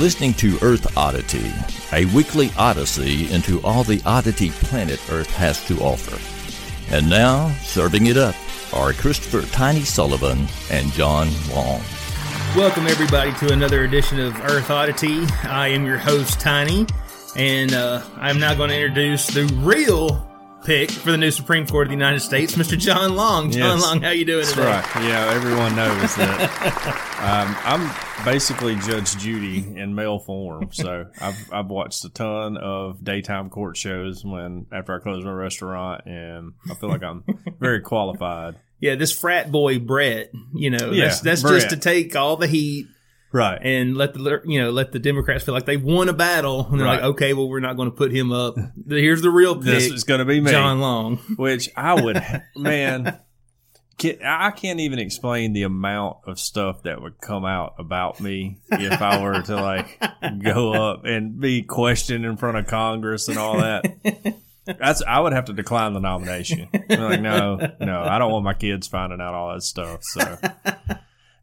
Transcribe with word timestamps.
listening 0.00 0.32
to 0.32 0.56
Earth 0.62 0.96
Oddity, 0.96 1.52
a 1.92 2.06
weekly 2.16 2.50
odyssey 2.56 3.30
into 3.30 3.60
all 3.60 3.84
the 3.84 4.00
oddity 4.06 4.48
planet 4.48 4.98
Earth 5.10 5.30
has 5.34 5.62
to 5.66 5.78
offer. 5.80 6.16
And 6.94 7.10
now, 7.10 7.52
serving 7.60 8.06
it 8.06 8.16
up 8.16 8.34
are 8.72 8.94
Christopher 8.94 9.42
Tiny 9.52 9.82
Sullivan 9.82 10.46
and 10.70 10.90
John 10.92 11.28
Long. 11.54 11.82
Welcome, 12.56 12.86
everybody, 12.86 13.34
to 13.40 13.52
another 13.52 13.84
edition 13.84 14.18
of 14.18 14.40
Earth 14.40 14.70
Oddity. 14.70 15.26
I 15.42 15.68
am 15.68 15.84
your 15.84 15.98
host, 15.98 16.40
Tiny, 16.40 16.86
and 17.36 17.74
uh, 17.74 18.02
I'm 18.16 18.40
now 18.40 18.54
going 18.54 18.70
to 18.70 18.80
introduce 18.80 19.26
the 19.26 19.44
real 19.56 20.29
pick 20.64 20.90
for 20.90 21.10
the 21.10 21.16
new 21.16 21.30
Supreme 21.30 21.66
Court 21.66 21.86
of 21.86 21.88
the 21.90 21.94
United 21.96 22.20
States, 22.20 22.54
Mr. 22.54 22.78
John 22.78 23.16
Long. 23.16 23.50
John 23.50 23.78
Yes. 23.78 23.82
Long, 23.82 24.00
how 24.02 24.10
you 24.10 24.24
doing 24.24 24.40
That's 24.44 24.52
today? 24.52 24.66
right. 24.66 25.04
Yeah, 25.04 25.32
everyone 25.34 25.74
knows 25.76 26.14
that. 26.16 26.40
um, 27.20 27.56
I'm 27.64 28.24
basically 28.24 28.76
Judge 28.76 29.16
Judy 29.16 29.58
in 29.78 29.94
male 29.94 30.18
form, 30.18 30.68
so 30.72 31.06
I've 31.20 31.52
I've 31.52 31.66
watched 31.68 32.04
a 32.04 32.08
ton 32.10 32.56
of 32.56 33.02
daytime 33.02 33.50
court 33.50 33.76
shows 33.76 34.24
when 34.24 34.66
after 34.72 34.94
I 34.94 34.98
close 35.00 35.24
my 35.24 35.32
restaurant, 35.32 36.02
and 36.06 36.52
I 36.70 36.74
feel 36.74 36.88
like 36.90 37.02
I'm 37.02 37.24
very 37.58 37.80
qualified. 37.80 38.56
Yeah, 38.82 38.94
this 38.94 39.12
frat 39.12 39.52
boy 39.52 39.78
Brett, 39.78 40.30
you 40.54 40.70
know, 40.70 40.90
Yeah, 40.90 41.08
that's, 41.08 41.20
that's 41.20 41.42
just 41.42 41.68
to 41.68 41.76
take 41.76 42.16
all 42.16 42.38
the 42.38 42.46
heat 42.46 42.86
Right. 43.32 43.60
and 43.62 43.96
let 43.96 44.14
the 44.14 44.40
you 44.44 44.60
know 44.60 44.70
let 44.70 44.92
the 44.92 44.98
Democrats 44.98 45.44
feel 45.44 45.54
like 45.54 45.64
they've 45.66 45.82
won 45.82 46.08
a 46.08 46.12
battle, 46.12 46.66
and 46.70 46.80
they're 46.80 46.86
Right. 46.86 46.96
like, 47.02 47.10
okay, 47.12 47.32
well, 47.34 47.48
we're 47.48 47.60
not 47.60 47.76
going 47.76 47.90
to 47.90 47.96
put 47.96 48.10
him 48.12 48.32
up. 48.32 48.56
Here's 48.88 49.22
the 49.22 49.30
real 49.30 49.54
pick, 49.54 49.64
This 49.64 49.86
is 49.90 50.04
going 50.04 50.18
to 50.18 50.24
be 50.24 50.40
me. 50.40 50.50
John 50.50 50.80
Long. 50.80 51.16
Which 51.36 51.68
I 51.76 51.94
would, 52.00 52.20
man. 52.56 53.18
I 54.24 54.50
can't 54.52 54.80
even 54.80 54.98
explain 54.98 55.52
the 55.52 55.64
amount 55.64 56.18
of 56.26 56.38
stuff 56.40 56.84
that 56.84 57.02
would 57.02 57.20
come 57.20 57.44
out 57.44 57.74
about 57.78 58.18
me 58.18 58.56
if 58.72 59.02
I 59.02 59.22
were 59.22 59.42
to 59.42 59.56
like 59.56 60.02
go 60.42 60.72
up 60.72 61.04
and 61.04 61.38
be 61.38 61.62
questioned 61.62 62.24
in 62.24 62.38
front 62.38 62.56
of 62.56 62.66
Congress 62.66 63.28
and 63.28 63.36
all 63.36 63.58
that. 63.58 63.84
That's 64.64 65.02
I 65.06 65.20
would 65.20 65.34
have 65.34 65.44
to 65.46 65.52
decline 65.52 65.92
the 65.92 66.00
nomination. 66.00 66.68
I'm 66.88 67.00
like, 67.02 67.20
no, 67.20 67.56
no, 67.78 68.02
I 68.02 68.18
don't 68.18 68.32
want 68.32 68.44
my 68.44 68.54
kids 68.54 68.88
finding 68.88 69.20
out 69.20 69.34
all 69.34 69.52
that 69.52 69.62
stuff. 69.64 70.02
So, 70.04 70.38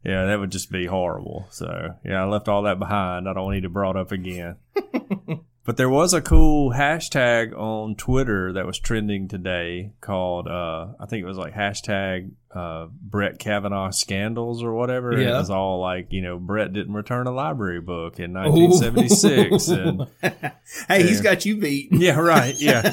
yeah, 0.08 0.24
that 0.26 0.40
would 0.40 0.50
just 0.50 0.70
be 0.72 0.86
horrible. 0.86 1.46
So, 1.50 1.94
yeah, 2.04 2.22
I 2.22 2.26
left 2.26 2.48
all 2.48 2.62
that 2.62 2.78
behind. 2.78 3.28
I 3.28 3.32
don't 3.34 3.52
need 3.52 3.64
it 3.64 3.72
brought 3.72 3.96
up 3.96 4.10
again. 4.12 4.56
But 5.68 5.76
there 5.76 5.90
was 5.90 6.14
a 6.14 6.22
cool 6.22 6.72
hashtag 6.72 7.52
on 7.54 7.94
Twitter 7.94 8.54
that 8.54 8.64
was 8.64 8.78
trending 8.78 9.28
today 9.28 9.92
called, 10.00 10.48
uh, 10.48 10.86
I 10.98 11.04
think 11.04 11.22
it 11.22 11.26
was 11.26 11.36
like 11.36 11.52
hashtag 11.52 12.30
uh, 12.50 12.86
Brett 12.90 13.38
Kavanaugh 13.38 13.90
scandals 13.90 14.62
or 14.62 14.72
whatever. 14.72 15.10
And 15.12 15.20
Yeah. 15.20 15.34
It 15.34 15.40
was 15.40 15.50
all 15.50 15.78
like, 15.82 16.06
you 16.10 16.22
know, 16.22 16.38
Brett 16.38 16.72
didn't 16.72 16.94
return 16.94 17.26
a 17.26 17.32
library 17.32 17.82
book 17.82 18.18
in 18.18 18.32
1976. 18.32 19.68
and 19.68 20.06
Hey, 20.88 21.02
he's 21.02 21.20
got 21.20 21.44
you 21.44 21.58
beat. 21.58 21.88
yeah, 21.92 22.18
right. 22.18 22.54
Yeah. 22.58 22.90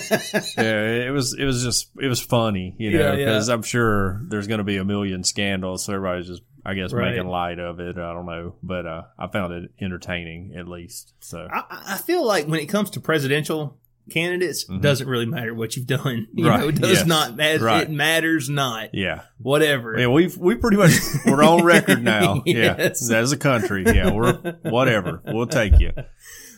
yeah. 0.57 1.05
It 1.07 1.13
was, 1.13 1.33
it 1.33 1.45
was 1.45 1.63
just, 1.63 1.91
it 2.01 2.09
was 2.09 2.19
funny, 2.19 2.75
you 2.77 2.91
know, 2.91 2.99
Yeah, 2.99 3.09
yeah. 3.11 3.15
because 3.25 3.47
I'm 3.47 3.63
sure 3.63 4.19
there's 4.27 4.47
going 4.47 4.57
to 4.57 4.65
be 4.65 4.75
a 4.75 4.83
million 4.83 5.23
scandals. 5.23 5.85
So 5.85 5.93
everybody's 5.93 6.27
just, 6.27 6.41
I 6.65 6.73
guess, 6.73 6.91
Right. 6.91 7.11
making 7.11 7.27
light 7.29 7.59
of 7.59 7.79
it. 7.79 7.97
I 7.97 8.13
don't 8.13 8.25
know. 8.25 8.55
But, 8.63 8.85
uh, 8.87 9.03
I 9.19 9.27
found 9.27 9.53
it 9.53 9.71
entertaining 9.79 10.55
at 10.57 10.67
least. 10.67 11.13
So, 11.19 11.47
I, 11.51 11.83
I 11.89 11.97
feel 11.97 12.25
like 12.25 12.47
when 12.47 12.59
it 12.59 12.65
comes 12.67 12.89
to 12.91 12.99
presidential 12.99 13.77
candidates, 14.09 14.65
Mhm. 14.69 14.81
doesn't 14.81 15.07
really 15.07 15.25
matter 15.25 15.53
what 15.53 15.75
you've 15.75 15.87
done. 15.87 16.27
You 16.33 16.47
Right, 16.47 16.59
know, 16.59 16.67
it 16.69 16.75
does 16.81 16.91
yes, 16.99 17.05
not 17.07 17.35
matter. 17.35 17.63
right. 17.65 17.83
It 17.83 17.89
matters 17.91 18.49
not. 18.49 18.89
yeah. 18.93 19.21
Whatever. 19.39 19.97
Yeah, 19.99 20.07
we've 20.07 20.37
we 20.37 20.55
pretty 20.55 20.77
much 20.77 20.91
we're 21.25 21.43
on 21.43 21.63
record 21.63 22.03
now. 22.03 22.41
Yes. 22.45 23.07
Yeah, 23.09 23.17
as 23.17 23.31
a 23.31 23.37
country, 23.37 23.83
yeah, 23.85 24.11
we're 24.11 24.33
whatever. 24.63 25.21
We'll 25.25 25.47
take 25.47 25.79
you. 25.79 25.91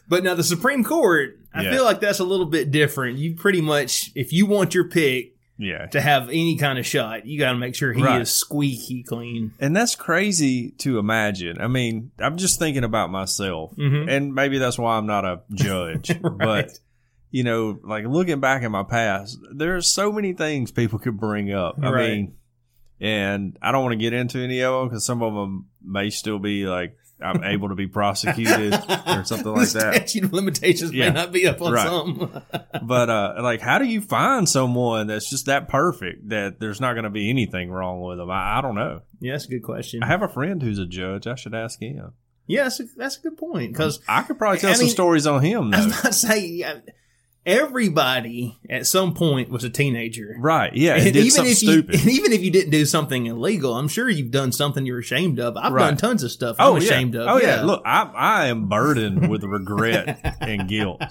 But 0.09 0.23
now 0.23 0.35
the 0.35 0.43
Supreme 0.43 0.83
Court, 0.83 1.37
I 1.53 1.63
Yeah. 1.63 1.71
feel 1.71 1.83
like 1.83 1.99
that's 2.01 2.19
a 2.19 2.23
little 2.25 2.45
bit 2.45 2.71
different. 2.71 3.17
You 3.17 3.35
pretty 3.35 3.61
much, 3.61 4.11
if 4.15 4.31
you 4.33 4.45
want 4.45 4.73
your 4.73 4.87
pick 4.89 5.35
Yeah, 5.59 5.87
to 5.87 5.99
have 6.01 6.29
any 6.29 6.55
kind 6.57 6.77
of 6.77 6.85
shot, 6.85 7.25
you 7.25 7.39
got 7.39 7.51
to 7.53 7.57
make 7.57 7.73
sure 7.75 7.91
he 7.91 8.03
Right. 8.03 8.21
is 8.21 8.29
squeaky 8.29 9.01
clean. 9.03 9.51
and 9.59 9.75
that's 9.75 9.95
crazy 9.95 10.71
to 10.79 10.99
imagine. 10.99 11.57
I 11.59 11.67
mean, 11.67 12.11
I'm 12.19 12.37
just 12.37 12.59
thinking 12.59 12.83
about 12.83 13.09
myself, 13.09 13.75
Mhm. 13.75 14.07
and 14.09 14.33
maybe 14.35 14.59
that's 14.59 14.77
why 14.77 14.97
I'm 14.97 15.07
not 15.07 15.25
a 15.25 15.41
judge. 15.53 16.11
Right. 16.21 16.37
But 16.37 16.79
you 17.31 17.43
know, 17.43 17.77
like 17.83 18.05
looking 18.05 18.39
back 18.39 18.63
at 18.63 18.71
my 18.71 18.83
past, 18.83 19.37
there's 19.53 19.87
so 19.91 20.11
many 20.11 20.33
things 20.33 20.71
people 20.71 20.97
could 20.99 21.19
bring 21.19 21.51
up. 21.51 21.77
I 21.81 21.89
Right. 21.89 22.09
mean, 22.09 22.33
and 22.99 23.57
I 23.61 23.71
don't 23.71 23.83
want 23.83 23.93
to 23.93 23.97
get 23.97 24.13
into 24.13 24.39
any 24.39 24.61
of 24.63 24.73
them 24.73 24.87
because 24.89 25.05
some 25.05 25.21
of 25.21 25.33
them 25.33 25.65
may 25.83 26.09
still 26.09 26.39
be 26.39 26.65
like 26.67 26.95
I'm 27.21 27.43
able 27.43 27.69
to 27.69 27.75
be 27.75 27.87
prosecuted 27.87 28.73
or 29.07 29.23
something 29.25 29.51
like 29.53 29.69
the 29.69 29.79
that. 29.79 29.95
statute 29.95 30.23
of 30.25 30.33
limitations 30.33 30.93
Yeah. 30.93 31.09
may 31.09 31.15
not 31.15 31.31
be 31.31 31.47
up 31.47 31.61
on 31.61 31.73
Right. 31.73 31.87
some. 31.87 32.41
But 32.83 33.09
uh, 33.09 33.33
like, 33.41 33.59
how 33.61 33.79
do 33.79 33.85
you 33.85 34.01
find 34.01 34.47
someone 34.47 35.07
that's 35.07 35.29
just 35.29 35.47
that 35.47 35.67
perfect 35.67 36.29
that 36.29 36.59
there's 36.59 36.79
not 36.79 36.93
going 36.93 37.03
to 37.05 37.09
be 37.09 37.29
anything 37.29 37.69
wrong 37.71 38.01
with 38.01 38.17
them? 38.19 38.29
I, 38.29 38.59
I 38.59 38.61
don't 38.61 38.75
know. 38.75 39.01
yeah, 39.19 39.33
that's 39.33 39.45
a 39.45 39.49
good 39.49 39.63
question. 39.63 40.03
I 40.03 40.07
have 40.07 40.21
a 40.21 40.27
friend 40.27 40.61
who's 40.61 40.79
a 40.79 40.85
judge. 40.85 41.25
I 41.27 41.35
should 41.35 41.55
ask 41.55 41.81
him. 41.81 42.13
yeah, 42.45 42.63
that's 42.63 42.79
a, 42.79 42.83
that's 42.95 43.17
a 43.17 43.21
good 43.21 43.37
point 43.37 43.73
because 43.73 43.99
I 44.07 44.21
could 44.21 44.37
probably 44.37 44.59
tell 44.59 44.69
I 44.69 44.73
some 44.73 44.85
mean, 44.85 44.93
stories 44.93 45.25
on 45.27 45.41
him 45.43 45.73
I 45.73 45.77
was 45.77 45.85
though. 45.87 45.91
about 45.99 46.03
to 46.03 46.13
say, 46.13 46.63
everybody 47.47 48.57
at 48.69 48.85
some 48.85 49.13
point 49.13 49.49
was 49.49 49.63
a 49.63 49.69
teenager. 49.69 50.35
right? 50.39 50.73
Yeah, 50.75 50.95
and 50.95 51.03
And 51.05 51.13
did 51.13 51.19
even 51.21 51.31
something 51.31 51.51
if 51.51 51.57
stupid. 51.57 51.95
you, 51.95 52.01
and 52.01 52.09
even 52.11 52.31
if 52.33 52.43
you 52.43 52.51
didn't 52.51 52.71
do 52.71 52.85
something 52.85 53.25
illegal, 53.25 53.73
I'm 53.75 53.87
sure 53.87 54.09
you've 54.09 54.31
done 54.31 54.51
something 54.51 54.85
you're 54.85 54.99
ashamed 54.99 55.39
of. 55.39 55.57
I've 55.57 55.71
Right. 55.73 55.87
done 55.87 55.97
tons 55.97 56.23
of 56.23 56.31
stuff 56.31 56.57
oh, 56.59 56.63
I'm 56.63 56.71
oh 56.73 56.75
yeah. 56.79 56.83
ashamed 56.89 57.15
of. 57.15 57.27
Oh 57.27 57.37
yeah. 57.41 57.61
Look, 57.63 57.81
I 57.85 58.03
I 58.15 58.45
am 58.47 58.67
burdened 58.67 59.29
with 59.29 59.43
regret 59.43 60.37
and 60.41 60.67
guilt, 60.67 61.01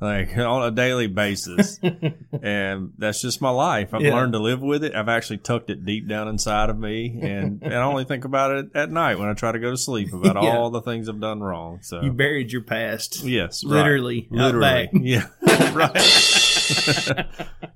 like 0.00 0.36
on 0.36 0.62
a 0.66 0.70
daily 0.70 1.06
basis, 1.06 1.78
and 2.42 2.92
that's 2.98 3.22
just 3.22 3.40
my 3.40 3.50
life. 3.50 3.94
I've 3.94 4.02
Yeah. 4.02 4.14
learned 4.14 4.32
to 4.34 4.38
live 4.38 4.60
with 4.60 4.84
it. 4.84 4.94
I've 4.94 5.08
actually 5.08 5.38
tucked 5.38 5.70
it 5.70 5.84
deep 5.86 6.06
down 6.08 6.28
inside 6.28 6.68
of 6.70 6.78
me, 6.78 7.18
and, 7.22 7.62
and 7.62 7.74
I 7.74 7.82
only 7.82 8.04
think 8.04 8.24
about 8.24 8.50
it 8.56 8.66
at 8.74 8.90
night 8.90 9.18
when 9.18 9.28
I 9.28 9.34
try 9.34 9.52
to 9.52 9.58
go 9.58 9.70
to 9.70 9.76
sleep 9.76 10.12
about 10.12 10.36
Yeah. 10.42 10.56
all 10.58 10.70
the 10.70 10.82
things 10.82 11.08
I've 11.08 11.20
done 11.20 11.40
wrong. 11.40 11.78
So 11.82 12.02
you 12.02 12.12
buried 12.12 12.52
your 12.52 12.62
past. 12.62 13.22
Yes. 13.24 13.64
Literally, 13.64 14.28
literally, 14.30 14.90
yeah, 14.94 15.28
right. 15.72 17.26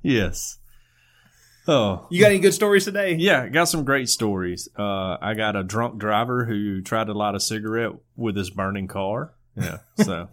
yes. 0.02 0.58
Oh, 1.68 2.06
You 2.10 2.20
got 2.20 2.30
any 2.30 2.38
good 2.38 2.54
stories 2.54 2.84
today? 2.84 3.14
yeah. 3.16 3.48
Got 3.48 3.64
some 3.64 3.82
great 3.84 4.08
stories. 4.08 4.68
Uh, 4.78 5.16
I 5.20 5.34
got 5.34 5.56
a 5.56 5.64
drunk 5.64 5.98
driver 5.98 6.44
who 6.44 6.80
tried 6.80 7.08
to 7.08 7.12
light 7.12 7.34
a 7.34 7.40
cigarette 7.40 7.90
with 8.16 8.36
his 8.36 8.50
burning 8.50 8.86
car. 8.86 9.32
Yeah, 9.56 9.78
so 9.96 10.28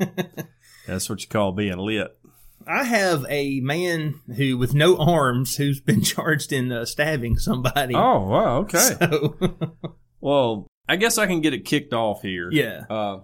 that's 0.87 1.09
what 1.09 1.21
you 1.21 1.27
call 1.27 1.51
being 1.51 1.77
lit. 1.77 2.17
I 2.65 2.83
have 2.85 3.25
a 3.29 3.59
man 3.59 4.21
who, 4.37 4.57
with 4.57 4.73
no 4.73 4.97
arms, 4.97 5.57
who's 5.57 5.81
been 5.81 6.01
charged 6.03 6.53
in 6.53 6.71
uh, 6.71 6.85
stabbing 6.85 7.37
somebody. 7.37 7.93
Oh, 7.95 8.19
wow. 8.27 8.57
Okay. 8.59 8.77
So, 8.99 9.35
Well, 10.21 10.67
I 10.87 10.95
guess 10.95 11.17
I 11.17 11.27
can 11.27 11.41
get 11.41 11.53
it 11.53 11.65
kicked 11.65 11.93
off 11.93 12.21
here. 12.21 12.49
yeah, 12.51 12.85
Uh, 12.89 13.17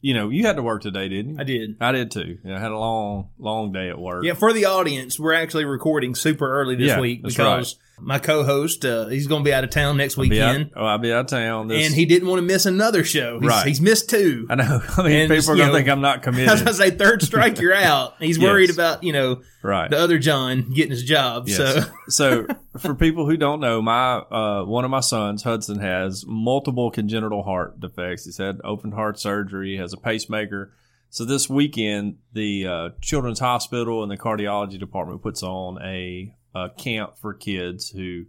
you 0.00 0.14
know, 0.14 0.28
you 0.28 0.46
had 0.46 0.56
to 0.56 0.62
work 0.62 0.82
today, 0.82 1.08
didn't 1.08 1.32
you? 1.34 1.40
I 1.40 1.44
did. 1.44 1.76
I 1.80 1.90
did 1.92 2.10
too. 2.10 2.38
I 2.46 2.58
had 2.60 2.70
a 2.70 2.78
long, 2.78 3.30
long 3.38 3.72
day 3.72 3.88
at 3.88 3.98
work. 3.98 4.22
Yeah, 4.24 4.34
for 4.34 4.52
the 4.52 4.66
audience, 4.66 5.18
we're 5.18 5.32
actually 5.32 5.64
recording 5.64 6.14
super 6.14 6.46
early 6.60 6.76
this 6.76 6.88
Yeah, 6.88 7.00
week 7.00 7.22
that's 7.22 7.34
because 7.34 7.78
my 8.00 8.18
co-host 8.18 8.84
uh, 8.84 9.06
he's 9.06 9.26
going 9.26 9.42
to 9.42 9.48
be 9.48 9.52
out 9.54 9.62
of 9.64 9.70
town 9.70 9.96
next 9.96 10.18
I'll 10.18 10.28
be 10.28 10.40
out- 10.42 10.52
weekend, 10.54 10.70
oh, 10.76 10.84
I'll 10.84 10.98
be 10.98 11.12
out 11.12 11.20
of 11.20 11.26
town. 11.28 11.68
This, 11.68 11.86
and 11.86 11.94
he 11.94 12.04
didn't 12.06 12.28
want 12.28 12.38
to 12.40 12.42
miss 12.46 12.66
another 12.66 13.04
show. 13.04 13.38
He's, 13.40 13.48
Right. 13.48 13.66
he's 13.66 13.80
missed 13.80 14.10
two. 14.10 14.46
I 14.50 14.56
know. 14.56 14.80
I 14.98 15.02
mean, 15.04 15.12
And 15.22 15.30
people 15.30 15.52
are 15.52 15.56
going 15.56 15.68
to 15.70 15.74
think 15.74 15.88
I'm 15.88 16.00
not 16.00 16.22
committed. 16.22 16.48
I 16.50 16.52
was 16.52 16.62
going 16.62 16.74
to 16.76 16.82
say 16.82 16.90
third 16.90 17.22
strike, 17.22 17.60
you're 17.60 17.74
out. 17.74 18.14
He's 18.20 18.36
Yes. 18.38 18.44
worried 18.50 18.70
about 18.70 19.04
you 19.04 19.12
know 19.12 19.42
right. 19.62 19.88
the 19.90 19.98
other 19.98 20.18
John 20.18 20.70
getting 20.72 20.90
his 20.90 21.04
job. 21.04 21.48
Yes. 21.48 21.56
So 21.56 21.80
so 22.08 22.46
for 22.78 22.94
people 22.94 23.26
who 23.26 23.36
don't 23.36 23.60
know, 23.60 23.80
my 23.80 24.16
uh, 24.16 24.64
one 24.64 24.84
of 24.84 24.90
my 24.90 25.00
sons, 25.00 25.42
Hudson, 25.44 25.78
has 25.78 26.24
multiple 26.26 26.90
congenital 26.90 27.42
heart 27.44 27.78
defects. 27.80 28.24
He's 28.24 28.38
had 28.38 28.60
open 28.64 28.92
heart 28.92 29.18
surgery, 29.20 29.76
has 29.76 29.92
a 29.92 29.96
pacemaker. 29.96 30.72
So 31.10 31.24
this 31.24 31.48
weekend, 31.48 32.16
the 32.32 32.66
uh, 32.66 32.88
Children's 33.00 33.38
Hospital 33.38 34.02
and 34.02 34.10
the 34.10 34.16
cardiology 34.16 34.80
department 34.80 35.22
puts 35.22 35.44
on 35.44 35.80
a 35.80 36.34
a 36.54 36.70
camp 36.70 37.18
for 37.18 37.34
kids 37.34 37.90
who 37.90 38.26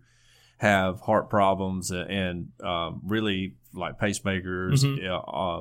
have 0.57 1.01
heart 1.01 1.29
problems 1.29 1.91
and, 1.91 2.09
and 2.09 2.65
um, 2.65 3.01
really 3.05 3.55
like 3.73 3.99
pacemakers, 3.99 4.83
Mhm. 4.83 5.05
uh, 5.07 5.17
uh, 5.19 5.59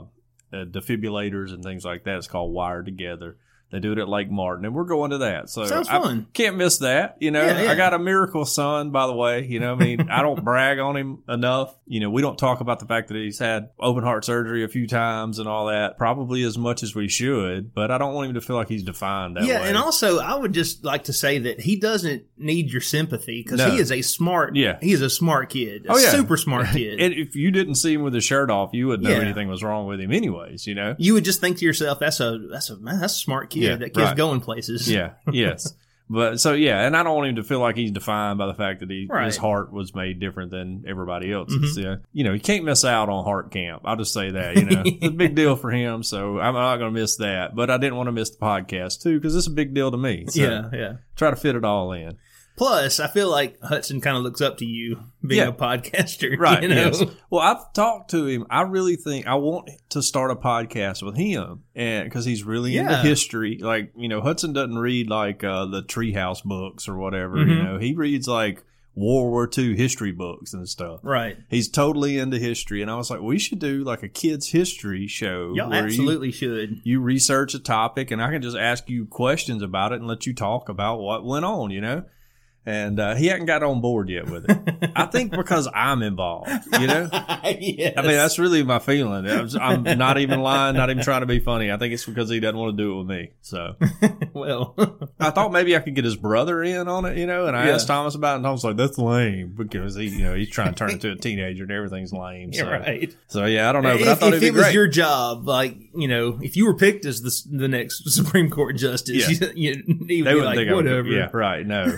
uh, 0.52 0.64
defibrillators, 0.66 1.52
and 1.52 1.62
things 1.64 1.84
like 1.84 2.04
that. 2.04 2.16
It's 2.18 2.28
called 2.28 2.52
Wired 2.52 2.84
Together. 2.86 3.36
They 3.74 3.80
do 3.80 3.90
it 3.90 3.98
at 3.98 4.08
Lake 4.08 4.30
Martin, 4.30 4.64
and 4.64 4.72
we're 4.72 4.84
going 4.84 5.10
to 5.10 5.18
that. 5.18 5.50
So 5.50 5.66
Sounds 5.66 5.88
I 5.88 6.00
fun. 6.00 6.28
Can't 6.32 6.56
miss 6.56 6.78
that. 6.78 7.16
You 7.18 7.32
know, 7.32 7.44
Yeah, 7.44 7.62
yeah. 7.62 7.72
I 7.72 7.74
got 7.74 7.92
a 7.92 7.98
miracle 7.98 8.44
son, 8.44 8.90
by 8.92 9.08
the 9.08 9.12
way. 9.12 9.44
You 9.44 9.58
know, 9.58 9.72
I 9.72 9.76
mean, 9.76 10.08
I 10.10 10.22
don't 10.22 10.44
brag 10.44 10.78
on 10.78 10.96
him 10.96 11.22
enough. 11.28 11.74
You 11.86 11.98
know, 11.98 12.08
we 12.08 12.22
don't 12.22 12.38
talk 12.38 12.60
about 12.60 12.78
the 12.78 12.86
fact 12.86 13.08
that 13.08 13.16
he's 13.16 13.40
had 13.40 13.70
open 13.80 14.04
heart 14.04 14.24
surgery 14.24 14.62
a 14.64 14.68
few 14.68 14.86
times 14.86 15.40
and 15.40 15.48
all 15.48 15.66
that, 15.66 15.98
probably 15.98 16.44
as 16.44 16.56
much 16.56 16.82
as 16.84 16.94
we 16.94 17.08
should. 17.08 17.74
But 17.74 17.90
I 17.90 17.98
don't 17.98 18.14
want 18.14 18.28
him 18.28 18.34
to 18.34 18.40
feel 18.40 18.54
like 18.56 18.68
he's 18.68 18.84
defined 18.84 19.36
that 19.36 19.44
yeah, 19.44 19.60
way. 19.62 19.68
and 19.68 19.76
also 19.76 20.18
I 20.20 20.36
would 20.36 20.52
just 20.52 20.84
like 20.84 21.04
to 21.04 21.12
say 21.12 21.38
that 21.40 21.60
he 21.60 21.74
doesn't 21.76 22.22
need 22.38 22.70
your 22.70 22.80
sympathy 22.80 23.42
because 23.42 23.58
No. 23.58 23.70
he 23.70 23.78
is 23.78 23.90
a 23.90 24.02
smart. 24.02 24.54
Yeah. 24.56 24.78
he 24.80 24.92
is 24.92 25.02
a 25.02 25.10
smart 25.10 25.50
kid. 25.50 25.86
A 25.86 25.92
Oh, 25.92 25.96
yeah. 25.98 26.10
super 26.10 26.36
smart 26.36 26.68
kid. 26.72 27.00
and 27.00 27.12
if 27.12 27.34
you 27.34 27.50
didn't 27.50 27.74
see 27.74 27.94
him 27.94 28.02
with 28.02 28.14
his 28.14 28.24
shirt 28.24 28.50
off, 28.50 28.70
you 28.72 28.86
would 28.86 29.02
know 29.02 29.10
Yeah. 29.10 29.16
anything 29.16 29.48
was 29.48 29.62
wrong 29.64 29.86
with 29.86 30.00
him, 30.00 30.12
anyways. 30.12 30.66
You 30.66 30.74
know. 30.76 30.94
you 30.98 31.12
would 31.14 31.24
just 31.24 31.40
think 31.40 31.58
to 31.58 31.64
yourself, 31.64 31.98
"That's 31.98 32.20
a 32.20 32.38
that's 32.50 32.70
a 32.70 32.76
man, 32.76 33.00
that's 33.00 33.14
a 33.14 33.18
smart 33.18 33.50
kid. 33.50 33.63
Yeah, 33.70 33.76
that 33.76 33.94
kid's 33.94 34.06
right. 34.08 34.16
going 34.16 34.40
places." 34.40 34.90
Yeah. 34.90 35.12
Yes. 35.30 35.74
But 36.08 36.38
so 36.38 36.52
yeah, 36.52 36.86
and 36.86 36.94
I 36.94 37.02
don't 37.02 37.16
want 37.16 37.28
him 37.30 37.36
to 37.36 37.42
feel 37.42 37.60
like 37.60 37.76
he's 37.76 37.90
defined 37.90 38.38
by 38.38 38.46
the 38.46 38.54
fact 38.54 38.80
that 38.80 38.90
he 38.90 39.06
Right. 39.08 39.24
his 39.24 39.38
heart 39.38 39.72
was 39.72 39.94
made 39.94 40.20
different 40.20 40.50
than 40.50 40.84
everybody 40.86 41.32
else's. 41.32 41.78
Mm-hmm. 41.78 41.86
Yeah, 41.86 41.96
you 42.12 42.24
know, 42.24 42.34
he 42.34 42.40
can't 42.40 42.64
miss 42.64 42.84
out 42.84 43.08
on 43.08 43.24
heart 43.24 43.50
camp. 43.50 43.82
I'll 43.86 43.96
just 43.96 44.12
say 44.12 44.30
that. 44.32 44.56
You 44.56 44.64
know, 44.66 44.82
it's 44.84 45.06
a 45.06 45.10
big 45.10 45.34
deal 45.34 45.56
for 45.56 45.70
him, 45.70 46.02
so 46.02 46.38
I'm 46.38 46.52
not 46.54 46.76
going 46.76 46.92
to 46.94 47.00
miss 47.00 47.16
that. 47.16 47.56
But 47.56 47.70
I 47.70 47.78
didn't 47.78 47.96
want 47.96 48.08
to 48.08 48.12
miss 48.12 48.30
the 48.30 48.36
podcast 48.36 49.00
too 49.02 49.18
because 49.18 49.34
it's 49.34 49.46
a 49.46 49.50
big 49.50 49.72
deal 49.72 49.90
to 49.90 49.96
me. 49.96 50.26
So 50.28 50.42
yeah, 50.42 50.68
yeah. 50.72 50.92
try 51.16 51.30
to 51.30 51.36
fit 51.36 51.56
it 51.56 51.64
all 51.64 51.92
in. 51.92 52.18
Plus, 52.56 53.00
I 53.00 53.08
feel 53.08 53.28
like 53.30 53.58
Hudson 53.60 54.00
kind 54.00 54.16
of 54.16 54.22
looks 54.22 54.40
up 54.40 54.58
to 54.58 54.64
you 54.64 55.00
being 55.26 55.40
Yeah. 55.42 55.48
a 55.48 55.52
podcaster, 55.52 56.36
Right. 56.38 56.62
You 56.62 56.68
know? 56.68 56.74
Yes. 56.76 57.02
Well, 57.28 57.40
I've 57.42 57.72
talked 57.72 58.10
to 58.12 58.26
him. 58.26 58.46
I 58.48 58.62
really 58.62 58.94
think 58.96 59.26
I 59.26 59.34
want 59.34 59.70
to 59.90 60.02
start 60.02 60.30
a 60.30 60.36
podcast 60.36 61.02
with 61.02 61.16
him, 61.16 61.64
and 61.74 62.04
because 62.04 62.24
he's 62.24 62.44
really 62.44 62.76
into 62.76 62.96
history. 62.98 63.58
Like 63.60 63.92
you 63.96 64.08
know, 64.08 64.20
Hudson 64.20 64.52
doesn't 64.52 64.78
read 64.78 65.08
like 65.10 65.42
uh, 65.42 65.66
the 65.66 65.82
Treehouse 65.82 66.44
books 66.44 66.88
or 66.88 66.96
whatever. 66.96 67.38
You 67.38 67.44
Mhm. 67.56 67.64
know, 67.64 67.78
he 67.78 67.94
reads 67.94 68.28
like 68.28 68.62
World 68.96 69.30
War 69.32 69.50
II 69.58 69.74
history 69.76 70.12
books 70.12 70.54
and 70.54 70.68
stuff. 70.68 71.00
Right. 71.02 71.36
He's 71.50 71.68
totally 71.68 72.16
into 72.18 72.38
history, 72.38 72.80
and 72.80 72.88
I 72.88 72.94
was 72.94 73.10
like, 73.10 73.20
we 73.20 73.40
should 73.40 73.58
do 73.58 73.82
like 73.82 74.04
a 74.04 74.08
kids 74.08 74.50
history 74.50 75.08
show 75.08 75.52
Y'all 75.56 75.70
where 75.70 75.80
you 75.80 75.86
absolutely 75.86 76.30
should. 76.30 76.80
you 76.84 77.00
research 77.00 77.54
a 77.54 77.58
topic, 77.58 78.12
and 78.12 78.22
I 78.22 78.30
can 78.30 78.40
just 78.42 78.56
ask 78.56 78.88
you 78.88 79.06
questions 79.06 79.62
about 79.62 79.90
it 79.90 79.96
and 79.96 80.06
let 80.06 80.26
you 80.26 80.32
talk 80.34 80.68
about 80.68 81.00
what 81.00 81.24
went 81.24 81.44
on. 81.44 81.72
You 81.72 81.80
know. 81.80 82.04
And 82.66 82.98
uh, 82.98 83.14
he 83.14 83.26
hadn't 83.26 83.44
got 83.44 83.62
on 83.62 83.82
board 83.82 84.08
yet 84.08 84.30
with 84.30 84.46
it. 84.48 84.90
I 84.96 85.04
think 85.04 85.32
because 85.32 85.68
I'm 85.74 86.02
involved, 86.02 86.48
you 86.80 86.86
know. 86.86 87.08
yes. 87.12 87.92
I 87.98 88.00
mean, 88.00 88.12
that's 88.12 88.38
really 88.38 88.62
my 88.62 88.78
feeling. 88.78 89.26
I'm, 89.28 89.86
I'm 89.86 89.98
not 89.98 90.16
even 90.16 90.40
lying, 90.40 90.74
not 90.74 90.88
even 90.88 91.02
trying 91.02 91.20
to 91.20 91.26
be 91.26 91.40
funny. 91.40 91.70
I 91.70 91.76
think 91.76 91.92
it's 91.92 92.06
because 92.06 92.30
he 92.30 92.40
doesn't 92.40 92.58
want 92.58 92.74
to 92.76 92.82
do 92.82 92.92
it 92.94 92.98
with 93.00 93.06
me. 93.06 93.30
So 93.42 93.76
well, 94.32 94.74
I 95.20 95.28
thought 95.28 95.52
maybe 95.52 95.76
I 95.76 95.80
could 95.80 95.94
get 95.94 96.06
his 96.06 96.16
brother 96.16 96.62
in 96.62 96.88
on 96.88 97.04
it, 97.04 97.18
you 97.18 97.26
know. 97.26 97.46
And 97.46 97.54
I 97.54 97.66
Yeah. 97.66 97.74
asked 97.74 97.86
Thomas 97.86 98.14
about 98.14 98.32
it, 98.32 98.36
and 98.36 98.44
Thomas 98.44 98.62
was 98.62 98.64
like, 98.64 98.76
"That's 98.78 98.96
lame," 98.96 99.52
because 99.54 99.94
he, 99.96 100.04
you 100.08 100.24
know, 100.24 100.34
he's 100.34 100.48
trying 100.48 100.72
to 100.72 100.74
turn 100.78 100.90
into 100.90 101.10
a 101.12 101.16
teenager, 101.16 101.64
and 101.64 101.72
everything's 101.72 102.14
lame. 102.14 102.54
So, 102.54 102.66
right. 102.70 103.14
so 103.26 103.44
yeah, 103.44 103.68
I 103.68 103.72
don't 103.72 103.82
know, 103.82 103.98
but 103.98 104.08
I 104.08 104.14
thought 104.14 104.32
if 104.32 104.42
it 104.42 104.54
was 104.54 104.62
great. 104.62 104.74
your 104.74 104.88
job, 104.88 105.46
like 105.46 105.76
you 105.94 106.08
know, 106.08 106.38
if 106.40 106.56
you 106.56 106.64
were 106.64 106.74
picked 106.76 107.04
as 107.04 107.20
the 107.20 107.58
the 107.58 107.68
next 107.68 108.10
Supreme 108.10 108.48
Court 108.48 108.76
justice, 108.76 109.28
Yeah. 109.40 109.48
you, 109.54 109.82
you, 109.84 109.84
would 109.98 110.08
they 110.08 110.22
be 110.22 110.40
like 110.40 110.56
think 110.56 110.70
I 110.70 110.74
would- 110.74 110.86
whatever. 110.86 111.08
yeah, 111.08 111.28
right. 111.34 111.66
No, 111.66 111.94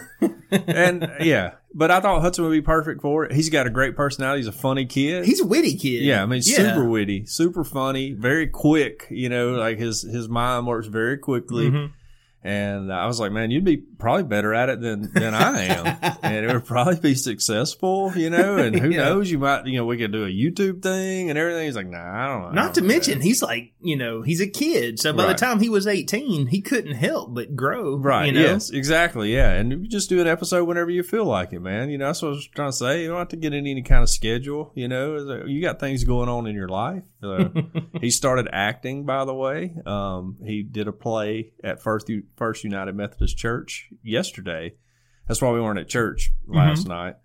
and 0.67 1.11
yeah, 1.21 1.53
but 1.75 1.91
I 1.91 2.01
thought 2.01 2.21
Hudson 2.23 2.45
would 2.45 2.51
be 2.51 2.63
perfect 2.63 3.03
for 3.03 3.25
it. 3.25 3.33
He's 3.33 3.51
got 3.51 3.67
a 3.67 3.71
great 3.71 3.97
personality. 3.97 4.41
He's 4.41 4.47
a 4.49 4.53
funny 4.53 4.87
kid. 4.87 5.25
He's 5.25 5.41
a 5.41 5.47
witty 5.47 5.77
kid. 5.77 6.03
Yeah, 6.03 6.23
I 6.23 6.27
mean, 6.27 6.43
super 6.43 6.85
witty, 6.89 7.27
super 7.27 7.65
funny, 7.65 8.13
very 8.13 8.47
quick. 8.47 9.07
You 9.11 9.29
know, 9.29 9.51
like 9.55 9.79
his 9.79 10.03
his 10.03 10.29
mind 10.29 10.67
works 10.67 10.87
very 10.87 11.19
quickly. 11.19 11.71
Mhm. 11.71 11.93
And 12.43 12.93
I 12.93 13.07
was 13.07 13.19
like, 13.19 13.33
man, 13.33 13.51
you'd 13.51 13.65
be 13.65 13.79
probably 13.99 14.25
better 14.25 14.55
at 14.55 14.69
it 14.69 14.81
than 14.81 15.13
than 15.13 15.35
I 15.35 15.63
am, 15.65 16.19
and 16.23 16.45
it 16.47 16.53
would 16.53 16.65
probably 16.65 16.97
be 17.01 17.15
successful. 17.15 18.13
You 18.17 18.31
know, 18.31 18.57
and 18.57 18.79
who 18.79 18.91
Yeah. 18.91 19.05
knows, 19.05 19.31
you 19.31 19.39
might, 19.39 19.67
you 19.67 19.77
know, 19.79 19.85
we 19.87 19.97
could 19.99 20.13
do 20.13 20.25
a 20.25 20.29
YouTube 20.29 20.83
thing 20.83 21.31
and 21.31 21.39
everything. 21.39 21.67
He's 21.67 21.77
like, 21.77 21.87
nah, 21.89 21.99
I 21.99 22.27
don't 22.29 22.43
know. 22.43 22.51
Not 22.51 22.75
don't 22.75 22.75
to 22.75 22.83
mention, 22.83 23.21
he's 23.21 23.43
like, 23.43 23.73
you 23.81 23.97
know, 23.97 24.23
he's 24.23 24.41
a 24.41 24.47
kid. 24.47 24.99
So 24.99 25.13
by 25.13 25.25
Right. 25.25 25.29
the 25.37 25.45
time 25.45 25.61
he 25.61 25.69
was 25.69 25.87
18, 25.87 26.47
he 26.49 26.61
couldn't 26.61 26.95
help 26.95 27.35
but 27.35 27.55
grow. 27.57 27.97
Right. 27.97 28.27
You 28.27 28.33
know? 28.33 28.41
Yes. 28.41 28.71
Exactly. 28.71 29.35
Yeah. 29.35 29.51
And 29.53 29.71
you 29.73 29.89
just 29.89 30.09
do 30.09 30.21
an 30.21 30.27
episode 30.27 30.65
whenever 30.65 30.91
you 30.91 31.03
feel 31.03 31.25
like 31.25 31.53
it, 31.53 31.61
man. 31.61 31.91
You 31.91 31.99
know, 31.99 32.07
that's 32.07 32.23
what 32.23 32.29
I 32.29 32.33
was 32.33 32.47
trying 32.49 32.71
to 32.71 32.77
say. 32.77 33.03
You 33.03 33.09
don't 33.09 33.19
have 33.19 33.29
to 33.29 33.37
get 33.37 33.53
in 33.55 33.67
any 33.67 33.83
kind 33.83 34.03
of 34.03 34.11
schedule. 34.11 34.73
You 34.75 34.89
know, 34.89 35.45
you 35.47 35.61
got 35.61 35.81
things 35.81 36.05
going 36.05 36.29
on 36.29 36.47
in 36.47 36.55
your 36.55 36.69
life. 36.69 37.05
Uh, 37.23 37.49
he 38.01 38.11
started 38.11 38.49
acting, 38.53 39.05
by 39.05 39.25
the 39.25 39.35
way. 39.35 39.75
Um, 39.85 40.37
he 40.45 40.63
did 40.63 40.89
a 40.89 40.93
play 40.93 41.53
at 41.65 41.83
First 41.83 42.11
First 42.37 42.65
United 42.65 42.95
Methodist 42.95 43.37
Church 43.37 43.86
yesterday. 44.03 44.75
That's 45.27 45.43
why 45.43 45.51
we 45.51 45.61
weren't 45.61 45.79
at 45.79 45.89
church 45.89 46.33
mm-hmm. 46.43 46.57
last 46.57 46.87
night. 46.87 47.17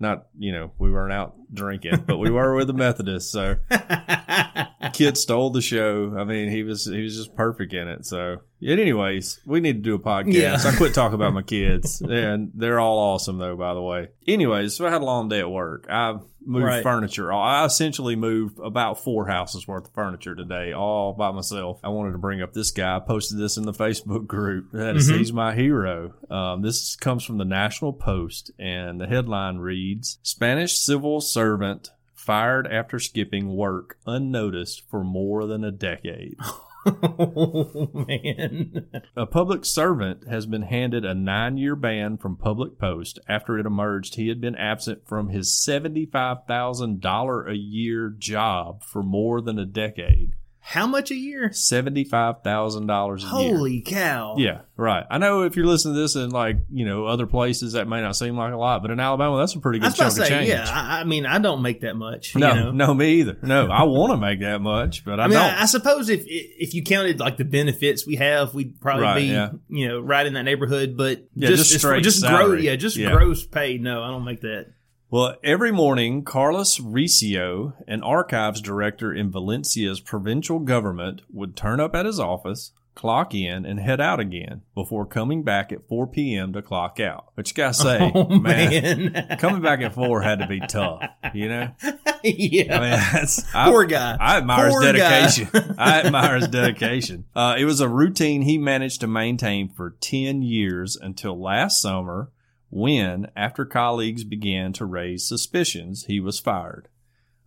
Not, 0.00 0.26
you 0.38 0.52
know, 0.52 0.70
we 0.78 0.92
weren't 0.92 1.12
out 1.12 1.34
drinking, 1.52 2.04
but 2.06 2.18
we 2.18 2.30
were 2.30 2.54
with 2.54 2.68
the 2.68 2.72
Methodists. 2.72 3.32
So 3.32 3.56
kid 4.92 5.16
stole 5.18 5.50
the 5.50 5.60
show. 5.60 6.14
I 6.16 6.24
mean, 6.24 6.50
he 6.50 6.62
was 6.62 6.84
he 6.84 7.02
was 7.02 7.16
just 7.16 7.34
perfect 7.34 7.72
in 7.72 7.88
it. 7.88 8.06
So, 8.06 8.38
and 8.60 8.80
anyways, 8.80 9.40
we 9.46 9.60
need 9.60 9.74
to 9.74 9.80
do 9.90 9.94
a 9.94 9.98
podcast. 9.98 10.32
Yeah. 10.34 10.56
I 10.64 10.76
quit 10.76 10.94
talking 10.94 11.14
about 11.14 11.32
my 11.34 11.42
kids, 11.56 12.00
and 12.00 12.50
they're 12.54 12.80
all 12.80 12.98
awesome 12.98 13.38
though. 13.38 13.56
By 13.56 13.74
the 13.74 13.82
way. 13.82 14.08
Anyways, 14.26 14.76
so 14.76 14.86
I 14.86 14.90
had 14.90 15.02
a 15.02 15.04
long 15.04 15.28
day 15.28 15.40
at 15.40 15.50
work. 15.50 15.86
I 15.90 16.18
moved 16.44 16.64
Right. 16.64 16.82
furniture. 16.82 17.32
I 17.32 17.64
essentially 17.66 18.16
moved 18.16 18.58
about 18.58 19.02
four 19.04 19.26
houses 19.26 19.66
worth 19.68 19.86
of 19.86 19.92
furniture 19.94 20.34
today, 20.34 20.72
all 20.72 21.12
by 21.12 21.30
myself. 21.30 21.78
I 21.84 21.88
wanted 21.90 22.12
to 22.12 22.18
bring 22.18 22.40
up 22.42 22.52
this 22.54 22.70
guy. 22.70 22.96
I 22.96 23.00
posted 23.00 23.38
this 23.38 23.56
in 23.56 23.64
the 23.64 23.72
Facebook 23.72 24.26
group. 24.26 24.72
That 24.72 24.96
is, 24.96 25.10
Mhm. 25.10 25.18
He's 25.18 25.32
my 25.32 25.54
hero. 25.54 26.14
Um, 26.30 26.62
this 26.62 26.96
comes 26.96 27.24
from 27.24 27.38
the 27.38 27.44
National 27.44 27.92
Post, 27.92 28.50
and 28.58 29.00
the 29.00 29.06
headline 29.06 29.58
reads: 29.58 30.18
Spanish 30.22 30.78
civil 30.78 31.20
servant 31.20 31.90
fired 32.14 32.66
after 32.66 32.98
skipping 32.98 33.48
work 33.56 33.96
unnoticed 34.06 34.82
for 34.90 35.02
more 35.04 35.46
than 35.46 35.64
a 35.64 35.70
decade. 35.72 36.36
oh, 37.02 37.90
man. 38.08 38.88
A 39.16 39.26
public 39.26 39.64
servant 39.64 40.28
has 40.28 40.46
been 40.46 40.62
handed 40.62 41.04
a 41.04 41.14
nine 41.14 41.58
year 41.58 41.76
ban 41.76 42.16
from 42.16 42.36
Public 42.36 42.78
Post 42.78 43.18
after 43.28 43.58
it 43.58 43.66
emerged 43.66 44.14
he 44.14 44.28
had 44.28 44.40
been 44.40 44.56
absent 44.56 45.06
from 45.06 45.28
his 45.28 45.50
$75,000 45.50 47.50
a 47.50 47.56
year 47.56 48.14
job 48.16 48.82
for 48.82 49.02
more 49.02 49.40
than 49.40 49.58
a 49.58 49.66
decade. 49.66 50.34
How 50.70 50.86
much 50.86 51.10
a 51.10 51.14
year? 51.14 51.48
$75,000 51.48 53.16
a 53.16 53.20
year. 53.20 53.28
Holy 53.28 53.80
cow. 53.80 54.34
Yeah, 54.36 54.60
right. 54.76 55.04
I 55.10 55.16
know 55.16 55.44
if 55.44 55.56
you're 55.56 55.64
listening 55.64 55.94
to 55.94 56.00
this 56.00 56.14
in 56.14 56.28
like, 56.28 56.56
you 56.70 56.84
know, 56.84 57.06
other 57.06 57.26
places 57.26 57.72
that 57.72 57.88
may 57.88 58.02
not 58.02 58.16
seem 58.16 58.36
like 58.36 58.52
a 58.52 58.56
lot, 58.56 58.82
but 58.82 58.90
in 58.90 59.00
Alabama, 59.00 59.38
that's 59.38 59.54
a 59.54 59.60
pretty 59.60 59.78
good 59.78 59.94
chunk 59.94 60.14
to 60.16 60.22
of 60.22 60.28
change. 60.28 60.48
yeah. 60.50 60.66
I, 60.70 61.00
I 61.00 61.04
mean, 61.04 61.24
I 61.24 61.38
don't 61.38 61.62
make 61.62 61.80
that 61.80 61.96
much. 61.96 62.36
no, 62.36 62.52
you 62.52 62.60
know? 62.60 62.70
no, 62.72 62.92
me 62.92 63.14
either. 63.20 63.38
No, 63.42 63.68
I 63.68 63.84
want 63.84 64.12
to 64.12 64.18
make 64.18 64.40
that 64.40 64.60
much, 64.60 65.06
but 65.06 65.18
I, 65.18 65.24
I 65.24 65.26
mean, 65.28 65.38
don't. 65.38 65.54
I, 65.54 65.62
I 65.62 65.66
suppose 65.66 66.10
if 66.10 66.22
if 66.26 66.74
you 66.74 66.82
counted 66.82 67.18
like 67.18 67.38
the 67.38 67.46
benefits 67.46 68.06
we 68.06 68.16
have, 68.16 68.52
we'd 68.54 68.78
probably 68.80 69.02
Right, 69.04 69.14
be 69.20 69.24
yeah. 69.26 69.50
you 69.68 69.88
know 69.88 70.00
right 70.00 70.26
in 70.26 70.34
that 70.34 70.42
neighborhood. 70.42 70.96
But 70.98 71.24
Yeah, 71.34 71.48
just 71.48 71.70
just 71.70 71.80
straight 71.82 72.04
just 72.04 72.20
gross, 72.20 72.30
salary. 72.30 72.66
yeah, 72.66 72.76
just 72.76 72.96
Yeah. 72.96 73.12
gross 73.12 73.46
pay. 73.46 73.78
No, 73.78 74.02
I 74.02 74.08
don't 74.08 74.24
make 74.24 74.42
that. 74.42 74.66
Well, 75.10 75.36
every 75.42 75.72
morning, 75.72 76.22
Carlos 76.22 76.78
Recio, 76.78 77.72
an 77.86 78.02
archives 78.02 78.60
director 78.60 79.10
in 79.10 79.30
Valencia's 79.30 80.00
provincial 80.00 80.58
government, 80.58 81.22
would 81.32 81.56
turn 81.56 81.80
up 81.80 81.94
at 81.94 82.04
his 82.04 82.20
office, 82.20 82.72
clock 82.94 83.34
in, 83.34 83.64
and 83.64 83.80
head 83.80 84.02
out 84.02 84.20
again 84.20 84.60
before 84.74 85.06
coming 85.06 85.44
back 85.44 85.72
at 85.72 85.88
4 85.88 86.08
p.m. 86.08 86.52
to 86.52 86.60
clock 86.60 87.00
out. 87.00 87.28
Which, 87.36 87.54
gotta 87.54 87.72
say, 87.72 88.12
oh 88.14 88.28
man, 88.28 89.12
man, 89.12 89.36
coming 89.40 89.62
back 89.62 89.80
at 89.80 89.94
4 89.94 90.20
had 90.20 90.40
to 90.40 90.46
be 90.46 90.60
tough, 90.60 91.02
you 91.32 91.48
know? 91.48 91.70
yeah. 92.22 92.78
I 92.78 92.80
mean, 92.80 93.28
I, 93.54 93.70
Poor 93.70 93.86
guy. 93.86 94.14
I 94.20 94.36
admire 94.36 94.68
Poor 94.68 94.82
his 94.82 94.92
dedication. 94.92 95.74
I 95.78 96.02
admire 96.02 96.36
his 96.36 96.48
dedication. 96.48 97.24
Uh, 97.34 97.56
it 97.58 97.64
was 97.64 97.80
a 97.80 97.88
routine 97.88 98.42
he 98.42 98.58
managed 98.58 99.00
to 99.00 99.06
maintain 99.06 99.70
for 99.70 99.96
10 100.00 100.42
years 100.42 100.96
until 100.96 101.40
last 101.40 101.80
summer 101.80 102.30
when, 102.70 103.30
after 103.34 103.64
colleagues 103.64 104.24
began 104.24 104.72
to 104.74 104.84
raise 104.84 105.26
suspicions, 105.26 106.04
he 106.04 106.20
was 106.20 106.38
fired. 106.38 106.88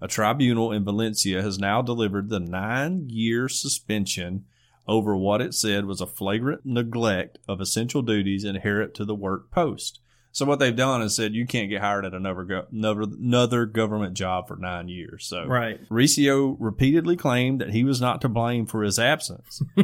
A 0.01 0.07
tribunal 0.07 0.71
in 0.71 0.83
Valencia 0.83 1.41
has 1.43 1.59
now 1.59 1.81
delivered 1.81 2.29
the 2.29 2.39
nine 2.39 3.07
year 3.07 3.47
suspension 3.47 4.45
over 4.87 5.15
what 5.15 5.41
it 5.41 5.53
said 5.53 5.85
was 5.85 6.01
a 6.01 6.07
flagrant 6.07 6.65
neglect 6.65 7.37
of 7.47 7.61
essential 7.61 8.01
duties 8.01 8.43
inherent 8.43 8.95
to 8.95 9.05
the 9.05 9.15
work 9.15 9.51
post. 9.51 9.99
So 10.33 10.45
what 10.45 10.59
they've 10.59 10.75
done 10.75 11.01
is 11.01 11.15
said 11.15 11.33
you 11.33 11.45
can't 11.45 11.69
get 11.69 11.81
hired 11.81 12.05
at 12.05 12.13
another 12.13 12.43
go- 12.43 12.65
another, 12.71 13.01
another 13.01 13.65
government 13.65 14.13
job 14.15 14.47
for 14.47 14.55
nine 14.55 14.87
years. 14.87 15.25
So 15.25 15.45
Right. 15.45 15.79
Recio 15.89 16.55
repeatedly 16.59 17.17
claimed 17.17 17.59
that 17.61 17.71
he 17.71 17.83
was 17.83 17.99
not 17.99 18.21
to 18.21 18.29
blame 18.29 18.65
for 18.65 18.81
his 18.83 18.97
absence. 18.97 19.61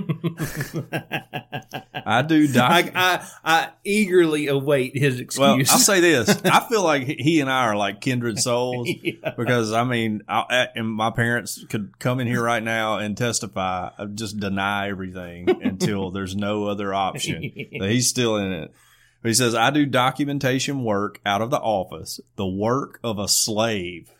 I 2.06 2.22
do 2.22 2.48
doc- 2.48 2.92
I, 2.96 3.20
I 3.24 3.28
I 3.44 3.70
eagerly 3.84 4.48
await 4.48 4.96
his 4.98 5.20
excuse. 5.20 5.40
well, 5.40 5.56
I'll 5.58 5.66
say 5.80 6.00
this: 6.00 6.42
I 6.46 6.62
feel 6.68 6.84
like 6.84 7.04
he 7.04 7.42
and 7.42 7.50
I 7.50 7.66
are 7.66 7.76
like 7.76 8.02
kindred 8.02 8.40
souls 8.40 8.88
Yeah. 9.04 9.34
because 9.38 9.74
I 9.74 9.84
mean, 9.84 10.24
I, 10.28 10.70
and 10.76 10.90
my 10.90 11.12
parents 11.12 11.64
could 11.70 12.00
come 12.00 12.20
in 12.20 12.28
here 12.28 12.44
right 12.44 12.64
now 12.64 12.98
and 12.98 13.18
testify, 13.18 13.90
uh, 13.98 14.06
just 14.06 14.40
deny 14.40 14.90
everything 14.90 15.50
until 15.62 16.12
there's 16.12 16.36
no 16.36 16.66
other 16.66 16.94
option. 16.94 17.42
He's 17.44 18.08
still 18.08 18.38
in 18.38 18.52
it. 18.52 18.74
But 19.22 19.30
he 19.30 19.34
says, 19.34 19.56
I 19.56 19.70
do 19.72 19.86
documentation 19.86 20.84
work 20.84 21.20
out 21.26 21.42
of 21.42 21.50
the 21.50 21.60
office, 21.60 22.20
the 22.36 22.48
work 22.48 23.00
of 23.04 23.18
a 23.20 23.28
slave. 23.28 24.12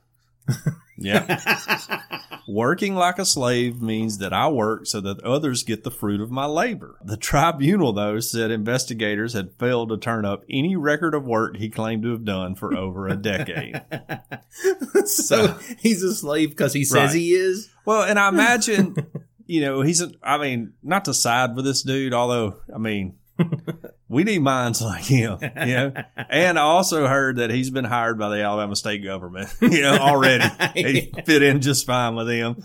yeah. 0.98 1.42
Working 2.48 2.96
like 2.96 3.20
a 3.20 3.26
slave 3.26 3.82
means 3.82 4.20
that 4.20 4.32
I 4.32 4.48
work 4.48 4.88
so 4.88 5.02
that 5.02 5.22
others 5.22 5.64
get 5.64 5.84
the 5.84 5.92
fruit 5.92 6.22
of 6.22 6.32
my 6.32 6.46
labor. 6.46 6.98
The 7.04 7.18
tribunal, 7.18 7.92
though, 7.92 8.20
said 8.22 8.50
investigators 8.52 9.34
had 9.34 9.52
failed 9.60 9.90
to 9.90 9.98
turn 9.98 10.24
up 10.24 10.44
any 10.50 10.76
record 10.78 11.14
of 11.14 11.26
work 11.26 11.58
he 11.58 11.70
claimed 11.70 12.04
to 12.04 12.12
have 12.12 12.24
done 12.24 12.56
for 12.56 12.76
over 12.76 13.08
a 13.08 13.18
decade. 13.18 13.82
so 15.06 15.60
he's 15.80 16.02
a 16.04 16.16
slave 16.16 16.52
because 16.52 16.74
he 16.74 16.86
says 16.86 17.12
Right. 17.12 17.16
he 17.20 17.34
is. 17.34 17.70
Well, 17.86 18.04
and 18.04 18.18
I 18.18 18.30
imagine, 18.30 18.96
you 19.46 19.60
know, 19.62 19.82
he's, 19.82 20.02
a, 20.02 20.12
I 20.24 20.38
mean, 20.38 20.74
not 20.82 21.06
to 21.06 21.14
side 21.14 21.56
with 21.56 21.66
this 21.66 21.82
dude, 21.82 22.14
although, 22.14 22.62
I 22.74 22.78
mean, 22.78 23.18
we 24.10 24.24
need 24.24 24.40
minds 24.40 24.82
like 24.82 25.04
him, 25.04 25.40
you 25.42 25.50
know. 25.50 25.94
And 26.30 26.58
I 26.58 26.62
also 26.62 27.08
heard 27.08 27.38
that 27.38 27.50
he's 27.50 27.70
been 27.70 27.86
hired 27.86 28.18
by 28.18 28.30
the 28.30 28.44
Alabama 28.44 28.76
state 28.76 29.04
government, 29.04 29.50
you 29.62 29.82
know, 29.82 29.98
already. 29.98 30.46
He 30.76 31.12
fit 31.26 31.42
in 31.42 31.62
just 31.62 31.86
fine 31.86 32.16
with 32.16 32.30
him. 32.30 32.64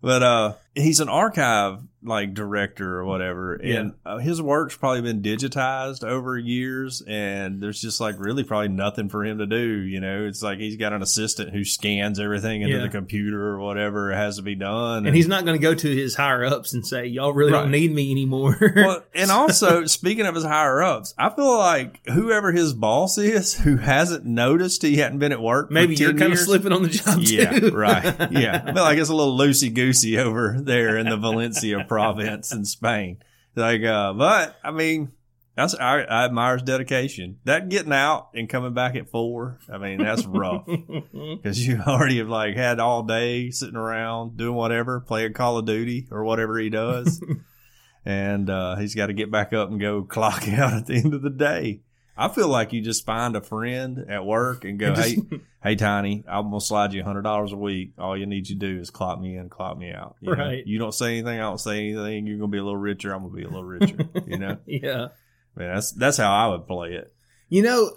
But 0.00 0.22
uh 0.22 0.54
he's 0.74 1.00
an 1.00 1.08
archive 1.08 1.80
like 2.08 2.34
director 2.34 2.98
or 2.98 3.04
whatever, 3.04 3.54
and 3.54 3.92
uh, 4.04 4.18
his 4.18 4.40
work's 4.42 4.76
probably 4.76 5.02
been 5.02 5.22
digitized 5.22 6.02
over 6.04 6.36
years, 6.38 7.02
and 7.06 7.62
there's 7.62 7.80
just 7.80 8.00
like 8.00 8.16
really 8.18 8.42
probably 8.44 8.68
nothing 8.68 9.08
for 9.08 9.24
him 9.24 9.38
to 9.38 9.46
do. 9.46 9.58
You 9.80 10.00
know, 10.00 10.24
it's 10.26 10.42
like 10.42 10.58
he's 10.58 10.76
got 10.76 10.92
an 10.92 11.02
assistant 11.02 11.52
who 11.52 11.64
scans 11.64 12.18
everything 12.18 12.62
into 12.62 12.76
Yeah. 12.76 12.82
the 12.82 12.88
computer 12.88 13.48
or 13.48 13.58
whatever 13.60 14.12
has 14.12 14.36
to 14.36 14.42
be 14.42 14.54
done, 14.54 15.06
And 15.06 15.14
he's 15.14 15.28
not 15.28 15.44
going 15.44 15.58
to 15.58 15.62
go 15.62 15.74
to 15.74 15.88
his 15.96 16.14
higher 16.16 16.44
ups 16.44 16.72
and 16.74 16.86
say, 16.86 17.06
"Y'all 17.06 17.32
really 17.32 17.52
Right. 17.52 17.62
don't 17.62 17.70
need 17.70 17.92
me 17.94 18.10
anymore." 18.10 18.58
well, 18.76 19.02
and 19.14 19.30
also 19.30 19.84
speaking 19.86 20.26
of 20.26 20.34
his 20.34 20.44
higher 20.44 20.82
ups, 20.82 21.14
I 21.18 21.30
feel 21.30 21.56
like 21.58 22.00
whoever 22.08 22.52
his 22.52 22.72
boss 22.72 23.18
is 23.18 23.54
who 23.60 23.76
hasn't 23.76 24.24
noticed 24.24 24.82
he 24.82 24.96
hadn't 24.96 25.18
been 25.18 25.32
at 25.32 25.40
work. 25.40 25.70
Maybe 25.70 25.94
you're 25.94 26.10
10 26.12 26.18
kind 26.18 26.32
of 26.32 26.38
slipping 26.38 26.72
on 26.72 26.82
the 26.82 26.88
job 26.88 27.18
Yeah, 27.20 27.58
too. 27.58 27.70
right. 27.70 28.04
Yeah, 28.32 28.62
I 28.66 28.72
feel 28.72 28.82
like 28.82 28.98
it's 28.98 29.08
a 29.10 29.14
little 29.14 29.36
loosey 29.36 29.72
goosey 29.72 30.18
over 30.18 30.56
there 30.58 30.96
in 30.96 31.08
the 31.08 31.16
Valencia 31.16 31.84
province 31.98 32.52
in 32.52 32.64
Spain. 32.64 33.18
Like, 33.54 33.82
uh, 33.82 34.12
but 34.12 34.56
I 34.62 34.70
mean, 34.70 35.12
that's 35.58 35.74
I, 35.74 36.02
I 36.02 36.24
admire 36.24 36.54
his 36.54 36.62
dedication. 36.62 37.40
That 37.42 37.68
getting 37.68 37.92
out 37.92 38.28
and 38.32 38.48
coming 38.48 38.74
back 38.74 38.94
at 38.94 39.10
four, 39.10 39.58
I 39.68 39.78
mean, 39.78 39.98
that's 39.98 40.24
rough 40.24 40.64
because 41.12 41.66
you 41.66 41.80
already 41.84 42.18
have 42.18 42.28
like 42.28 42.54
had 42.54 42.78
all 42.78 43.02
day 43.02 43.50
sitting 43.50 43.74
around 43.74 44.36
doing 44.36 44.54
whatever, 44.54 45.00
playing 45.00 45.32
Call 45.32 45.58
of 45.58 45.66
Duty 45.66 46.06
or 46.12 46.22
whatever 46.22 46.58
he 46.58 46.70
does, 46.70 47.20
and 48.04 48.48
uh, 48.48 48.76
he's 48.76 48.94
got 48.94 49.06
to 49.06 49.12
get 49.12 49.32
back 49.32 49.52
up 49.52 49.68
and 49.70 49.80
go 49.80 50.04
clock 50.04 50.46
out 50.48 50.74
at 50.74 50.86
the 50.86 50.94
end 50.94 51.12
of 51.12 51.22
the 51.22 51.30
day. 51.30 51.80
I 52.20 52.28
feel 52.28 52.48
like 52.48 52.72
you 52.72 52.80
just 52.82 53.06
find 53.06 53.36
a 53.36 53.40
friend 53.40 54.06
at 54.10 54.26
work 54.26 54.64
and 54.64 54.76
go, 54.78 54.92
hey, 54.94 55.18
hey, 55.62 55.76
Tiny, 55.76 56.24
I'm 56.28 56.46
gonna 56.50 56.60
slide 56.60 56.92
you 56.92 57.02
hundred 57.04 57.22
dollars 57.22 57.52
a 57.52 57.56
week. 57.56 57.92
All 57.96 58.16
you 58.16 58.26
need 58.26 58.46
to 58.46 58.54
do 58.56 58.80
is 58.80 58.90
clock 58.90 59.20
me 59.20 59.36
in, 59.36 59.48
clock 59.48 59.78
me 59.78 59.92
out. 59.92 60.16
You 60.20 60.32
know? 60.34 60.42
Right. 60.42 60.66
You 60.66 60.78
don't 60.80 60.92
say 60.92 61.12
anything, 61.18 61.38
I 61.38 61.42
don't 61.44 61.60
say 61.60 61.78
anything. 61.90 62.26
You're 62.26 62.38
gonna 62.38 62.50
be 62.50 62.58
a 62.58 62.64
little 62.64 62.76
richer. 62.76 63.12
I'm 63.14 63.22
gonna 63.22 63.34
be 63.34 63.44
a 63.44 63.48
little 63.48 63.64
richer. 63.64 63.96
you 64.26 64.36
know. 64.38 64.58
yeah. 64.66 65.08
Man, 65.56 65.74
that's 65.74 65.92
that's 65.92 66.16
how 66.16 66.32
I 66.32 66.48
would 66.48 66.66
play 66.66 66.94
it. 66.94 67.14
You 67.48 67.62
know, 67.62 67.92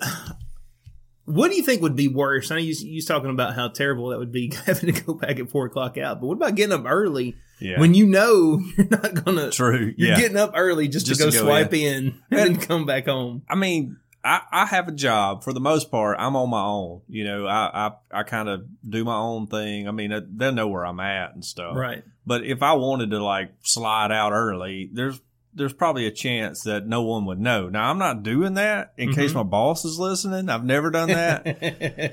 what 1.25 1.49
do 1.51 1.55
you 1.57 1.63
think 1.63 1.81
would 1.81 1.95
be 1.95 2.07
worse? 2.07 2.51
I 2.51 2.55
know 2.55 2.61
you, 2.61 2.73
you 2.79 3.01
talking 3.01 3.29
about 3.29 3.53
how 3.55 3.69
terrible 3.69 4.09
that 4.09 4.19
would 4.19 4.31
be 4.31 4.51
having 4.65 4.93
to 4.93 5.01
go 5.01 5.13
back 5.13 5.39
at 5.39 5.49
four 5.49 5.65
o'clock 5.65 5.97
out, 5.97 6.19
but 6.19 6.27
what 6.27 6.35
about 6.35 6.55
getting 6.55 6.73
up 6.73 6.83
early 6.85 7.35
Yeah. 7.59 7.79
when 7.79 7.93
you 7.93 8.05
know 8.07 8.61
you're 8.77 8.87
not 8.87 9.23
gonna? 9.23 9.51
True. 9.51 9.93
You're 9.97 10.09
Yeah. 10.09 10.17
getting 10.19 10.37
up 10.37 10.51
early 10.55 10.87
just, 10.87 11.05
Just 11.05 11.19
to 11.21 11.25
go 11.27 11.31
to 11.31 11.37
go 11.37 11.43
swipe 11.43 11.73
in, 11.73 12.15
and 12.31 12.39
then 12.39 12.55
come 12.57 12.85
back 12.85 13.05
home. 13.05 13.43
I 13.49 13.55
mean, 13.55 13.97
I, 14.23 14.41
I 14.51 14.65
have 14.67 14.87
a 14.87 14.91
job 14.91 15.43
for 15.43 15.51
the 15.53 15.59
most 15.59 15.89
part. 15.89 16.17
I'm 16.19 16.35
on 16.35 16.49
my 16.49 16.61
own. 16.63 17.01
You 17.07 17.23
know, 17.23 17.47
I 17.47 17.87
I, 17.87 18.19
I 18.19 18.23
kind 18.23 18.49
of 18.49 18.63
do 18.87 19.03
my 19.03 19.15
own 19.15 19.47
thing. 19.47 19.87
I 19.87 19.91
mean, 19.91 20.13
they 20.35 20.51
know 20.51 20.67
where 20.67 20.85
I'm 20.85 20.99
at 20.99 21.33
and 21.33 21.43
stuff. 21.43 21.75
Right. 21.75 22.03
But 22.25 22.45
if 22.45 22.61
I 22.61 22.73
wanted 22.73 23.09
to 23.11 23.23
like 23.23 23.51
slide 23.63 24.11
out 24.11 24.31
early, 24.31 24.89
there's 24.93 25.19
there's 25.53 25.73
probably 25.73 26.05
a 26.07 26.11
chance 26.11 26.61
that 26.63 26.87
no 26.87 27.01
one 27.01 27.25
would 27.25 27.39
know. 27.39 27.67
Now 27.67 27.89
I'm 27.89 27.97
not 27.97 28.23
doing 28.23 28.53
that 28.53 28.93
in 28.95 29.11
case 29.13 29.31
Mhm. 29.31 29.35
my 29.35 29.43
boss 29.43 29.83
is 29.83 29.99
listening. 29.99 30.47
I've 30.49 30.63
never 30.63 30.91
done 30.91 31.07
that. 31.09 31.45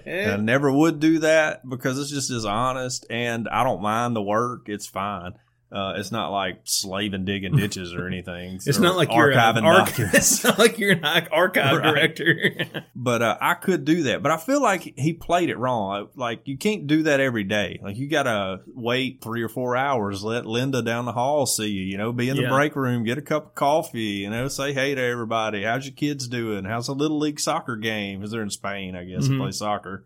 and 0.06 0.32
I 0.32 0.36
never 0.36 0.72
would 0.72 0.98
do 0.98 1.20
that 1.20 1.68
because 1.68 2.00
it's 2.00 2.10
just 2.10 2.30
as 2.30 2.44
honest 2.44 3.06
and 3.10 3.48
I 3.48 3.62
don't 3.62 3.80
mind 3.82 4.16
the 4.16 4.22
work. 4.22 4.68
It's 4.68 4.86
fine. 4.88 5.34
Uh, 5.70 5.92
it's 5.98 6.10
not 6.10 6.30
like 6.30 6.60
slaving 6.64 7.26
digging 7.26 7.54
ditches 7.56 7.92
or 7.92 8.06
anything. 8.06 8.54
It's 8.54 8.78
or 8.78 8.80
not 8.82 8.96
like 8.96 9.12
you're 9.12 9.32
archiving 9.32 9.58
an 9.58 9.64
arch- 9.66 9.98
It's 10.14 10.42
not 10.42 10.58
like 10.58 10.78
you're 10.78 10.92
an 10.92 11.04
archive 11.30 11.76
Right. 11.78 12.16
director. 12.16 12.54
But 13.00 13.22
uh, 13.22 13.36
I 13.40 13.54
could 13.54 13.84
do 13.84 14.04
that. 14.04 14.22
But 14.22 14.32
I 14.32 14.38
feel 14.38 14.60
like 14.62 14.94
he 14.98 15.12
played 15.12 15.50
it 15.50 15.56
wrong. 15.58 16.08
Like 16.16 16.40
you 16.46 16.56
can't 16.58 16.86
do 16.86 17.04
that 17.04 17.20
every 17.20 17.44
day. 17.44 17.78
Like 17.82 17.96
you 17.96 18.08
gotta 18.08 18.60
wait 18.66 19.20
three 19.22 19.42
or 19.42 19.48
four 19.48 19.76
hours. 19.76 20.24
Let 20.24 20.46
Linda 20.46 20.82
down 20.82 21.04
the 21.04 21.12
hall 21.12 21.46
see 21.46 21.68
you. 21.68 21.82
You 21.84 21.96
know, 21.98 22.12
be 22.12 22.28
in 22.28 22.36
the 22.36 22.42
Yeah. 22.42 22.48
break 22.50 22.74
room, 22.74 23.04
get 23.04 23.18
a 23.18 23.22
cup 23.22 23.46
of 23.46 23.54
coffee. 23.54 24.00
You 24.24 24.30
know, 24.30 24.48
say 24.48 24.72
hey 24.72 24.94
to 24.94 25.00
everybody. 25.02 25.62
How's 25.64 25.84
your 25.86 25.94
kids 25.94 26.26
doing? 26.28 26.64
How's 26.64 26.86
the 26.88 26.94
little 26.94 27.18
league 27.18 27.40
soccer 27.40 27.76
game? 27.76 28.18
Because 28.18 28.32
they're 28.32 28.42
in 28.42 28.50
Spain, 28.50 28.96
I 28.96 29.04
guess, 29.04 29.28
to 29.28 29.38
play 29.38 29.52
soccer. 29.52 30.04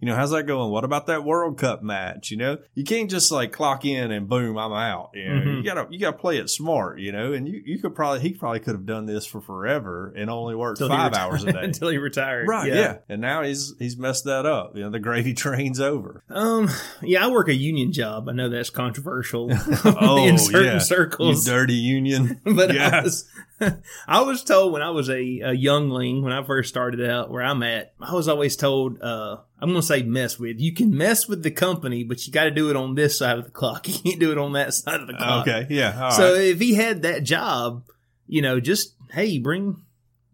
You 0.00 0.06
know, 0.06 0.14
how's 0.14 0.30
that 0.30 0.44
going? 0.44 0.70
What 0.70 0.84
about 0.84 1.06
that 1.08 1.24
World 1.24 1.58
Cup 1.58 1.82
match? 1.82 2.30
You 2.30 2.36
know, 2.36 2.58
you 2.74 2.84
can't 2.84 3.10
just 3.10 3.32
like 3.32 3.50
clock 3.52 3.84
in 3.84 4.12
and 4.12 4.28
boom, 4.28 4.56
I'm 4.56 4.72
out. 4.72 5.10
You 5.14 5.24
know, 5.28 5.40
Mhm. 5.40 5.56
you 5.56 5.62
gotta 5.64 5.86
you 5.90 5.98
gotta 5.98 6.16
play 6.16 6.36
it 6.38 6.48
smart. 6.48 7.00
You 7.00 7.10
know, 7.10 7.32
and 7.32 7.48
you 7.48 7.60
you 7.66 7.78
could 7.80 7.94
probably 7.96 8.20
he 8.20 8.32
probably 8.32 8.60
could 8.60 8.74
have 8.74 8.86
done 8.86 9.06
this 9.06 9.26
for 9.26 9.40
forever 9.40 10.12
and 10.16 10.30
only 10.30 10.54
worked 10.54 10.80
Until 10.80 10.96
five 10.96 11.12
reti- 11.12 11.18
hours 11.18 11.42
a 11.44 11.52
day. 11.52 11.58
until 11.62 11.88
he 11.88 11.98
retired. 11.98 12.46
Right, 12.46 12.68
yeah. 12.72 12.98
And 13.08 13.20
now 13.20 13.42
he's 13.42 13.74
he's 13.80 13.96
messed 13.96 14.24
that 14.24 14.46
up. 14.46 14.76
You 14.76 14.82
know, 14.84 14.90
the 14.90 15.00
gravy 15.00 15.34
train's 15.34 15.80
over. 15.80 16.22
Um. 16.30 16.68
Yeah, 17.02 17.24
I 17.26 17.30
work 17.30 17.48
a 17.48 17.54
union 17.54 17.92
job. 17.92 18.28
I 18.28 18.32
know 18.32 18.48
that's 18.48 18.70
controversial 18.70 19.50
Oh, 19.84 20.24
in 20.26 20.38
certain 20.38 20.80
yeah. 20.80 21.18
You 21.18 21.42
dirty 21.44 21.74
union. 21.74 22.40
but 22.44 22.70
I 22.70 22.74
Yeah. 22.74 23.02
was, 23.02 23.28
I 24.08 24.22
was 24.22 24.44
told 24.44 24.72
when 24.72 24.82
I 24.82 24.90
was 24.90 25.08
a, 25.08 25.40
a 25.40 25.52
youngling, 25.52 26.22
when 26.22 26.32
I 26.32 26.42
first 26.44 26.68
started 26.68 27.08
out 27.08 27.30
where 27.30 27.42
I'm 27.42 27.62
at, 27.62 27.92
I 28.00 28.14
was 28.14 28.28
always 28.28 28.56
told, 28.56 29.00
uh, 29.02 29.38
I'm 29.60 29.70
going 29.70 29.80
to 29.80 29.86
say 29.86 30.02
mess 30.02 30.38
with. 30.38 30.60
You 30.60 30.72
can 30.72 30.96
mess 30.96 31.28
with 31.28 31.42
the 31.42 31.50
company, 31.50 32.04
but 32.04 32.26
you 32.26 32.32
got 32.32 32.44
to 32.44 32.50
do 32.50 32.70
it 32.70 32.76
on 32.76 32.94
this 32.94 33.18
side 33.18 33.38
of 33.38 33.44
the 33.44 33.50
clock. 33.50 33.86
You 33.88 33.94
can't 33.94 34.20
do 34.20 34.32
it 34.32 34.38
on 34.38 34.52
that 34.52 34.74
side 34.74 35.00
of 35.00 35.06
the 35.06 35.14
clock. 35.14 35.48
Okay, 35.48 35.66
yeah. 35.70 36.04
all 36.04 36.10
so 36.12 36.32
right. 36.34 36.42
if 36.42 36.60
he 36.60 36.74
had 36.74 37.02
that 37.02 37.24
job, 37.24 37.84
you 38.26 38.42
know, 38.42 38.60
just, 38.60 38.94
hey, 39.10 39.38
bring, 39.38 39.82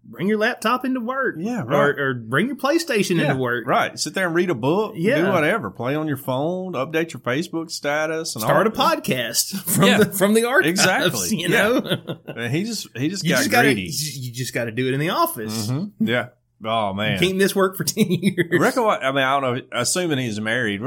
bring 0.07 0.29
your 0.29 0.39
laptop 0.39 0.85
into 0.85 1.01
work. 1.01 1.37
Yeah, 1.39 1.63
Or, 1.63 1.67
right. 1.67 1.99
or 1.99 2.15
bring 2.15 2.47
your 2.47 2.57
PlayStation 2.57 3.17
Yeah, 3.17 3.31
into 3.31 3.37
work. 3.37 3.67
Right. 3.67 3.99
Sit 3.99 4.15
there 4.15 4.27
and 4.27 4.35
read 4.35 4.51
a 4.51 4.55
book. 4.55 4.95
Yeah. 4.97 5.23
Do 5.25 5.33
whatever. 5.33 5.71
Play 5.71 5.95
on 5.97 6.07
your 6.09 6.17
phone. 6.17 6.75
Update 6.75 7.13
your 7.13 7.21
Facebook 7.21 7.71
status. 7.71 8.35
And 8.37 8.43
Start 8.43 8.67
a 8.67 8.71
podcast 8.71 9.57
from 9.71 9.85
Yeah. 9.85 9.99
the 9.99 10.07
from 10.13 10.35
the 10.35 10.45
archives. 10.45 10.69
Exactly. 10.81 11.37
You 11.39 11.49
know, 11.49 11.79
And 12.27 12.53
he 12.55 12.65
just 12.65 12.89
he 12.97 13.09
just 13.09 13.25
you 13.25 13.31
got 13.31 13.39
just 13.39 13.51
gotta 13.51 13.69
greedy. 13.75 13.91
you 14.15 14.33
just 14.33 14.55
got 14.55 14.65
to 14.65 14.73
do 14.73 14.87
it 14.89 14.95
in 14.95 15.01
the 15.01 15.11
office. 15.11 15.69
Mhm. 15.69 15.93
Yeah. 16.01 16.29
Oh 16.65 16.93
man. 16.95 17.19
can't 17.19 17.57
work 17.57 17.77
for 17.77 17.85
ten 17.85 18.07
years. 18.09 18.47
Reckon 18.59 18.85
what? 18.85 19.03
I 19.03 19.11
mean, 19.11 19.25
I 19.25 19.41
don't 19.41 19.55
know. 19.57 19.63
Assuming 19.73 20.19
he's 20.19 20.41
married, 20.41 20.81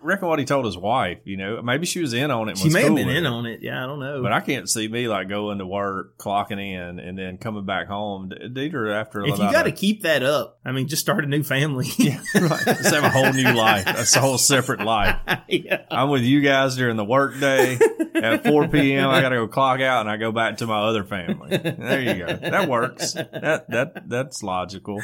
reckon 0.00 0.28
what 0.28 0.38
he 0.38 0.44
told 0.44 0.64
his 0.64 0.76
wife. 0.76 1.18
You 1.24 1.36
know, 1.36 1.62
maybe 1.62 1.86
she 1.86 2.00
was 2.00 2.12
in 2.12 2.30
on 2.30 2.48
it. 2.48 2.58
She 2.58 2.64
was 2.64 2.74
may 2.74 2.82
have 2.82 2.94
been 2.94 3.08
in 3.08 3.24
it. 3.24 3.28
on 3.28 3.46
it. 3.46 3.60
Yeah, 3.62 3.82
I 3.82 3.86
don't 3.86 4.00
know. 4.00 4.22
But 4.22 4.32
I 4.32 4.40
can't 4.40 4.68
see 4.68 4.88
me 4.88 5.08
like 5.08 5.28
going 5.28 5.58
to 5.58 5.66
work, 5.66 6.16
clocking 6.18 6.60
in, 6.60 6.98
and 6.98 7.18
then 7.18 7.38
coming 7.38 7.64
back 7.64 7.88
home. 7.88 8.30
Dieter, 8.30 8.94
after 8.94 9.24
if 9.24 9.38
you 9.38 9.52
got 9.52 9.64
to 9.64 9.72
keep 9.72 10.02
that 10.02 10.22
up, 10.22 10.58
I 10.64 10.72
mean, 10.72 10.88
just 10.88 11.02
start 11.02 11.24
a 11.24 11.28
new 11.28 11.42
family. 11.42 11.86
yeah, 11.98 12.20
right. 12.34 12.64
Just 12.64 12.94
have 12.94 13.04
a 13.04 13.10
whole 13.10 13.32
new 13.32 13.52
life. 13.52 13.84
That's 13.84 14.14
a 14.16 14.20
whole 14.20 14.38
separate 14.38 14.80
life. 14.80 15.16
yeah. 15.48 15.82
I'm 15.90 16.10
with 16.10 16.22
you 16.22 16.40
guys 16.40 16.76
during 16.76 16.96
the 16.96 17.04
work 17.04 17.38
day. 17.38 17.78
At 18.14 18.44
4 18.46 18.68
p.m., 18.68 19.10
I 19.10 19.20
got 19.20 19.28
to 19.30 19.36
go 19.36 19.48
clock 19.48 19.80
out, 19.80 20.00
and 20.00 20.10
I 20.10 20.16
go 20.16 20.32
back 20.32 20.58
to 20.58 20.66
my 20.66 20.80
other 20.80 21.04
family. 21.04 21.56
There 21.56 22.00
you 22.00 22.26
go. 22.26 22.36
That 22.36 22.68
works. 22.68 23.12
That 23.12 23.66
that 23.68 24.08
that's 24.08 24.42
logical. 24.42 25.00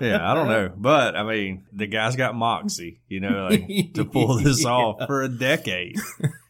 Yeah, 0.00 0.30
I 0.30 0.34
don't 0.34 0.48
know, 0.48 0.72
but 0.76 1.16
I 1.16 1.22
mean, 1.22 1.64
the 1.72 1.86
guy's 1.86 2.16
got 2.16 2.34
moxie, 2.34 3.00
you 3.08 3.20
know, 3.20 3.48
like 3.50 3.64
to 3.94 4.04
pull 4.04 4.36
this 4.38 4.64
off 4.66 5.06
for 5.06 5.22
a 5.22 5.28
decade. 5.28 5.96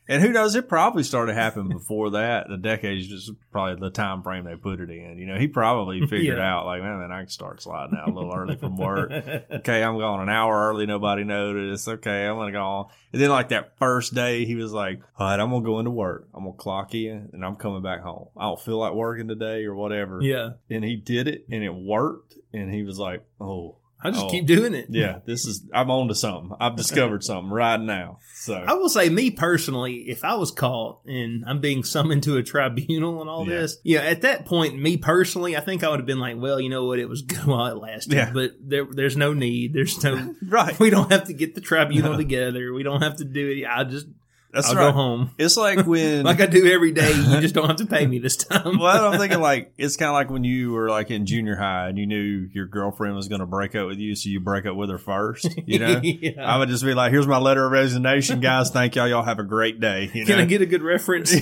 And 0.09 0.21
who 0.21 0.31
knows? 0.33 0.57
It 0.57 0.69
probably 0.69 1.05
started 1.05 1.35
happening 1.35 1.69
before 1.69 2.11
that. 2.11 2.49
The 2.49 2.57
decade 2.59 2.99
is 2.99 3.07
just 3.07 3.31
probably 3.53 3.81
the 3.81 3.89
time 3.95 4.23
frame 4.23 4.45
they 4.45 4.57
put 4.57 4.81
it 4.81 4.91
in. 4.91 5.17
You 5.17 5.27
know, 5.27 5.39
he 5.39 5.47
probably 5.47 6.01
figured 6.09 6.39
Yeah. 6.39 6.55
out 6.55 6.67
like, 6.67 6.83
man, 6.83 6.99
man, 6.99 7.13
I 7.13 7.21
can 7.21 7.29
start 7.29 7.63
sliding 7.63 7.97
out 7.97 8.09
a 8.09 8.13
little 8.13 8.35
early 8.35 8.57
from 8.57 8.77
work. 8.77 9.11
Okay, 9.13 9.83
I'm 9.83 9.97
going 9.99 10.21
an 10.21 10.29
hour 10.29 10.69
early. 10.71 10.87
Nobody 10.87 11.23
noticed. 11.25 11.87
Okay, 11.89 12.27
I'm 12.27 12.37
gonna 12.37 12.51
go 12.53 12.63
on. 12.63 12.87
And 13.13 13.23
then 13.23 13.31
like 13.31 13.51
that 13.51 13.79
first 13.79 14.13
day, 14.13 14.45
he 14.45 14.57
was 14.57 14.73
like, 14.73 15.01
all 15.19 15.29
right, 15.29 15.39
I'm 15.39 15.51
gonna 15.51 15.65
go 15.65 15.79
into 15.79 15.93
work. 15.93 16.29
I'm 16.35 16.45
gonna 16.45 16.57
clock 16.57 16.95
in, 16.95 17.31
and 17.33 17.45
I'm 17.45 17.55
coming 17.57 17.83
back 17.83 18.01
home. 18.03 18.27
I 18.37 18.43
don't 18.43 18.61
feel 18.61 18.79
like 18.79 18.95
working 18.95 19.29
today 19.29 19.65
or 19.65 19.75
whatever. 19.75 20.19
yeah. 20.21 20.51
And 20.69 20.85
he 20.85 20.97
did 20.97 21.29
it, 21.29 21.47
and 21.51 21.63
it 21.63 21.75
worked. 21.75 22.35
And 22.53 22.75
he 22.75 22.83
was 22.83 22.99
like, 22.99 23.25
oh. 23.41 23.77
I 24.05 24.11
just 24.11 24.25
Oh. 24.25 24.29
keep 24.31 24.47
doing 24.47 24.75
it. 24.75 24.87
Yeah, 24.91 25.19
this 25.27 25.47
is 25.47 25.65
I'm 25.73 25.91
on 25.91 26.09
to 26.09 26.15
something. 26.15 26.57
I've 26.61 26.77
discovered 26.77 27.23
something 27.23 27.51
right 27.53 27.81
now. 27.81 28.19
So 28.35 28.55
I 28.55 28.75
will 28.75 28.89
say, 28.89 29.09
me 29.09 29.31
personally, 29.31 30.07
if 30.09 30.25
I 30.25 30.35
was 30.35 30.51
caught 30.51 31.01
and 31.07 31.45
I'm 31.47 31.61
being 31.61 31.85
summoned 31.85 32.25
to 32.25 32.37
a 32.37 32.43
tribunal 32.43 33.21
and 33.21 33.31
all 33.31 33.49
Yeah. 33.49 33.61
this, 33.61 33.77
yeah, 33.85 34.01
at 34.01 34.23
that 34.23 34.45
point, 34.47 34.77
me 34.79 34.97
personally, 34.97 35.57
I 35.57 35.61
think 35.61 35.85
I 35.85 35.89
would 35.91 36.01
have 36.01 36.07
been 36.07 36.19
like, 36.19 36.37
well, 36.39 36.61
you 36.61 36.69
know 36.69 36.85
what, 36.87 36.99
it 36.99 37.09
was 37.09 37.23
good 37.23 37.45
while 37.45 37.67
it 37.67 37.77
lasted, 37.81 38.15
Yeah. 38.15 38.31
but 38.33 38.53
there, 38.61 38.87
there's 38.91 39.17
no 39.17 39.33
need. 39.33 39.73
There's 39.75 40.03
no, 40.03 40.35
right, 40.49 40.77
we 40.81 40.91
don't 40.91 41.13
have 41.13 41.25
to 41.29 41.33
get 41.35 41.55
the 41.55 41.61
tribunal 41.61 42.13
No. 42.13 42.17
together. 42.19 42.73
We 42.73 42.83
don't 42.83 43.03
have 43.03 43.17
to 43.19 43.25
do 43.25 43.49
it. 43.51 43.65
I 43.67 43.85
just, 43.85 44.07
that's 44.53 44.69
I'll 44.69 44.77
right. 44.77 44.89
go 44.89 44.93
home 44.93 45.31
It's 45.39 45.57
like 45.57 45.87
when 45.87 46.25
like 46.25 46.41
I 46.41 46.47
do 46.47 46.71
every 46.71 46.93
day. 46.93 47.11
You 47.11 47.41
just 47.41 47.55
don't 47.55 47.67
have 47.69 47.77
to 47.77 47.87
pay 47.87 48.07
me 48.07 48.19
this 48.19 48.37
time. 48.37 48.79
well, 48.79 49.13
I'm 49.13 49.19
thinking 49.19 49.41
like 49.43 49.73
it's 49.79 49.97
kind 49.97 50.11
of 50.11 50.15
like 50.15 50.31
when 50.31 50.45
you 50.45 50.73
were 50.73 50.91
like 50.91 51.11
in 51.11 51.25
junior 51.25 51.57
high 51.57 51.89
and 51.89 51.97
you 51.97 52.07
knew 52.07 52.49
your 52.53 52.67
girlfriend 52.67 53.17
was 53.17 53.29
going 53.29 53.41
to 53.41 53.47
break 53.47 53.75
up 53.75 53.87
with 53.87 53.99
you, 53.99 54.15
so 54.15 54.29
you 54.29 54.41
break 54.41 54.67
up 54.67 54.77
with 54.77 54.91
her 54.91 54.99
first. 54.99 55.49
You 55.67 55.79
know, 55.79 56.01
yeah. 56.03 56.45
I 56.45 56.59
would 56.59 56.69
just 56.69 56.85
be 56.85 56.93
like, 56.93 57.13
"Here's 57.13 57.27
my 57.27 57.39
letter 57.39 57.65
of 57.65 57.73
resignation, 57.73 58.41
guys. 58.41 58.71
Thank 58.71 58.95
y'all. 58.95 59.09
Y'all 59.09 59.23
have 59.23 59.39
a 59.39 59.45
great 59.45 59.81
day." 59.81 60.11
You 60.13 60.27
Can 60.27 60.37
know? 60.37 60.43
I 60.43 60.47
get 60.47 60.61
a 60.61 60.67
good 60.67 60.83
reference? 60.83 61.33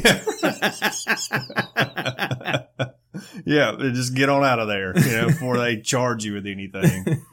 yeah, 3.44 3.76
just 3.78 4.14
get 4.14 4.28
on 4.28 4.44
out 4.44 4.60
of 4.60 4.68
there, 4.68 4.96
you 4.96 5.10
know, 5.16 5.26
before 5.26 5.58
they 5.58 5.80
charge 5.80 6.24
you 6.24 6.34
with 6.34 6.46
anything. 6.46 7.24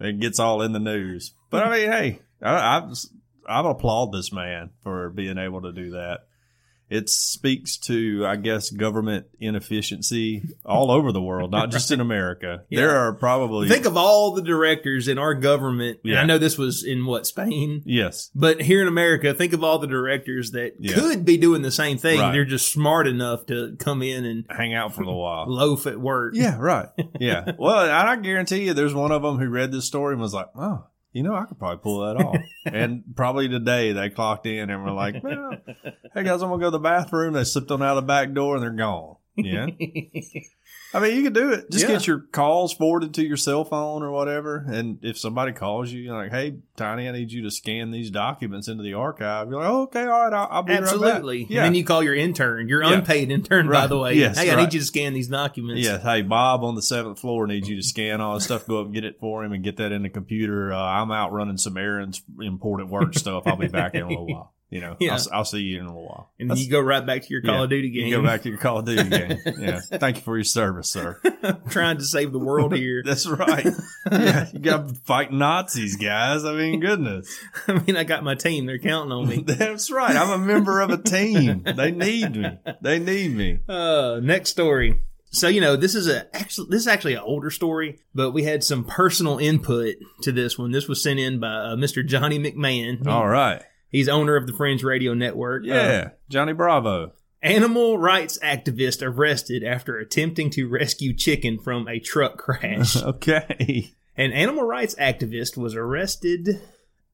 it 0.00 0.20
gets 0.20 0.38
all 0.38 0.60
in 0.62 0.72
the 0.72 0.80
news. 0.80 1.32
But 1.50 1.64
I 1.66 1.70
mean, 1.70 1.90
hey, 1.90 2.18
I, 2.42 2.54
I, 2.54 2.92
I 3.48 3.68
applaud 3.68 4.12
this 4.12 4.32
man 4.32 4.70
for 4.82 5.10
being 5.10 5.38
able 5.38 5.62
to 5.62 5.72
do 5.72 5.90
that. 5.92 6.20
It 6.90 7.08
speaks 7.08 7.78
to, 7.78 8.26
I 8.26 8.36
guess, 8.36 8.70
government 8.70 9.26
inefficiency 9.40 10.42
all 10.66 10.90
over 10.90 11.12
the 11.12 11.20
world, 11.22 11.50
not 11.50 11.70
just 11.70 11.90
in 11.90 11.98
America. 11.98 12.62
Yeah. 12.70 12.80
There 12.80 12.96
are 12.96 13.14
probably 13.14 13.68
Think 13.68 13.86
of 13.86 13.96
all 13.96 14.32
the 14.32 14.42
directors 14.42 15.08
in 15.08 15.18
our 15.18 15.34
government. 15.34 16.00
Yeah. 16.04 16.20
I 16.20 16.26
know 16.26 16.36
this 16.38 16.58
was 16.58 16.84
in 16.84 17.06
what, 17.06 17.26
Spain? 17.26 17.82
yes, 17.86 18.30
But 18.34 18.60
here 18.60 18.82
in 18.82 18.88
America, 18.88 19.32
think 19.32 19.54
of 19.54 19.64
all 19.64 19.78
the 19.78 19.86
directors 19.86 20.50
that 20.52 20.74
Yeah. 20.78 20.94
could 20.94 21.24
be 21.24 21.36
doing 21.38 21.62
the 21.62 21.70
same 21.70 21.96
thing. 21.98 22.20
Right. 22.20 22.32
They're 22.32 22.44
just 22.44 22.70
smart 22.70 23.06
enough 23.06 23.46
to 23.46 23.76
come 23.78 24.02
in 24.02 24.24
and 24.26 24.44
hang 24.50 24.74
out 24.74 24.94
for 24.94 25.02
a 25.04 25.12
while. 25.12 25.46
loaf 25.48 25.86
at 25.86 25.98
work. 25.98 26.34
Yeah, 26.36 26.56
right. 26.58 26.88
Yeah. 27.18 27.52
Well, 27.58 27.76
I 27.90 28.16
guarantee 28.16 28.64
you, 28.64 28.74
there's 28.74 28.94
one 28.94 29.10
of 29.10 29.22
them 29.22 29.38
who 29.38 29.48
read 29.48 29.72
this 29.72 29.86
story 29.86 30.12
and 30.14 30.20
was 30.20 30.34
like, 30.34 30.48
"Oh, 30.54 30.84
you 31.14 31.22
know, 31.22 31.34
I 31.34 31.46
could 31.46 31.58
probably 31.58 31.78
pull 31.78 32.00
that 32.00 32.22
off." 32.22 32.36
and 32.66 33.04
probably 33.16 33.48
today 33.48 33.92
they 33.92 34.10
clocked 34.10 34.44
in 34.44 34.68
and 34.68 34.84
were 34.84 34.90
like, 34.90 35.22
well, 35.22 35.56
"Hey 36.12 36.24
guys, 36.24 36.42
I'm 36.42 36.50
gonna 36.50 36.58
go 36.58 36.66
to 36.66 36.70
the 36.72 36.78
bathroom." 36.78 37.32
They 37.32 37.44
slipped 37.44 37.70
on 37.70 37.82
out 37.82 37.96
of 37.96 38.02
the 38.02 38.06
back 38.06 38.34
door 38.34 38.56
and 38.56 38.62
they're 38.62 38.70
gone. 38.70 39.16
Yeah. 39.36 39.68
I 40.94 41.00
mean, 41.00 41.16
you 41.16 41.24
can 41.24 41.32
do 41.32 41.52
it. 41.52 41.70
Just 41.70 41.86
Yeah. 41.88 41.94
get 41.94 42.06
your 42.06 42.20
calls 42.20 42.72
forwarded 42.72 43.12
to 43.14 43.26
your 43.26 43.36
cell 43.36 43.64
phone 43.64 44.02
or 44.04 44.10
whatever. 44.12 44.64
And 44.68 44.98
if 45.02 45.18
somebody 45.18 45.50
calls 45.52 45.90
you, 45.90 46.00
you're 46.00 46.16
like, 46.16 46.30
"Hey, 46.30 46.54
Tiny, 46.76 47.08
I 47.08 47.12
need 47.12 47.32
you 47.32 47.42
to 47.42 47.50
scan 47.50 47.90
these 47.90 48.10
documents 48.10 48.68
into 48.68 48.82
the 48.84 48.94
archive," 48.94 49.48
you're 49.50 49.60
like, 49.60 49.68
oh, 49.68 49.82
"Okay, 49.82 50.04
all 50.04 50.22
right, 50.22 50.32
I'll, 50.32 50.48
I'll 50.50 50.62
be 50.62 50.72
right 50.72 50.82
back." 50.82 50.92
Absolutely. 50.92 51.46
Yeah. 51.50 51.58
And 51.58 51.66
then 51.66 51.74
you 51.74 51.84
call 51.84 52.02
your 52.02 52.14
intern, 52.14 52.68
your 52.68 52.82
Yeah. 52.82 52.92
unpaid 52.94 53.30
intern, 53.30 53.68
by 53.68 53.86
the 53.88 53.98
way. 53.98 54.14
Yes, 54.14 54.38
hey, 54.38 54.50
I 54.52 54.56
need 54.56 54.72
you 54.72 54.80
to 54.80 54.86
scan 54.86 55.12
these 55.14 55.28
documents. 55.28 55.82
Yeah, 55.84 55.98
hey 55.98 56.22
Bob 56.22 56.62
on 56.62 56.76
the 56.76 56.82
seventh 56.82 57.18
floor 57.18 57.46
needs 57.48 57.68
you 57.68 57.74
to 57.76 57.82
scan 57.82 58.20
all 58.20 58.36
his 58.36 58.44
stuff. 58.44 58.66
Go 58.66 58.78
up 58.78 58.86
and 58.86 58.94
get 58.94 59.04
it 59.04 59.18
for 59.18 59.44
him 59.44 59.52
and 59.52 59.64
get 59.64 59.76
that 59.78 59.90
in 59.92 60.02
the 60.04 60.08
computer. 60.08 60.72
Uh, 60.72 60.78
I'm 60.78 61.10
out 61.10 61.32
running 61.32 61.56
some 61.58 61.76
errands, 61.76 62.22
important 62.40 62.88
work 62.90 63.14
stuff. 63.14 63.42
I'll 63.46 63.56
be 63.56 63.66
back 63.68 63.94
in 63.96 64.02
a 64.02 64.08
little 64.08 64.26
while. 64.26 64.53
You 64.70 64.80
know, 64.80 64.96
Yeah. 64.98 65.12
I'll, 65.14 65.38
I'll 65.38 65.44
see 65.44 65.60
you 65.60 65.78
in 65.78 65.84
a 65.86 65.88
little 65.88 66.06
while. 66.08 66.32
And 66.40 66.50
That's- 66.50 66.64
you 66.64 66.70
go 66.70 66.80
right 66.80 67.04
back 67.04 67.22
to 67.22 67.28
your 67.30 67.42
Call 67.42 67.56
yeah, 67.58 67.62
of 67.64 67.70
Duty 67.70 67.90
game. 67.90 68.06
You 68.08 68.16
go 68.16 68.22
back 68.24 68.42
to 68.42 68.48
your 68.48 68.58
Call 68.58 68.78
of 68.78 68.86
Duty 68.86 69.08
game. 69.08 69.38
Yeah, 69.58 69.80
thank 69.80 70.16
you 70.16 70.22
for 70.22 70.36
your 70.36 70.44
service, 70.44 70.90
sir. 70.90 71.20
trying 71.70 71.98
to 71.98 72.04
save 72.04 72.32
the 72.32 72.38
world 72.40 72.74
here. 72.76 73.02
That's 73.04 73.26
right. 73.26 73.66
Yeah, 74.10 74.48
you 74.52 74.58
got 74.58 74.88
to 74.88 74.94
fight 74.94 75.32
Nazis, 75.32 75.96
guys. 75.96 76.44
I 76.44 76.52
mean, 76.54 76.80
goodness. 76.80 77.32
I 77.68 77.74
mean, 77.74 77.96
I 77.96 78.02
got 78.04 78.24
my 78.24 78.34
team. 78.34 78.66
They're 78.66 78.78
counting 78.78 79.12
on 79.12 79.28
me. 79.28 79.42
That's 79.46 79.90
right. 79.92 80.16
I'm 80.16 80.30
a 80.30 80.44
member 80.44 80.80
of 80.80 80.90
a 80.90 80.98
team. 80.98 81.62
They 81.62 81.92
need 81.92 82.34
me. 82.34 82.58
They 82.80 82.98
need 82.98 83.34
me. 83.36 83.58
Uh, 83.68 84.18
next 84.22 84.50
story. 84.50 84.98
So 85.30 85.48
you 85.48 85.60
know 85.60 85.74
this 85.74 85.96
is 85.96 86.06
a 86.08 86.34
actually 86.36 86.68
this 86.70 86.80
is 86.82 86.86
actually 86.86 87.14
an 87.14 87.22
older 87.24 87.50
story, 87.50 87.98
but 88.14 88.30
we 88.30 88.44
had 88.44 88.62
some 88.62 88.84
personal 88.84 89.38
input 89.38 89.96
to 90.22 90.30
this 90.30 90.56
one. 90.56 90.70
This 90.70 90.86
was 90.86 91.02
sent 91.02 91.18
in 91.18 91.40
by 91.40 91.48
uh, 91.48 91.76
Mr. 91.76 92.06
Johnny 92.06 92.38
McMahon. 92.38 93.04
All 93.08 93.26
right. 93.26 93.62
He's 93.94 94.08
owner 94.08 94.34
of 94.34 94.48
the 94.48 94.52
Fringe 94.52 94.82
Radio 94.82 95.14
Network. 95.14 95.62
Uh, 95.62 95.66
Yeah, 95.68 96.08
Johnny 96.28 96.52
Bravo. 96.52 97.12
animal 97.42 97.96
rights 97.96 98.40
activist 98.42 99.06
arrested 99.06 99.62
after 99.62 99.96
attempting 99.98 100.50
to 100.50 100.66
rescue 100.68 101.14
chicken 101.14 101.60
from 101.60 101.86
a 101.86 102.00
truck 102.00 102.36
crash. 102.44 102.96
Okay. 102.96 103.92
An 104.16 104.32
animal 104.32 104.64
rights 104.64 104.96
activist 104.96 105.56
was 105.56 105.76
arrested 105.76 106.60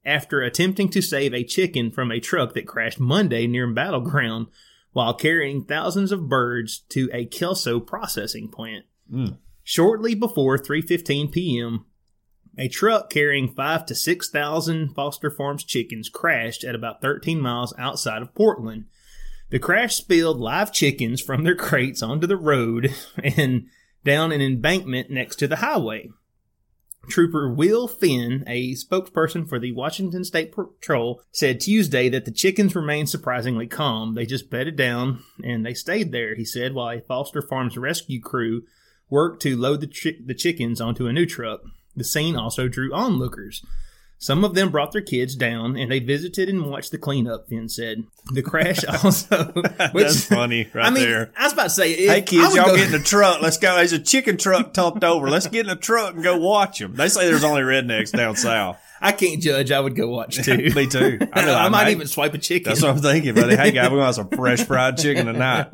after 0.06 0.40
attempting 0.40 0.88
to 0.88 1.02
save 1.02 1.34
a 1.34 1.44
chicken 1.44 1.90
from 1.90 2.10
a 2.10 2.18
truck 2.18 2.54
that 2.54 2.66
crashed 2.66 2.98
Monday 2.98 3.46
near 3.46 3.70
Battleground 3.70 4.46
while 4.92 5.12
carrying 5.12 5.62
thousands 5.64 6.12
of 6.12 6.30
birds 6.30 6.78
to 6.88 7.10
a 7.12 7.26
Kelso 7.26 7.78
processing 7.78 8.48
plant. 8.48 8.86
Mm. 9.12 9.36
Shortly 9.62 10.14
before 10.14 10.56
3:15 10.56 11.30
p.m., 11.30 11.84
a 12.58 12.68
truck 12.68 13.10
carrying 13.10 13.48
5 13.48 13.86
to 13.86 13.94
6,000 13.94 14.94
Foster 14.94 15.30
Farms 15.30 15.64
chickens 15.64 16.08
crashed 16.08 16.64
at 16.64 16.74
about 16.74 17.00
13 17.00 17.40
miles 17.40 17.74
outside 17.78 18.22
of 18.22 18.34
Portland. 18.34 18.86
The 19.50 19.58
crash 19.58 19.96
spilled 19.96 20.38
live 20.38 20.72
chickens 20.72 21.20
from 21.20 21.42
their 21.42 21.56
crates 21.56 22.02
onto 22.02 22.26
the 22.26 22.36
road 22.36 22.94
and 23.22 23.66
down 24.04 24.32
an 24.32 24.40
embankment 24.40 25.10
next 25.10 25.36
to 25.36 25.48
the 25.48 25.56
highway. 25.56 26.10
Trooper 27.08 27.52
Will 27.52 27.88
Finn, 27.88 28.44
a 28.46 28.74
spokesperson 28.74 29.48
for 29.48 29.58
the 29.58 29.72
Washington 29.72 30.22
State 30.22 30.52
Patrol, 30.52 31.22
said 31.32 31.60
Tuesday 31.60 32.08
that 32.08 32.24
the 32.24 32.30
chickens 32.30 32.76
remained 32.76 33.08
surprisingly 33.08 33.66
calm. 33.66 34.14
They 34.14 34.26
just 34.26 34.50
bedded 34.50 34.76
down 34.76 35.22
and 35.42 35.64
they 35.64 35.74
stayed 35.74 36.12
there, 36.12 36.34
he 36.34 36.44
said, 36.44 36.74
while 36.74 36.96
a 36.96 37.00
Foster 37.00 37.42
Farms 37.42 37.76
rescue 37.76 38.20
crew 38.20 38.62
worked 39.08 39.42
to 39.42 39.56
load 39.56 39.80
the, 39.80 40.16
the 40.24 40.34
chickens 40.34 40.80
onto 40.80 41.06
a 41.06 41.12
new 41.12 41.26
truck. 41.26 41.62
The 42.00 42.04
scene 42.04 42.34
also 42.34 42.66
drew 42.66 42.94
onlookers. 42.94 43.62
Some 44.16 44.42
of 44.42 44.54
them 44.54 44.70
brought 44.70 44.92
their 44.92 45.02
kids 45.02 45.34
down 45.36 45.76
and 45.76 45.92
they 45.92 45.98
visited 45.98 46.48
and 46.48 46.64
watched 46.70 46.90
the 46.92 46.98
cleanup, 46.98 47.48
Finn 47.48 47.68
said. 47.68 48.04
The 48.32 48.40
crash 48.42 48.82
also. 49.04 49.52
which- 49.52 50.04
That's 50.06 50.24
funny 50.24 50.66
right 50.72 50.86
I 50.86 50.90
mean, 50.90 51.04
there. 51.04 51.30
I 51.36 51.44
was 51.44 51.52
about 51.52 51.64
to 51.64 51.70
say, 51.70 51.92
if 51.92 52.10
Hey 52.10 52.22
kids, 52.22 52.54
y'all 52.56 52.66
go- 52.66 52.76
get 52.76 52.86
in 52.86 52.92
the 52.92 52.98
truck. 53.00 53.42
Let's 53.42 53.58
go. 53.58 53.76
There's 53.76 53.92
a 53.92 53.98
chicken 53.98 54.38
truck 54.38 54.72
tumped 54.72 55.04
over. 55.04 55.28
Let's 55.28 55.46
get 55.46 55.60
in 55.60 55.66
the 55.68 55.76
truck 55.76 56.14
and 56.14 56.22
go 56.24 56.38
watch 56.38 56.78
them. 56.78 56.94
They 56.96 57.08
say 57.08 57.26
there's 57.28 57.44
only 57.44 57.60
rednecks 57.62 58.12
down 58.16 58.34
south. 58.36 58.78
I 59.02 59.12
can't 59.12 59.40
judge. 59.42 59.70
I 59.70 59.80
would 59.80 59.94
go 59.96 60.08
watch 60.08 60.36
too. 60.44 60.56
Me 60.74 60.86
too. 60.86 61.18
I, 61.32 61.44
know, 61.46 61.54
I, 61.54 61.66
I 61.66 61.68
might 61.70 61.88
even 61.88 62.06
swipe 62.06 62.32
a 62.34 62.38
chicken. 62.38 62.70
That's 62.70 62.82
what 62.82 62.90
I'm 62.90 62.98
thinking, 62.98 63.34
buddy. 63.34 63.56
Hey 63.56 63.72
guys, 63.72 63.90
we're 63.90 63.96
gonna 63.96 64.04
have 64.06 64.14
some 64.14 64.28
fresh 64.28 64.64
fried 64.64 64.96
chicken 64.98 65.26
tonight. 65.26 65.68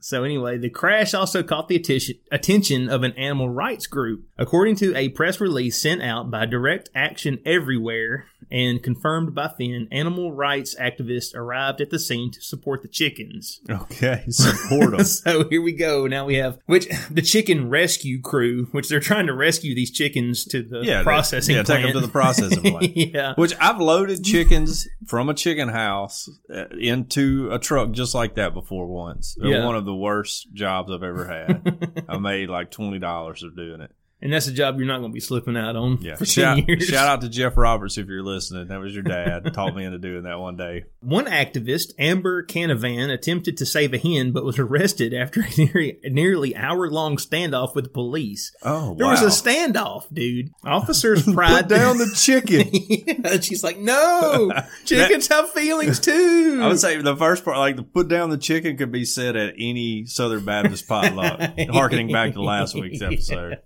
So 0.00 0.24
anyway, 0.24 0.58
the 0.58 0.70
crash 0.70 1.14
also 1.14 1.42
caught 1.42 1.68
the 1.68 1.76
attention, 1.76 2.16
attention 2.30 2.88
of 2.88 3.02
an 3.02 3.12
animal 3.12 3.48
rights 3.48 3.86
group. 3.86 4.24
According 4.38 4.76
to 4.76 4.94
a 4.94 5.08
press 5.08 5.40
release 5.40 5.80
sent 5.80 6.02
out 6.02 6.30
by 6.30 6.46
Direct 6.46 6.90
Action 6.94 7.40
Everywhere 7.44 8.26
and 8.50 8.82
confirmed 8.82 9.34
by 9.34 9.48
Finn, 9.58 9.88
animal 9.90 10.32
rights 10.32 10.74
activists 10.80 11.34
arrived 11.34 11.80
at 11.80 11.90
the 11.90 11.98
scene 11.98 12.30
to 12.32 12.40
support 12.40 12.82
the 12.82 12.88
chickens. 12.88 13.60
Okay, 13.68 14.24
support 14.28 14.90
them. 14.92 15.00
So 15.04 15.48
here 15.48 15.62
we 15.62 15.72
go. 15.72 16.06
Now 16.06 16.24
we 16.26 16.36
have 16.36 16.58
which 16.66 16.86
the 17.10 17.22
chicken 17.22 17.68
rescue 17.68 18.20
crew, 18.20 18.66
which 18.72 18.88
they're 18.88 19.00
trying 19.00 19.26
to 19.26 19.34
rescue 19.34 19.74
these 19.74 19.90
chickens 19.90 20.44
to 20.46 20.62
the 20.62 20.80
Yeah, 20.82 20.98
they- 20.98 21.04
processing 21.04 21.56
yeah, 21.56 21.62
take 21.62 21.76
'em 21.84 21.90
plant. 21.92 21.94
to 21.94 22.00
the 22.00 22.08
processing 22.12 22.60
plant. 22.72 22.96
yeah. 22.96 23.34
Which 23.36 23.54
I've 23.60 23.80
loaded 23.80 24.24
chickens 24.24 24.86
from 25.06 25.28
a 25.28 25.34
chicken 25.34 25.68
house 25.68 26.28
uh, 26.54 26.66
into 26.78 27.50
a 27.50 27.58
truck 27.58 27.92
just 27.92 28.14
like 28.14 28.34
that 28.36 28.54
before 28.54 28.86
once. 28.86 29.36
Yeah. 29.40 29.64
One 29.64 29.76
of 29.76 29.84
the 29.84 29.94
worst 29.94 30.48
jobs 30.52 30.90
I've 30.92 31.02
ever 31.02 31.26
had. 31.26 32.04
I 32.08 32.18
made 32.18 32.48
like 32.48 32.70
twenty 32.70 32.98
dollars 32.98 33.42
of 33.42 33.56
doing 33.56 33.80
it. 33.80 33.90
And 34.26 34.32
that's 34.34 34.48
a 34.48 34.52
job 34.52 34.76
you're 34.78 34.88
not 34.88 34.98
going 34.98 35.12
to 35.12 35.14
be 35.14 35.20
slipping 35.20 35.56
out 35.56 35.76
on 35.76 35.98
Yeah. 36.02 36.16
for 36.16 36.26
Shout, 36.26 36.56
10 36.58 36.66
years. 36.66 36.86
shout 36.86 37.06
out 37.08 37.20
to 37.20 37.28
Jeff 37.30 37.56
Roberts 37.56 37.96
if 37.96 38.08
you're 38.08 38.24
listening. 38.24 38.66
That 38.66 38.80
was 38.80 38.92
your 38.92 39.04
dad. 39.04 39.50
Taught 39.54 39.76
me 39.76 39.84
into 39.84 39.98
doing 39.98 40.24
that 40.24 40.40
one 40.40 40.56
day. 40.56 40.84
One 41.00 41.26
activist, 41.26 41.92
Amber 41.98 42.44
Canavan, 42.44 43.12
attempted 43.12 43.56
to 43.58 43.66
save 43.66 43.94
a 43.94 43.98
hen 43.98 44.32
but 44.32 44.44
was 44.44 44.58
arrested 44.58 45.14
after 45.14 45.42
a 45.42 45.48
nearly, 45.56 45.98
nearly 46.04 46.56
hour 46.56 46.90
long 46.90 47.16
standoff 47.18 47.74
with 47.76 47.84
the 47.84 47.90
police. 47.90 48.52
Oh, 48.64 48.96
There 48.98 49.06
was 49.06 49.22
a 49.22 49.26
standoff, 49.26 50.12
dude. 50.12 50.50
Officers 50.64 51.22
pried 51.22 51.68
Put 51.68 51.76
down 51.76 51.98
the 51.98 52.12
chicken. 52.16 53.24
and 53.24 53.44
she's 53.44 53.62
like, 53.62 53.78
"No, 53.78 54.50
chickens 54.84 55.28
have 55.28 55.50
feelings 55.52 56.00
too." 56.00 56.58
I 56.60 56.66
would 56.68 56.80
say 56.80 57.00
the 57.00 57.14
first 57.16 57.44
part, 57.44 57.58
like 57.58 57.76
the 57.76 57.82
put 57.84 58.08
down 58.08 58.30
the 58.30 58.38
chicken, 58.38 58.76
could 58.76 58.90
be 58.90 59.04
said 59.04 59.36
at 59.36 59.54
any 59.58 60.04
Southern 60.06 60.44
Baptist 60.44 60.88
potluck, 60.88 61.40
harkening 61.70 62.10
back 62.10 62.32
to 62.32 62.42
last 62.42 62.74
week's 62.74 63.02
episode. 63.02 63.58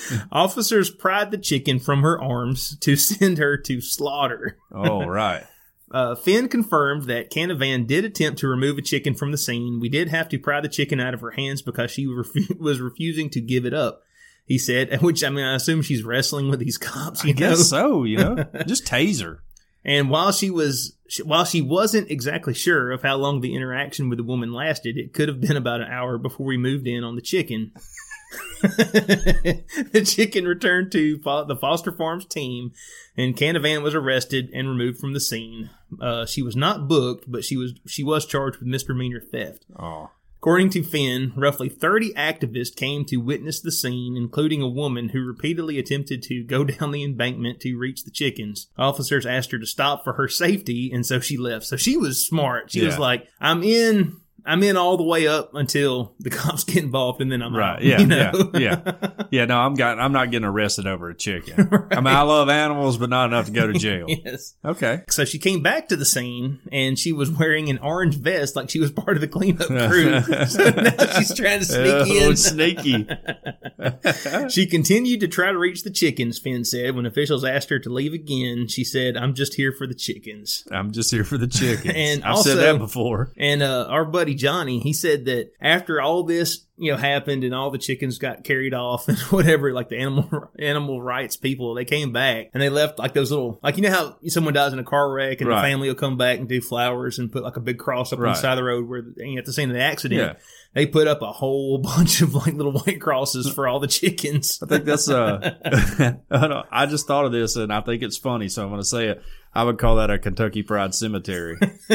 Officers 0.32 0.90
pried 0.90 1.30
the 1.30 1.38
chicken 1.38 1.78
from 1.78 2.02
her 2.02 2.20
arms 2.20 2.76
to 2.80 2.96
send 2.96 3.38
her 3.38 3.56
to 3.58 3.80
slaughter. 3.80 4.58
Oh, 4.72 5.04
right. 5.06 5.44
Uh, 5.92 6.14
Finn 6.14 6.48
confirmed 6.48 7.02
that 7.02 7.30
Canavan 7.30 7.86
did 7.86 8.06
attempt 8.06 8.38
to 8.38 8.48
remove 8.48 8.78
a 8.78 8.80
chicken 8.80 9.12
from 9.12 9.30
the 9.30 9.36
scene. 9.36 9.78
We 9.78 9.90
did 9.90 10.08
have 10.08 10.26
to 10.30 10.38
pry 10.38 10.62
the 10.62 10.68
chicken 10.70 11.00
out 11.00 11.12
of 11.12 11.20
her 11.20 11.32
hands 11.32 11.60
because 11.60 11.90
she 11.90 12.06
refu- 12.06 12.58
was 12.58 12.80
refusing 12.80 13.28
to 13.28 13.42
give 13.42 13.66
it 13.66 13.74
up. 13.74 14.00
He 14.46 14.56
said, 14.56 15.02
which 15.02 15.22
I 15.22 15.28
mean, 15.28 15.44
I 15.44 15.54
assume 15.54 15.82
she's 15.82 16.02
wrestling 16.02 16.48
with 16.48 16.60
these 16.60 16.78
cops. 16.78 17.22
You 17.24 17.30
I 17.30 17.32
know? 17.34 17.38
guess 17.38 17.68
so. 17.68 18.04
You 18.04 18.16
know, 18.16 18.46
just 18.66 18.86
taser. 18.86 19.40
And 19.84 20.08
while 20.08 20.32
she 20.32 20.48
was, 20.48 20.96
while 21.24 21.44
she 21.44 21.60
wasn't 21.60 22.10
exactly 22.10 22.54
sure 22.54 22.90
of 22.90 23.02
how 23.02 23.16
long 23.16 23.42
the 23.42 23.54
interaction 23.54 24.08
with 24.08 24.16
the 24.16 24.24
woman 24.24 24.50
lasted, 24.50 24.96
it 24.96 25.12
could 25.12 25.28
have 25.28 25.42
been 25.42 25.58
about 25.58 25.82
an 25.82 25.88
hour 25.90 26.16
before 26.16 26.46
we 26.46 26.56
moved 26.56 26.86
in 26.86 27.04
on 27.04 27.16
the 27.16 27.22
chicken. 27.22 27.72
the 28.62 30.04
chicken 30.06 30.44
returned 30.44 30.92
to 30.92 31.16
the 31.18 31.58
Foster 31.60 31.92
Farms 31.92 32.24
team, 32.24 32.72
and 33.16 33.36
Canavan 33.36 33.82
was 33.82 33.94
arrested 33.94 34.50
and 34.52 34.68
removed 34.68 34.98
from 34.98 35.12
the 35.12 35.20
scene. 35.20 35.70
Uh, 36.00 36.26
she 36.26 36.42
was 36.42 36.56
not 36.56 36.88
booked, 36.88 37.30
but 37.30 37.44
she 37.44 37.56
was 37.56 37.74
she 37.86 38.02
was 38.02 38.26
charged 38.26 38.58
with 38.58 38.68
misdemeanor 38.68 39.20
theft. 39.20 39.66
Oh, 39.78 40.10
According 40.42 40.70
to 40.70 40.82
Finn, 40.82 41.32
roughly 41.36 41.68
30 41.68 42.14
activists 42.14 42.74
came 42.74 43.04
to 43.04 43.18
witness 43.18 43.60
the 43.60 43.70
scene, 43.70 44.16
including 44.16 44.60
a 44.60 44.66
woman 44.66 45.10
who 45.10 45.24
repeatedly 45.24 45.78
attempted 45.78 46.20
to 46.24 46.42
go 46.42 46.64
down 46.64 46.90
the 46.90 47.04
embankment 47.04 47.60
to 47.60 47.76
reach 47.76 48.02
the 48.02 48.10
chickens. 48.10 48.66
Officers 48.76 49.24
asked 49.24 49.52
her 49.52 49.60
to 49.60 49.66
stop 49.66 50.02
for 50.02 50.14
her 50.14 50.26
safety, 50.26 50.90
and 50.92 51.06
so 51.06 51.20
she 51.20 51.36
left. 51.36 51.66
So 51.66 51.76
she 51.76 51.96
was 51.96 52.26
smart. 52.26 52.72
She 52.72 52.84
was 52.84 52.98
like, 52.98 53.28
I'm 53.40 53.62
in. 53.62 54.16
I'm 54.44 54.62
in 54.62 54.76
all 54.76 54.96
the 54.96 55.02
way 55.04 55.26
up 55.26 55.54
until 55.54 56.14
the 56.18 56.30
cops 56.38 56.64
get 56.64 56.82
involved, 56.82 57.20
and 57.20 57.30
then 57.30 57.42
I'm 57.42 57.54
right. 57.54 57.76
out. 57.76 57.82
Yeah, 57.82 58.00
you 58.00 58.06
know? 58.06 58.50
yeah, 58.54 58.80
yeah, 58.84 59.10
yeah. 59.30 59.44
No, 59.44 59.58
I'm 59.58 59.74
got. 59.74 59.98
I'm 60.00 60.12
not 60.12 60.30
getting 60.30 60.44
arrested 60.46 60.86
over 60.86 61.08
a 61.10 61.14
chicken. 61.14 61.68
I 61.90 61.96
mean, 61.96 62.06
I 62.08 62.22
love 62.22 62.48
animals, 62.48 62.98
but 62.98 63.10
not 63.10 63.26
enough 63.26 63.46
to 63.46 63.52
go 63.52 63.66
to 63.66 63.72
jail. 63.78 64.06
yes. 64.08 64.54
Okay. 64.64 65.02
So 65.08 65.24
she 65.24 65.38
came 65.38 65.62
back 65.62 65.88
to 65.88 65.96
the 65.96 66.04
scene, 66.04 66.60
and 66.72 66.98
she 66.98 67.12
was 67.12 67.30
wearing 67.30 67.68
an 67.68 67.78
orange 67.78 68.16
vest, 68.16 68.56
like 68.56 68.70
she 68.70 68.78
was 68.80 68.90
part 68.90 69.16
of 69.16 69.20
the 69.20 69.28
cleanup 69.28 69.68
crew. 69.68 70.20
so 70.46 70.70
now 70.70 71.18
she's 71.18 71.34
trying 71.34 71.60
to 71.60 71.64
sneak 71.64 71.92
Oh, 71.92 72.30
in. 72.30 72.36
sneaky. 72.36 73.06
She 74.48 74.66
continued 74.66 75.20
to 75.20 75.28
try 75.28 75.50
to 75.52 75.58
reach 75.58 75.82
the 75.82 75.90
chickens, 75.90 76.38
Finn 76.38 76.64
said. 76.64 76.94
When 76.94 77.06
officials 77.06 77.44
asked 77.44 77.70
her 77.70 77.78
to 77.80 77.90
leave 77.90 78.12
again, 78.12 78.68
she 78.68 78.84
said, 78.84 79.16
I'm 79.16 79.34
just 79.34 79.54
here 79.54 79.72
for 79.72 79.86
the 79.86 79.94
chickens. 79.94 80.64
I'm 80.70 80.90
just 80.92 81.10
here 81.10 81.24
for 81.24 81.38
the 81.38 81.46
chickens. 81.46 81.92
And 81.94 82.24
I've 82.24 82.36
also- 82.36 82.50
said 82.50 82.58
that 82.58 82.78
before. 82.78 83.32
And 83.36 83.62
uh, 83.62 83.86
our 83.88 84.04
buddy 84.04 84.31
Johnny, 84.34 84.78
he 84.80 84.92
said 84.92 85.24
that 85.26 85.50
after 85.60 86.00
all 86.00 86.22
this, 86.24 86.66
you 86.76 86.90
know, 86.90 86.96
happened 86.98 87.44
and 87.44 87.54
all 87.54 87.70
the 87.70 87.78
chickens 87.78 88.18
got 88.18 88.42
carried 88.44 88.74
off 88.74 89.06
and 89.08 89.18
whatever, 89.18 89.72
like 89.72 89.88
the 89.88 89.98
animal 89.98 90.50
animal 90.58 91.00
rights 91.00 91.36
people, 91.36 91.74
they 91.74 91.84
came 91.84 92.12
back 92.12 92.50
and 92.54 92.62
they 92.62 92.68
left 92.68 92.98
like 92.98 93.14
those 93.14 93.30
little, 93.30 93.60
like 93.62 93.76
you 93.76 93.82
know 93.82 93.90
how 93.90 94.16
someone 94.28 94.54
dies 94.54 94.72
in 94.72 94.78
a 94.78 94.84
car 94.84 95.12
wreck 95.12 95.40
and 95.40 95.48
Right. 95.48 95.56
the 95.62 95.68
family 95.68 95.88
will 95.88 95.94
come 95.94 96.16
back 96.16 96.38
and 96.38 96.48
do 96.48 96.60
flowers 96.60 97.18
and 97.18 97.30
put 97.30 97.42
like 97.42 97.56
a 97.56 97.60
big 97.60 97.78
cross 97.78 98.12
up 98.12 98.18
on 98.18 98.24
the 98.26 98.34
side 98.34 98.52
of 98.52 98.56
the 98.56 98.64
road 98.64 98.88
where 98.88 99.02
you 99.18 99.34
know, 99.34 99.38
at 99.38 99.44
the 99.44 99.52
scene 99.52 99.70
of 99.70 99.76
the 99.76 99.82
accident. 99.82 100.20
Yeah. 100.20 100.42
They 100.74 100.86
put 100.86 101.06
up 101.06 101.20
a 101.20 101.30
whole 101.30 101.78
bunch 101.82 102.22
of 102.22 102.34
like 102.34 102.54
little 102.54 102.72
white 102.72 103.00
crosses 103.00 103.48
for 103.52 103.68
all 103.68 103.78
the 103.78 103.86
chickens. 103.86 104.58
I 104.62 104.66
think 104.66 104.84
that's 104.86 105.08
uh 105.08 105.54
I, 106.30 106.46
don't- 106.48 106.66
I 106.70 106.86
just 106.86 107.06
thought 107.06 107.26
of 107.26 107.32
this 107.32 107.56
and 107.56 107.72
I 107.72 107.80
think 107.82 108.02
it's 108.02 108.16
funny, 108.16 108.48
so 108.48 108.62
I'm 108.62 108.68
going 108.70 108.80
to 108.80 108.86
say 108.86 109.08
it. 109.08 109.22
I 109.54 109.64
would 109.64 109.78
call 109.78 109.96
that 109.96 110.10
a 110.10 110.18
Kentucky 110.18 110.62
Pride 110.62 110.94
Cemetery. 110.94 111.58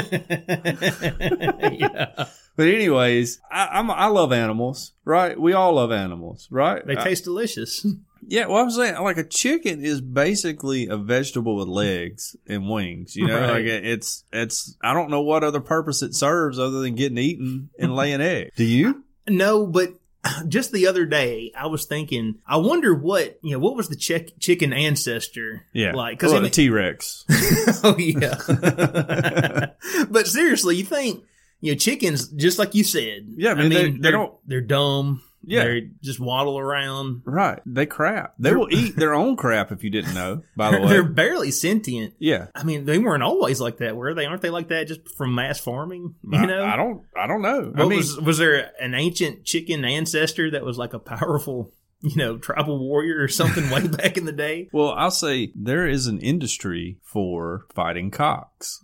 yeah. 1.71 2.25
but 2.55 2.67
anyways, 2.67 3.39
I, 3.51 3.67
I'm 3.73 3.89
I 3.91 4.07
love 4.07 4.31
animals, 4.31 4.93
right? 5.05 5.39
We 5.39 5.53
all 5.53 5.73
love 5.73 5.91
animals, 5.91 6.47
right? 6.51 6.85
They 6.85 6.97
I- 6.97 7.03
taste 7.03 7.23
delicious. 7.23 7.85
yeah. 8.27 8.45
Well, 8.47 8.61
I'm 8.63 8.69
saying 8.71 9.01
like 9.01 9.17
a 9.17 9.23
chicken 9.23 9.83
is 9.83 10.01
basically 10.01 10.87
a 10.87 10.97
vegetable 10.97 11.55
with 11.55 11.67
legs 11.67 12.35
and 12.47 12.69
wings. 12.69 13.15
You 13.15 13.27
know, 13.27 13.39
Right. 13.39 13.51
like 13.51 13.65
it's 13.65 14.23
it's. 14.31 14.75
I 14.83 14.93
don't 14.93 15.09
know 15.09 15.21
what 15.21 15.43
other 15.43 15.61
purpose 15.61 16.01
it 16.01 16.13
serves 16.15 16.59
other 16.59 16.79
than 16.81 16.95
getting 16.95 17.17
eaten 17.17 17.69
and 17.79 17.95
laying 17.95 18.21
eggs. 18.21 18.51
Do 18.55 18.65
you? 18.65 19.03
No, 19.27 19.65
but 19.67 19.93
just 20.47 20.71
the 20.71 20.87
other 20.87 21.05
day, 21.05 21.51
I 21.57 21.67
was 21.67 21.85
thinking, 21.85 22.35
I 22.47 22.57
wonder 22.57 22.93
what 22.93 23.39
you 23.41 23.51
know, 23.51 23.59
what 23.59 23.75
was 23.75 23.89
the 23.89 23.95
chick- 23.95 24.39
chicken 24.39 24.73
ancestor 24.73 25.65
Yeah, 25.73 25.93
like? 25.93 26.19
Because 26.19 26.33
a 26.33 26.49
T 26.49 26.69
Rex. 26.69 27.25
oh 27.83 27.95
yeah, 27.97 28.35
but 30.09 30.27
seriously, 30.27 30.75
you 30.75 30.83
think 30.83 31.23
you 31.61 31.71
know 31.73 31.77
chickens? 31.77 32.27
Just 32.29 32.59
like 32.59 32.75
you 32.75 32.83
said, 32.83 33.27
Yeah, 33.35 33.51
I 33.51 33.55
mean, 33.55 33.69
they- 33.69 33.91
they 33.91 33.97
they're, 33.97 34.11
don't- 34.11 34.33
they're 34.47 34.61
dumb. 34.61 35.21
Yeah. 35.47 35.63
they 35.63 35.89
just 36.03 36.19
waddle 36.19 36.59
around. 36.59 37.21
Right. 37.25 37.59
They 37.65 37.85
crap. 37.85 38.33
They 38.37 38.53
will 38.53 38.67
eat 38.69 38.95
their 38.97 39.13
own 39.13 39.35
crap 39.37 39.71
if 39.71 39.83
you 39.83 39.89
didn't 39.89 40.13
know, 40.13 40.43
by 40.55 40.71
the 40.71 40.81
way. 40.81 40.87
They're 40.89 41.03
barely 41.03 41.51
sentient. 41.51 42.13
Yeah. 42.19 42.47
I 42.53 42.63
mean, 42.63 42.85
they 42.85 42.99
weren't 42.99 43.23
always 43.23 43.59
like 43.61 43.77
that, 43.77 43.95
were 43.95 44.13
they? 44.13 44.25
Aren't 44.25 44.41
they 44.41 44.49
like 44.49 44.67
that 44.67 44.87
just 44.87 45.07
from 45.17 45.33
mass 45.33 45.59
farming? 45.59 46.15
You 46.23 46.37
I- 46.39 46.45
know, 46.45 46.63
I, 46.65 46.75
don't 46.75 47.01
I 47.15 47.27
don't 47.27 47.41
know. 47.41 47.71
What 47.73 47.79
I 47.85 47.87
mean 47.87 47.97
was 47.99 48.17
was 48.19 48.37
there 48.37 48.71
an 48.79 48.93
ancient 48.93 49.45
chicken 49.45 49.85
ancestor 49.85 50.51
that 50.51 50.63
was 50.65 50.77
like 50.77 50.93
a 50.93 50.99
powerful, 50.99 51.71
you 52.01 52.15
know, 52.17 52.37
tribal 52.37 52.77
warrior 52.79 53.21
or 53.23 53.27
something 53.27 53.69
way 53.69 53.87
back 53.87 54.17
in 54.17 54.25
the 54.25 54.31
day? 54.31 54.69
well, 54.73 54.91
I'll 54.91 55.11
say 55.11 55.51
there 55.55 55.87
is 55.87 56.07
an 56.07 56.19
industry 56.19 56.97
for 57.03 57.65
fighting 57.73 58.11
cocks. 58.11 58.83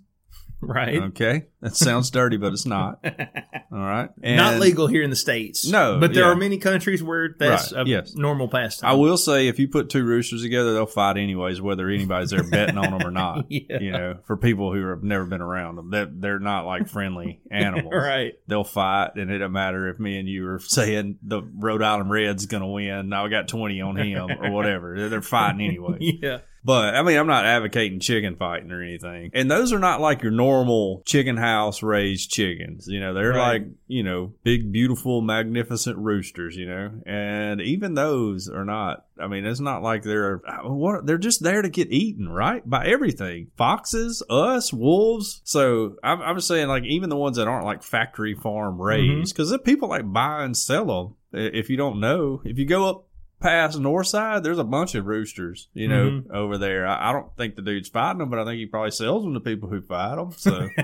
Right. 0.68 0.96
Okay. 1.04 1.46
That 1.62 1.76
sounds 1.76 2.10
dirty, 2.12 2.38
but 2.38 2.52
it's 2.54 2.66
not. 2.66 3.00
All 3.72 3.80
right. 3.80 4.10
And 4.22 4.38
Not 4.38 4.60
legal 4.60 4.88
here 4.88 5.02
in 5.02 5.10
the 5.10 5.16
states. 5.16 5.66
No, 5.68 5.98
but 6.00 6.14
there 6.14 6.24
yeah. 6.24 6.30
are 6.32 6.36
many 6.36 6.58
countries 6.58 7.02
where 7.02 7.36
that's 7.38 7.72
Right, 7.74 7.88
a 7.88 7.90
yes. 7.90 8.16
normal 8.16 8.48
pastime. 8.50 8.90
I 8.90 8.94
will 8.94 9.18
say 9.18 9.48
if 9.48 9.60
you 9.60 9.68
put 9.68 9.90
two 9.90 10.04
roosters 10.04 10.42
together, 10.42 10.74
they'll 10.74 10.86
fight 10.86 11.18
anyways, 11.18 11.62
whether 11.62 11.88
anybody's 11.90 12.32
there 12.32 12.44
betting 12.44 12.78
on 12.78 12.98
them 12.98 13.08
or 13.08 13.12
not. 13.12 13.46
Yeah. 13.50 13.80
You 13.80 13.92
know, 13.92 14.18
for 14.26 14.36
people 14.36 14.74
who 14.74 14.88
have 14.90 15.04
never 15.04 15.26
been 15.26 15.42
around 15.42 15.76
them, 15.78 15.90
they're, 15.92 16.10
they're 16.12 16.40
not 16.40 16.66
like 16.66 16.88
friendly 16.90 17.40
animals. 17.52 17.94
right. 17.94 18.34
they'll 18.48 18.64
fight, 18.64 19.12
and 19.16 19.32
it 19.32 19.38
don't 19.40 19.52
matter 19.52 19.90
if 19.90 20.00
me 20.00 20.18
and 20.18 20.28
you 20.28 20.48
are 20.48 20.60
saying 20.60 21.20
the 21.24 21.42
Rhode 21.42 21.82
Island 21.82 22.10
Red's 22.12 22.46
going 22.46 22.62
to 22.62 22.68
win. 22.68 23.10
Now 23.10 23.26
I 23.26 23.30
got 23.30 23.48
twenty 23.48 23.80
on 23.82 23.96
him 23.96 24.30
or 24.42 24.52
whatever. 24.52 25.08
They're 25.10 25.22
fighting 25.22 25.62
anyway. 25.66 25.98
Yeah. 26.00 26.40
But 26.66 26.96
I 26.96 27.02
mean, 27.02 27.18
I'm 27.18 27.28
not 27.28 27.46
advocating 27.46 28.00
chicken 28.00 28.36
fighting 28.36 28.72
or 28.72 28.82
anything. 28.82 29.32
And 29.34 29.52
those 29.52 29.74
are 29.74 29.80
not 29.80 30.02
like 30.02 30.22
your 30.22 30.32
normal 30.32 31.04
chicken 31.06 31.38
house 31.38 31.84
raised 31.84 32.30
chickens. 32.32 32.88
You 32.88 33.00
know, 33.00 33.14
they're 33.14 33.32
Right. 33.32 33.62
like 33.62 33.68
you 33.88 34.04
know 34.04 34.34
big, 34.44 34.72
beautiful, 34.72 35.22
magnificent 35.22 35.98
roosters. 35.98 36.56
You 36.56 36.68
know, 36.68 36.92
and 37.06 37.62
even 37.62 37.96
those 37.96 38.48
are 38.50 38.66
not. 38.66 39.06
I 39.20 39.28
mean, 39.28 39.46
it's 39.46 39.60
not 39.60 39.84
like 39.84 40.04
they're 40.04 40.42
uh, 40.48 40.70
what 40.70 41.06
they're 41.06 41.18
just 41.18 41.44
there 41.44 41.62
to 41.62 41.70
get 41.70 41.92
eaten, 41.92 42.30
right? 42.30 42.68
By 42.68 42.86
everything, 42.88 43.48
foxes, 43.58 44.24
us, 44.30 44.74
wolves. 44.74 45.42
So 45.44 45.98
I'm, 46.04 46.22
I'm 46.22 46.36
just 46.38 46.48
saying, 46.48 46.68
like 46.68 46.84
even 46.86 47.10
the 47.10 47.18
ones 47.18 47.38
that 47.38 47.48
aren't 47.48 47.66
like 47.66 47.84
factory 47.84 48.36
farm 48.36 48.76
mm-hmm. 48.76 48.84
raised, 48.84 49.36
because 49.36 49.56
people 49.64 49.90
like 49.90 50.12
buy 50.12 50.44
and 50.44 50.58
sell 50.58 50.86
them. 50.86 51.16
If 51.36 51.70
you 51.70 51.78
don't 51.78 52.00
know, 52.00 52.42
if 52.46 52.60
you 52.60 52.66
go 52.66 52.88
up 52.88 53.08
past 53.44 53.78
north 53.80 54.08
side, 54.08 54.44
there's 54.44 54.58
a 54.58 54.64
bunch 54.64 54.96
of 54.96 55.06
roosters, 55.06 55.68
you 55.76 55.88
know, 55.88 56.10
Mhm. 56.10 56.32
over 56.32 56.58
there. 56.58 56.88
I, 56.88 57.10
I 57.10 57.12
don't 57.14 57.28
think 57.38 57.56
the 57.56 57.62
dude's 57.62 57.90
fighting 57.90 58.18
them, 58.20 58.30
but 58.32 58.40
I 58.40 58.46
think 58.46 58.58
he 58.58 58.66
probably 58.66 58.90
sells 58.92 59.24
them 59.24 59.34
to 59.36 59.40
people 59.40 59.70
who 59.70 59.82
fight 59.82 60.16
them. 60.16 60.32
So 60.36 60.68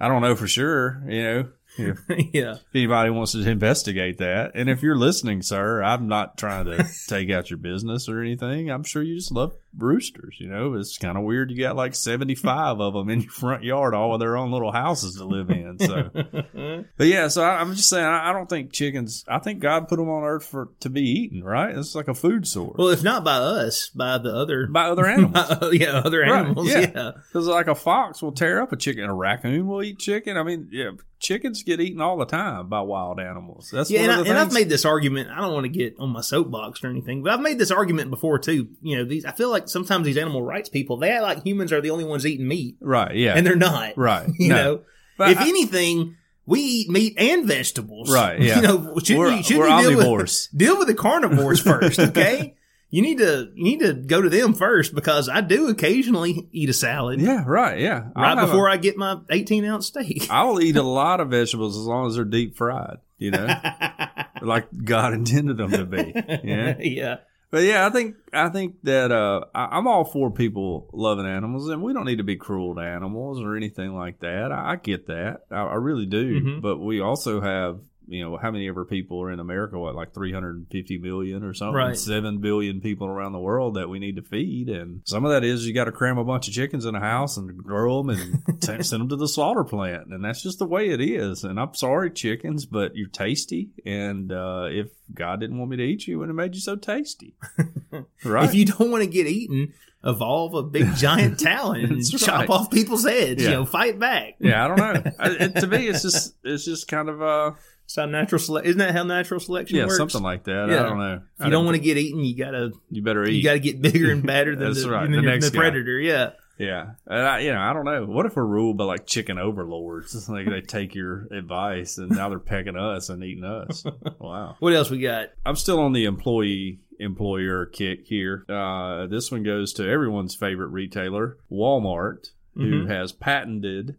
I 0.00 0.08
don't 0.08 0.22
know 0.22 0.34
for 0.34 0.48
sure, 0.48 1.02
you 1.08 1.22
know. 1.22 1.48
If 1.78 1.98
yeah. 2.34 2.56
anybody 2.74 3.10
wants 3.10 3.32
to 3.32 3.48
investigate 3.48 4.18
that, 4.18 4.52
and 4.54 4.68
if 4.68 4.82
you're 4.82 4.96
listening, 4.96 5.42
sir, 5.42 5.82
I'm 5.82 6.08
not 6.08 6.36
trying 6.38 6.66
to 6.66 6.86
take 7.08 7.30
out 7.30 7.50
your 7.50 7.58
business 7.58 8.08
or 8.08 8.20
anything. 8.20 8.70
I'm 8.70 8.84
sure 8.84 9.02
you 9.02 9.16
just 9.16 9.32
love 9.32 9.54
roosters. 9.76 10.36
You 10.38 10.48
know, 10.48 10.74
it's 10.74 10.98
kind 10.98 11.16
of 11.18 11.24
weird. 11.24 11.50
You 11.50 11.58
got 11.58 11.76
like 11.76 11.94
75 11.94 12.80
of 12.80 12.94
them 12.94 13.10
in 13.10 13.22
your 13.22 13.30
front 13.30 13.62
yard, 13.62 13.94
all 13.94 14.12
with 14.12 14.20
their 14.20 14.36
own 14.36 14.50
little 14.50 14.72
houses 14.72 15.16
to 15.16 15.24
live 15.24 15.50
in. 15.50 15.78
So, 15.78 16.10
but 16.96 17.06
yeah, 17.06 17.28
so 17.28 17.42
I, 17.42 17.60
I'm 17.60 17.74
just 17.74 17.88
saying, 17.88 18.04
I, 18.04 18.30
I 18.30 18.32
don't 18.32 18.48
think 18.48 18.72
chickens. 18.72 19.24
I 19.28 19.38
think 19.38 19.60
God 19.60 19.88
put 19.88 19.96
them 19.96 20.08
on 20.08 20.24
earth 20.24 20.46
for 20.46 20.70
to 20.80 20.88
be 20.88 21.02
eaten. 21.02 21.44
Right? 21.44 21.76
It's 21.76 21.94
like 21.94 22.08
a 22.08 22.14
food 22.14 22.46
source 22.46 22.76
well, 22.76 22.88
if 22.88 23.02
not 23.02 23.24
by 23.24 23.36
us, 23.36 23.90
by 23.90 24.18
the 24.18 24.34
other, 24.34 24.66
by 24.66 24.86
other 24.86 25.06
animals. 25.06 25.32
by- 25.32 25.58
oh, 25.60 25.70
yeah, 25.70 25.92
other 25.92 26.22
animals. 26.24 26.68
yeah. 26.68 26.90
yeah. 26.94 27.10
Because 27.28 27.46
like 27.46 27.68
a 27.68 27.74
fox 27.74 28.22
will 28.22 28.32
tear 28.32 28.62
up 28.62 28.72
a 28.72 28.76
chicken, 28.76 29.04
a 29.04 29.14
raccoon 29.14 29.66
will 29.66 29.82
eat 29.82 29.98
chicken. 29.98 30.36
I 30.36 30.42
mean, 30.42 30.68
yeah, 30.72 30.90
chickens 31.18 31.62
get 31.66 31.80
eaten 31.80 32.00
all 32.00 32.16
the 32.16 32.24
time 32.24 32.68
by 32.68 32.80
wild 32.80 33.20
animals. 33.20 33.68
That's 33.70 33.90
Yeah, 33.90 34.02
one 34.02 34.10
and, 34.10 34.20
I, 34.20 34.30
and 34.30 34.38
I've 34.38 34.52
made 34.52 34.68
this 34.70 34.84
argument. 34.86 35.28
I 35.30 35.40
don't 35.42 35.52
want 35.52 35.64
to 35.64 35.68
get 35.68 35.96
on 35.98 36.08
my 36.10 36.22
soapbox 36.22 36.82
or 36.82 36.88
anything, 36.88 37.22
but 37.22 37.32
I've 37.32 37.40
made 37.40 37.58
this 37.58 37.70
argument 37.70 38.08
before 38.10 38.38
too. 38.38 38.68
You 38.80 38.96
know, 38.98 39.04
these 39.04 39.24
I 39.26 39.32
feel 39.32 39.50
like 39.50 39.68
sometimes 39.68 40.06
these 40.06 40.16
animal 40.16 40.42
rights 40.42 40.68
people 40.70 40.96
they 40.96 41.10
act 41.10 41.22
like 41.22 41.42
humans 41.44 41.72
are 41.72 41.80
the 41.82 41.90
only 41.90 42.04
ones 42.04 42.24
eating 42.24 42.48
meat, 42.48 42.76
right, 42.80 43.14
yeah, 43.14 43.34
and 43.36 43.46
they're 43.46 43.56
not. 43.56 43.98
right. 43.98 44.28
You 44.38 44.48
No. 44.48 44.54
know, 44.56 44.80
But 45.18 45.32
if 45.32 45.38
I- 45.38 45.48
anything, 45.48 46.16
we 46.46 46.60
eat 46.60 46.88
meat 46.90 47.14
and 47.18 47.46
vegetables. 47.46 48.12
Right, 48.12 48.40
yeah. 48.40 48.56
You 48.56 48.62
know, 48.62 48.98
shouldn't 49.02 49.18
We're- 49.18 49.42
shouldn't 49.42 49.60
we're 49.68 49.80
you 49.80 49.96
deal 50.00 50.16
with- 50.16 50.48
deal 50.56 50.78
with 50.78 50.88
the 50.88 50.94
carnivores 50.94 51.60
first, 51.60 51.98
okay? 51.98 52.55
You 52.96 53.02
need 53.02 53.18
to 53.18 53.52
you 53.54 53.62
need 53.62 53.80
to 53.80 53.92
go 53.92 54.22
to 54.22 54.30
them 54.30 54.54
first 54.54 54.94
because 54.94 55.28
I 55.28 55.42
do 55.42 55.68
occasionally 55.68 56.48
eat 56.50 56.70
a 56.70 56.72
salad 56.72 57.20
yeah, 57.20 57.44
right, 57.46 57.78
yeah. 57.78 58.04
right 58.16 58.40
before 58.40 58.70
I 58.70 58.78
get 58.78 58.96
my 58.96 59.18
18 59.28 59.66
ounce 59.66 59.88
steak. 59.88 60.28
I 60.30 60.44
will 60.44 60.62
eat 60.62 60.76
a 60.76 60.82
lot 60.82 61.20
of 61.20 61.28
vegetables 61.28 61.76
as 61.76 61.84
long 61.84 62.06
as 62.06 62.14
they're 62.14 62.24
deep 62.24 62.56
fried. 62.56 62.96
You 63.18 63.32
know, 63.32 63.54
like 64.40 64.68
God 64.82 65.12
intended 65.12 65.58
them 65.58 65.72
to 65.72 65.84
be. 65.84 66.14
Yeah. 66.42 66.76
yeah. 66.80 67.16
But 67.50 67.64
yeah, 67.64 67.86
I 67.86 67.90
think 67.90 68.16
I 68.32 68.48
think 68.48 68.76
that 68.84 69.12
uh, 69.12 69.44
I, 69.54 69.76
I'm 69.76 69.86
all 69.86 70.04
for 70.06 70.30
people 70.30 70.88
loving 70.94 71.26
animals, 71.26 71.68
and 71.68 71.82
we 71.82 71.92
don't 71.92 72.06
need 72.06 72.16
to 72.16 72.24
be 72.24 72.36
cruel 72.36 72.76
to 72.76 72.80
animals 72.80 73.42
or 73.42 73.56
anything 73.56 73.94
like 73.94 74.20
that. 74.20 74.50
I, 74.50 74.72
I 74.72 74.76
get 74.76 75.08
that, 75.08 75.42
I, 75.50 75.64
I 75.64 75.74
really 75.74 76.06
do. 76.06 76.40
Mhm. 76.40 76.62
But 76.62 76.78
we 76.78 77.00
also 77.00 77.42
have, 77.42 77.80
you 78.08 78.24
know, 78.24 78.36
how 78.36 78.50
many 78.50 78.68
ever 78.68 78.84
people 78.84 79.20
are 79.22 79.30
in 79.30 79.40
America? 79.40 79.78
What, 79.78 79.94
like 79.94 80.14
350 80.14 80.98
million 80.98 81.42
or 81.42 81.54
something? 81.54 81.74
Right. 81.74 81.96
Seven 81.96 82.38
billion 82.38 82.80
people 82.80 83.06
around 83.06 83.32
the 83.32 83.38
world 83.38 83.74
that 83.74 83.88
we 83.88 83.98
need 83.98 84.16
to 84.16 84.22
feed, 84.22 84.68
and 84.68 85.00
some 85.04 85.24
of 85.24 85.30
that 85.32 85.44
is 85.44 85.66
you 85.66 85.74
got 85.74 85.84
to 85.84 85.92
cram 85.92 86.18
a 86.18 86.24
bunch 86.24 86.48
of 86.48 86.54
chickens 86.54 86.84
in 86.84 86.94
a 86.94 87.00
house 87.00 87.36
and 87.36 87.56
grow 87.56 88.02
them 88.02 88.10
and 88.10 88.60
t- 88.62 88.82
send 88.82 89.00
them 89.00 89.08
to 89.08 89.16
the 89.16 89.28
slaughter 89.28 89.64
plant, 89.64 90.06
and 90.08 90.24
that's 90.24 90.42
just 90.42 90.58
the 90.58 90.66
way 90.66 90.90
it 90.90 91.00
is. 91.00 91.44
And 91.44 91.58
I'm 91.58 91.74
sorry, 91.74 92.10
chickens, 92.10 92.66
but 92.66 92.96
you're 92.96 93.08
tasty, 93.08 93.70
and 93.84 94.30
uh, 94.32 94.68
if 94.70 94.88
God 95.14 95.40
didn't 95.40 95.58
want 95.58 95.70
me 95.70 95.76
to 95.78 95.82
eat 95.84 96.06
you, 96.06 96.16
it 96.16 96.18
would 96.18 96.28
have 96.28 96.36
made 96.36 96.54
you 96.54 96.60
so 96.60 96.76
tasty. 96.76 97.34
Right. 98.24 98.46
If 98.48 98.54
you 98.54 98.66
don't 98.66 98.90
want 98.90 99.04
to 99.04 99.08
get 99.08 99.26
eaten, 99.26 99.72
evolve 100.04 100.54
a 100.54 100.62
big 100.62 100.94
giant 100.96 101.38
talon 101.38 101.84
and 101.84 101.96
That's 101.98 102.10
chop 102.10 102.50
off 102.50 102.70
people's 102.70 103.04
heads. 103.06 103.42
You 103.42 103.50
know, 103.50 103.64
fight 103.64 103.98
back. 103.98 104.34
yeah, 104.38 104.64
I 104.64 104.68
don't 104.68 104.76
know. 104.78 105.12
I, 105.18 105.30
it, 105.30 105.56
to 105.56 105.66
me, 105.66 105.88
it's 105.88 106.02
just 106.02 106.34
it's 106.44 106.64
just 106.64 106.88
kind 106.88 107.08
of 107.08 107.22
uh 107.22 107.52
It's 107.86 107.96
how 107.96 108.06
natural 108.06 108.38
sele- 108.38 108.58
isn't 108.58 108.78
that 108.78 108.94
how 108.94 109.02
natural 109.04 109.40
selection 109.40 109.78
yeah 109.78 109.84
works? 109.84 109.96
something 109.96 110.22
like 110.22 110.44
that. 110.44 110.68
Yeah. 110.68 110.80
I 110.80 110.82
don't 110.82 110.98
know. 110.98 111.20
If 111.38 111.44
you 111.46 111.50
don't 111.50 111.64
want 111.64 111.76
to 111.76 111.82
get 111.82 111.96
eaten, 111.96 112.20
you 112.24 112.36
gotta 112.36 112.72
you 112.90 113.02
better 113.02 113.24
eat. 113.24 113.34
you 113.36 113.42
gotta 113.42 113.58
get 113.60 113.80
bigger 113.80 114.10
and 114.10 114.22
badder 114.26 114.54
than 114.56 114.74
the, 114.74 114.90
right, 114.90 115.02
than 115.02 115.12
the 115.12 115.22
next 115.22 115.50
the 115.50 115.56
predator. 115.56 115.98
Yeah. 115.98 116.30
yeah, 116.58 116.90
and 117.06 117.20
I, 117.26 117.38
you 117.40 117.52
know 117.52 117.60
I 117.60 117.72
don't 117.72 117.84
know. 117.84 118.04
What 118.06 118.26
if 118.26 118.34
we're 118.36 118.44
ruled 118.44 118.76
by 118.76 118.84
like 118.84 119.06
chicken 119.06 119.38
overlords? 119.38 120.14
It's 120.14 120.28
like 120.28 120.46
they 120.48 120.60
take 120.62 120.94
your 120.94 121.28
advice 121.30 121.98
and 121.98 122.10
now 122.10 122.28
they're 122.28 122.38
pecking 122.38 122.76
us 122.76 123.08
and 123.08 123.22
eating 123.24 123.44
us. 123.44 123.84
Wow. 124.18 124.56
What 124.58 124.72
else 124.74 124.90
we 124.90 124.98
got? 124.98 125.28
I'm 125.44 125.56
still 125.56 125.78
on 125.80 125.92
the 125.92 126.06
employee 126.06 126.80
employer 126.98 127.66
kick 127.66 128.06
here. 128.06 128.44
Uh, 128.48 129.06
this 129.06 129.30
one 129.30 129.42
goes 129.44 129.72
to 129.74 129.88
everyone's 129.88 130.34
favorite 130.34 130.68
retailer, 130.68 131.36
Walmart, 131.52 132.30
who 132.54 132.84
Mhm. 132.84 132.88
has 132.88 133.12
patented 133.12 133.96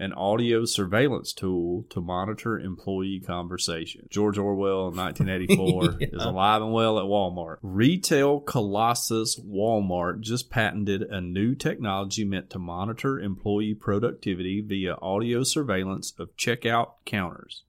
an 0.00 0.14
audio 0.14 0.64
surveillance 0.64 1.32
tool 1.34 1.84
to 1.90 2.00
monitor 2.00 2.58
employee 2.58 3.20
conversation. 3.20 4.08
George 4.10 4.38
Orwell 4.38 4.88
in 4.88 4.96
1984 4.96 5.96
Yeah. 6.00 6.08
is 6.12 6.24
alive 6.24 6.62
and 6.62 6.72
well 6.72 6.98
at 6.98 7.04
Walmart. 7.04 7.58
Retail 7.62 8.40
colossus 8.40 9.38
Walmart 9.38 10.22
just 10.22 10.50
patented 10.50 11.02
a 11.02 11.20
new 11.20 11.54
technology 11.54 12.24
meant 12.24 12.48
to 12.50 12.58
monitor 12.58 13.20
employee 13.20 13.74
productivity 13.74 14.62
via 14.62 14.94
audio 15.02 15.42
surveillance 15.42 16.14
of 16.18 16.34
checkout 16.36 16.92
counters. 17.04 17.64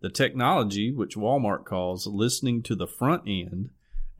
The 0.00 0.10
technology, 0.10 0.92
which 0.92 1.16
Walmart 1.16 1.64
calls 1.64 2.06
listening 2.06 2.62
to 2.64 2.76
the 2.76 2.86
front 2.86 3.22
end, 3.26 3.70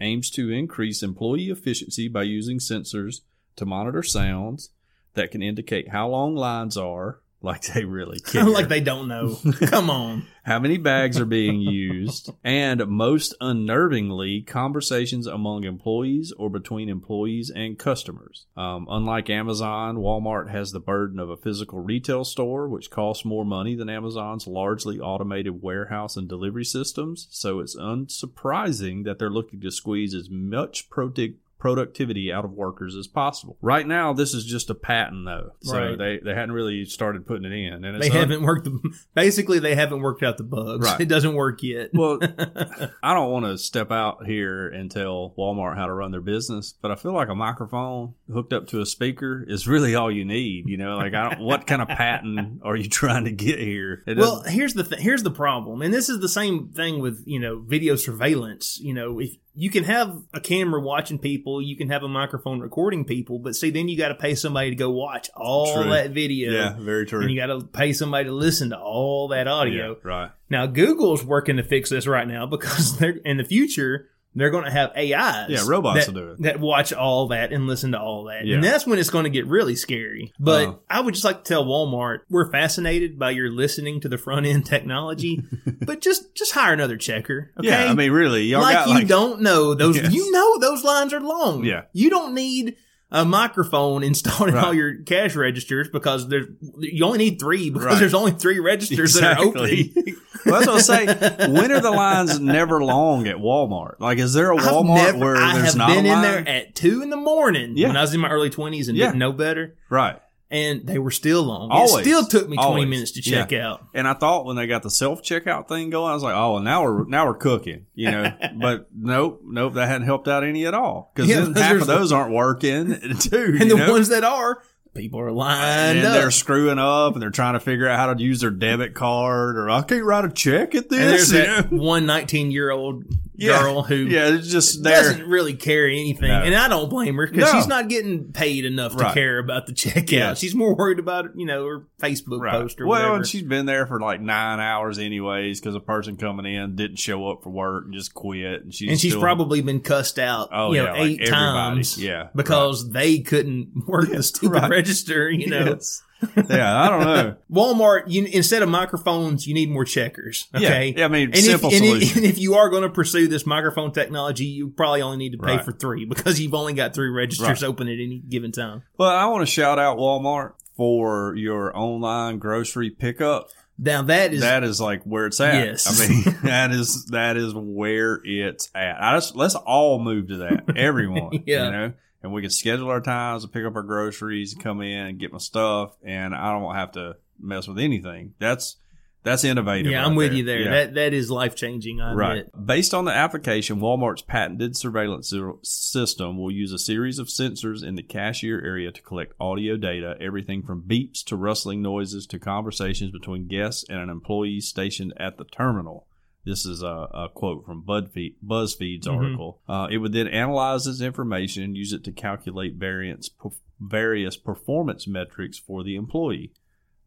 aims 0.01 0.31
to 0.31 0.51
increase 0.51 1.03
employee 1.03 1.48
efficiency 1.51 2.09
by 2.09 2.25
using 2.25 2.59
sensors 2.59 3.20
to 3.55 3.64
monitor 3.64 4.03
sounds 4.03 4.70
that 5.14 5.31
can 5.31 5.42
indicate 5.42 5.90
how 5.90 6.09
long 6.09 6.35
lines 6.35 6.77
are, 6.77 7.20
like 7.43 7.63
they 7.63 7.85
really 7.85 8.19
care, 8.25 8.45
like 8.45 8.69
they 8.69 8.81
don't 8.81 9.09
know. 9.09 9.39
Come 9.67 9.91
on. 9.91 10.27
how 10.45 10.59
many 10.59 10.79
bags 10.79 11.19
are 11.21 11.27
being 11.27 11.61
used, 11.61 12.31
and 12.45 12.87
most 12.89 13.35
unnervingly, 13.41 14.47
conversations 14.47 15.27
among 15.27 15.65
employees 15.65 16.33
or 16.39 16.49
between 16.51 16.89
employees 16.89 17.51
and 17.55 17.79
customers. 17.79 18.47
Um, 18.57 18.87
unlike 18.91 19.31
Amazon, 19.31 19.97
Walmart 19.97 20.51
has 20.51 20.73
the 20.73 20.81
burden 20.81 21.19
of 21.19 21.31
a 21.31 21.37
physical 21.37 21.81
retail 21.81 22.25
store, 22.25 22.69
which 22.69 22.91
costs 22.91 23.25
more 23.25 23.45
money 23.45 23.75
than 23.75 23.89
Amazon's 23.89 24.47
largely 24.47 24.99
automated 24.99 25.63
warehouse 25.63 26.17
and 26.17 26.29
delivery 26.29 26.65
systems. 26.65 27.27
So 27.31 27.61
it's 27.61 27.77
unsurprising 27.77 29.05
that 29.05 29.19
they're 29.19 29.31
looking 29.31 29.61
to 29.61 29.71
squeeze 29.71 30.15
as 30.15 30.29
much 30.31 30.89
product 30.91 31.42
productivity 31.62 32.33
out 32.33 32.44
of 32.44 32.51
workers 32.51 32.96
as 32.96 33.07
possible. 33.07 33.57
Right 33.62 33.87
now, 33.87 34.12
this 34.12 34.35
is 34.35 34.44
just 34.44 34.68
a 34.68 34.75
patent, 34.75 35.25
though, 35.25 35.53
so 35.61 35.79
Right. 35.79 35.96
they 35.96 36.18
they 36.25 36.35
hadn't 36.35 36.51
really 36.51 36.85
started 36.85 37.25
putting 37.25 37.44
it 37.44 37.53
in, 37.53 37.85
and 37.85 37.96
it's 37.96 38.09
They 38.09 38.11
un- 38.12 38.18
haven't 38.29 38.42
worked. 38.42 38.64
The, 38.64 38.81
basically, 39.14 39.61
they 39.61 39.77
haven't 39.77 40.01
worked 40.03 40.25
out 40.25 40.38
the 40.38 40.42
bugs. 40.44 40.85
Right. 40.90 41.01
It 41.03 41.09
doesn't 41.09 41.35
work 41.35 41.62
yet. 41.62 41.90
Well, 41.94 42.18
I 43.03 43.14
don't 43.14 43.31
want 43.31 43.44
to 43.46 43.57
step 43.59 43.90
out 43.92 44.27
here 44.27 44.68
and 44.68 44.90
tell 44.90 45.35
Walmart 45.38 45.77
how 45.77 45.87
to 45.87 45.92
run 45.92 46.11
their 46.11 46.20
business, 46.20 46.75
but 46.83 46.90
I 46.90 46.96
feel 46.96 47.12
like 47.12 47.29
a 47.29 47.35
microphone 47.35 48.14
hooked 48.33 48.53
up 48.53 48.66
to 48.68 48.81
a 48.81 48.87
speaker 48.87 49.44
is 49.46 49.68
really 49.68 49.94
all 49.94 50.11
you 50.11 50.25
need. 50.25 50.68
You 50.68 50.79
know, 50.79 50.96
like 50.96 51.14
I 51.14 51.31
don't. 51.31 51.40
What 51.44 51.66
kind 51.68 51.81
of 51.81 51.88
patent 51.88 52.61
are 52.64 52.75
you 52.77 52.88
trying 53.03 53.25
to 53.27 53.33
get 53.33 53.61
here? 53.61 54.03
It 54.07 54.18
Well, 54.18 54.42
here's 54.46 54.75
the 54.75 54.83
th- 54.83 55.01
here's 55.01 55.22
the 55.22 55.31
problem, 55.31 55.81
and 55.83 55.94
this 55.94 56.09
is 56.09 56.18
the 56.20 56.29
same 56.29 56.70
thing 56.70 57.01
with 57.01 57.22
you 57.25 57.38
know 57.38 57.61
video 57.64 57.94
surveillance. 57.94 58.79
You 58.81 58.94
know, 58.94 59.20
if 59.20 59.37
you 59.55 59.71
can 59.71 59.85
have 59.85 60.23
a 60.33 60.41
camera 60.41 60.81
watching 60.81 61.19
people, 61.19 61.61
you 61.61 61.77
can 61.77 61.91
have 61.91 62.03
a 62.03 62.09
microphone 62.09 62.61
recording 62.61 63.05
people, 63.05 63.38
but 63.38 63.55
see, 63.55 63.71
then 63.71 63.88
you 63.88 63.99
got 63.99 64.09
to 64.09 64.15
pay 64.15 64.35
somebody 64.35 64.71
to 64.71 64.77
go 64.77 64.91
watch 64.91 65.29
all 65.37 65.75
True. 65.75 65.91
that 65.91 66.11
video. 66.11 66.53
yeah, 66.53 66.77
very 66.79 67.05
true. 67.05 67.21
And 67.21 67.31
you 67.31 67.38
got 67.38 67.47
to 67.47 67.67
pay 67.67 67.93
somebody 67.93 68.25
to 68.25 68.33
listen 68.33 68.71
to 68.71 68.79
all 68.79 69.29
that 69.29 69.47
audio. 69.47 69.93
Yeah, 69.93 69.99
right. 70.03 70.31
Now, 70.49 70.67
Google's 70.67 71.25
working 71.25 71.57
to 71.57 71.62
fix 71.62 71.91
this 71.91 72.07
right 72.07 72.27
now 72.27 72.47
because 72.47 72.97
they're 72.99 73.17
in 73.25 73.37
the 73.37 73.45
future 73.45 74.09
they're 74.35 74.51
going 74.51 74.64
to 74.64 74.71
have 74.71 74.90
AIs. 74.97 75.49
Yeah, 75.51 75.62
robots 75.66 76.07
that, 76.07 76.14
will 76.14 76.21
do 76.23 76.31
it. 76.33 76.42
That 76.42 76.61
watch 76.61 76.92
all 76.92 77.29
that 77.29 77.53
and 77.53 77.66
listen 77.66 77.92
to 77.92 78.01
all 78.01 78.25
that. 78.25 78.47
Yeah. 78.47 78.55
And 78.57 78.64
that's 78.64 78.87
when 78.87 78.99
it's 78.99 79.11
going 79.11 79.25
to 79.25 79.31
get 79.31 79.47
really 79.47 79.77
scary. 79.77 80.33
But 80.40 80.68
Uh. 80.68 80.75
I 80.88 81.01
would 81.01 81.14
just 81.14 81.25
like 81.25 81.45
to 81.45 81.49
tell 81.49 81.64
Walmart, 81.64 82.21
we're 82.31 82.51
fascinated 82.51 83.18
by 83.18 83.31
your 83.33 83.51
listening 83.51 84.01
to 84.01 84.09
the 84.09 84.18
front 84.18 84.47
end 84.47 84.66
technology, 84.66 85.42
but 85.83 86.01
just 86.01 86.35
just 86.35 86.53
hire 86.53 86.73
another 86.73 86.97
checker. 86.97 87.51
Okay. 87.59 87.68
Yeah, 87.68 87.85
I 87.90 87.95
mean, 87.95 88.11
really, 88.12 88.45
y'all 88.45 88.62
like 88.62 88.87
got 88.87 89.01
you 89.01 89.07
don't 89.07 89.40
know 89.42 89.75
those 89.75 89.97
Yes. 89.97 90.12
you 90.12 90.31
know 90.33 90.59
those 90.59 90.83
lines 90.85 91.12
are 91.12 91.21
long. 91.21 91.64
Yeah. 91.64 91.83
You 91.92 92.11
don't 92.11 92.35
need 92.35 92.77
a 93.12 93.25
microphone 93.25 94.03
installed 94.11 94.48
in 94.48 94.55
Right. 94.57 94.64
all 94.64 94.75
your 94.75 95.03
cash 95.03 95.37
registers 95.37 95.88
because 95.88 96.29
there's 96.29 96.46
you 96.79 97.05
only 97.05 97.18
need 97.18 97.38
three 97.38 97.70
because 97.70 97.87
Right. 97.87 97.98
there's 98.01 98.14
only 98.14 98.33
three 98.33 98.59
registers 98.59 99.14
that 99.14 99.38
are 99.38 99.44
open. 99.44 99.94
Well, 100.44 100.59
that's 100.61 100.66
what 100.90 100.90
I 100.90 101.07
say. 101.07 101.53
When 101.53 101.70
are 101.70 101.79
the 101.81 101.92
lines 101.92 102.40
never 102.40 102.83
long 102.83 103.29
at 103.29 103.37
Walmart? 103.37 104.01
Like, 104.01 104.18
is 104.18 104.33
there 104.33 104.51
a 104.51 104.57
I've 104.57 104.62
Walmart 104.64 104.94
never- 104.96 105.18
where 105.18 105.37
I 105.37 105.55
there's 105.55 105.66
have 105.66 105.77
not 105.77 105.88
been 105.90 106.05
a 106.05 106.09
line? 106.09 106.16
in 106.16 106.22
there 106.44 106.48
at 106.57 106.75
two 106.75 107.01
in 107.01 107.11
the 107.11 107.16
morning 107.16 107.75
Yeah. 107.77 107.87
when 107.87 107.96
I 107.96 108.01
was 108.01 108.12
in 108.12 108.18
my 108.18 108.29
early 108.29 108.51
twenties 108.51 108.88
and 108.88 108.98
Yeah. 108.98 109.07
didn't 109.07 109.20
know 109.20 109.31
better, 109.33 109.77
right. 109.88 110.16
And 110.53 110.87
they 110.87 110.99
were 110.99 111.11
still 111.11 111.43
long. 111.43 111.71
Always. 111.71 112.07
It 112.07 112.11
still 112.11 112.27
took 112.27 112.49
me 112.49 112.57
twenty 112.57 112.69
Always. 112.69 112.88
minutes 112.88 113.11
to 113.12 113.23
check 113.23 113.53
out. 113.55 113.85
And 113.95 114.07
I 114.07 114.12
thought 114.12 114.45
when 114.45 114.55
they 114.55 114.67
got 114.67 114.83
the 114.83 114.91
self 114.91 115.23
checkout 115.23 115.67
thing 115.67 115.91
going, 115.91 116.11
I 116.11 116.15
was 116.15 116.23
like, 116.23 116.37
oh, 116.37 116.59
now 116.59 116.83
we're 116.85 117.05
now 117.07 117.27
we're 117.27 117.35
cooking, 117.35 117.87
you 117.95 118.11
know. 118.11 118.33
but 118.61 118.87
nope, 118.95 119.41
nope, 119.45 119.75
that 119.75 119.88
hadn't 119.88 120.07
helped 120.07 120.29
out 120.29 120.45
any 120.45 120.67
at 120.67 120.75
all 120.75 121.11
because 121.15 121.29
Yeah, 121.29 121.41
then 121.41 121.55
half 121.55 121.81
of 121.81 121.87
those 121.87 122.12
aren't 122.12 122.33
working 122.33 122.88
too. 123.19 123.57
And 123.61 123.71
the 123.71 123.77
know? 123.77 123.91
ones 123.91 124.09
that 124.11 124.25
are, 124.25 124.62
people 124.95 125.21
are 125.21 125.33
lined 125.33 125.99
and 125.99 126.07
up. 126.07 126.12
they're 126.12 126.31
screwing 126.31 126.79
up 126.79 127.15
and 127.15 127.23
they're 127.23 127.31
trying 127.31 127.55
to 127.55 127.61
figure 127.61 127.88
out 127.88 127.99
how 127.99 128.12
to 128.12 128.23
use 128.23 128.41
their 128.41 128.51
debit 128.51 128.95
card 128.95 129.57
or 129.57 129.71
I 129.71 129.81
can't 129.83 130.05
write 130.05 130.27
a 130.27 130.31
check 130.31 130.75
at 130.75 130.91
and 130.91 131.01
there's 131.01 131.31
this. 131.31 131.47
you 131.47 131.47
that 131.47 131.73
one 131.73 132.05
19 132.05 132.51
year 132.51 132.71
old 132.71 133.05
Yeah. 133.43 133.61
girl 133.63 133.83
who 133.83 133.97
yeah, 133.97 134.37
just 134.43 134.83
there. 134.83 135.03
doesn't 135.03 135.27
really 135.27 135.55
care 135.55 135.87
anything, 135.87 136.29
No. 136.29 136.43
and 136.43 136.55
I 136.55 136.69
don't 136.69 136.89
blame 136.89 137.17
her 137.17 137.27
because 137.27 137.53
No. 137.53 137.59
she's 137.59 137.67
not 137.69 137.89
getting 137.89 138.33
paid 138.33 138.65
enough 138.65 138.97
to 138.97 139.13
care 139.13 139.39
about 139.39 139.67
the 139.67 139.73
checkout. 139.73 140.11
Yes. 140.11 140.39
She's 140.41 140.55
more 140.55 140.75
worried 140.75 140.99
about 140.99 141.31
you 141.37 141.47
know 141.47 141.67
her 141.67 141.87
Facebook 142.01 142.41
Right. 142.41 142.53
post 142.53 142.81
or 142.81 142.87
whatever. 142.87 142.87
well, 142.87 143.01
whatever. 143.11 143.17
and 143.17 143.27
she's 143.27 143.43
been 143.43 143.67
there 143.67 143.87
for 143.87 144.01
like 144.01 144.21
nine 144.21 144.61
hours 144.61 144.99
anyways 144.99 145.61
because 145.61 145.75
a 145.75 145.81
person 145.81 146.17
coming 146.17 146.47
in 146.53 146.77
didn't 146.77 146.97
show 146.99 147.29
up 147.31 147.43
for 147.43 147.51
work 147.51 147.85
and 147.85 147.95
just 147.95 148.15
quit, 148.15 148.63
and 148.65 148.73
she's 148.75 148.91
and 148.91 149.01
she's 149.01 149.13
still- 149.13 149.21
probably 149.23 149.61
been 149.61 149.81
cussed 149.81 150.19
out, 150.19 150.49
Oh, 150.53 150.73
you 150.73 150.83
know, 150.83 150.95
yeah, 150.95 151.03
eight 151.03 151.27
times, 151.27 152.03
Yeah, 152.03 152.29
because 152.35 152.91
they 152.91 153.19
couldn't 153.21 153.69
work 153.87 154.11
the 154.11 154.23
stupid 154.23 154.55
right. 154.63 154.71
register. 154.71 155.31
You 155.31 155.49
know, 155.49 155.65
Yes. 155.73 156.03
Yeah, 156.49 156.83
I 156.83 156.89
don't 156.89 157.01
know. 157.05 157.37
Walmart, 157.53 158.05
you 158.07 158.25
instead 158.27 158.63
of 158.63 158.69
microphones, 158.69 159.47
you 159.47 159.55
need 159.55 159.71
more 159.71 159.85
checkers. 159.85 160.49
Okay, 160.55 160.89
Yeah, 160.89 160.99
yeah, 161.01 161.05
I 161.05 161.09
mean, 161.09 161.25
and 161.29 161.35
if, 161.37 161.45
simple 161.45 161.71
and, 161.73 161.85
if, 161.85 161.91
solution. 161.91 162.19
and 162.19 162.27
if 162.27 162.39
you 162.39 162.55
are 162.55 162.69
going 162.69 162.83
to 162.83 162.89
pursue 162.91 163.29
this 163.29 163.45
microphone 163.47 163.93
technology, 163.93 164.45
you 164.47 164.69
probably 164.71 165.03
only 165.03 165.17
need 165.19 165.33
to 165.33 165.39
pay 165.39 165.57
Right. 165.57 165.65
for 165.65 165.73
three 165.73 166.05
because 166.05 166.41
you've 166.41 166.55
only 166.55 166.73
got 166.75 166.95
three 166.95 167.09
registers 167.11 167.63
Right. 167.63 167.69
open 167.69 167.89
at 167.89 167.95
any 167.95 168.19
given 168.29 168.53
time. 168.53 168.83
Well, 168.99 169.11
I 169.11 169.27
want 169.27 169.43
to 169.43 169.53
shout 169.53 169.79
out 169.79 169.99
Walmart 169.99 170.53
for 170.77 171.35
your 171.37 171.77
online 171.77 172.39
grocery 172.39 172.91
pickup. 172.91 173.49
Now 173.79 174.03
that 174.03 174.33
is 174.33 174.43
that 174.43 174.63
is 174.65 174.81
like 174.81 175.03
where 175.05 175.27
it's 175.27 175.41
at. 175.41 175.55
Yes. 175.55 175.87
I 176.01 176.09
mean, 176.09 176.37
that 176.45 176.71
is 176.71 177.07
that 177.07 177.37
is 177.37 177.53
where 177.55 178.21
it's 178.23 178.71
at. 178.75 179.03
I 179.03 179.17
just 179.17 179.35
let's 179.35 179.55
all 179.55 179.99
move 179.99 180.29
to 180.29 180.37
that. 180.39 180.65
Everyone. 180.77 181.43
Yeah. 181.47 181.65
You 181.65 181.71
know? 181.73 181.93
And 182.23 182.33
we 182.33 182.41
can 182.41 182.51
schedule 182.51 182.89
our 182.89 183.01
times 183.01 183.43
to 183.43 183.49
pick 183.49 183.65
up 183.65 183.75
our 183.75 183.83
groceries, 183.83 184.53
and 184.53 184.63
come 184.63 184.81
in 184.81 185.07
and 185.07 185.19
get 185.19 185.33
my 185.33 185.39
stuff, 185.39 185.97
and 186.05 186.35
I 186.35 186.53
don't 186.53 186.75
have 186.75 186.93
to 186.93 187.17
mess 187.41 187.67
with 187.67 187.79
anything. 187.79 188.35
That's 188.39 188.77
that's 189.25 189.45
innovative. 189.45 189.91
yeah, 189.93 189.99
right 189.99 190.07
I'm 190.07 190.17
with 190.17 190.31
there. 190.31 190.39
you 190.39 190.45
there. 190.45 190.61
Yeah. 190.61 190.71
That 190.71 190.95
that 190.95 191.13
is 191.15 191.31
life 191.31 191.55
changing. 191.55 191.99
Right. 191.99 192.39
admit. 192.39 192.67
Based 192.67 192.93
on 192.93 193.05
the 193.05 193.13
application, 193.13 193.81
Walmart's 193.81 194.23
patented 194.23 194.77
surveillance 194.77 195.33
system 195.63 196.39
will 196.39 196.51
use 196.51 196.73
a 196.73 196.79
series 196.79 197.19
of 197.19 197.29
sensors 197.29 197.85
in 197.85 197.95
the 197.95 198.03
cashier 198.03 198.61
area 198.65 198.91
to 198.91 199.03
collect 199.03 199.35
audio 199.39 199.77
data, 199.77 200.17
everything 200.21 200.63
from 200.63 200.83
beeps 200.83 201.23
to 201.25 201.37
rustling 201.37 201.83
noises 201.83 202.27
to 202.27 202.39
conversations 202.39 203.13
between 203.13 203.47
guests 203.47 203.85
and 203.89 203.99
an 203.99 204.11
employee 204.11 204.61
stationed 204.61 205.13
at 205.19 205.39
the 205.39 205.45
terminal. 205.45 206.07
This 206.45 206.67
is 206.67 206.83
a, 206.83 206.87
a 206.87 207.29
quote 207.33 207.65
from 207.65 207.85
BuzzFeed, 207.85 208.35
BuzzFeed's 208.45 209.07
Mhm. 209.07 209.17
article. 209.17 209.61
Uh, 209.69 209.87
it 209.91 209.99
would 209.99 210.13
then 210.13 210.27
analyze 210.29 210.85
this 210.87 211.01
information 211.01 211.63
and 211.63 211.77
use 211.77 211.93
it 211.93 212.03
to 212.05 212.13
calculate 212.13 212.75
variance, 212.77 213.29
perf- 213.29 213.61
various 213.81 214.37
performance 214.37 215.07
metrics 215.07 215.59
for 215.59 215.85
the 215.85 215.95
employee. 215.95 216.53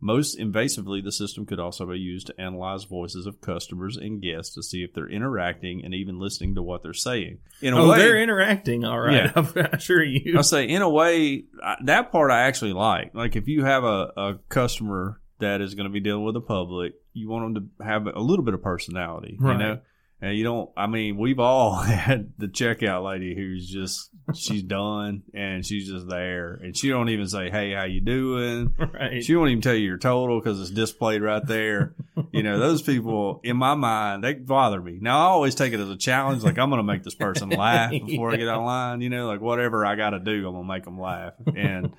Most 0.02 0.38
invasively, 0.38 1.04
the 1.04 1.12
system 1.12 1.46
could 1.46 1.60
also 1.60 1.86
be 1.86 1.98
used 1.98 2.28
to 2.28 2.40
analyze 2.40 2.84
voices 2.84 3.26
of 3.26 3.42
customers 3.42 3.98
and 3.98 4.22
guests 4.22 4.54
to 4.56 4.62
see 4.62 4.84
if 4.84 4.94
they're 4.94 5.10
interacting 5.10 5.84
and 5.84 5.94
even 5.94 6.20
listening 6.20 6.54
to 6.56 6.62
what 6.62 6.84
they're 6.84 6.94
saying. 6.94 7.40
In 7.62 7.74
a 7.74 7.82
Oh, 7.82 7.90
way, 7.90 7.98
they're 7.98 8.22
interacting. 8.22 8.84
All 8.86 9.00
right. 9.00 9.32
Yeah. 9.36 9.48
I 9.56 9.76
assure 9.76 10.04
you. 10.04 10.38
I 10.38 10.42
say, 10.44 10.66
in 10.66 10.82
a 10.82 10.90
way, 10.90 11.46
that 11.84 12.12
part 12.12 12.30
I 12.30 12.42
actually 12.44 12.74
like. 12.74 13.16
Like, 13.16 13.36
if 13.36 13.48
you 13.48 13.64
have 13.64 13.84
a, 13.84 14.12
a 14.18 14.40
customer 14.50 15.22
that 15.40 15.62
is 15.62 15.74
going 15.76 15.88
to 15.88 15.94
be 15.94 16.02
dealing 16.02 16.24
with 16.26 16.36
the 16.36 16.42
public, 16.42 16.94
you 17.16 17.28
want 17.30 17.54
them 17.54 17.70
to 17.80 17.84
have 17.84 18.06
a 18.08 18.20
little 18.20 18.46
bit 18.46 18.54
of 18.54 18.62
personality, 18.62 19.38
Right. 19.40 19.54
you 19.54 19.58
know? 19.58 19.80
And 20.22 20.38
you 20.38 20.44
don't, 20.44 20.70
I 20.78 20.88
mean, 20.88 21.18
we've 21.18 21.40
all 21.40 21.76
had 21.82 22.34
the 22.38 22.48
checkout 22.48 23.04
lady 23.04 23.36
who's 23.36 23.70
just, 23.70 24.10
she's 24.34 24.64
done 24.64 25.24
and 25.34 25.66
she's 25.66 25.90
just 25.90 26.08
there 26.08 26.54
and 26.54 26.76
she 26.76 26.90
don't 26.90 27.10
even 27.10 27.28
say, 27.28 27.50
Hey, 27.50 27.74
how 27.74 27.84
you 27.84 28.02
doing? 28.02 28.74
right. 28.94 29.24
She 29.24 29.36
won't 29.36 29.52
even 29.52 29.62
tell 29.62 29.76
you 29.76 29.86
your 29.86 29.98
total 29.98 30.40
because 30.40 30.60
it's 30.62 30.72
displayed 30.72 31.22
right 31.22 31.46
there. 31.46 31.96
you 32.32 32.44
know, 32.44 32.58
those 32.58 32.82
people 32.82 33.42
in 33.44 33.58
my 33.58 33.76
mind, 33.76 34.24
they 34.24 34.34
bother 34.34 34.82
me. 34.82 35.00
Now 35.02 35.20
I 35.20 35.24
always 35.26 35.54
take 35.54 35.74
it 35.74 35.80
as 35.80 35.90
a 35.90 35.98
challenge. 35.98 36.44
Like 36.44 36.58
I'm 36.58 36.70
going 36.70 36.80
to 36.80 36.84
make 36.84 37.04
this 37.04 37.16
person 37.16 37.50
laugh 37.50 37.92
before 37.92 38.32
I 38.32 38.38
get 38.38 38.48
online. 38.48 39.02
You 39.02 39.10
know, 39.10 39.28
like 39.28 39.42
whatever 39.42 39.86
I 39.86 39.96
got 39.96 40.12
to 40.12 40.20
do, 40.20 40.48
I'm 40.48 40.54
going 40.54 40.64
to 40.64 40.74
make 40.74 40.86
them 40.86 41.00
laugh. 41.00 41.34
And 41.56 41.94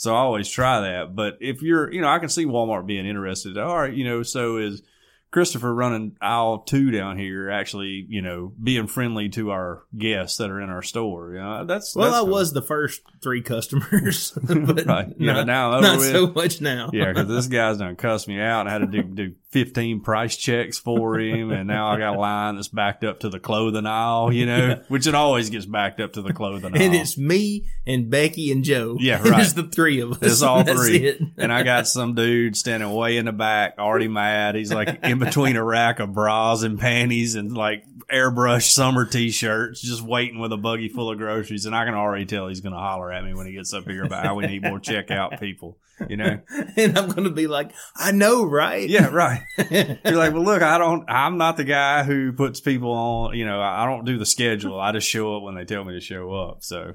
so 0.00 0.14
I 0.14 0.20
always 0.20 0.48
try 0.48 0.80
that. 0.80 1.14
But 1.14 1.36
if 1.42 1.60
you're, 1.60 1.92
you 1.92 2.00
know, 2.00 2.08
I 2.08 2.20
can 2.20 2.30
see 2.30 2.46
Walmart 2.46 2.86
being 2.86 3.04
interested. 3.04 3.58
All 3.58 3.76
right, 3.76 3.92
you 3.92 4.04
know, 4.04 4.22
so 4.22 4.56
is 4.56 4.82
Christopher 5.30 5.72
running 5.72 6.16
aisle 6.20 6.58
two 6.58 6.90
down 6.90 7.16
here 7.18 7.50
actually, 7.50 8.04
you 8.08 8.20
know, 8.20 8.52
being 8.62 8.86
friendly 8.88 9.28
to 9.30 9.50
our 9.50 9.84
guests 9.96 10.38
that 10.38 10.50
are 10.50 10.60
in 10.60 10.70
our 10.70 10.82
store. 10.82 11.34
You 11.34 11.40
know, 11.40 11.64
that's 11.64 11.94
well, 11.94 12.10
that's 12.10 12.18
I 12.20 12.28
was 12.28 12.52
the 12.52 12.62
first 12.62 13.02
three 13.22 13.42
customers, 13.42 14.32
but 14.42 14.86
Right. 14.86 15.14
Yeah, 15.18 15.32
not, 15.34 15.46
now 15.46 15.80
not 15.80 15.98
with. 15.98 16.10
so 16.10 16.26
much 16.28 16.60
now. 16.60 16.90
Yeah, 16.92 17.12
because 17.12 17.28
this 17.28 17.46
guy's 17.48 17.78
done 17.78 17.94
cussed 17.96 18.26
me 18.26 18.40
out. 18.40 18.66
I 18.66 18.70
had 18.72 18.78
to 18.80 18.86
do, 18.86 19.02
do 19.02 19.34
15 19.50 20.00
price 20.00 20.36
checks 20.36 20.78
for 20.78 21.18
him. 21.18 21.50
And 21.50 21.66
now 21.66 21.88
I 21.88 21.98
got 21.98 22.16
a 22.16 22.18
line 22.18 22.54
that's 22.54 22.68
backed 22.68 23.02
up 23.02 23.20
to 23.20 23.28
the 23.28 23.40
clothing 23.40 23.86
aisle, 23.86 24.32
you 24.32 24.46
know, 24.46 24.80
which 24.88 25.06
it 25.06 25.14
always 25.14 25.50
gets 25.50 25.66
backed 25.66 26.00
up 26.00 26.12
to 26.12 26.22
the 26.22 26.32
clothing 26.32 26.74
aisle. 26.74 26.82
and 26.82 26.94
it's 26.94 27.18
me 27.18 27.66
and 27.86 28.08
Becky 28.10 28.52
and 28.52 28.62
Joe. 28.62 28.96
Yeah, 29.00 29.20
right. 29.28 29.42
It's 29.42 29.54
the 29.54 29.64
three 29.64 30.00
of 30.00 30.12
us. 30.12 30.18
It's 30.22 30.42
all 30.42 30.62
three. 30.64 30.98
it. 30.98 31.20
and 31.36 31.52
I 31.52 31.64
got 31.64 31.88
some 31.88 32.14
dude 32.14 32.56
standing 32.56 32.92
way 32.92 33.16
in 33.16 33.24
the 33.24 33.32
back, 33.32 33.74
already 33.78 34.08
mad. 34.08 34.54
He's 34.54 34.72
like 34.72 35.02
in 35.02 35.18
between 35.18 35.56
a 35.56 35.64
rack 35.64 35.98
of 35.98 36.14
bras 36.14 36.62
and 36.62 36.78
panties 36.78 37.34
and 37.34 37.52
like 37.52 37.84
airbrush 38.12 38.68
summer 38.70 39.04
t-shirts, 39.04 39.80
just 39.80 40.02
waiting 40.02 40.38
with 40.38 40.52
a 40.52 40.56
buggy 40.56 40.88
full 40.88 41.10
of 41.10 41.18
groceries. 41.18 41.66
And 41.66 41.74
I 41.74 41.84
can 41.84 41.94
already 41.94 42.26
tell 42.26 42.48
he's 42.48 42.60
going 42.60 42.72
to 42.72 42.78
holler 42.78 43.12
at 43.12 43.24
me 43.24 43.34
when 43.34 43.46
he 43.46 43.52
gets 43.52 43.72
up 43.72 43.84
here 43.88 44.04
about 44.04 44.24
how 44.24 44.34
we 44.34 44.46
need 44.46 44.62
more 44.62 44.80
checkout 44.80 45.40
people, 45.40 45.78
you 46.08 46.16
know? 46.16 46.40
and 46.76 46.98
I'm 46.98 47.08
going 47.10 47.24
to 47.24 47.30
be 47.30 47.46
like, 47.46 47.72
I 47.96 48.12
know, 48.12 48.44
right? 48.44 48.88
Yeah, 48.88 49.08
right. 49.12 49.39
You're 49.70 50.16
like, 50.16 50.32
well, 50.32 50.44
look, 50.44 50.62
I 50.62 50.78
don't, 50.78 51.04
I'm 51.08 51.38
not 51.38 51.56
the 51.56 51.64
guy 51.64 52.02
who 52.04 52.32
puts 52.32 52.60
people 52.60 52.92
on, 52.92 53.36
you 53.36 53.44
know, 53.46 53.60
I 53.60 53.86
don't 53.86 54.04
do 54.04 54.18
the 54.18 54.26
schedule. 54.26 54.78
I 54.80 54.92
just 54.92 55.08
show 55.08 55.36
up 55.36 55.42
when 55.42 55.54
they 55.54 55.64
tell 55.64 55.84
me 55.84 55.94
to 55.94 56.00
show 56.00 56.32
up. 56.32 56.58
So, 56.62 56.94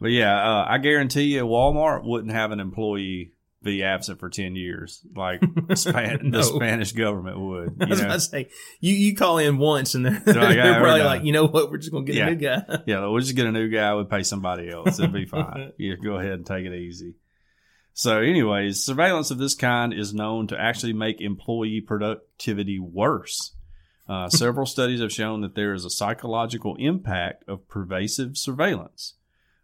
but 0.00 0.08
yeah, 0.10 0.34
uh, 0.36 0.66
I 0.68 0.78
guarantee 0.78 1.22
you 1.34 1.44
Walmart 1.44 2.04
wouldn't 2.04 2.32
have 2.32 2.50
an 2.52 2.60
employee 2.60 3.32
be 3.62 3.82
absent 3.82 4.20
for 4.20 4.28
10 4.28 4.54
years 4.54 5.04
like 5.16 5.40
Span- 5.74 6.20
No. 6.30 6.38
the 6.38 6.44
Spanish 6.44 6.92
government 6.92 7.40
would. 7.40 7.76
I 7.80 7.84
You 7.84 7.90
was 7.90 7.98
know? 8.00 8.04
about 8.06 8.14
to 8.14 8.20
say, 8.20 8.48
you, 8.80 8.94
you 8.94 9.16
call 9.16 9.38
in 9.38 9.58
once 9.58 9.94
and 9.96 10.04
they're, 10.06 10.12
like, 10.12 10.24
they're 10.24 10.52
"Yeah, 10.56 10.76
we're 10.76 10.84
probably 10.84 11.02
like, 11.02 11.24
you 11.24 11.32
know 11.32 11.46
what? 11.48 11.70
We're 11.70 11.78
just 11.78 11.90
going 11.90 12.06
to 12.06 12.12
get 12.12 12.18
Yeah. 12.18 12.26
a 12.26 12.30
new 12.30 12.36
guy. 12.36 12.82
Yeah, 12.86 13.06
we'll 13.06 13.18
just 13.20 13.34
get 13.34 13.46
a 13.46 13.52
new 13.52 13.68
guy. 13.68 13.92
We'll 13.94 14.04
pay 14.04 14.22
somebody 14.22 14.70
else. 14.70 15.00
It'll 15.00 15.10
be 15.10 15.24
fine. 15.24 15.72
you 15.78 15.96
go 15.96 16.16
ahead 16.18 16.32
and 16.34 16.46
take 16.46 16.64
it 16.64 16.74
easy. 16.74 17.14
So, 17.98 18.20
anyways, 18.20 18.84
surveillance 18.84 19.30
of 19.30 19.38
this 19.38 19.54
kind 19.54 19.94
is 19.94 20.12
known 20.12 20.48
to 20.48 20.60
actually 20.60 20.92
make 20.92 21.22
employee 21.22 21.80
productivity 21.80 22.78
worse. 22.78 23.54
Uh, 24.06 24.28
several 24.28 24.66
studies 24.66 25.00
have 25.00 25.10
shown 25.10 25.40
that 25.40 25.54
there 25.54 25.72
is 25.72 25.86
a 25.86 25.90
psychological 25.90 26.76
impact 26.78 27.48
of 27.48 27.66
pervasive 27.68 28.36
surveillance. 28.36 29.14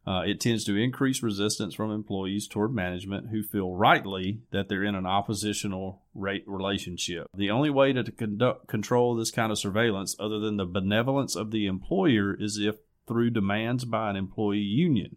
Uh, 0.07 0.23
it 0.25 0.41
tends 0.41 0.65
to 0.65 0.77
increase 0.77 1.23
resistance 1.23 1.75
from 1.75 1.91
employees 1.91 2.49
toward 2.49 2.75
management 2.75 3.29
who 3.29 3.43
feel 3.43 3.75
rightly 3.75 4.41
that 4.51 4.71
they're 4.71 4.83
in 4.83 4.95
an 4.95 5.05
oppositional 5.05 6.01
rate 6.15 6.45
relationship. 6.47 7.27
The 7.37 7.51
only 7.51 7.69
way 7.69 7.93
to, 7.93 8.03
to 8.03 8.13
conduct, 8.13 8.67
control 8.67 9.15
this 9.15 9.31
kind 9.31 9.53
of 9.53 9.59
surveillance, 9.59 10.17
other 10.19 10.39
than 10.39 10.57
the 10.57 10.65
benevolence 10.65 11.37
of 11.37 11.51
the 11.51 11.67
employer, 11.67 12.35
is 12.35 12.57
if 12.57 12.77
through 13.07 13.29
demands 13.29 13.85
by 13.85 14.09
an 14.09 14.17
employee 14.17 14.61
union. 14.61 15.17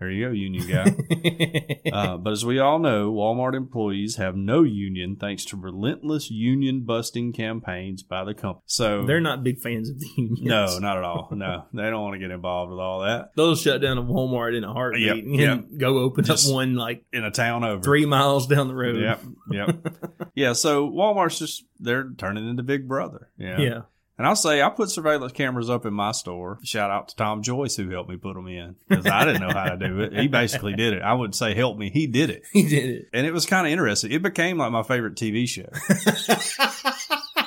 There 0.00 0.10
you 0.10 0.26
go, 0.28 0.32
union 0.32 0.66
guy. 0.66 1.90
uh, 1.92 2.16
but 2.16 2.32
as 2.32 2.42
we 2.42 2.58
all 2.58 2.78
know, 2.78 3.12
Walmart 3.12 3.54
employees 3.54 4.16
have 4.16 4.34
no 4.34 4.62
union 4.62 5.16
thanks 5.20 5.44
to 5.46 5.58
relentless 5.58 6.30
union 6.30 6.80
busting 6.86 7.34
campaigns 7.34 8.02
by 8.02 8.24
the 8.24 8.32
company. 8.32 8.62
So 8.64 9.04
They're 9.04 9.20
not 9.20 9.44
big 9.44 9.58
fans 9.58 9.90
of 9.90 10.00
the 10.00 10.08
unions. 10.16 10.40
no, 10.40 10.78
not 10.78 10.96
at 10.96 11.04
all. 11.04 11.28
No, 11.32 11.66
they 11.74 11.82
don't 11.90 12.02
want 12.02 12.14
to 12.14 12.18
get 12.18 12.30
involved 12.30 12.70
with 12.70 12.80
all 12.80 13.00
that 13.00 13.32
They'll 13.36 13.54
shut 13.56 13.82
down 13.82 13.98
a 13.98 14.02
Walmart 14.02 14.56
in 14.56 14.64
a 14.64 14.72
heartbeat 14.72 15.02
Yep, 15.02 15.16
and 15.16 15.34
yep. 15.38 15.64
go 15.76 15.98
open 15.98 16.24
Just- 16.24 16.48
up 16.48 16.54
one 16.54 16.76
like 16.76 17.04
in 17.12 17.22
a 17.24 17.30
town 17.30 17.62
over. 17.64 17.82
three 17.82 18.06
miles 18.06 18.46
down 18.46 18.68
the 18.68 18.74
road. 18.74 19.02
Yep, 19.02 19.20
yep. 19.50 19.96
yeah, 20.34 20.54
so 20.54 20.88
Walmart's 20.90 21.38
just 21.38 21.64
they're 21.78 22.08
turning 22.16 22.48
into 22.48 22.62
Big 22.62 22.88
Brother. 22.88 23.28
Yeah. 23.38 23.58
Yeah. 23.60 23.80
And 24.20 24.26
I'll 24.26 24.36
say 24.36 24.60
I 24.60 24.68
put 24.68 24.90
surveillance 24.90 25.32
cameras 25.32 25.70
up 25.70 25.86
in 25.86 25.94
my 25.94 26.12
store. 26.12 26.58
Shout 26.62 26.90
out 26.90 27.08
to 27.08 27.16
Tom 27.16 27.42
Joyce 27.42 27.76
who 27.76 27.88
helped 27.88 28.10
me 28.10 28.18
put 28.18 28.34
them 28.34 28.48
in 28.48 28.76
because 28.86 29.06
I 29.06 29.24
didn't 29.24 29.40
know 29.40 29.48
how 29.48 29.70
to 29.70 29.78
do 29.78 30.00
it. 30.00 30.12
He 30.12 30.28
basically 30.28 30.74
did 30.74 30.92
it. 30.92 31.00
I 31.00 31.14
wouldn't 31.14 31.34
say 31.34 31.54
help 31.54 31.78
me. 31.78 31.88
He 31.88 32.06
did 32.06 32.28
it. 32.28 32.42
He 32.52 32.68
did 32.68 32.90
it. 32.90 33.08
And 33.14 33.26
it 33.26 33.32
was 33.32 33.46
kind 33.46 33.66
of 33.66 33.72
interesting. 33.72 34.12
It 34.12 34.20
became 34.20 34.58
like 34.58 34.72
my 34.72 34.82
favorite 34.82 35.14
TV 35.14 35.48
show. 35.48 35.70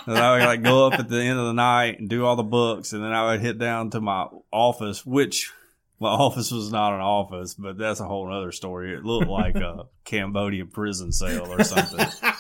And 0.05 0.17
I 0.17 0.33
would 0.33 0.43
like 0.43 0.63
go 0.63 0.87
up 0.87 0.99
at 0.99 1.07
the 1.07 1.21
end 1.21 1.39
of 1.39 1.45
the 1.45 1.53
night 1.53 1.97
and 1.97 2.09
do 2.09 2.25
all 2.25 2.35
the 2.35 2.43
books, 2.43 2.91
and 2.91 3.01
then 3.01 3.13
I 3.13 3.27
would 3.27 3.39
hit 3.39 3.57
down 3.57 3.91
to 3.91 4.01
my 4.01 4.27
office, 4.51 5.05
which 5.05 5.53
my 5.99 6.09
office 6.09 6.51
was 6.51 6.71
not 6.71 6.93
an 6.93 6.99
office, 6.99 7.53
but 7.53 7.77
that's 7.77 7.99
a 8.01 8.05
whole 8.05 8.31
other 8.31 8.51
story. 8.51 8.93
It 8.93 9.05
looked 9.05 9.29
like 9.29 9.55
a 9.55 9.85
Cambodian 10.03 10.67
prison 10.67 11.11
cell 11.11 11.49
or 11.49 11.63
something. 11.63 12.05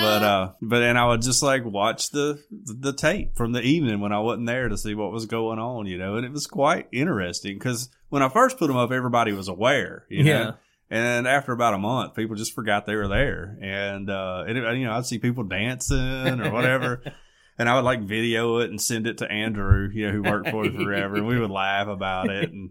But 0.00 0.22
uh, 0.22 0.52
but 0.62 0.80
then 0.80 0.96
I 0.96 1.06
would 1.06 1.22
just 1.22 1.42
like 1.42 1.64
watch 1.64 2.10
the 2.10 2.42
the 2.50 2.92
tape 2.92 3.36
from 3.36 3.52
the 3.52 3.62
evening 3.62 4.00
when 4.00 4.12
I 4.12 4.20
wasn't 4.20 4.46
there 4.46 4.68
to 4.68 4.78
see 4.78 4.94
what 4.94 5.12
was 5.12 5.26
going 5.26 5.58
on, 5.58 5.86
you 5.86 5.98
know, 5.98 6.16
and 6.16 6.24
it 6.24 6.32
was 6.32 6.46
quite 6.46 6.88
interesting 6.92 7.58
because 7.58 7.88
when 8.08 8.22
I 8.22 8.28
first 8.28 8.58
put 8.58 8.66
them 8.66 8.76
up, 8.76 8.92
everybody 8.92 9.32
was 9.32 9.48
aware, 9.48 10.06
you 10.08 10.24
know. 10.24 10.30
Yeah. 10.30 10.52
And 10.90 11.28
after 11.28 11.52
about 11.52 11.74
a 11.74 11.78
month, 11.78 12.14
people 12.14 12.34
just 12.34 12.52
forgot 12.52 12.84
they 12.84 12.96
were 12.96 13.06
there. 13.06 13.56
And, 13.62 14.10
uh, 14.10 14.44
and 14.46 14.58
it, 14.58 14.76
you 14.76 14.86
know, 14.86 14.92
I'd 14.92 15.06
see 15.06 15.20
people 15.20 15.44
dancing 15.44 16.40
or 16.40 16.50
whatever. 16.50 17.00
and 17.58 17.68
I 17.68 17.76
would 17.76 17.84
like 17.84 18.00
video 18.00 18.58
it 18.58 18.70
and 18.70 18.82
send 18.82 19.06
it 19.06 19.18
to 19.18 19.30
Andrew, 19.30 19.88
you 19.92 20.06
know, 20.06 20.12
who 20.12 20.22
worked 20.22 20.48
for 20.50 20.64
it 20.64 20.74
forever. 20.74 21.14
and 21.14 21.28
we 21.28 21.38
would 21.38 21.50
laugh 21.50 21.86
about 21.86 22.28
it. 22.28 22.50
And, 22.50 22.70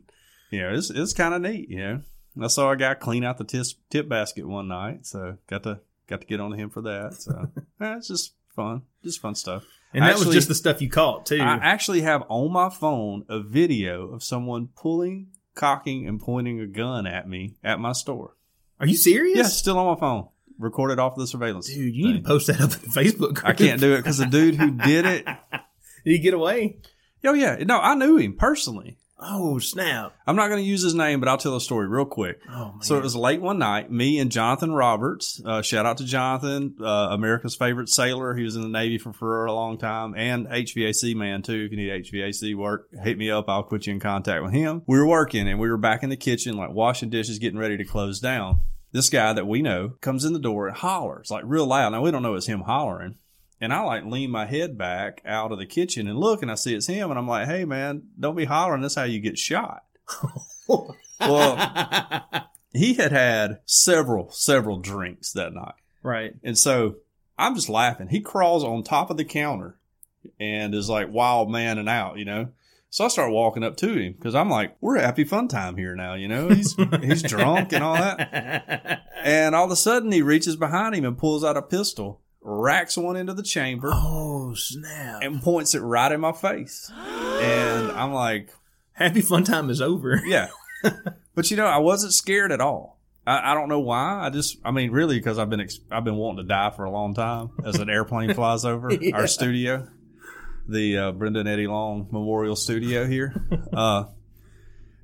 you 0.51 0.59
know, 0.61 0.73
it's, 0.73 0.89
it's 0.89 1.13
kind 1.13 1.33
of 1.33 1.41
neat, 1.41 1.69
you 1.69 1.77
know. 1.77 2.01
I 2.41 2.47
saw 2.47 2.71
a 2.71 2.77
guy 2.77 2.93
clean 2.93 3.23
out 3.23 3.37
the 3.37 3.45
tis, 3.45 3.75
tip 3.89 4.09
basket 4.09 4.45
one 4.45 4.67
night. 4.67 5.05
So 5.05 5.37
got 5.47 5.63
to, 5.63 5.79
got 6.09 6.21
to 6.21 6.27
get 6.27 6.39
on 6.39 6.51
him 6.53 6.69
for 6.69 6.81
that. 6.81 7.15
So 7.15 7.49
eh, 7.81 7.95
it's 7.97 8.07
just 8.07 8.33
fun, 8.55 8.81
just 9.03 9.21
fun 9.21 9.35
stuff. 9.35 9.65
And 9.93 10.03
that 10.03 10.19
was 10.19 10.29
just 10.29 10.47
the 10.47 10.55
stuff 10.55 10.81
you 10.81 10.89
caught 10.89 11.25
too. 11.25 11.41
I 11.41 11.55
actually 11.55 12.01
have 12.01 12.23
on 12.29 12.51
my 12.51 12.69
phone 12.69 13.25
a 13.27 13.39
video 13.39 14.11
of 14.11 14.23
someone 14.23 14.69
pulling, 14.75 15.27
cocking, 15.55 16.07
and 16.07 16.19
pointing 16.19 16.59
a 16.59 16.67
gun 16.67 17.07
at 17.07 17.27
me 17.27 17.55
at 17.63 17.79
my 17.79 17.93
store. 17.93 18.35
Are 18.79 18.85
you 18.85 18.95
serious? 18.95 19.37
Yeah, 19.37 19.43
still 19.45 19.77
on 19.77 19.93
my 19.93 19.99
phone. 19.99 20.27
Recorded 20.59 20.99
off 20.99 21.15
the 21.15 21.25
surveillance. 21.25 21.67
Dude, 21.67 21.95
you 21.95 22.07
need 22.07 22.23
to 22.23 22.27
post 22.27 22.47
that 22.47 22.61
up 22.61 22.71
on 22.71 22.91
Facebook. 22.91 23.35
Group. 23.35 23.45
I 23.45 23.53
can't 23.53 23.79
do 23.79 23.93
it 23.93 23.97
because 23.97 24.17
the 24.17 24.25
dude 24.25 24.55
who 24.55 24.71
did 24.71 25.05
it. 25.05 25.25
Did 26.05 26.13
he 26.13 26.19
get 26.19 26.33
away? 26.33 26.77
Oh 27.25 27.33
yeah, 27.33 27.57
no, 27.65 27.77
I 27.77 27.93
knew 27.93 28.15
him 28.15 28.37
personally. 28.37 28.97
Oh 29.21 29.59
snap! 29.59 30.13
I'm 30.25 30.35
not 30.35 30.47
going 30.47 30.61
to 30.63 30.67
use 30.67 30.81
his 30.81 30.93
name, 30.93 31.19
but 31.19 31.27
I'll 31.27 31.37
tell 31.37 31.53
the 31.53 31.59
story 31.59 31.87
real 31.87 32.05
quick. 32.05 32.39
Oh 32.49 32.71
man. 32.71 32.81
So 32.81 32.97
it 32.97 33.03
was 33.03 33.15
late 33.15 33.41
one 33.41 33.59
night. 33.59 33.91
Me 33.91 34.17
and 34.19 34.31
Jonathan 34.31 34.71
Roberts. 34.71 35.41
Uh, 35.43 35.61
shout 35.61 35.85
out 35.85 35.97
to 35.97 36.05
Jonathan, 36.05 36.75
uh, 36.81 37.09
America's 37.11 37.55
favorite 37.55 37.89
sailor. 37.89 38.35
He 38.35 38.43
was 38.43 38.55
in 38.55 38.61
the 38.61 38.69
Navy 38.69 38.97
for, 38.97 39.11
for 39.11 39.45
a 39.45 39.53
long 39.53 39.77
time, 39.77 40.13
and 40.15 40.47
HVAC 40.47 41.15
man 41.15 41.41
too. 41.41 41.65
If 41.65 41.71
you 41.71 41.77
need 41.77 42.05
HVAC 42.05 42.55
work, 42.55 42.87
hit 43.03 43.17
me 43.17 43.29
up. 43.29 43.49
I'll 43.49 43.63
put 43.63 43.87
you 43.87 43.93
in 43.93 43.99
contact 43.99 44.43
with 44.43 44.53
him. 44.53 44.83
We 44.87 44.97
were 44.97 45.07
working, 45.07 45.49
and 45.49 45.59
we 45.59 45.69
were 45.69 45.77
back 45.77 46.03
in 46.03 46.09
the 46.09 46.17
kitchen, 46.17 46.55
like 46.55 46.71
washing 46.71 47.09
dishes, 47.09 47.39
getting 47.39 47.59
ready 47.59 47.77
to 47.77 47.85
close 47.85 48.19
down. 48.19 48.61
This 48.91 49.09
guy 49.09 49.33
that 49.33 49.45
we 49.47 49.61
know 49.61 49.89
comes 50.01 50.25
in 50.25 50.33
the 50.33 50.39
door 50.39 50.67
and 50.67 50.75
hollers 50.75 51.29
like 51.29 51.43
real 51.45 51.67
loud. 51.67 51.89
Now 51.89 52.01
we 52.01 52.09
don't 52.09 52.23
know 52.23 52.35
it's 52.35 52.47
him 52.47 52.61
hollering. 52.61 53.17
And 53.61 53.73
I 53.73 53.81
like 53.81 54.05
lean 54.05 54.31
my 54.31 54.45
head 54.45 54.77
back 54.77 55.21
out 55.25 55.51
of 55.51 55.59
the 55.59 55.65
kitchen 55.65 56.07
and 56.07 56.17
look, 56.17 56.41
and 56.41 56.51
I 56.51 56.55
see 56.55 56.73
it's 56.73 56.87
him, 56.87 57.09
and 57.09 57.19
I'm 57.19 57.27
like, 57.27 57.47
"Hey, 57.47 57.65
man, 57.65 58.03
don't 58.19 58.35
be 58.35 58.45
hollering. 58.45 58.81
That's 58.81 58.95
how 58.95 59.03
you 59.03 59.19
get 59.19 59.37
shot." 59.37 59.83
well, 61.19 62.23
he 62.73 62.93
had 62.93 63.11
had 63.11 63.59
several, 63.65 64.31
several 64.31 64.79
drinks 64.79 65.31
that 65.33 65.53
night. 65.53 65.73
right. 66.03 66.33
And 66.43 66.57
so 66.57 66.97
I'm 67.37 67.55
just 67.55 67.69
laughing. 67.69 68.09
He 68.09 68.21
crawls 68.21 68.63
on 68.63 68.83
top 68.83 69.09
of 69.09 69.17
the 69.17 69.25
counter 69.25 69.77
and 70.39 70.75
is 70.75 70.89
like 70.89 71.11
wild 71.11 71.49
man 71.49 71.77
and 71.77 71.89
out, 71.89 72.17
you 72.17 72.25
know? 72.25 72.49
So 72.91 73.05
I 73.05 73.07
start 73.07 73.31
walking 73.31 73.63
up 73.63 73.77
to 73.77 73.93
him 73.93 74.13
because 74.13 74.33
I'm 74.33 74.49
like, 74.49 74.75
we're 74.81 74.97
a 74.97 75.01
happy 75.01 75.23
fun 75.23 75.47
time 75.47 75.77
here 75.77 75.95
now, 75.95 76.15
you 76.15 76.27
know? 76.27 76.49
He's, 76.49 76.75
he's 77.01 77.21
drunk 77.21 77.71
and 77.71 77.83
all 77.83 77.95
that. 77.95 79.05
And 79.21 79.53
all 79.53 79.65
of 79.65 79.71
a 79.71 79.75
sudden 79.75 80.13
he 80.13 80.21
reaches 80.21 80.55
behind 80.55 80.95
him 80.95 81.03
and 81.03 81.17
pulls 81.17 81.43
out 81.43 81.57
a 81.57 81.61
pistol, 81.61 82.21
racks 82.49 82.97
one 82.97 83.15
into 83.15 83.33
the 83.33 83.43
chamber 83.43 83.89
Oh 83.93 84.53
snap! 84.55 85.21
and 85.21 85.41
points 85.41 85.75
it 85.75 85.79
right 85.81 86.11
in 86.11 86.19
my 86.19 86.31
face. 86.31 86.91
And 87.39 87.91
I'm 87.93 88.11
like, 88.11 88.49
Happy 88.93 89.21
fun 89.21 89.45
time 89.45 89.69
is 89.69 89.81
over. 89.81 90.19
yeah. 90.25 90.47
but 91.33 91.49
you 91.49 91.55
know, 91.55 91.65
I 91.65 91.77
wasn't 91.77 92.11
scared 92.13 92.51
at 92.51 92.59
all. 92.59 92.99
I, 93.25 93.51
I 93.51 93.53
don't 93.53 93.69
know 93.69 93.79
why. 93.79 94.25
I 94.25 94.29
just, 94.29 94.57
I 94.65 94.71
mean, 94.71 94.91
really, 94.91 95.17
because 95.17 95.39
I've 95.39 95.49
been, 95.49 95.61
ex- 95.61 95.79
I've 95.89 96.03
been 96.03 96.17
wanting 96.17 96.43
to 96.43 96.47
die 96.49 96.71
for 96.71 96.83
a 96.83 96.91
long 96.91 97.13
time 97.13 97.51
as 97.63 97.75
an 97.79 97.89
airplane 97.89 98.33
flies 98.33 98.65
over 98.65 98.91
Yeah. 99.01 99.15
our 99.15 99.27
studio, 99.27 99.87
the 100.67 100.97
uh, 100.97 101.11
Brenda 101.13 101.39
and 101.39 101.47
Eddie 101.47 101.67
Long 101.67 102.07
Memorial 102.11 102.55
Studio 102.57 103.05
here. 103.07 103.33
Uh, 103.73 104.05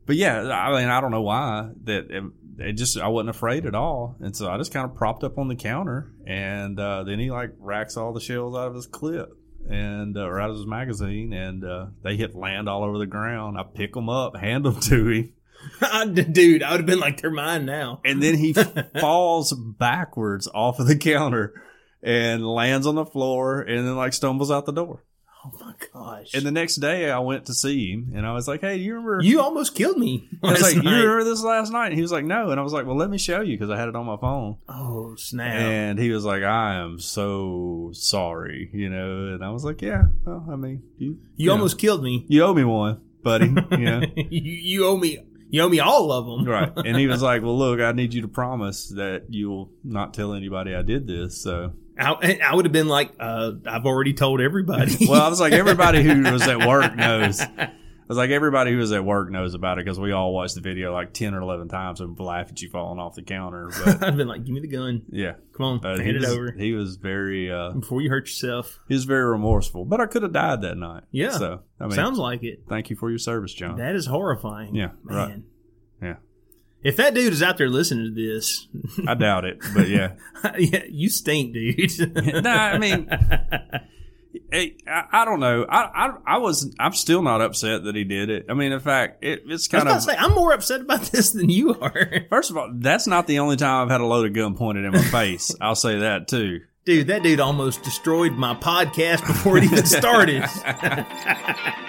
but 0.05 0.17
yeah, 0.17 0.41
I 0.41 0.71
mean, 0.77 0.89
I 0.89 0.99
don't 1.01 1.11
know 1.11 1.21
why 1.21 1.69
that 1.85 2.11
it, 2.11 2.23
it 2.57 2.73
just, 2.73 2.97
I 2.97 3.07
wasn't 3.07 3.29
afraid 3.29 3.65
at 3.65 3.75
all. 3.75 4.15
And 4.19 4.35
so 4.35 4.49
I 4.49 4.57
just 4.57 4.73
kind 4.73 4.89
of 4.89 4.95
propped 4.95 5.23
up 5.23 5.37
on 5.37 5.47
the 5.47 5.55
counter 5.55 6.11
and, 6.25 6.79
uh, 6.79 7.03
then 7.03 7.19
he 7.19 7.31
like 7.31 7.51
racks 7.59 7.97
all 7.97 8.13
the 8.13 8.19
shells 8.21 8.55
out 8.55 8.67
of 8.67 8.75
his 8.75 8.87
clip 8.87 9.29
and, 9.69 10.17
uh, 10.17 10.21
or 10.21 10.39
out 10.39 10.49
of 10.49 10.57
his 10.57 10.65
magazine 10.67 11.33
and, 11.33 11.63
uh, 11.63 11.87
they 12.03 12.15
hit 12.15 12.35
land 12.35 12.69
all 12.69 12.83
over 12.83 12.97
the 12.97 13.05
ground. 13.05 13.57
I 13.57 13.63
pick 13.63 13.93
them 13.93 14.09
up, 14.09 14.35
hand 14.35 14.65
them 14.65 14.79
to 14.81 15.07
him. 15.07 15.33
Dude, 16.31 16.63
I 16.63 16.71
would 16.71 16.81
have 16.81 16.85
been 16.85 16.99
like, 16.99 17.21
they're 17.21 17.31
mine 17.31 17.65
now. 17.65 18.01
and 18.05 18.21
then 18.21 18.35
he 18.35 18.53
falls 18.99 19.53
backwards 19.53 20.47
off 20.53 20.79
of 20.79 20.87
the 20.87 20.97
counter 20.97 21.53
and 22.03 22.45
lands 22.45 22.85
on 22.85 22.95
the 22.95 23.05
floor 23.05 23.61
and 23.61 23.87
then 23.87 23.95
like 23.95 24.13
stumbles 24.13 24.51
out 24.51 24.65
the 24.65 24.71
door. 24.71 25.03
Oh 25.45 25.51
my 25.59 25.73
gosh! 25.93 26.33
And 26.33 26.43
the 26.43 26.51
next 26.51 26.77
day 26.77 27.11
I 27.11 27.19
went 27.19 27.45
to 27.45 27.53
see 27.53 27.91
him 27.91 28.13
and 28.15 28.25
I 28.25 28.33
was 28.33 28.47
like, 28.47 28.61
Hey, 28.61 28.77
do 28.77 28.83
you 28.83 28.95
remember? 28.95 29.19
you 29.23 29.39
almost 29.41 29.75
killed 29.75 29.97
me. 29.97 30.27
I 30.43 30.51
was 30.53 30.61
like, 30.61 30.75
you 30.75 30.81
night. 30.81 31.01
remember 31.01 31.23
this 31.23 31.43
last 31.43 31.71
night? 31.71 31.87
And 31.87 31.95
he 31.95 32.01
was 32.01 32.11
like, 32.11 32.25
no. 32.25 32.49
And 32.49 32.59
I 32.59 32.63
was 32.63 32.73
like, 32.73 32.85
well, 32.87 32.97
let 32.97 33.09
me 33.11 33.17
show 33.19 33.41
you 33.41 33.55
because 33.55 33.69
I 33.69 33.77
had 33.77 33.87
it 33.87 33.95
on 33.95 34.05
my 34.07 34.17
phone. 34.17 34.57
Oh 34.67 35.15
snap! 35.17 35.53
And 35.55 35.99
he 35.99 36.09
was 36.09 36.25
like, 36.25 36.41
I 36.41 36.75
am 36.75 36.99
so 36.99 37.91
sorry, 37.93 38.69
you 38.73 38.89
know. 38.89 39.33
And 39.33 39.43
I 39.43 39.51
was 39.51 39.63
like, 39.63 39.81
yeah, 39.81 40.03
well, 40.25 40.45
I 40.51 40.55
mean, 40.55 40.81
you, 40.97 41.19
you 41.35 41.47
know, 41.47 41.53
almost 41.53 41.77
killed 41.77 42.01
me. 42.01 42.25
you 42.27 42.43
owe 42.43 42.53
me 42.53 42.63
one, 42.63 43.01
buddy, 43.21 43.45
you 43.45 43.85
know. 43.85 44.01
you, 44.15 44.41
you 44.41 44.85
owe 44.87 44.97
me. 44.97 45.19
You 45.51 45.61
owe 45.61 45.69
me 45.69 45.79
all 45.79 46.11
of 46.11 46.25
them. 46.25 46.43
Right. 46.45 46.71
And 46.75 46.97
he 46.97 47.05
was 47.07 47.21
like, 47.29 47.43
Well, 47.43 47.57
look, 47.57 47.79
I 47.79 47.91
need 47.91 48.13
you 48.15 48.21
to 48.23 48.27
promise 48.27 48.89
that 48.89 49.25
you'll 49.29 49.69
not 49.83 50.13
tell 50.13 50.33
anybody 50.33 50.73
I 50.73 50.81
did 50.81 51.05
this. 51.07 51.39
So, 51.39 51.73
I, 51.97 52.39
I 52.43 52.55
would 52.55 52.65
have 52.65 52.71
been 52.73 52.87
like, 52.87 53.11
uh, 53.19 53.51
I've 53.65 53.85
already 53.85 54.13
told 54.13 54.41
everybody. 54.41 54.95
well, 55.07 55.21
I 55.21 55.29
was 55.29 55.39
like, 55.39 55.53
everybody 55.53 56.03
who 56.03 56.23
was 56.31 56.41
at 56.47 56.65
work 56.67 56.95
knows. 56.95 57.39
I 57.41 58.07
was 58.09 58.17
like, 58.17 58.29
everybody 58.29 58.71
who 58.71 58.77
was 58.77 58.91
at 58.91 59.03
work 59.03 59.31
knows 59.31 59.55
about 59.55 59.79
it 59.79 59.85
because 59.85 59.99
we 59.99 60.11
all 60.11 60.31
watched 60.33 60.53
the 60.55 60.61
video 60.61 60.93
like 60.93 61.13
10 61.13 61.33
or 61.33 61.41
11 61.41 61.69
times 61.69 62.01
and 62.01 62.19
laugh 62.19 62.49
at 62.49 62.61
you 62.61 62.69
falling 62.69 62.99
off 62.99 63.15
the 63.15 63.23
counter. 63.23 63.71
But 63.85 64.03
I've 64.03 64.15
been 64.17 64.27
like, 64.27 64.43
give 64.45 64.53
me 64.53 64.59
the 64.61 64.67
gun. 64.67 65.03
yeah. 65.09 65.33
Come 65.57 65.65
on, 65.65 65.85
Uh, 65.85 65.97
hand 65.97 66.17
it 66.17 66.19
was, 66.19 66.29
over 66.29 66.51
he 66.51 66.73
was 66.73 66.97
very, 66.97 67.49
uh, 67.51 67.71
before 67.71 68.01
you 68.01 68.09
hurt 68.09 68.25
yourself. 68.27 68.79
he 68.87 68.93
was 68.93 69.05
very 69.05 69.23
remorseful, 69.25 69.85
but 69.85 69.99
I 70.01 70.05
could 70.05 70.21
have 70.21 70.33
died 70.33 70.61
that 70.61 70.75
night. 70.77 71.03
Yeah. 71.11 71.31
So, 71.31 71.61
I 71.79 71.83
mean, 71.85 71.93
Sounds 71.93 72.19
like 72.19 72.43
it. 72.43 72.63
thank 72.69 72.89
you 72.91 72.95
for 72.95 73.09
your 73.09 73.17
service, 73.19 73.53
John. 73.53 73.77
That 73.77 73.95
is 73.95 74.05
horrifying. 74.05 74.75
Yeah, 74.75 74.89
man. 75.03 75.17
right. 75.17 75.41
Yeah. 76.03 76.15
If 76.85 76.97
that 76.97 77.15
dude 77.15 77.33
is 77.33 77.41
out 77.41 77.57
there 77.57 77.67
listening 77.67 78.13
to 78.13 78.29
this, 78.29 78.67
I 79.07 79.15
doubt 79.15 79.43
it, 79.43 79.57
but 79.73 79.87
yeah. 79.89 80.11
yeah, 80.59 80.83
you 80.87 81.09
stink, 81.09 81.51
dude. 81.51 82.13
no, 82.43 82.51
I 82.51 82.77
mean, 82.77 83.09
I, 84.53 84.71
I 84.87 85.25
don't 85.25 85.39
know. 85.39 85.65
I, 85.67 85.81
I 85.81 86.35
I 86.35 86.37
was 86.37 86.71
I'm 86.77 86.93
still 86.93 87.23
not 87.23 87.41
upset 87.41 87.85
that 87.85 87.95
he 87.95 88.03
did 88.03 88.29
it. 88.29 88.45
I 88.49 88.53
mean, 88.53 88.71
in 88.71 88.79
fact, 88.79 89.23
it, 89.23 89.41
it's 89.47 89.67
kind 89.67 89.89
of 89.89 89.99
say, 90.03 90.15
I'm 90.15 90.35
more 90.35 90.53
upset 90.53 90.81
about 90.81 91.01
this 91.11 91.31
than 91.31 91.49
you 91.49 91.73
are. 91.73 92.07
first 92.29 92.51
of 92.51 92.57
all, 92.57 92.69
that's 92.71 93.07
not 93.07 93.25
the 93.25 93.39
only 93.39 93.55
time 93.55 93.85
I've 93.85 93.91
had 93.91 94.01
a 94.01 94.05
loaded 94.05 94.35
gun 94.35 94.53
pointed 94.55 94.85
in 94.85 94.91
my 94.91 95.01
face. 95.01 95.55
I'll 95.59 95.73
say 95.73 95.97
that 95.97 96.27
too. 96.27 96.61
Dude, 96.85 97.07
that 97.07 97.23
dude 97.23 97.39
almost 97.39 97.81
destroyed 97.81 98.33
my 98.33 98.53
podcast 98.53 99.25
before 99.25 99.57
it 99.57 99.63
even 99.63 99.87
started. 99.87 100.43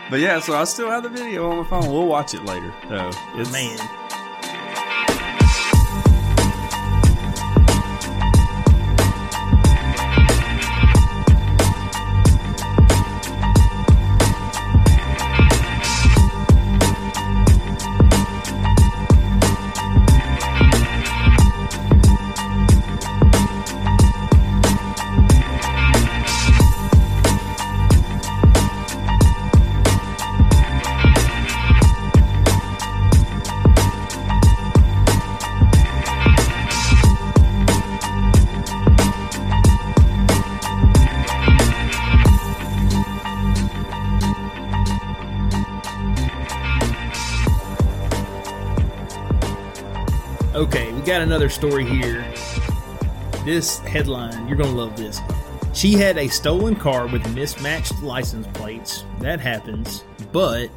But 0.08 0.20
yeah, 0.20 0.40
so 0.40 0.56
I 0.56 0.64
still 0.64 0.88
have 0.88 1.02
the 1.02 1.10
video 1.10 1.50
on 1.50 1.58
my 1.58 1.68
phone. 1.68 1.92
We'll 1.92 2.06
watch 2.06 2.32
it 2.32 2.46
later. 2.46 2.72
So 2.88 3.10
it's, 3.34 3.52
Man. 3.52 4.05
Another 51.36 51.50
story 51.50 51.84
here. 51.84 52.24
This 53.44 53.76
headline, 53.80 54.48
you're 54.48 54.56
going 54.56 54.70
to 54.70 54.74
love 54.74 54.96
this. 54.96 55.20
She 55.74 55.92
had 55.92 56.16
a 56.16 56.28
stolen 56.28 56.74
car 56.74 57.06
with 57.08 57.34
mismatched 57.34 58.02
license 58.02 58.46
plates. 58.54 59.04
That 59.20 59.38
happens. 59.38 60.02
But 60.32 60.70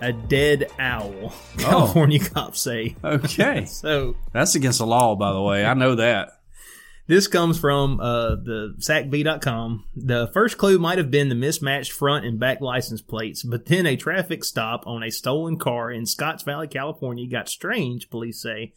a 0.00 0.12
dead 0.12 0.70
owl. 0.78 1.32
California 1.58 2.20
cops 2.20 2.60
say. 2.60 2.94
okay. 3.02 3.64
So 3.66 4.14
That's 4.30 4.54
against 4.54 4.78
the 4.78 4.86
law, 4.86 5.16
by 5.16 5.32
the 5.32 5.42
way. 5.42 5.64
I 5.64 5.74
know 5.74 5.96
that. 5.96 6.34
This 7.08 7.26
comes 7.26 7.58
from 7.58 7.98
uh, 7.98 8.36
the 8.36 8.76
SacBee.com. 8.78 9.86
The 9.96 10.30
first 10.32 10.56
clue 10.56 10.78
might 10.78 10.98
have 10.98 11.10
been 11.10 11.30
the 11.30 11.34
mismatched 11.34 11.90
front 11.90 12.24
and 12.24 12.38
back 12.38 12.60
license 12.60 13.02
plates, 13.02 13.42
but 13.42 13.66
then 13.66 13.86
a 13.86 13.96
traffic 13.96 14.44
stop 14.44 14.86
on 14.86 15.02
a 15.02 15.10
stolen 15.10 15.58
car 15.58 15.90
in 15.90 16.06
Scotts 16.06 16.44
Valley, 16.44 16.68
California 16.68 17.26
got 17.26 17.48
strange, 17.48 18.08
police 18.08 18.40
say. 18.40 18.72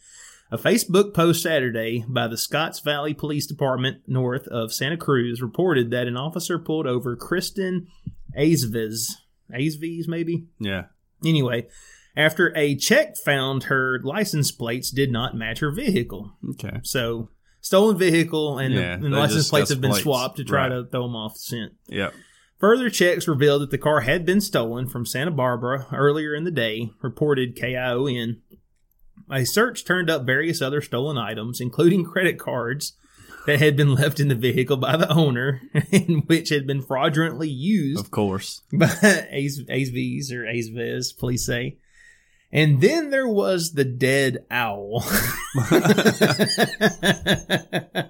A 0.50 0.58
Facebook 0.58 1.14
post 1.14 1.42
Saturday 1.42 2.04
by 2.06 2.28
the 2.28 2.36
Scotts 2.36 2.80
Valley 2.80 3.12
Police 3.14 3.46
Department 3.46 4.02
north 4.06 4.46
of 4.48 4.72
Santa 4.72 4.96
Cruz 4.96 5.42
reported 5.42 5.90
that 5.90 6.06
an 6.06 6.16
officer 6.16 6.58
pulled 6.58 6.86
over 6.86 7.16
Kristen 7.16 7.88
Aisviz. 8.38 9.12
Aisviz, 9.52 10.06
maybe? 10.06 10.46
Yeah. 10.60 10.84
Anyway, 11.24 11.66
after 12.16 12.52
a 12.56 12.76
check 12.76 13.16
found 13.16 13.64
her 13.64 14.00
license 14.04 14.52
plates 14.52 14.90
did 14.90 15.10
not 15.10 15.34
match 15.36 15.58
her 15.60 15.72
vehicle. 15.72 16.36
Okay. 16.50 16.78
So 16.82 17.30
stolen 17.60 17.96
vehicle 17.98 18.58
and, 18.58 18.74
Yeah, 18.74 18.96
the, 18.96 19.06
and 19.06 19.14
license 19.14 19.48
plates 19.48 19.70
have 19.70 19.80
been 19.80 19.90
plates. 19.90 20.04
swapped 20.04 20.36
to 20.36 20.44
try 20.44 20.68
Right. 20.68 20.76
to 20.76 20.84
throw 20.86 21.02
them 21.02 21.16
off 21.16 21.34
the 21.34 21.40
scent. 21.40 21.72
Yep. 21.88 22.14
Further 22.58 22.90
checks 22.90 23.26
revealed 23.26 23.62
that 23.62 23.70
the 23.70 23.78
car 23.78 24.00
had 24.02 24.24
been 24.24 24.40
stolen 24.40 24.88
from 24.88 25.04
Santa 25.04 25.30
Barbara 25.32 25.86
earlier 25.92 26.34
in 26.34 26.44
the 26.44 26.50
day, 26.52 26.90
reported 27.02 27.56
KION. 27.56 28.36
A 29.30 29.44
search 29.44 29.84
turned 29.84 30.10
up 30.10 30.24
various 30.24 30.60
other 30.60 30.80
stolen 30.80 31.18
items, 31.18 31.60
including 31.60 32.04
credit 32.04 32.38
cards 32.38 32.96
that 33.46 33.58
had 33.58 33.76
been 33.76 33.94
left 33.94 34.20
in 34.20 34.28
the 34.28 34.34
vehicle 34.34 34.76
by 34.76 34.96
the 34.96 35.10
owner, 35.12 35.60
and 35.92 36.24
which 36.26 36.50
had 36.50 36.66
been 36.66 36.82
fraudulently 36.82 37.48
used 37.48 38.00
Of 38.00 38.10
course. 38.10 38.62
by 38.72 38.86
ASVs 38.86 40.32
or 40.32 40.44
ASVs, 40.44 41.18
police 41.18 41.46
say. 41.46 41.78
And 42.52 42.80
then 42.80 43.10
there 43.10 43.28
was 43.28 43.72
the 43.72 43.84
dead 43.84 44.44
owl. 44.50 45.04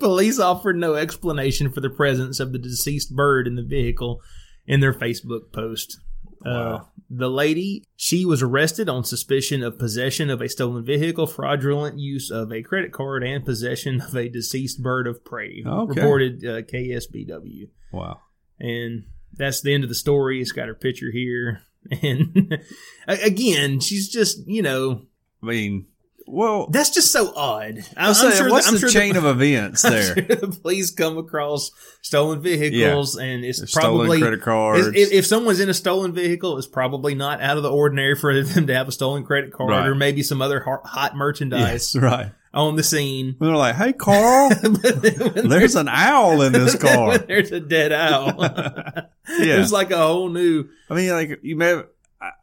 Police 0.00 0.40
offered 0.40 0.76
no 0.76 0.94
explanation 0.94 1.70
for 1.70 1.80
the 1.80 1.90
presence 1.90 2.40
of 2.40 2.52
the 2.52 2.58
deceased 2.58 3.14
bird 3.14 3.46
in 3.46 3.54
the 3.54 3.62
vehicle 3.62 4.20
in 4.66 4.80
their 4.80 4.94
Facebook 4.94 5.52
post. 5.52 6.00
Uh, 6.44 6.48
Wow. 6.50 6.88
the 7.10 7.28
lady, 7.30 7.84
she 7.96 8.24
was 8.24 8.40
arrested 8.42 8.88
on 8.88 9.04
suspicion 9.04 9.62
of 9.62 9.78
possession 9.78 10.30
of 10.30 10.40
a 10.40 10.48
stolen 10.48 10.84
vehicle, 10.84 11.26
fraudulent 11.26 11.98
use 11.98 12.30
of 12.30 12.52
a 12.52 12.62
credit 12.62 12.92
card, 12.92 13.22
and 13.24 13.44
possession 13.44 14.00
of 14.00 14.14
a 14.16 14.28
deceased 14.28 14.82
bird 14.82 15.06
of 15.06 15.24
prey. 15.24 15.62
Okay. 15.66 16.00
Reported 16.00 16.44
uh, 16.44 16.62
KSBW. 16.62 17.68
Wow. 17.92 18.20
And 18.58 19.04
that's 19.32 19.60
the 19.60 19.74
end 19.74 19.84
of 19.84 19.88
the 19.90 19.94
story. 19.94 20.40
It's 20.40 20.52
got 20.52 20.68
her 20.68 20.74
picture 20.74 21.10
here. 21.10 21.62
And 22.02 22.58
again, 23.08 23.80
she's 23.80 24.10
just, 24.10 24.46
you 24.46 24.60
know, 24.60 25.06
I 25.42 25.46
mean, 25.46 25.86
well, 26.30 26.68
that's 26.68 26.90
just 26.90 27.10
so 27.12 27.32
odd. 27.34 27.80
I 27.96 28.08
I'm 28.08 28.14
say, 28.14 28.30
sure 28.32 28.50
what's 28.50 28.70
the 28.70 28.78
sure 28.78 28.88
chain 28.88 29.16
of 29.16 29.24
events 29.26 29.82
there? 29.82 30.02
sure 30.14 30.14
the 30.22 30.58
police 30.62 30.90
come 30.90 31.18
across 31.18 31.70
stolen 32.02 32.40
vehicles, 32.40 33.16
and 33.16 33.44
it's 33.44 33.58
Stolen 33.70 33.96
probably 33.98 34.20
credit 34.20 34.42
cards. 34.42 34.86
If, 34.88 35.12
if 35.12 35.26
someone's 35.26 35.60
in 35.60 35.68
a 35.68 35.74
stolen 35.74 36.12
vehicle, 36.12 36.56
it's 36.58 36.66
probably 36.66 37.14
not 37.14 37.40
out 37.42 37.56
of 37.56 37.62
the 37.62 37.70
ordinary 37.70 38.14
for 38.16 38.40
them 38.42 38.66
to 38.68 38.74
have 38.74 38.88
a 38.88 38.92
stolen 38.92 39.24
credit 39.24 39.52
card 39.52 39.70
Right. 39.70 39.86
or 39.86 39.94
maybe 39.94 40.22
some 40.22 40.40
other 40.40 40.60
hot, 40.60 40.86
hot 40.86 41.16
merchandise 41.16 41.94
yes, 41.94 41.96
right. 41.96 42.32
on 42.54 42.76
the 42.76 42.82
scene. 42.82 43.36
They're 43.40 43.54
like, 43.56 43.74
"Hey, 43.76 43.92
Carl, 43.92 44.50
there's 44.62 45.74
an 45.76 45.88
owl 45.88 46.42
in 46.42 46.52
this 46.52 46.74
car." 46.80 47.18
there's 47.18 47.52
a 47.52 47.60
dead 47.60 47.92
owl. 47.92 48.34
Yeah. 48.38 49.60
It's 49.60 49.72
like 49.72 49.90
a 49.90 49.98
whole 49.98 50.28
new. 50.28 50.68
I 50.88 50.94
mean, 50.94 51.10
like 51.10 51.40
you 51.42 51.56
may. 51.56 51.66
Have, 51.68 51.86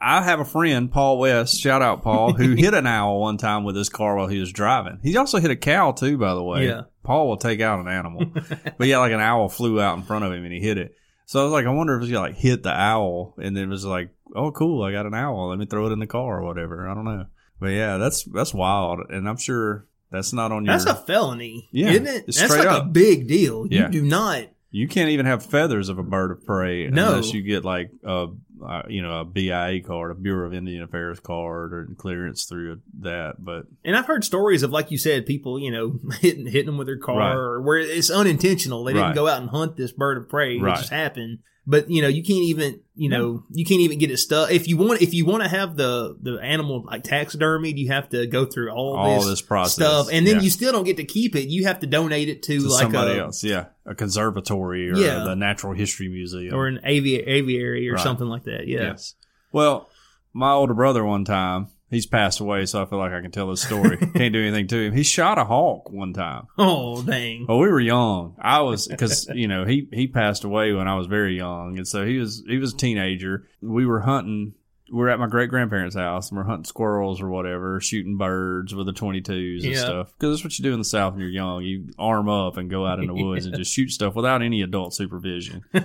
I- 0.01 0.23
have 0.23 0.39
a 0.39 0.45
friend, 0.45 0.91
Paul 0.91 1.19
West. 1.19 1.59
Shout 1.59 1.81
out, 1.81 2.01
Paul, 2.03 2.33
who 2.33 2.53
hit 2.55 2.73
an 2.73 2.87
owl 2.87 3.21
one 3.21 3.37
time 3.37 3.63
with 3.63 3.75
his 3.75 3.89
car 3.89 4.15
while 4.15 4.27
he 4.27 4.39
was 4.39 4.51
driving. 4.51 4.99
He 5.03 5.15
also 5.17 5.39
hit 5.39 5.51
a 5.51 5.55
cow 5.55 5.91
too, 5.91 6.17
by 6.17 6.33
the 6.33 6.43
way. 6.43 6.67
Yeah. 6.67 6.81
Paul 7.03 7.27
will 7.29 7.37
take 7.37 7.61
out 7.61 7.79
an 7.79 7.87
animal, 7.87 8.25
but 8.77 8.87
yeah, 8.87 8.97
like 8.97 9.11
an 9.13 9.19
owl 9.21 9.49
flew 9.49 9.79
out 9.79 9.97
in 9.97 10.03
front 10.03 10.25
of 10.25 10.33
him 10.33 10.43
and 10.43 10.53
he 10.53 10.59
hit 10.59 10.77
it. 10.77 10.95
So 11.25 11.39
I 11.41 11.43
was 11.43 11.51
like, 11.53 11.65
I 11.65 11.69
wonder 11.69 11.99
if 11.99 12.07
he 12.07 12.17
like 12.17 12.35
hit 12.35 12.63
the 12.63 12.71
owl 12.71 13.35
and 13.37 13.55
then 13.55 13.63
it 13.65 13.69
was 13.69 13.85
like, 13.85 14.09
oh, 14.35 14.51
cool, 14.51 14.83
I 14.83 14.91
got 14.91 15.05
an 15.05 15.13
owl. 15.13 15.49
Let 15.49 15.59
me 15.59 15.65
throw 15.65 15.87
it 15.87 15.91
in 15.93 15.99
the 15.99 16.07
car 16.07 16.39
or 16.39 16.43
whatever. 16.43 16.87
I 16.89 16.93
don't 16.93 17.05
know, 17.05 17.25
but 17.59 17.67
yeah, 17.67 17.97
that's 17.97 18.23
that's 18.23 18.53
wild, 18.53 18.99
and 19.09 19.27
I'm 19.29 19.37
sure 19.37 19.87
that's 20.11 20.33
not 20.33 20.51
on 20.51 20.65
your. 20.65 20.73
That's 20.73 20.85
a 20.85 20.95
felony, 20.95 21.69
Yeah, 21.71 21.89
isn't 21.91 22.07
it? 22.07 22.25
That's 22.27 22.49
like 22.49 22.65
a 22.65 22.83
big 22.85 23.27
deal. 23.27 23.67
Yeah. 23.69 23.85
You 23.87 23.91
do 23.91 24.01
not. 24.03 24.43
You 24.69 24.87
can't 24.87 25.09
even 25.11 25.25
have 25.25 25.45
feathers 25.45 25.87
of 25.89 25.97
a 25.97 26.03
bird 26.03 26.31
of 26.31 26.45
prey 26.45 26.87
No. 26.87 27.09
unless 27.09 27.33
you 27.33 27.41
get 27.41 27.63
like 27.63 27.89
a, 28.05 28.27
uh, 28.65 28.83
you 28.87 29.01
know, 29.01 29.21
a 29.21 29.25
BIA 29.25 29.81
card, 29.81 30.11
a 30.11 30.15
Bureau 30.15 30.47
of 30.47 30.53
Indian 30.53 30.83
Affairs 30.83 31.19
card, 31.19 31.73
or 31.73 31.87
clearance 31.97 32.45
through 32.45 32.81
that. 32.99 33.35
But 33.39 33.65
And 33.83 33.95
I've 33.95 34.05
heard 34.05 34.23
stories 34.23 34.63
of, 34.63 34.71
like 34.71 34.91
you 34.91 34.97
said, 34.97 35.25
people, 35.25 35.59
you 35.59 35.71
know, 35.71 35.99
hitting 36.19 36.45
hitting 36.47 36.65
them 36.67 36.77
with 36.77 36.87
their 36.87 36.97
car, 36.99 37.17
Right. 37.17 37.33
or 37.35 37.61
where 37.61 37.77
it's 37.77 38.09
unintentional. 38.09 38.83
They 38.83 38.93
didn't 38.93 39.07
Right. 39.07 39.15
go 39.15 39.27
out 39.27 39.41
and 39.41 39.49
hunt 39.49 39.77
this 39.77 39.91
bird 39.91 40.17
of 40.17 40.29
prey; 40.29 40.57
Right. 40.59 40.73
it 40.73 40.81
just 40.81 40.91
happened. 40.91 41.39
But 41.69 41.89
you 41.91 42.01
know, 42.01 42.07
you 42.07 42.23
can't 42.23 42.43
even, 42.43 42.79
you 42.95 43.09
know, 43.09 43.43
you 43.51 43.65
can't 43.65 43.81
even 43.81 43.99
get 43.99 44.09
it 44.09 44.17
stuck. 44.17 44.49
If 44.51 44.69
you 44.69 44.77
want, 44.77 45.01
if 45.01 45.13
you 45.13 45.25
want 45.25 45.43
to 45.43 45.49
have 45.49 45.75
the 45.75 46.17
the 46.21 46.37
animal 46.41 46.83
like 46.85 47.03
taxidermied, 47.03 47.77
you 47.77 47.89
have 47.89 48.07
to 48.09 48.25
go 48.25 48.45
through 48.45 48.71
all, 48.71 48.95
all 48.95 49.15
this, 49.19 49.25
this 49.27 49.41
process 49.41 49.73
stuff, 49.73 50.07
and 50.09 50.25
then 50.25 50.37
yeah, 50.37 50.41
you 50.43 50.49
still 50.49 50.71
don't 50.71 50.85
get 50.85 50.95
to 50.95 51.03
keep 51.03 51.35
it. 51.35 51.49
You 51.49 51.65
have 51.65 51.81
to 51.81 51.87
donate 51.87 52.29
it 52.29 52.43
to, 52.43 52.57
to 52.59 52.67
like 52.69 52.83
somebody 52.83 53.17
a 53.17 53.23
else, 53.25 53.43
yeah, 53.43 53.65
a 53.85 53.93
conservatory 53.93 54.89
or 54.89 54.95
Yeah. 54.95 55.25
the 55.25 55.35
Natural 55.35 55.73
History 55.73 56.07
Museum 56.07 56.55
or 56.55 56.67
an 56.67 56.77
avi- 56.85 57.19
aviary 57.19 57.89
or 57.89 57.95
Right. 57.95 58.01
something 58.03 58.27
like 58.27 58.45
that. 58.45 58.65
Yeah. 58.67 58.83
Yes. 58.83 59.15
Well, 59.51 59.89
my 60.33 60.51
older 60.51 60.73
brother 60.73 61.03
one 61.03 61.25
time. 61.25 61.67
He's 61.89 62.05
passed 62.05 62.41
away, 62.41 62.65
so 62.65 62.81
I 62.81 62.85
feel 62.85 62.99
like 62.99 63.13
I 63.13 63.21
can 63.21 63.31
tell 63.31 63.49
his 63.49 63.61
story. 63.61 63.95
Can't 64.15 64.33
do 64.33 64.41
anything 64.41 64.67
to 64.67 64.77
him. 64.87 64.93
He 64.93 65.03
shot 65.03 65.37
a 65.37 65.45
hawk 65.45 65.89
one 65.89 66.11
time. 66.11 66.47
Oh 66.57 67.01
dang. 67.01 67.45
Well, 67.47 67.59
we 67.59 67.67
were 67.69 67.79
young. 67.79 68.35
I 68.41 68.59
was 68.61 68.87
because 68.87 69.27
you 69.33 69.47
know 69.47 69.63
he 69.65 69.87
he 69.93 70.07
passed 70.07 70.43
away 70.43 70.73
when 70.73 70.87
I 70.87 70.95
was 70.95 71.07
very 71.07 71.37
young, 71.37 71.77
and 71.77 71.87
so 71.87 72.05
he 72.05 72.17
was 72.17 72.43
he 72.45 72.57
was 72.57 72.73
a 72.73 72.77
teenager. 72.77 73.47
We 73.61 73.85
were 73.85 74.01
hunting. 74.01 74.53
We 74.89 74.99
were 74.99 75.09
at 75.09 75.19
my 75.19 75.27
great 75.27 75.49
grandparents' 75.49 75.95
house, 75.97 76.29
and 76.29 76.37
we're 76.37 76.45
hunting 76.45 76.63
squirrels 76.65 77.21
or 77.21 77.27
whatever, 77.29 77.79
shooting 77.81 78.17
birds 78.17 78.73
with 78.75 78.85
the 78.85 78.93
twenty 78.93 79.21
twos 79.21 79.63
and 79.63 79.73
Yeah. 79.73 79.79
stuff. 79.81 80.13
Because 80.17 80.35
that's 80.37 80.43
what 80.45 80.57
you 80.59 80.63
do 80.63 80.71
in 80.73 80.79
the 80.79 80.85
South 80.85 81.13
when 81.13 81.21
you're 81.21 81.29
young. 81.29 81.63
You 81.63 81.87
arm 81.97 82.27
up 82.29 82.55
and 82.57 82.69
go 82.69 82.85
out 82.85 82.99
in 82.99 83.07
the 83.07 83.13
woods 83.13 83.45
and 83.45 83.55
just 83.55 83.71
shoot 83.73 83.91
stuff 83.91 84.13
without 84.15 84.41
any 84.41 84.61
adult 84.61 84.93
supervision. 84.93 85.63
All 85.73 85.81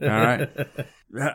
right. 0.00 0.48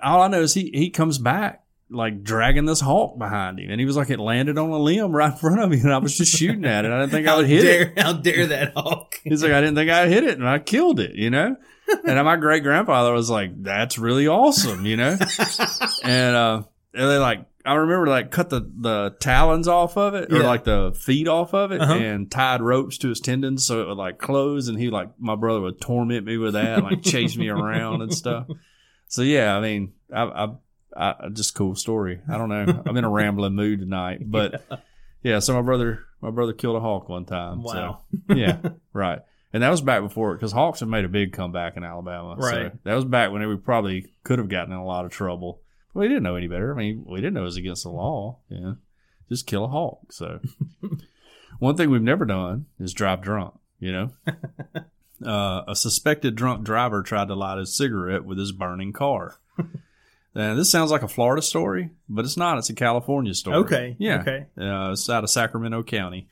All 0.03 0.21
I 0.21 0.27
know 0.27 0.41
is 0.41 0.53
he 0.55 0.71
he 0.73 0.89
comes 0.89 1.17
back 1.19 1.63
like 1.89 2.23
dragging 2.23 2.65
this 2.65 2.81
hawk 2.81 3.17
behind 3.17 3.59
him, 3.59 3.69
and 3.71 3.79
he 3.79 3.85
was 3.85 3.95
like 3.95 4.09
it 4.09 4.19
landed 4.19 4.57
on 4.57 4.69
a 4.69 4.77
limb 4.77 5.11
right 5.11 5.31
in 5.31 5.37
front 5.37 5.61
of 5.61 5.69
me, 5.69 5.79
and 5.79 5.93
I 5.93 5.97
was 5.99 6.17
just 6.17 6.35
shooting 6.35 6.65
at 6.65 6.83
it. 6.85 6.91
I 6.91 6.99
didn't 6.99 7.11
think 7.11 7.27
I 7.27 7.37
would 7.37 7.47
hit 7.47 7.63
it. 7.63 7.95
dare, 7.95 8.03
how 8.03 8.13
dare 8.13 8.47
that 8.47 8.73
hawk? 8.75 9.15
He's 9.23 9.41
like, 9.41 9.53
I 9.53 9.61
didn't 9.61 9.75
think 9.75 9.89
I'd 9.89 10.09
hit 10.09 10.23
it, 10.23 10.37
and 10.37 10.47
I 10.47 10.59
killed 10.59 10.99
it, 10.99 11.15
you 11.15 11.29
know. 11.29 11.55
And 12.05 12.25
my 12.25 12.35
great 12.35 12.63
grandfather 12.63 13.13
was 13.13 13.29
like, 13.29 13.63
"That's 13.63 13.97
really 13.97 14.27
awesome," 14.27 14.85
you 14.85 14.97
know. 14.97 15.17
and 16.03 16.35
uh, 16.35 16.63
and 16.93 17.09
they 17.09 17.17
like, 17.17 17.45
I 17.65 17.75
remember 17.75 18.07
like 18.07 18.29
cut 18.29 18.49
the 18.49 18.59
the 18.59 19.15
talons 19.21 19.69
off 19.69 19.95
of 19.97 20.13
it, 20.13 20.29
or 20.33 20.39
Yeah. 20.39 20.47
like 20.47 20.65
the 20.65 20.93
feet 20.99 21.29
off 21.29 21.53
of 21.53 21.71
it, 21.71 21.79
Uh-huh. 21.79 21.93
and 21.93 22.29
tied 22.29 22.61
ropes 22.61 22.97
to 22.97 23.07
his 23.09 23.21
tendons 23.21 23.65
so 23.65 23.81
it 23.81 23.87
would 23.87 23.95
like 23.97 24.17
close. 24.17 24.67
And 24.67 24.77
he 24.77 24.89
like 24.89 25.11
my 25.17 25.35
brother 25.35 25.61
would 25.61 25.79
torment 25.79 26.25
me 26.25 26.37
with 26.37 26.55
that, 26.55 26.79
and, 26.79 26.83
like 26.83 27.03
chase 27.03 27.37
me 27.37 27.47
around 27.47 28.01
and 28.01 28.13
stuff. 28.13 28.47
So 29.07 29.21
yeah, 29.21 29.55
I 29.55 29.61
mean, 29.61 29.93
I, 30.13 30.23
I, 30.23 30.47
I 30.97 31.29
just 31.29 31.55
cool 31.55 31.75
story. 31.75 32.19
I 32.29 32.37
don't 32.37 32.49
know. 32.49 32.83
I'm 32.85 32.97
in 32.97 33.03
a 33.03 33.09
rambling 33.09 33.53
mood 33.53 33.79
tonight, 33.79 34.19
but 34.21 34.63
yeah. 35.23 35.39
So 35.39 35.53
my 35.53 35.61
brother, 35.61 36.05
my 36.21 36.31
brother 36.31 36.53
killed 36.53 36.75
a 36.75 36.79
hawk 36.79 37.07
one 37.09 37.25
time. 37.25 37.61
so- 37.65 37.73
Wow. 37.75 38.01
yeah, 38.35 38.57
right. 38.93 39.19
And 39.53 39.63
that 39.63 39.69
was 39.69 39.81
back 39.81 40.01
before 40.01 40.33
because 40.35 40.51
Hawks 40.51 40.81
have 40.81 40.89
made 40.89 41.05
a 41.05 41.09
big 41.09 41.31
comeback 41.31 41.77
in 41.77 41.83
Alabama. 41.83 42.35
Right. 42.37 42.71
So 42.73 42.77
that 42.83 42.93
was 42.95 43.05
back 43.05 43.31
when 43.31 43.47
we 43.47 43.55
probably 43.55 44.07
could 44.23 44.39
have 44.39 44.49
gotten 44.49 44.73
in 44.73 44.77
a 44.77 44.85
lot 44.85 45.05
of 45.05 45.11
trouble. 45.11 45.61
But 45.93 46.01
we 46.01 46.07
didn't 46.09 46.23
know 46.23 46.35
any 46.35 46.47
better. 46.47 46.73
I 46.73 46.77
mean, 46.77 47.05
we 47.07 47.19
didn't 47.21 47.33
know 47.35 47.41
it 47.41 47.45
was 47.45 47.55
against 47.57 47.83
the 47.83 47.89
law. 47.89 48.39
Yeah. 48.49 48.73
Just 49.29 49.47
kill 49.47 49.63
a 49.63 49.69
hawk. 49.69 50.11
So 50.11 50.41
one 51.59 51.77
thing 51.77 51.89
we've 51.89 52.01
never 52.01 52.25
done 52.25 52.65
is 52.79 52.93
drive 52.93 53.21
drunk, 53.21 53.53
you 53.79 53.91
know? 53.93 54.11
uh, 55.25 55.63
a 55.67 55.75
suspected 55.75 56.35
drunk 56.35 56.63
driver 56.65 57.01
tried 57.01 57.29
to 57.29 57.33
light 57.35 57.57
his 57.57 57.75
cigarette 57.75 58.25
with 58.25 58.37
his 58.37 58.51
burning 58.51 58.93
car. 58.93 59.37
Now, 60.37 60.53
this 60.53 60.69
sounds 60.71 60.91
like 60.91 61.01
a 61.01 61.07
Florida 61.07 61.41
story, 61.41 61.89
but 62.07 62.23
it's 62.23 62.37
not. 62.37 62.59
It's 62.59 62.69
a 62.69 62.75
California 62.75 63.33
story. 63.33 63.57
Okay, 63.57 63.95
Yeah. 63.97 64.21
okay. 64.21 64.45
Uh, 64.55 64.91
it's 64.91 65.09
out 65.09 65.23
of 65.23 65.31
Sacramento 65.31 65.81
County. 65.81 66.29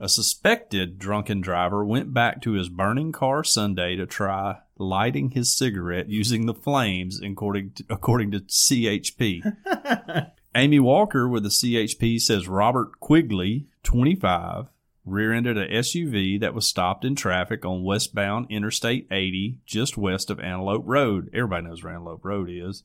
A 0.00 0.08
suspected 0.08 0.98
drunken 0.98 1.40
driver 1.40 1.84
went 1.84 2.12
back 2.12 2.42
to 2.42 2.52
his 2.54 2.68
burning 2.68 3.12
car 3.12 3.44
Sunday 3.44 3.94
to 3.94 4.06
try 4.06 4.58
lighting 4.76 5.30
his 5.30 5.56
cigarette 5.56 6.08
using 6.08 6.46
the 6.46 6.52
flames, 6.54 7.20
according 7.22 7.70
to, 7.74 7.84
according 7.88 8.32
to 8.32 8.40
CHP. 8.40 10.30
Amy 10.56 10.80
Walker 10.80 11.28
with 11.28 11.44
the 11.44 11.48
CHP 11.48 12.20
says 12.20 12.48
Robert 12.48 12.98
Quigley, 12.98 13.66
25, 13.84 14.68
rear-ended 15.04 15.56
a 15.56 15.68
SUV 15.68 16.40
that 16.40 16.54
was 16.54 16.66
stopped 16.66 17.04
in 17.04 17.14
traffic 17.14 17.64
on 17.64 17.84
westbound 17.84 18.46
Interstate 18.50 19.06
80, 19.12 19.60
just 19.64 19.96
west 19.96 20.28
of 20.28 20.40
Antelope 20.40 20.82
Road. 20.86 21.30
Everybody 21.32 21.66
knows 21.66 21.84
where 21.84 21.92
Antelope 21.92 22.24
Road 22.24 22.48
is. 22.50 22.82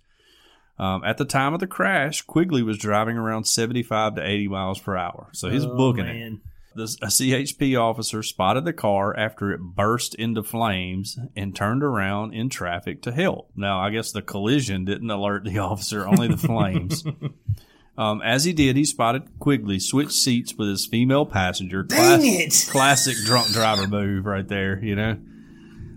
Um, 0.80 1.04
at 1.04 1.18
the 1.18 1.26
time 1.26 1.54
of 1.54 1.60
the 1.60 1.68
crash, 1.68 2.22
Quigley 2.22 2.64
was 2.64 2.78
driving 2.78 3.18
around 3.18 3.44
75 3.46 4.16
to 4.16 4.26
80 4.26 4.48
miles 4.48 4.80
per 4.80 4.96
hour. 4.96 5.28
So 5.34 5.50
he's 5.50 5.66
Oh, 5.66 5.76
booking 5.76 6.06
it. 6.06 6.34
The, 6.76 6.84
a 7.02 7.08
CHP 7.08 7.78
officer 7.78 8.24
spotted 8.24 8.64
the 8.64 8.72
car 8.74 9.18
after 9.18 9.52
it 9.52 9.60
burst 9.60 10.16
into 10.16 10.44
flames 10.44 11.18
and 11.36 11.54
turned 11.56 11.84
around 11.84 12.34
in 12.34 12.48
traffic 12.48 13.02
to 13.02 13.12
help. 13.12 13.50
Now, 13.56 13.80
I 13.82 13.90
guess 13.90 14.12
the 14.12 14.22
collision 14.22 14.86
didn't 14.86 15.10
alert 15.10 15.44
the 15.44 15.58
officer, 15.60 16.08
only 16.08 16.28
the 16.30 16.38
flames. 16.38 17.04
Um, 17.98 18.22
as 18.22 18.46
he 18.46 18.54
did, 18.54 18.78
he 18.78 18.86
spotted 18.86 19.40
Quigley 19.40 19.80
switch 19.80 20.12
seats 20.12 20.54
with 20.56 20.70
his 20.70 20.86
female 20.86 21.26
passenger. 21.26 21.84
Dang 21.84 22.22
it. 22.24 22.68
Classic 22.70 23.16
drunk 23.26 23.48
driver 23.50 23.88
move 23.88 24.26
right 24.26 24.48
there, 24.48 24.82
you 24.82 24.96
know. 24.96 25.18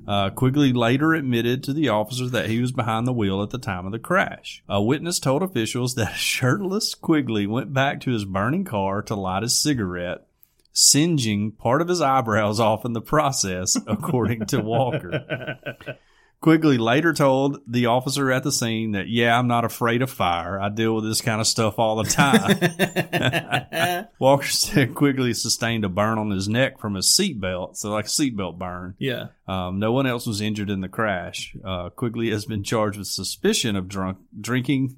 Uh, 0.07 0.31
Quigley 0.31 0.73
later 0.73 1.15
admitted 1.15 1.63
to 1.65 1.73
the 1.73 1.89
officers 1.89 2.31
that 2.33 2.51
he 2.51 2.61
was 2.61 2.73
behind 2.73 3.07
the 3.07 3.13
wheel 3.13 3.43
at 3.43 3.51
the 3.51 3.59
time 3.59 3.87
of 3.87 3.93
the 3.93 3.99
crash. 3.99 4.63
A 4.69 4.83
witness 4.83 5.19
told 5.19 5.43
officials 5.43 5.95
that 5.95 6.15
shirtless 6.17 6.95
Quigley 6.95 7.47
went 7.47 7.73
back 7.73 8.01
to 8.03 8.11
his 8.11 8.25
burning 8.25 8.65
car 8.65 9.03
to 9.03 9.15
light 9.15 9.43
his 9.43 9.57
cigarette, 9.57 10.27
singeing 10.73 11.53
part 11.53 11.83
of 11.83 11.89
his 11.89 12.01
eyebrows 12.01 12.59
off 12.59 12.85
in 12.85 12.93
the 12.93 13.01
process, 13.01 13.77
according 13.87 14.47
to 14.47 14.61
Walker. 14.61 15.59
Quigley 16.43 16.77
later 16.77 17.13
told 17.13 17.61
the 17.67 17.87
officer 17.87 18.31
at 18.33 18.43
the 18.43 18.53
scene 18.53 18.93
that, 18.93 19.09
yeah, 19.09 19.39
I'm 19.39 19.47
not 19.47 19.65
afraid 19.65 20.03
of 20.03 20.11
fire. 20.11 20.61
I 20.61 20.69
deal 20.69 20.97
with 20.97 21.05
this 21.05 21.21
kind 21.21 21.41
of 21.41 21.47
stuff 21.47 21.79
all 21.79 22.03
the 22.03 22.11
time. 22.11 24.09
Walker 24.19 24.49
said 24.49 24.95
Quigley 24.95 25.35
sustained 25.35 25.85
a 25.85 25.89
burn 25.89 26.19
on 26.19 26.31
his 26.31 26.49
neck 26.49 26.81
from 26.81 26.97
his 26.97 27.07
seatbelt, 27.07 27.77
so 27.77 27.91
like 27.91 28.07
a 28.07 28.09
seatbelt 28.09 28.59
burn. 28.59 28.97
Yeah. 28.99 29.29
Um, 29.47 29.79
no 29.79 29.93
one 29.93 30.07
else 30.07 30.27
was 30.27 30.41
injured 30.41 30.69
in 30.69 30.81
the 30.81 30.89
crash. 30.89 31.57
Uh, 31.65 31.91
Quigley 31.91 32.31
has 32.31 32.45
been 32.45 32.65
charged 32.65 32.99
with 32.99 33.07
suspicion 33.07 33.77
of 33.77 33.89
drunk 33.89 34.19
drinking 34.39 34.97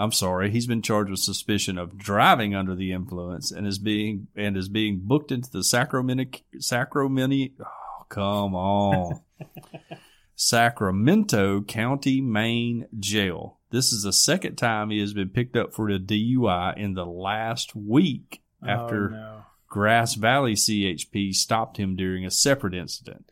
I'm 0.00 0.12
sorry, 0.12 0.50
he's 0.50 0.66
been 0.66 0.80
charged 0.80 1.10
with 1.10 1.20
suspicion 1.20 1.76
of 1.76 1.98
driving 1.98 2.54
under 2.54 2.74
the 2.74 2.90
influence 2.90 3.50
and 3.50 3.66
is 3.66 3.78
being 3.78 4.28
and 4.34 4.56
is 4.56 4.70
being 4.70 5.00
booked 5.02 5.30
into 5.30 5.50
the 5.50 5.62
Sacramento 5.62 6.38
Sacramento. 6.58 7.52
Oh, 7.60 8.06
come 8.08 8.54
on, 8.54 9.20
Sacramento 10.40 11.60
County, 11.60 12.22
Main 12.22 12.86
jail. 12.98 13.58
This 13.70 13.92
is 13.92 14.04
the 14.04 14.12
second 14.12 14.56
time 14.56 14.88
he 14.88 14.98
has 15.00 15.12
been 15.12 15.28
picked 15.28 15.54
up 15.54 15.74
for 15.74 15.90
a 15.90 15.98
DUI 15.98 16.78
in 16.78 16.94
the 16.94 17.04
last 17.04 17.76
week 17.76 18.42
oh, 18.62 18.66
after 18.66 19.10
oh, 19.10 19.12
no. 19.12 19.42
Grass 19.68 20.14
Valley 20.14 20.54
CHP 20.54 21.34
stopped 21.34 21.76
him 21.76 21.94
during 21.94 22.24
a 22.24 22.30
separate 22.30 22.72
incident. 22.72 23.30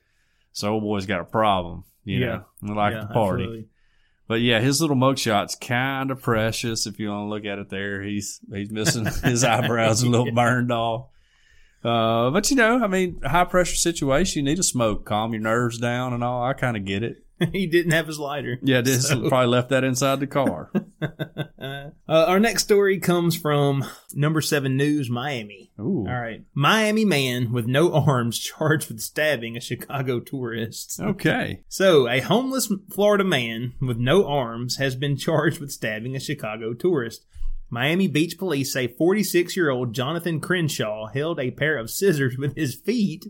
So 0.52 0.74
old 0.74 0.82
boy's 0.82 1.06
got 1.06 1.22
a 1.22 1.24
problem, 1.24 1.84
you 2.04 2.18
Yeah. 2.18 2.40
know, 2.60 2.74
like 2.74 2.92
Yeah, 2.92 3.00
the 3.00 3.06
party. 3.06 3.42
absolutely. 3.44 3.68
But 4.26 4.40
yeah, 4.42 4.60
his 4.60 4.82
little 4.82 4.94
mugshot's 4.94 5.54
kind 5.54 6.10
of 6.10 6.20
precious. 6.20 6.86
If 6.86 7.00
you 7.00 7.08
want 7.08 7.24
to 7.24 7.30
look 7.30 7.46
at 7.46 7.58
it 7.58 7.70
there, 7.70 8.02
he's 8.02 8.38
he's 8.52 8.70
missing 8.70 9.06
his 9.24 9.44
eyebrows 9.44 10.02
a 10.02 10.08
little 10.10 10.30
burned 10.34 10.70
off. 10.70 11.06
Uh, 11.84 12.30
but 12.30 12.50
you 12.50 12.56
know, 12.56 12.82
I 12.82 12.86
mean, 12.88 13.20
high 13.22 13.44
pressure 13.44 13.76
situation, 13.76 14.44
you 14.44 14.50
need 14.50 14.58
a 14.58 14.62
smoke, 14.64 15.04
calm 15.04 15.32
your 15.32 15.42
nerves 15.42 15.78
down 15.78 16.12
and 16.12 16.24
all. 16.24 16.42
I 16.42 16.52
kind 16.52 16.76
of 16.76 16.84
get 16.84 17.02
it. 17.02 17.24
he 17.52 17.68
didn't 17.68 17.92
have 17.92 18.08
his 18.08 18.18
lighter. 18.18 18.58
Yeah, 18.62 18.80
this 18.80 19.08
So- 19.08 19.28
probably 19.28 19.46
left 19.48 19.68
that 19.70 19.84
inside 19.84 20.20
the 20.20 20.26
car. 20.26 20.70
Uh, 21.60 21.90
our 22.26 22.40
next 22.40 22.62
story 22.64 22.98
comes 22.98 23.36
from 23.36 23.84
number 24.14 24.40
seven 24.40 24.76
news, 24.76 25.10
Miami. 25.10 25.70
Ooh, 25.78 26.06
All 26.08 26.14
right. 26.18 26.42
Miami 26.54 27.04
man 27.04 27.52
with 27.52 27.66
no 27.66 27.92
arms 27.92 28.38
charged 28.58 28.88
with 28.88 29.00
stabbing 29.00 29.56
a 29.56 29.60
Chicago 29.60 30.18
tourist. 30.20 30.98
okay. 31.00 31.62
So, 31.68 32.08
a 32.08 32.20
homeless 32.20 32.72
Florida 32.90 33.24
man 33.24 33.74
with 33.80 33.98
no 33.98 34.26
arms 34.26 34.76
has 34.76 34.94
been 34.96 35.16
charged 35.16 35.60
with 35.60 35.70
stabbing 35.70 36.16
a 36.16 36.20
Chicago 36.20 36.72
tourist. 36.72 37.26
Miami 37.70 38.06
Beach 38.06 38.38
police 38.38 38.72
say 38.72 38.86
46 38.88 39.56
year 39.56 39.70
old 39.70 39.92
Jonathan 39.92 40.40
Crenshaw 40.40 41.06
held 41.06 41.38
a 41.38 41.50
pair 41.50 41.76
of 41.76 41.90
scissors 41.90 42.36
with 42.38 42.56
his 42.56 42.74
feet 42.74 43.26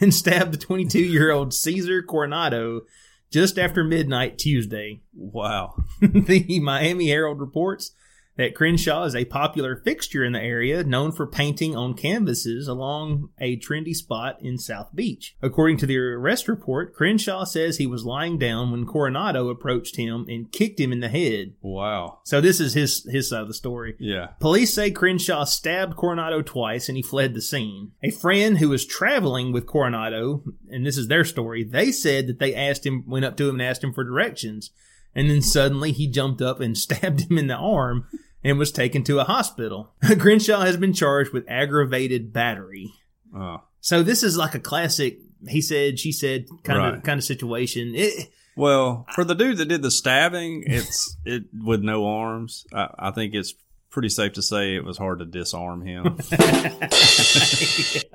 and 0.00 0.14
stabbed 0.14 0.52
the 0.52 0.58
22 0.58 0.98
year 0.98 1.30
old 1.30 1.52
Caesar 1.54 2.02
Coronado 2.02 2.82
just 3.30 3.58
after 3.58 3.82
midnight 3.82 4.38
Tuesday. 4.38 5.00
Wow. 5.14 5.76
the 6.00 6.60
Miami 6.60 7.08
Herald 7.08 7.40
reports 7.40 7.92
that 8.36 8.54
Crenshaw 8.54 9.04
is 9.04 9.14
a 9.14 9.24
popular 9.26 9.76
fixture 9.76 10.24
in 10.24 10.32
the 10.32 10.40
area, 10.40 10.82
known 10.84 11.12
for 11.12 11.26
painting 11.26 11.76
on 11.76 11.94
canvases 11.94 12.66
along 12.66 13.28
a 13.38 13.58
trendy 13.58 13.94
spot 13.94 14.38
in 14.40 14.58
South 14.58 14.94
Beach. 14.94 15.36
According 15.42 15.76
to 15.78 15.86
the 15.86 15.98
arrest 15.98 16.48
report, 16.48 16.94
Crenshaw 16.94 17.44
says 17.44 17.76
he 17.76 17.86
was 17.86 18.04
lying 18.04 18.38
down 18.38 18.70
when 18.70 18.86
Coronado 18.86 19.48
approached 19.48 19.96
him 19.96 20.26
and 20.28 20.50
kicked 20.50 20.80
him 20.80 20.92
in 20.92 21.00
the 21.00 21.08
head. 21.08 21.54
Wow. 21.60 22.20
So 22.24 22.40
this 22.40 22.60
is 22.60 22.74
his 22.74 23.06
his 23.10 23.28
side 23.28 23.42
of 23.42 23.48
the 23.48 23.54
story. 23.54 23.96
Yeah. 23.98 24.28
Police 24.40 24.74
say 24.74 24.90
Crenshaw 24.90 25.44
stabbed 25.44 25.96
Coronado 25.96 26.42
twice 26.42 26.88
and 26.88 26.96
he 26.96 27.02
fled 27.02 27.34
the 27.34 27.42
scene. 27.42 27.92
A 28.02 28.10
friend 28.10 28.58
who 28.58 28.68
was 28.68 28.86
traveling 28.86 29.52
with 29.52 29.66
Coronado, 29.66 30.42
and 30.70 30.86
this 30.86 30.96
is 30.96 31.08
their 31.08 31.24
story, 31.24 31.64
they 31.64 31.92
said 31.92 32.26
that 32.26 32.38
they 32.38 32.54
asked 32.54 32.86
him, 32.86 33.04
went 33.06 33.24
up 33.24 33.36
to 33.36 33.48
him 33.48 33.56
and 33.56 33.62
asked 33.62 33.84
him 33.84 33.92
for 33.92 34.04
directions. 34.04 34.70
And 35.14 35.28
then 35.28 35.42
suddenly 35.42 35.92
he 35.92 36.06
jumped 36.06 36.40
up 36.42 36.60
and 36.60 36.76
stabbed 36.78 37.30
him 37.30 37.38
in 37.38 37.46
the 37.48 37.54
arm 37.56 38.06
and 38.44 38.58
was 38.58 38.72
taken 38.72 39.04
to 39.04 39.20
a 39.20 39.24
hospital. 39.24 39.94
Crenshaw 40.18 40.60
has 40.62 40.76
been 40.76 40.92
charged 40.92 41.32
with 41.32 41.44
aggravated 41.48 42.32
battery. 42.32 42.92
Uh, 43.36 43.58
So 43.80 44.02
this 44.02 44.22
is 44.22 44.36
like 44.36 44.54
a 44.54 44.60
classic 44.60 45.18
he 45.48 45.60
said, 45.60 45.98
she 45.98 46.12
said 46.12 46.46
kind 46.62 46.96
of 46.96 47.02
kind 47.02 47.18
of 47.18 47.24
situation. 47.24 47.92
It, 47.94 48.30
well, 48.56 49.06
for 49.14 49.24
the 49.24 49.34
dude 49.34 49.56
that 49.58 49.66
did 49.66 49.82
the 49.82 49.90
stabbing, 49.90 50.64
it's 50.66 51.16
it 51.24 51.44
with 51.52 51.82
no 51.82 52.06
arms. 52.06 52.66
I, 52.72 52.88
I 52.98 53.10
think 53.10 53.34
it's 53.34 53.54
pretty 53.90 54.08
safe 54.08 54.34
to 54.34 54.42
say 54.42 54.74
it 54.76 54.84
was 54.84 54.98
hard 54.98 55.18
to 55.20 55.24
disarm 55.24 55.84
him. 55.84 56.16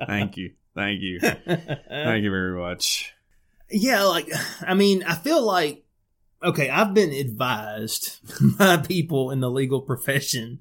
Thank 0.06 0.36
you. 0.36 0.52
Thank 0.74 1.02
you. 1.02 1.20
Thank 1.20 2.24
you 2.24 2.30
very 2.30 2.58
much. 2.58 3.12
Yeah, 3.70 4.04
like 4.04 4.30
I 4.62 4.74
mean, 4.74 5.02
I 5.02 5.14
feel 5.14 5.42
like 5.42 5.84
okay, 6.42 6.70
I've 6.70 6.94
been 6.94 7.12
advised 7.12 8.18
by 8.58 8.78
people 8.78 9.30
in 9.30 9.40
the 9.40 9.50
legal 9.50 9.80
profession 9.80 10.60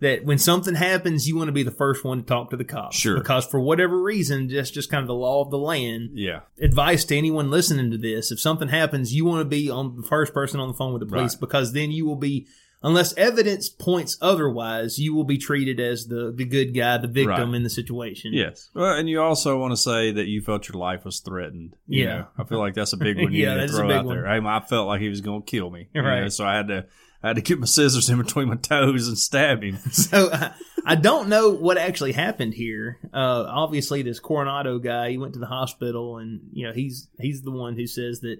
that 0.00 0.24
when 0.24 0.38
something 0.38 0.76
happens, 0.76 1.26
you 1.26 1.36
want 1.36 1.48
to 1.48 1.52
be 1.52 1.64
the 1.64 1.72
first 1.72 2.04
one 2.04 2.18
to 2.20 2.24
talk 2.24 2.50
to 2.50 2.56
the 2.56 2.64
cops. 2.64 2.96
Sure. 2.96 3.16
Because 3.18 3.44
for 3.44 3.58
whatever 3.58 4.00
reason, 4.00 4.46
that's 4.46 4.70
just 4.70 4.90
kind 4.90 5.00
of 5.02 5.08
the 5.08 5.14
law 5.14 5.42
of 5.42 5.50
the 5.50 5.58
land. 5.58 6.10
Yeah. 6.14 6.40
Advice 6.60 7.04
to 7.06 7.16
anyone 7.16 7.50
listening 7.50 7.90
to 7.90 7.98
this: 7.98 8.30
if 8.30 8.38
something 8.40 8.68
happens, 8.68 9.12
you 9.14 9.24
want 9.24 9.40
to 9.40 9.44
be 9.44 9.68
on 9.68 9.96
the 9.96 10.06
first 10.06 10.32
person 10.32 10.60
on 10.60 10.68
the 10.68 10.74
phone 10.74 10.92
with 10.92 11.00
the 11.00 11.06
police 11.06 11.34
Right. 11.34 11.40
because 11.40 11.72
then 11.72 11.90
you 11.90 12.06
will 12.06 12.16
be. 12.16 12.46
Unless 12.80 13.14
evidence 13.16 13.68
points 13.68 14.16
otherwise, 14.20 14.98
you 15.00 15.12
will 15.14 15.24
be 15.24 15.36
treated 15.36 15.80
as 15.80 16.06
the, 16.06 16.32
the 16.32 16.44
good 16.44 16.74
guy, 16.74 16.96
the 16.98 17.08
victim 17.08 17.50
Right. 17.50 17.56
in 17.56 17.62
the 17.64 17.70
situation. 17.70 18.32
Yes. 18.32 18.70
Well, 18.72 18.96
and 18.96 19.08
you 19.08 19.20
also 19.20 19.58
want 19.58 19.72
to 19.72 19.76
say 19.76 20.12
that 20.12 20.26
you 20.28 20.40
felt 20.42 20.68
your 20.68 20.78
life 20.78 21.04
was 21.04 21.18
threatened. 21.18 21.74
you 21.88 22.04
Yeah. 22.04 22.16
know. 22.18 22.26
I 22.38 22.44
feel 22.44 22.58
like 22.60 22.74
that's 22.74 22.92
a 22.92 22.96
big 22.96 23.16
one 23.20 23.32
you 23.32 23.44
Yeah, 23.44 23.56
need 23.56 23.66
to 23.66 23.72
throw 23.72 23.90
out 23.90 24.04
one. 24.04 24.16
there. 24.16 24.26
Hey, 24.26 24.46
I 24.46 24.60
felt 24.60 24.86
like 24.86 25.00
he 25.00 25.08
was 25.08 25.20
going 25.20 25.42
to 25.42 25.46
kill 25.50 25.70
me. 25.70 25.88
you 25.92 26.02
Right. 26.02 26.20
know, 26.22 26.28
so 26.28 26.44
I 26.46 26.54
had 26.56 26.68
to 26.68 26.86
I 27.20 27.26
had 27.30 27.36
to 27.36 27.42
get 27.42 27.58
my 27.58 27.66
scissors 27.66 28.08
in 28.08 28.18
between 28.18 28.46
my 28.46 28.54
toes 28.54 29.08
and 29.08 29.18
stab 29.18 29.64
him. 29.64 29.78
So 29.90 30.30
I, 30.32 30.52
I 30.86 30.94
don't 30.94 31.28
know 31.28 31.50
what 31.50 31.76
actually 31.76 32.12
happened 32.12 32.54
here. 32.54 33.00
Uh, 33.12 33.44
obviously, 33.48 34.02
this 34.02 34.20
Coronado 34.20 34.78
guy, 34.78 35.10
he 35.10 35.18
went 35.18 35.32
to 35.34 35.40
the 35.40 35.46
hospital, 35.46 36.18
and 36.18 36.42
you 36.52 36.64
know 36.64 36.72
he's 36.72 37.08
he's 37.18 37.42
the 37.42 37.50
one 37.50 37.74
who 37.74 37.88
says 37.88 38.20
that. 38.20 38.38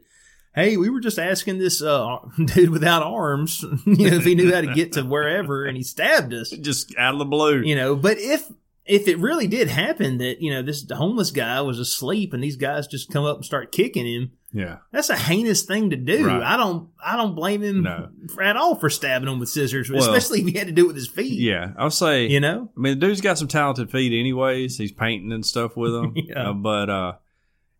Hey, 0.58 0.76
we 0.76 0.90
were 0.90 1.00
just 1.00 1.18
asking 1.18 1.58
this 1.58 1.80
uh, 1.80 2.18
dude 2.46 2.70
without 2.70 3.02
arms, 3.02 3.62
you 3.86 4.10
know, 4.10 4.16
if 4.16 4.24
he 4.24 4.34
knew 4.34 4.52
how 4.52 4.60
to 4.60 4.74
get 4.74 4.92
to 4.92 5.02
wherever, 5.02 5.64
and 5.66 5.76
he 5.76 5.82
stabbed 5.84 6.34
us. 6.34 6.50
Just 6.60 6.94
out 6.98 7.14
of 7.14 7.18
the 7.20 7.24
blue. 7.24 7.60
You 7.62 7.76
know, 7.76 7.94
but 7.94 8.18
if 8.18 8.50
if 8.84 9.06
it 9.06 9.18
really 9.18 9.46
did 9.46 9.68
happen 9.68 10.18
that 10.18 10.40
you 10.40 10.52
know 10.52 10.62
this 10.62 10.84
homeless 10.90 11.30
guy 11.30 11.60
was 11.60 11.78
asleep 11.78 12.32
and 12.32 12.42
these 12.42 12.56
guys 12.56 12.86
just 12.88 13.10
come 13.12 13.24
up 13.24 13.36
and 13.36 13.44
start 13.44 13.70
kicking 13.70 14.06
him, 14.06 14.32
Yeah. 14.50 14.78
that's 14.90 15.10
a 15.10 15.16
heinous 15.16 15.62
thing 15.62 15.90
to 15.90 15.96
do. 15.96 16.26
Right. 16.26 16.42
I 16.42 16.56
don't 16.56 16.88
I 17.04 17.16
don't 17.16 17.34
blame 17.34 17.62
him 17.62 17.82
No. 17.82 18.08
at 18.42 18.56
all 18.56 18.74
for 18.76 18.88
stabbing 18.88 19.28
him 19.28 19.38
with 19.40 19.50
scissors, 19.50 19.90
Well- 19.90 20.00
especially 20.00 20.40
if 20.40 20.46
he 20.46 20.58
had 20.58 20.66
to 20.68 20.72
do 20.72 20.84
it 20.84 20.88
with 20.88 20.96
his 20.96 21.06
feet. 21.08 21.38
Yeah. 21.38 21.72
I'll 21.76 21.90
say 21.90 22.26
you 22.26 22.40
know. 22.40 22.70
I 22.76 22.80
mean, 22.80 22.98
the 22.98 23.06
dude's 23.06 23.20
got 23.20 23.36
some 23.38 23.46
talented 23.48 23.90
feet, 23.90 24.18
anyways. 24.18 24.78
He's 24.78 24.90
painting 24.92 25.32
and 25.32 25.44
stuff 25.44 25.76
with 25.76 25.92
them. 25.92 26.14
Yeah. 26.16 26.50
Uh, 26.50 26.52
but 26.54 26.88
uh, 26.90 27.12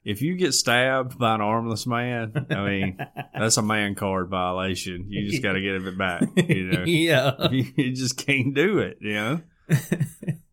if 0.09 0.23
you 0.23 0.37
get 0.37 0.55
stabbed 0.55 1.19
by 1.19 1.35
an 1.35 1.43
armless 1.43 1.87
man, 1.87 2.47
I 2.51 2.65
mean, 2.65 2.99
that's 3.39 3.59
a 3.59 3.63
man 3.63 3.95
card 3.95 4.31
violation. 4.31 5.05
You 5.11 5.31
just 5.31 5.43
got 5.43 5.53
to 5.53 5.61
get 5.61 5.75
it 5.75 5.99
back. 5.99 6.23
You 6.35 6.65
know, 6.65 6.85
yeah. 6.87 7.49
you 7.51 7.93
just 7.95 8.17
can't 8.17 8.55
do 8.55 8.79
it. 8.79 8.97
You 9.03 9.13
know. 9.13 9.41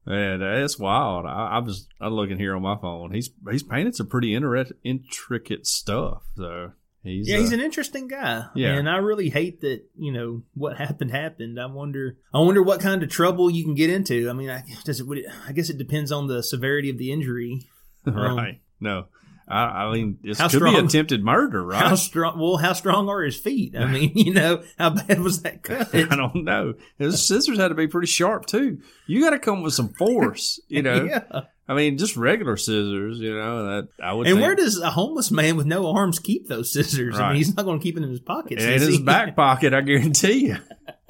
Man, 0.08 0.40
that's 0.40 0.78
wild. 0.78 1.26
I, 1.26 1.52
I 1.54 1.60
was 1.60 1.88
I'm 2.02 2.14
looking 2.14 2.38
here 2.38 2.56
on 2.56 2.62
my 2.62 2.78
phone. 2.80 3.12
He's 3.12 3.30
he's 3.50 3.64
painted 3.64 3.96
some 3.96 4.08
pretty 4.08 4.36
inter- 4.36 4.66
intricate 4.84 5.66
stuff. 5.66 6.22
So 6.36 6.74
he's 7.02 7.28
Yeah, 7.28 7.38
he's 7.38 7.54
uh, 7.54 7.56
an 7.56 7.62
interesting 7.62 8.10
guy. 8.10 8.44
Yeah. 8.56 8.74
And 8.74 8.90
I 8.90 8.98
really 8.98 9.30
hate 9.30 9.62
that, 9.62 9.84
you 9.98 10.12
know, 10.12 10.44
what 10.54 10.78
happened 10.78 11.12
happened. 11.12 11.60
I 11.60 11.66
wonder 11.68 12.18
I 12.34 12.40
wonder 12.40 12.62
what 12.62 12.82
kind 12.82 13.02
of 13.02 13.10
trouble 13.10 13.50
you 13.50 13.64
can 13.64 13.74
get 13.74 13.90
into. 13.90 14.30
I 14.30 14.34
mean, 14.34 14.50
I 14.50 14.64
does 14.84 15.00
it 15.00 15.08
would 15.08 15.20
it, 15.20 15.26
I 15.48 15.54
guess 15.54 15.70
it 15.70 15.78
depends 15.78 16.12
on 16.12 16.28
the 16.28 16.44
severity 16.44 16.90
of 16.90 16.98
the 16.98 17.12
injury. 17.12 17.66
right. 18.06 18.60
No, 18.80 19.06
I, 19.48 19.64
I 19.64 19.94
mean 19.94 20.18
this 20.24 20.40
How 20.40 20.50
could 20.50 20.64
be 20.64 20.76
attempted 20.76 21.24
murder, 21.24 21.64
right? 21.66 21.82
How 21.82 21.96
strong 21.96 22.40
well, 22.40 22.58
how 22.58 22.74
strong 22.74 23.10
are 23.10 23.22
his 23.22 23.38
feet? 23.38 23.76
I 23.78 23.86
mean, 23.86 24.12
you 24.16 24.34
know, 24.34 24.64
how 24.78 24.92
bad 24.92 25.22
was 25.22 25.44
that 25.44 25.64
cut? 25.64 25.94
I 25.94 26.04
don't 26.04 26.44
know. 26.44 26.74
His 26.98 27.26
scissors 27.26 27.58
had 27.58 27.70
to 27.70 27.76
be 27.76 27.88
pretty 27.88 28.08
sharp 28.08 28.46
too. 28.46 28.80
You 29.08 29.22
got 29.22 29.32
to 29.32 29.40
come 29.40 29.62
with 29.62 29.74
some 29.74 29.90
force, 29.90 30.60
you 30.68 30.82
know. 30.82 31.04
yeah. 31.04 31.42
I 31.68 31.74
mean, 31.74 31.98
just 31.98 32.16
regular 32.16 32.58
scissors, 32.58 33.18
you 33.20 33.36
know. 33.36 33.66
That 33.66 33.88
I 34.02 34.14
would. 34.14 34.28
And 34.28 34.36
think. 34.36 34.46
where 34.46 34.56
does 34.56 34.80
a 34.80 34.92
homeless 34.92 35.32
man 35.32 35.58
with 35.58 35.66
no 35.66 35.92
arms 35.92 36.20
keep 36.20 36.48
those 36.48 36.72
scissors? 36.72 37.18
I 37.18 37.30
mean, 37.30 37.38
he's 37.38 37.56
not 37.56 37.66
going 37.66 37.80
to 37.80 37.84
keep 37.84 37.96
them 37.96 38.04
in 38.04 38.12
his 38.12 38.20
pocket. 38.20 38.60
in 38.60 38.82
his 38.82 39.00
back 39.00 39.36
pocket? 39.36 39.74
I 39.74 39.82
guarantee 39.82 40.48
you. 40.48 40.58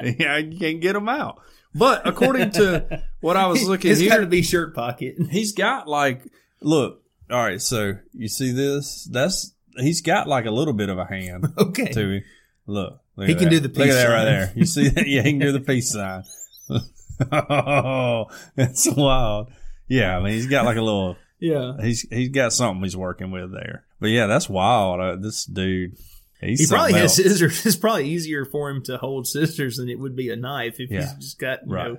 yeah, 0.02 0.38
you 0.38 0.58
can't 0.58 0.82
get 0.82 0.94
them 0.94 1.10
out. 1.10 1.42
But 1.74 2.08
according 2.08 2.52
to 2.52 3.04
what 3.20 3.36
I 3.36 3.48
was 3.48 3.68
looking 3.68 3.92
it's 3.92 4.02
got 4.02 4.16
to 4.16 4.22
here, 4.22 4.26
be 4.28 4.42
shirt 4.42 4.74
pocket. 4.74 5.16
he's 5.30 5.52
got 5.52 5.88
like 5.88 6.22
look. 6.62 7.02
All 7.30 7.44
right, 7.44 7.62
so 7.62 7.94
you 8.14 8.28
see 8.28 8.52
this? 8.52 9.08
That's 9.12 9.54
he's 9.78 10.02
got 10.02 10.28
like 10.28 10.46
a 10.46 10.52
little 10.52 10.74
bit 10.74 10.90
of 10.90 10.98
a 10.98 11.06
hand 11.06 11.48
Okay. 11.58 11.92
to 11.92 12.10
him. 12.18 12.24
Look, 12.68 13.00
look 13.16 13.28
He 13.28 13.34
at 13.34 13.40
can 13.40 13.50
that. 13.50 13.52
do 13.52 13.60
the 13.60 13.68
Look 13.70 13.78
at 13.78 13.84
peace 13.86 13.94
that 13.96 14.08
right 14.08 14.18
sign. 14.18 14.26
there. 14.26 14.54
You 14.56 14.66
see 14.66 14.88
that? 14.90 15.08
Yeah, 15.08 15.22
he 15.24 15.32
can 15.32 15.40
do 15.40 15.52
the 15.52 15.60
peace 15.60 15.92
sign. 15.92 16.24
oh, 17.32 18.26
that's 18.56 18.88
wild. 18.96 19.50
Yeah, 19.88 20.18
I 20.18 20.22
mean, 20.24 20.34
he's 20.34 20.48
got 20.48 20.66
like 20.66 20.78
a 20.78 20.82
little. 20.82 21.18
Yeah. 21.40 21.74
He's 21.82 22.02
he's 22.10 22.30
got 22.30 22.54
something 22.54 22.84
he's 22.84 22.98
working 22.98 23.32
with 23.32 23.52
there. 23.52 23.86
But 24.00 24.08
yeah, 24.08 24.28
that's 24.28 24.50
wild. 24.50 25.00
Uh, 25.00 25.16
this 25.18 25.46
dude, 25.46 25.96
he's 26.42 26.60
He 26.62 26.68
probably 26.68 26.94
has 26.94 27.04
else. 27.04 27.16
scissors. 27.16 27.66
It's 27.66 27.76
probably 27.76 28.08
easier 28.10 28.46
for 28.46 28.70
him 28.70 28.84
to 28.84 28.98
hold 28.98 29.28
scissors 29.28 29.78
than 29.78 29.90
it 29.90 30.00
would 30.00 30.16
be 30.16 30.30
a 30.30 30.36
knife 30.36 30.80
if 30.80 30.90
Yeah. 30.92 31.02
he's 31.02 31.14
just 31.26 31.40
got 31.40 31.60
you 31.66 31.74
Right. 31.74 31.88
know. 31.94 31.98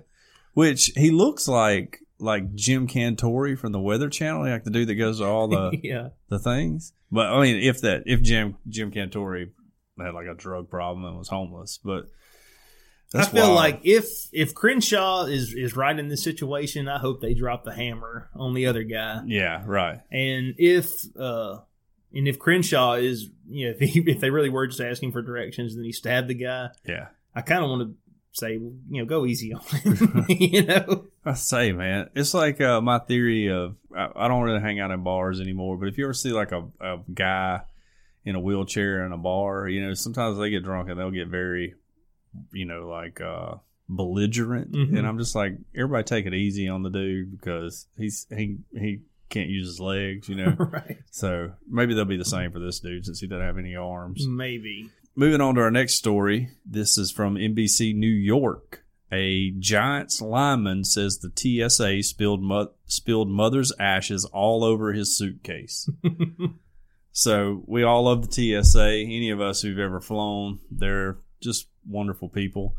Which 0.54 0.86
he 0.96 1.10
looks 1.10 1.46
like 1.48 2.00
like 2.18 2.54
Jim 2.54 2.86
Cantore 2.88 3.58
from 3.58 3.72
the 3.72 3.80
Weather 3.80 4.08
Channel, 4.08 4.42
like 4.48 4.64
the 4.64 4.70
dude 4.70 4.88
that 4.88 4.94
goes 4.94 5.18
to 5.18 5.24
all 5.26 5.48
the 5.48 5.78
yeah. 5.82 6.08
the 6.28 6.38
things. 6.38 6.92
But 7.10 7.26
I 7.28 7.40
mean, 7.42 7.56
if 7.56 7.80
that 7.82 8.04
if 8.06 8.22
Jim 8.22 8.56
Jim 8.68 8.90
Cantore 8.90 9.50
had 9.98 10.14
like 10.14 10.26
a 10.26 10.34
drug 10.34 10.68
problem 10.70 11.04
and 11.04 11.18
was 11.18 11.28
homeless, 11.28 11.78
but 11.84 12.06
That's 13.12 13.28
I 13.28 13.30
feel 13.32 13.42
wild. 13.44 13.54
like 13.56 13.80
if 13.84 14.06
if 14.32 14.54
Crenshaw 14.54 15.24
is 15.24 15.52
is 15.54 15.76
right 15.76 15.98
in 15.98 16.08
this 16.08 16.22
situation, 16.24 16.88
I 16.88 16.98
hope 16.98 17.20
they 17.20 17.34
drop 17.34 17.64
the 17.64 17.74
hammer 17.74 18.28
on 18.34 18.54
the 18.54 18.66
other 18.66 18.82
guy. 18.82 19.22
yeah, 19.26 19.62
right. 19.66 20.00
And 20.10 20.54
if 20.58 20.92
uh 21.18 21.58
and 22.12 22.26
if 22.28 22.38
Crenshaw 22.38 22.94
is 22.94 23.28
you 23.48 23.66
know 23.68 23.74
if 23.78 23.90
he, 23.90 24.00
if 24.10 24.20
they 24.20 24.30
really 24.30 24.48
were 24.50 24.66
just 24.66 24.80
asking 24.80 25.12
for 25.12 25.22
directions 25.22 25.72
and 25.74 25.80
then 25.80 25.84
he 25.86 25.92
stabbed 25.92 26.28
the 26.28 26.34
guy, 26.34 26.68
Yeah. 26.86 27.08
I 27.34 27.42
kind 27.42 27.62
of 27.62 27.70
want 27.70 27.82
to 27.90 27.94
say 28.32 28.52
you 28.54 28.80
know 28.90 29.04
go 29.04 29.24
easy 29.26 29.52
on 29.54 29.60
him. 29.82 30.26
you 30.28 30.64
know, 30.64 31.06
I 31.26 31.34
say, 31.34 31.72
man, 31.72 32.08
it's 32.14 32.32
like 32.34 32.60
uh, 32.60 32.80
my 32.80 32.98
theory 33.00 33.50
of 33.50 33.76
I, 33.94 34.08
I 34.14 34.28
don't 34.28 34.42
really 34.42 34.60
hang 34.60 34.80
out 34.80 34.90
in 34.92 35.02
bars 35.02 35.40
anymore, 35.40 35.76
but 35.76 35.88
if 35.88 35.98
you 35.98 36.04
ever 36.04 36.14
see 36.14 36.30
like 36.32 36.52
a, 36.52 36.64
a 36.80 36.98
guy 37.12 37.60
in 38.24 38.34
a 38.36 38.40
wheelchair 38.40 39.04
in 39.04 39.12
a 39.12 39.18
bar, 39.18 39.68
you 39.68 39.84
know, 39.84 39.94
sometimes 39.94 40.38
they 40.38 40.50
get 40.50 40.62
drunk 40.64 40.88
and 40.88 40.98
they'll 40.98 41.10
get 41.10 41.28
very, 41.28 41.74
you 42.52 42.64
know, 42.64 42.88
like 42.88 43.20
uh, 43.20 43.56
belligerent, 43.88 44.72
Mhm. 44.72 44.98
and 44.98 45.06
I'm 45.06 45.18
just 45.18 45.34
like, 45.34 45.54
everybody 45.74 46.04
take 46.04 46.26
it 46.26 46.34
easy 46.34 46.68
on 46.68 46.82
the 46.82 46.90
dude 46.90 47.30
because 47.30 47.86
he's 47.98 48.26
he 48.34 48.58
he 48.78 49.00
can't 49.28 49.48
use 49.48 49.66
his 49.66 49.80
legs, 49.80 50.28
you 50.28 50.36
know. 50.36 50.54
right? 50.58 50.98
so 51.10 51.52
maybe 51.68 51.94
they'll 51.94 52.04
be 52.04 52.16
the 52.16 52.24
same 52.24 52.52
for 52.52 52.60
this 52.60 52.78
dude 52.80 53.04
since 53.04 53.20
he 53.20 53.26
doesn't 53.26 53.44
have 53.44 53.58
any 53.58 53.74
arms. 53.74 54.26
Maybe. 54.26 54.90
Moving 55.16 55.40
on 55.40 55.54
to 55.54 55.62
our 55.62 55.70
next 55.70 55.94
story. 55.94 56.50
This 56.64 56.98
is 56.98 57.10
from 57.10 57.36
NBC 57.36 57.94
New 57.96 58.06
York. 58.06 58.84
A 59.12 59.52
Giants 59.52 60.20
lineman 60.20 60.84
says 60.84 61.18
the 61.18 61.30
TSA 61.34 62.02
spilled 62.02 62.42
mo- 62.42 62.72
spilled 62.86 63.28
mother's 63.28 63.72
ashes 63.78 64.24
all 64.24 64.64
over 64.64 64.92
his 64.92 65.16
suitcase. 65.16 65.88
so 67.12 67.62
we 67.66 67.84
all 67.84 68.04
love 68.04 68.28
the 68.28 68.62
TSA. 68.62 68.88
Any 68.88 69.30
of 69.30 69.40
us 69.40 69.62
who've 69.62 69.78
ever 69.78 70.00
flown, 70.00 70.58
they're 70.70 71.18
just 71.40 71.68
wonderful 71.88 72.28
people. 72.28 72.74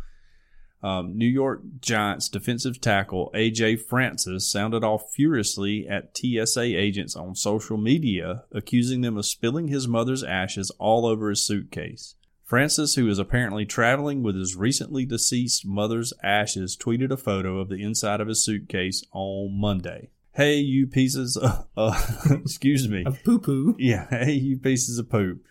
Um, 0.84 1.18
New 1.18 1.28
York 1.28 1.62
Giants 1.80 2.30
defensive 2.30 2.80
tackle 2.80 3.32
AJ 3.34 3.82
Francis 3.82 4.52
sounded 4.52 4.84
off 4.84 5.12
furiously 5.12 5.88
at 5.88 6.16
TSA 6.16 6.62
agents 6.62 7.16
on 7.16 7.36
social 7.36 7.78
media, 7.78 8.44
accusing 8.52 9.02
them 9.02 9.18
of 9.18 9.26
spilling 9.26 9.70
his 9.70 9.88
mother's 9.88 10.24
ashes 10.24 10.72
all 10.78 11.06
over 11.06 11.30
his 11.30 11.44
suitcase. 11.44 12.16
Francis, 12.48 12.96
who 12.96 13.10
is 13.10 13.20
apparently 13.20 13.66
traveling 13.66 14.24
with 14.24 14.38
his 14.38 14.56
recently 14.56 15.06
deceased 15.06 15.66
mother's 15.66 16.14
ashes, 16.24 16.78
tweeted 16.78 17.12
a 17.12 17.18
photo 17.18 17.60
of 17.60 17.68
the 17.68 17.84
inside 17.84 18.22
of 18.22 18.30
his 18.30 18.42
suitcase 18.42 19.04
on 19.12 19.60
Monday. 19.60 20.12
Hey, 20.32 20.60
you 20.60 20.88
pieces 20.88 21.36
of, 21.36 21.68
uh, 21.78 22.02
excuse 22.30 22.88
me. 22.88 23.04
A 23.06 23.12
poo 23.12 23.40
poo. 23.40 23.76
Yeah, 23.78 24.08
hey, 24.10 24.32
you 24.32 24.58
pieces 24.58 24.98
of 24.98 25.10
poop. 25.10 25.44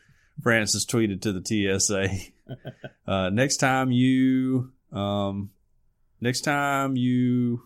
Francis 0.42 0.86
tweeted 0.86 1.20
to 1.20 1.32
the 1.32 1.78
TSA. 1.78 2.08
Uh, 3.08 3.28
next 3.28 3.56
time 3.56 3.90
you, 3.90 4.70
um, 4.92 5.50
next 6.20 6.42
time 6.42 6.96
you 6.96 7.62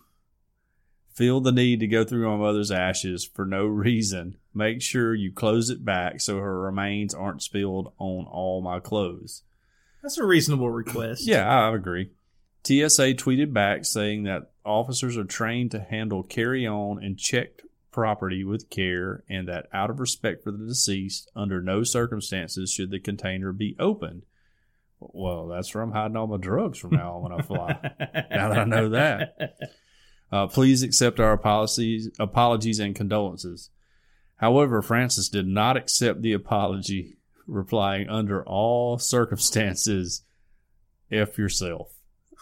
feel 1.12 1.40
the 1.40 1.52
need 1.52 1.80
to 1.80 1.86
go 1.86 2.02
through 2.02 2.26
my 2.30 2.36
mother's 2.36 2.70
ashes 2.70 3.26
for 3.26 3.44
no 3.44 3.66
reason, 3.66 4.38
make 4.54 4.82
sure 4.82 5.14
you 5.14 5.32
close 5.32 5.70
it 5.70 5.84
back 5.84 6.20
so 6.20 6.38
her 6.38 6.60
remains 6.60 7.14
aren't 7.14 7.42
spilled 7.42 7.92
on 7.98 8.26
all 8.26 8.60
my 8.62 8.80
clothes. 8.80 9.42
That's 10.02 10.18
a 10.18 10.24
reasonable 10.24 10.70
request. 10.70 11.26
Yeah, 11.26 11.48
I 11.48 11.74
agree. 11.74 12.10
TSA 12.64 13.14
tweeted 13.14 13.52
back 13.52 13.84
saying 13.84 14.24
that 14.24 14.50
officers 14.64 15.16
are 15.16 15.24
trained 15.24 15.70
to 15.70 15.80
handle 15.80 16.22
carry 16.22 16.66
on 16.66 17.02
and 17.02 17.18
checked 17.18 17.62
property 17.90 18.44
with 18.44 18.70
care 18.70 19.24
and 19.28 19.48
that 19.48 19.66
out 19.72 19.90
of 19.90 20.00
respect 20.00 20.44
for 20.44 20.52
the 20.52 20.66
deceased, 20.66 21.30
under 21.34 21.60
no 21.60 21.82
circumstances 21.82 22.70
should 22.70 22.90
the 22.90 23.00
container 23.00 23.52
be 23.52 23.76
opened. 23.78 24.24
Well, 25.00 25.48
that's 25.48 25.74
where 25.74 25.82
I'm 25.82 25.92
hiding 25.92 26.16
all 26.16 26.26
my 26.26 26.36
drugs 26.36 26.78
from 26.78 26.90
now 26.90 27.16
on 27.16 27.22
when 27.22 27.32
I 27.32 27.42
fly. 27.42 27.78
now 28.30 28.48
that 28.50 28.58
I 28.58 28.64
know 28.64 28.90
that. 28.90 29.56
Uh, 30.30 30.46
please 30.46 30.82
accept 30.82 31.18
our 31.18 31.32
apologies, 31.32 32.10
apologies 32.18 32.78
and 32.78 32.94
condolences. 32.94 33.70
However, 34.40 34.80
Francis 34.82 35.28
did 35.28 35.46
not 35.46 35.76
accept 35.76 36.22
the 36.22 36.32
apology, 36.32 37.16
replying, 37.46 38.08
under 38.08 38.42
all 38.44 38.98
circumstances, 38.98 40.22
F 41.12 41.38
yourself. 41.38 41.92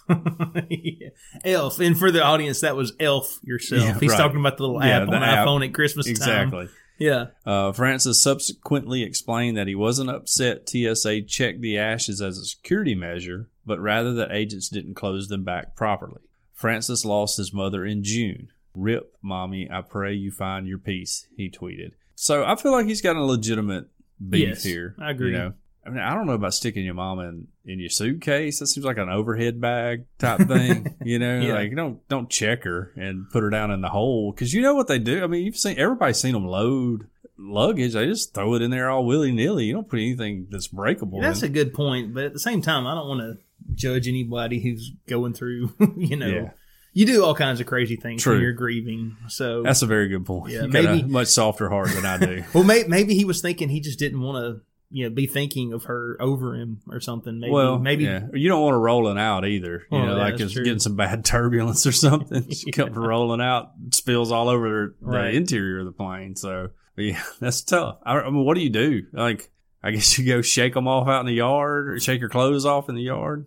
Yeah. 0.08 1.08
Elf, 1.44 1.80
and 1.80 1.98
for 1.98 2.10
the 2.10 2.22
audience, 2.22 2.60
that 2.60 2.76
was 2.76 2.92
Elf 3.00 3.38
yourself. 3.42 3.82
Yeah, 3.82 3.98
He's 3.98 4.10
right. 4.12 4.16
talking 4.18 4.40
about 4.40 4.56
the 4.56 4.62
little 4.66 4.82
Yeah, 4.84 5.02
app 5.02 5.08
on 5.08 5.14
app. 5.22 5.46
iPhone 5.46 5.66
at 5.66 5.74
Christmas 5.74 6.06
time. 6.06 6.12
Exactly. 6.12 6.68
Yeah. 6.98 7.26
Uh, 7.46 7.72
Francis 7.72 8.20
subsequently 8.22 9.02
explained 9.02 9.56
that 9.56 9.66
he 9.68 9.74
wasn't 9.74 10.10
upset 10.10 10.68
TSA 10.68 11.22
checked 11.22 11.60
the 11.60 11.78
ashes 11.78 12.20
as 12.20 12.38
a 12.38 12.44
security 12.44 12.94
measure, 12.94 13.50
but 13.66 13.78
rather 13.80 14.12
that 14.14 14.32
agents 14.32 14.68
didn't 14.68 14.94
close 14.94 15.28
them 15.28 15.44
back 15.44 15.76
properly. 15.76 16.22
Francis 16.54 17.04
lost 17.04 17.36
his 17.36 17.52
mother 17.52 17.84
in 17.84 18.02
June. 18.02 18.48
Rip, 18.74 19.14
mommy, 19.22 19.68
I 19.70 19.80
pray 19.82 20.14
you 20.14 20.30
find 20.30 20.66
your 20.66 20.78
peace, 20.78 21.26
he 21.36 21.50
tweeted. 21.50 21.92
So 22.14 22.44
I 22.44 22.56
feel 22.56 22.72
like 22.72 22.86
he's 22.86 23.00
got 23.02 23.16
a 23.16 23.22
legitimate 23.22 23.86
beef 24.28 24.48
Yes, 24.48 24.64
here. 24.64 24.94
I 24.98 25.10
agree. 25.10 25.32
You 25.32 25.38
know? 25.38 25.52
I 25.86 25.90
mean, 25.90 26.00
I 26.00 26.14
don't 26.14 26.26
know 26.26 26.32
about 26.34 26.52
sticking 26.52 26.84
your 26.84 26.94
mom 26.94 27.18
in, 27.20 27.46
in 27.64 27.78
your 27.78 27.88
suitcase. 27.88 28.58
That 28.58 28.66
seems 28.66 28.84
like 28.84 28.98
an 28.98 29.08
overhead 29.08 29.60
bag 29.60 30.04
type 30.18 30.40
thing. 30.48 30.94
you 31.02 31.18
know, 31.18 31.40
Yeah. 31.40 31.54
like 31.54 31.74
don't 31.74 32.06
don't 32.08 32.28
check 32.28 32.64
her 32.64 32.92
and 32.96 33.30
put 33.30 33.42
her 33.42 33.48
down 33.50 33.70
in 33.70 33.80
the 33.80 33.88
hole 33.88 34.32
because 34.32 34.52
you 34.52 34.60
know 34.60 34.74
what 34.74 34.86
they 34.88 34.98
do. 34.98 35.24
I 35.24 35.26
mean, 35.28 35.46
you've 35.46 35.56
seen 35.56 35.78
everybody's 35.78 36.18
seen 36.18 36.34
them 36.34 36.46
load 36.46 37.06
luggage. 37.38 37.94
They 37.94 38.04
just 38.06 38.34
throw 38.34 38.54
it 38.54 38.62
in 38.62 38.70
there 38.70 38.90
all 38.90 39.06
willy 39.06 39.32
nilly. 39.32 39.64
You 39.66 39.74
don't 39.74 39.88
put 39.88 40.00
anything 40.00 40.48
that's 40.50 40.66
breakable. 40.68 41.20
That's 41.22 41.42
a 41.42 41.48
good 41.48 41.72
point, 41.72 42.12
but 42.12 42.24
at 42.24 42.32
the 42.34 42.40
same 42.40 42.60
time, 42.60 42.86
I 42.86 42.94
don't 42.94 43.08
want 43.08 43.20
to 43.20 43.38
judge 43.74 44.08
anybody 44.08 44.60
who's 44.60 44.92
going 45.08 45.32
through, 45.32 45.72
you 45.96 46.16
know, 46.16 46.26
Yeah. 46.26 46.50
You 46.92 47.06
do 47.06 47.24
all 47.24 47.34
kinds 47.34 47.60
of 47.60 47.66
crazy 47.66 47.96
things 47.96 48.22
True. 48.22 48.34
when 48.34 48.42
you're 48.42 48.52
grieving. 48.52 49.16
So, 49.28 49.62
that's 49.62 49.82
a 49.82 49.86
very 49.86 50.08
good 50.08 50.24
point. 50.26 50.52
Yeah, 50.52 50.62
you 50.62 50.68
maybe- 50.68 51.00
a 51.02 51.06
much 51.06 51.28
softer 51.28 51.68
heart 51.68 51.90
than 51.90 52.04
I 52.04 52.18
do. 52.18 52.44
well, 52.54 52.64
may, 52.64 52.84
maybe 52.84 53.14
he 53.14 53.24
was 53.24 53.40
thinking 53.40 53.68
he 53.68 53.80
just 53.80 53.98
didn't 53.98 54.20
want 54.20 54.42
to, 54.42 54.60
you 54.90 55.04
know, 55.04 55.14
be 55.14 55.26
thinking 55.26 55.72
of 55.74 55.84
her 55.84 56.16
over 56.20 56.54
him 56.54 56.80
or 56.90 56.98
something. 57.00 57.38
Maybe, 57.40 57.52
well, 57.52 57.78
maybe, 57.78 58.04
yeah. 58.04 58.26
you 58.32 58.48
don't 58.48 58.62
want 58.62 58.72
her 58.72 58.80
rolling 58.80 59.18
out 59.18 59.46
either. 59.46 59.82
You 59.92 59.98
Oh, 59.98 60.04
know, 60.06 60.16
yeah, 60.16 60.22
like 60.22 60.40
it's 60.40 60.52
true. 60.54 60.64
getting 60.64 60.78
some 60.78 60.96
bad 60.96 61.24
turbulence 61.26 61.86
or 61.86 61.92
something. 61.92 62.50
She 62.52 62.70
comes 62.72 62.96
rolling 62.96 63.40
out, 63.42 63.72
spills 63.92 64.32
all 64.32 64.48
over 64.48 64.94
the 65.00 65.06
Right. 65.06 65.34
interior 65.34 65.80
of 65.80 65.84
the 65.86 65.92
plane. 65.92 66.36
So 66.36 66.70
yeah, 66.96 67.22
that's 67.38 67.62
tough. 67.62 67.98
I, 68.02 68.14
I 68.18 68.30
mean, 68.30 68.44
what 68.44 68.54
do 68.54 68.60
you 68.62 68.70
do? 68.70 69.02
Like, 69.12 69.50
I 69.82 69.90
guess 69.92 70.18
you 70.18 70.26
go 70.26 70.40
shake 70.42 70.74
them 70.74 70.88
off 70.88 71.06
out 71.06 71.20
in 71.20 71.26
the 71.26 71.34
yard 71.34 71.90
or 71.90 72.00
shake 72.00 72.20
your 72.20 72.28
clothes 72.30 72.64
off 72.64 72.88
in 72.88 72.94
the 72.96 73.02
yard. 73.02 73.46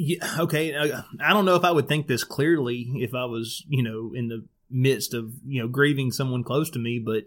Yeah, 0.00 0.36
okay. 0.40 0.74
uh, 0.74 1.02
I 1.20 1.32
don't 1.32 1.44
know 1.44 1.56
if 1.56 1.64
I 1.64 1.72
would 1.72 1.88
think 1.88 2.06
this 2.06 2.22
clearly 2.22 2.88
if 2.96 3.14
I 3.14 3.24
was, 3.24 3.64
you 3.68 3.82
know, 3.82 4.12
in 4.14 4.28
the 4.28 4.46
midst 4.70 5.12
of, 5.12 5.32
you 5.44 5.60
know, 5.60 5.66
grieving 5.68 6.12
someone 6.12 6.44
close 6.44 6.70
to 6.70 6.78
me, 6.78 7.00
but 7.04 7.24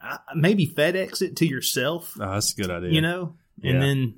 I, 0.00 0.18
maybe 0.36 0.66
FedEx 0.66 1.22
it 1.22 1.36
to 1.38 1.46
yourself, 1.46 2.14
Oh, 2.20 2.30
that's 2.30 2.52
a 2.52 2.56
good 2.62 2.70
idea. 2.70 2.90
you 2.92 3.00
know, 3.00 3.34
Yeah. 3.60 3.72
and 3.72 3.82
then. 3.82 3.98
And 3.98 4.14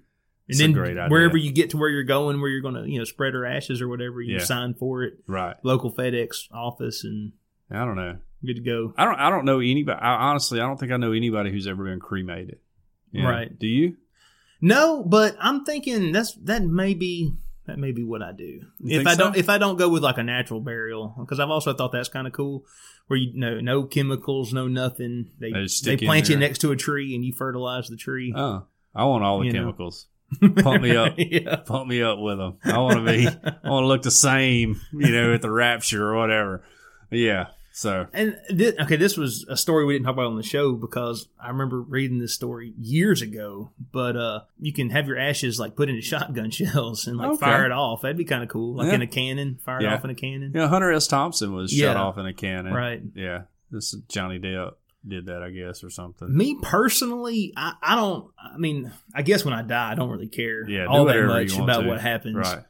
It's 0.48 0.58
then 0.60 0.74
wherever 1.10 1.36
you 1.36 1.50
get 1.50 1.70
to 1.70 1.76
where 1.76 1.88
you're 1.88 2.04
going, 2.04 2.40
where 2.40 2.48
you're 2.50 2.60
going 2.60 2.74
to, 2.76 2.88
you 2.88 2.98
know, 2.98 3.04
spread 3.04 3.32
her 3.34 3.44
ashes 3.44 3.80
or 3.82 3.88
whatever, 3.88 4.20
you 4.20 4.34
Yeah. 4.34 4.44
sign 4.44 4.74
for 4.74 5.02
it, 5.02 5.14
right? 5.26 5.56
local 5.64 5.92
FedEx 5.92 6.48
office, 6.52 7.02
and 7.02 7.32
I 7.70 7.84
don't 7.84 7.96
know. 7.96 8.18
good 8.44 8.54
to 8.56 8.60
go. 8.62 8.94
I 8.96 9.04
don't. 9.06 9.18
I 9.18 9.28
don't 9.30 9.44
know 9.44 9.58
anybody. 9.58 9.98
I, 10.00 10.28
honestly, 10.28 10.60
I 10.60 10.66
don't 10.66 10.78
think 10.78 10.92
I 10.92 10.98
know 10.98 11.10
anybody 11.12 11.50
who's 11.50 11.66
ever 11.66 11.84
been 11.84 11.98
cremated. 11.98 12.58
Right. 13.12 13.58
Do 13.58 13.66
you? 13.66 13.96
No, 14.60 15.02
but 15.02 15.36
I'm 15.40 15.64
thinking 15.64 16.12
that's 16.12 16.34
that 16.44 16.62
may 16.62 16.94
be 16.94 17.32
that 17.66 17.78
may 17.78 17.92
be 17.92 18.04
what 18.04 18.22
I 18.22 18.32
do 18.32 18.60
You 18.78 19.00
if 19.00 19.06
I 19.06 19.14
don't 19.14 19.36
if 19.36 19.48
I 19.48 19.58
don't 19.58 19.76
go 19.76 19.88
with 19.88 20.02
like 20.02 20.18
a 20.18 20.22
natural 20.22 20.60
burial 20.60 21.14
because 21.18 21.40
I've 21.40 21.50
also 21.50 21.72
thought 21.74 21.92
that's 21.92 22.08
kind 22.08 22.26
of 22.26 22.32
cool 22.32 22.64
where 23.08 23.18
you 23.18 23.32
know 23.38 23.60
no 23.60 23.84
chemicals, 23.84 24.52
no 24.52 24.66
nothing. 24.68 25.30
They 25.38 25.52
They 25.52 25.96
they 25.96 25.96
plant 26.06 26.28
you 26.28 26.36
next 26.36 26.58
to 26.60 26.72
a 26.72 26.76
tree 26.76 27.14
and 27.14 27.24
you 27.24 27.32
fertilize 27.32 27.88
the 27.88 27.96
tree. 27.96 28.32
Oh, 28.36 28.66
I 28.94 29.04
want 29.04 29.22
all 29.24 29.40
the 29.40 29.46
You 29.46 29.52
know. 29.52 29.60
chemicals. 29.60 30.06
Pump 30.56 30.82
me 30.82 30.96
up. 30.96 31.14
yeah. 31.18 31.56
Pump 31.56 31.86
me 31.86 32.02
up 32.02 32.18
with 32.18 32.38
them. 32.38 32.58
I 32.64 32.78
want 32.78 32.96
to 32.96 33.04
be. 33.04 33.28
I 33.28 33.70
want 33.70 33.84
to 33.84 33.86
look 33.88 34.02
the 34.02 34.10
same. 34.10 34.80
You 34.92 35.12
know, 35.12 35.34
at 35.34 35.40
the 35.42 35.50
rapture 35.50 36.04
or 36.10 36.16
whatever. 36.16 36.64
Yeah. 37.12 37.46
So 37.78 38.06
And 38.14 38.38
thi- 38.48 38.72
okay, 38.80 38.96
this 38.96 39.18
was 39.18 39.44
a 39.50 39.56
story 39.56 39.84
we 39.84 39.92
didn't 39.92 40.06
talk 40.06 40.14
about 40.14 40.28
on 40.28 40.36
the 40.36 40.42
show 40.42 40.72
because 40.72 41.28
I 41.38 41.48
remember 41.50 41.78
reading 41.82 42.18
this 42.18 42.32
story 42.32 42.72
years 42.80 43.20
ago. 43.20 43.70
But 43.92 44.16
uh, 44.16 44.40
you 44.58 44.72
can 44.72 44.88
have 44.88 45.06
your 45.06 45.18
ashes 45.18 45.60
like 45.60 45.76
put 45.76 45.90
into 45.90 46.00
shotgun 46.00 46.50
shells 46.52 47.06
and 47.06 47.18
like 47.18 47.32
Okay. 47.32 47.40
fire 47.40 47.66
it 47.66 47.72
off. 47.72 48.00
That'd 48.00 48.16
be 48.16 48.24
kind 48.24 48.42
of 48.42 48.48
cool, 48.48 48.76
like 48.76 48.88
Yeah. 48.88 48.94
in 48.94 49.02
a 49.02 49.06
cannon, 49.06 49.58
fire 49.62 49.80
it 49.82 49.86
off 49.86 50.04
in 50.04 50.10
a 50.10 50.14
cannon. 50.14 50.52
know, 50.52 50.68
Hunter 50.68 50.90
S. 50.90 51.06
Thompson 51.06 51.52
was 51.52 51.70
shot 51.70 51.98
off 51.98 52.16
in 52.16 52.24
a 52.24 52.32
cannon. 52.32 52.72
Right. 52.72 53.02
Yeah. 53.14 53.42
This 53.70 53.92
is 53.92 54.00
Johnny 54.08 54.38
Depp 54.38 54.72
did 55.06 55.26
that, 55.26 55.42
I 55.42 55.50
guess, 55.50 55.84
or 55.84 55.90
something. 55.90 56.34
Me 56.34 56.56
personally, 56.62 57.52
I, 57.58 57.74
I 57.82 57.94
don't. 57.94 58.30
I 58.42 58.56
mean, 58.56 58.90
I 59.14 59.20
guess 59.20 59.44
when 59.44 59.52
I 59.52 59.60
die, 59.60 59.92
I 59.92 59.94
don't 59.94 60.08
really 60.08 60.28
care 60.28 60.66
Yeah, 60.68 60.86
all 60.86 61.04
that 61.04 61.22
much 61.26 61.56
about 61.58 61.82
to. 61.82 61.88
what 61.88 62.00
happens. 62.00 62.36
Right. 62.36 62.64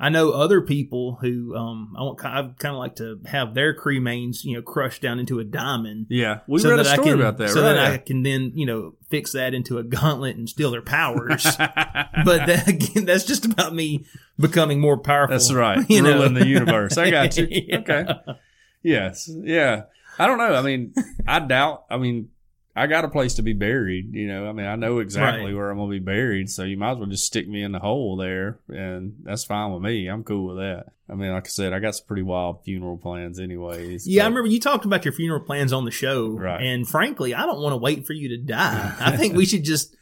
I 0.00 0.10
know 0.10 0.30
other 0.30 0.60
people 0.60 1.18
who 1.20 1.56
um 1.56 1.94
I 1.98 2.02
want 2.02 2.24
I 2.24 2.42
kind 2.58 2.74
of 2.74 2.78
like 2.78 2.96
to 2.96 3.20
have 3.26 3.54
their 3.54 3.74
cremains 3.74 4.44
you 4.44 4.54
know 4.54 4.62
crushed 4.62 5.02
down 5.02 5.18
into 5.18 5.40
a 5.40 5.44
diamond. 5.44 6.06
Yeah, 6.08 6.40
we 6.46 6.62
read 6.62 6.78
a 6.78 6.82
I 6.82 6.94
story 6.94 7.08
can, 7.08 7.20
about 7.20 7.38
that. 7.38 7.50
So 7.50 7.62
right? 7.62 7.72
that 7.72 7.92
I 7.92 7.98
can 7.98 8.22
then 8.22 8.52
you 8.54 8.64
know 8.64 8.94
fix 9.08 9.32
that 9.32 9.54
into 9.54 9.78
a 9.78 9.82
gauntlet 9.82 10.36
and 10.36 10.48
steal 10.48 10.70
their 10.70 10.82
powers. 10.82 11.42
but 11.58 12.46
that, 12.46 12.68
again, 12.68 13.06
that's 13.06 13.24
just 13.24 13.44
about 13.44 13.74
me 13.74 14.04
becoming 14.38 14.80
more 14.80 14.98
powerful. 14.98 15.34
That's 15.34 15.52
right. 15.52 15.84
You 15.88 16.02
know? 16.02 16.14
Ruling 16.14 16.34
the 16.34 16.46
universe. 16.46 16.96
I 16.96 17.10
got 17.10 17.36
you. 17.36 17.48
Yeah. 17.50 17.78
Okay. 17.78 18.06
Yes. 18.82 19.28
Yeah. 19.28 19.84
I 20.18 20.26
don't 20.26 20.38
know. 20.38 20.54
I 20.54 20.62
mean, 20.62 20.94
I 21.26 21.40
doubt. 21.40 21.84
I 21.90 21.96
mean, 21.96 22.30
I 22.78 22.86
got 22.86 23.04
a 23.04 23.08
place 23.08 23.34
to 23.34 23.42
be 23.42 23.52
buried. 23.52 24.14
You 24.14 24.28
know, 24.28 24.48
I 24.48 24.52
mean, 24.52 24.66
I 24.66 24.76
know 24.76 24.98
exactly 25.00 25.46
Right. 25.46 25.54
where 25.56 25.70
I'm 25.70 25.78
gonna 25.78 25.90
be 25.90 25.98
buried, 25.98 26.48
so 26.50 26.64
you 26.64 26.76
might 26.76 26.92
as 26.92 26.96
well 26.98 27.06
just 27.06 27.24
stick 27.26 27.48
me 27.48 27.62
in 27.62 27.72
the 27.72 27.78
hole 27.78 28.16
there, 28.16 28.58
and 28.68 29.14
that's 29.22 29.44
fine 29.44 29.72
with 29.72 29.82
me. 29.82 30.06
I'm 30.06 30.24
cool 30.24 30.48
with 30.48 30.58
that. 30.58 30.86
I 31.10 31.14
mean, 31.14 31.32
like 31.32 31.46
I 31.46 31.48
said, 31.48 31.72
I 31.72 31.78
got 31.78 31.94
some 31.96 32.06
pretty 32.06 32.22
wild 32.22 32.64
funeral 32.64 32.98
plans, 32.98 33.40
anyways. 33.40 34.06
Yeah, 34.06 34.24
I 34.24 34.28
remember 34.28 34.48
you 34.50 34.60
talked 34.60 34.84
about 34.84 35.04
your 35.04 35.12
funeral 35.12 35.40
plans 35.40 35.72
on 35.72 35.84
the 35.86 35.90
show. 35.90 36.28
Right. 36.30 36.62
And 36.62 36.86
frankly, 36.86 37.34
I 37.34 37.46
don't 37.46 37.60
want 37.62 37.72
to 37.72 37.78
wait 37.78 38.06
for 38.06 38.12
you 38.12 38.28
to 38.28 38.36
die. 38.36 38.94
I 39.00 39.16
think 39.16 39.34
we 39.34 39.46
should 39.46 39.64
just 39.64 39.96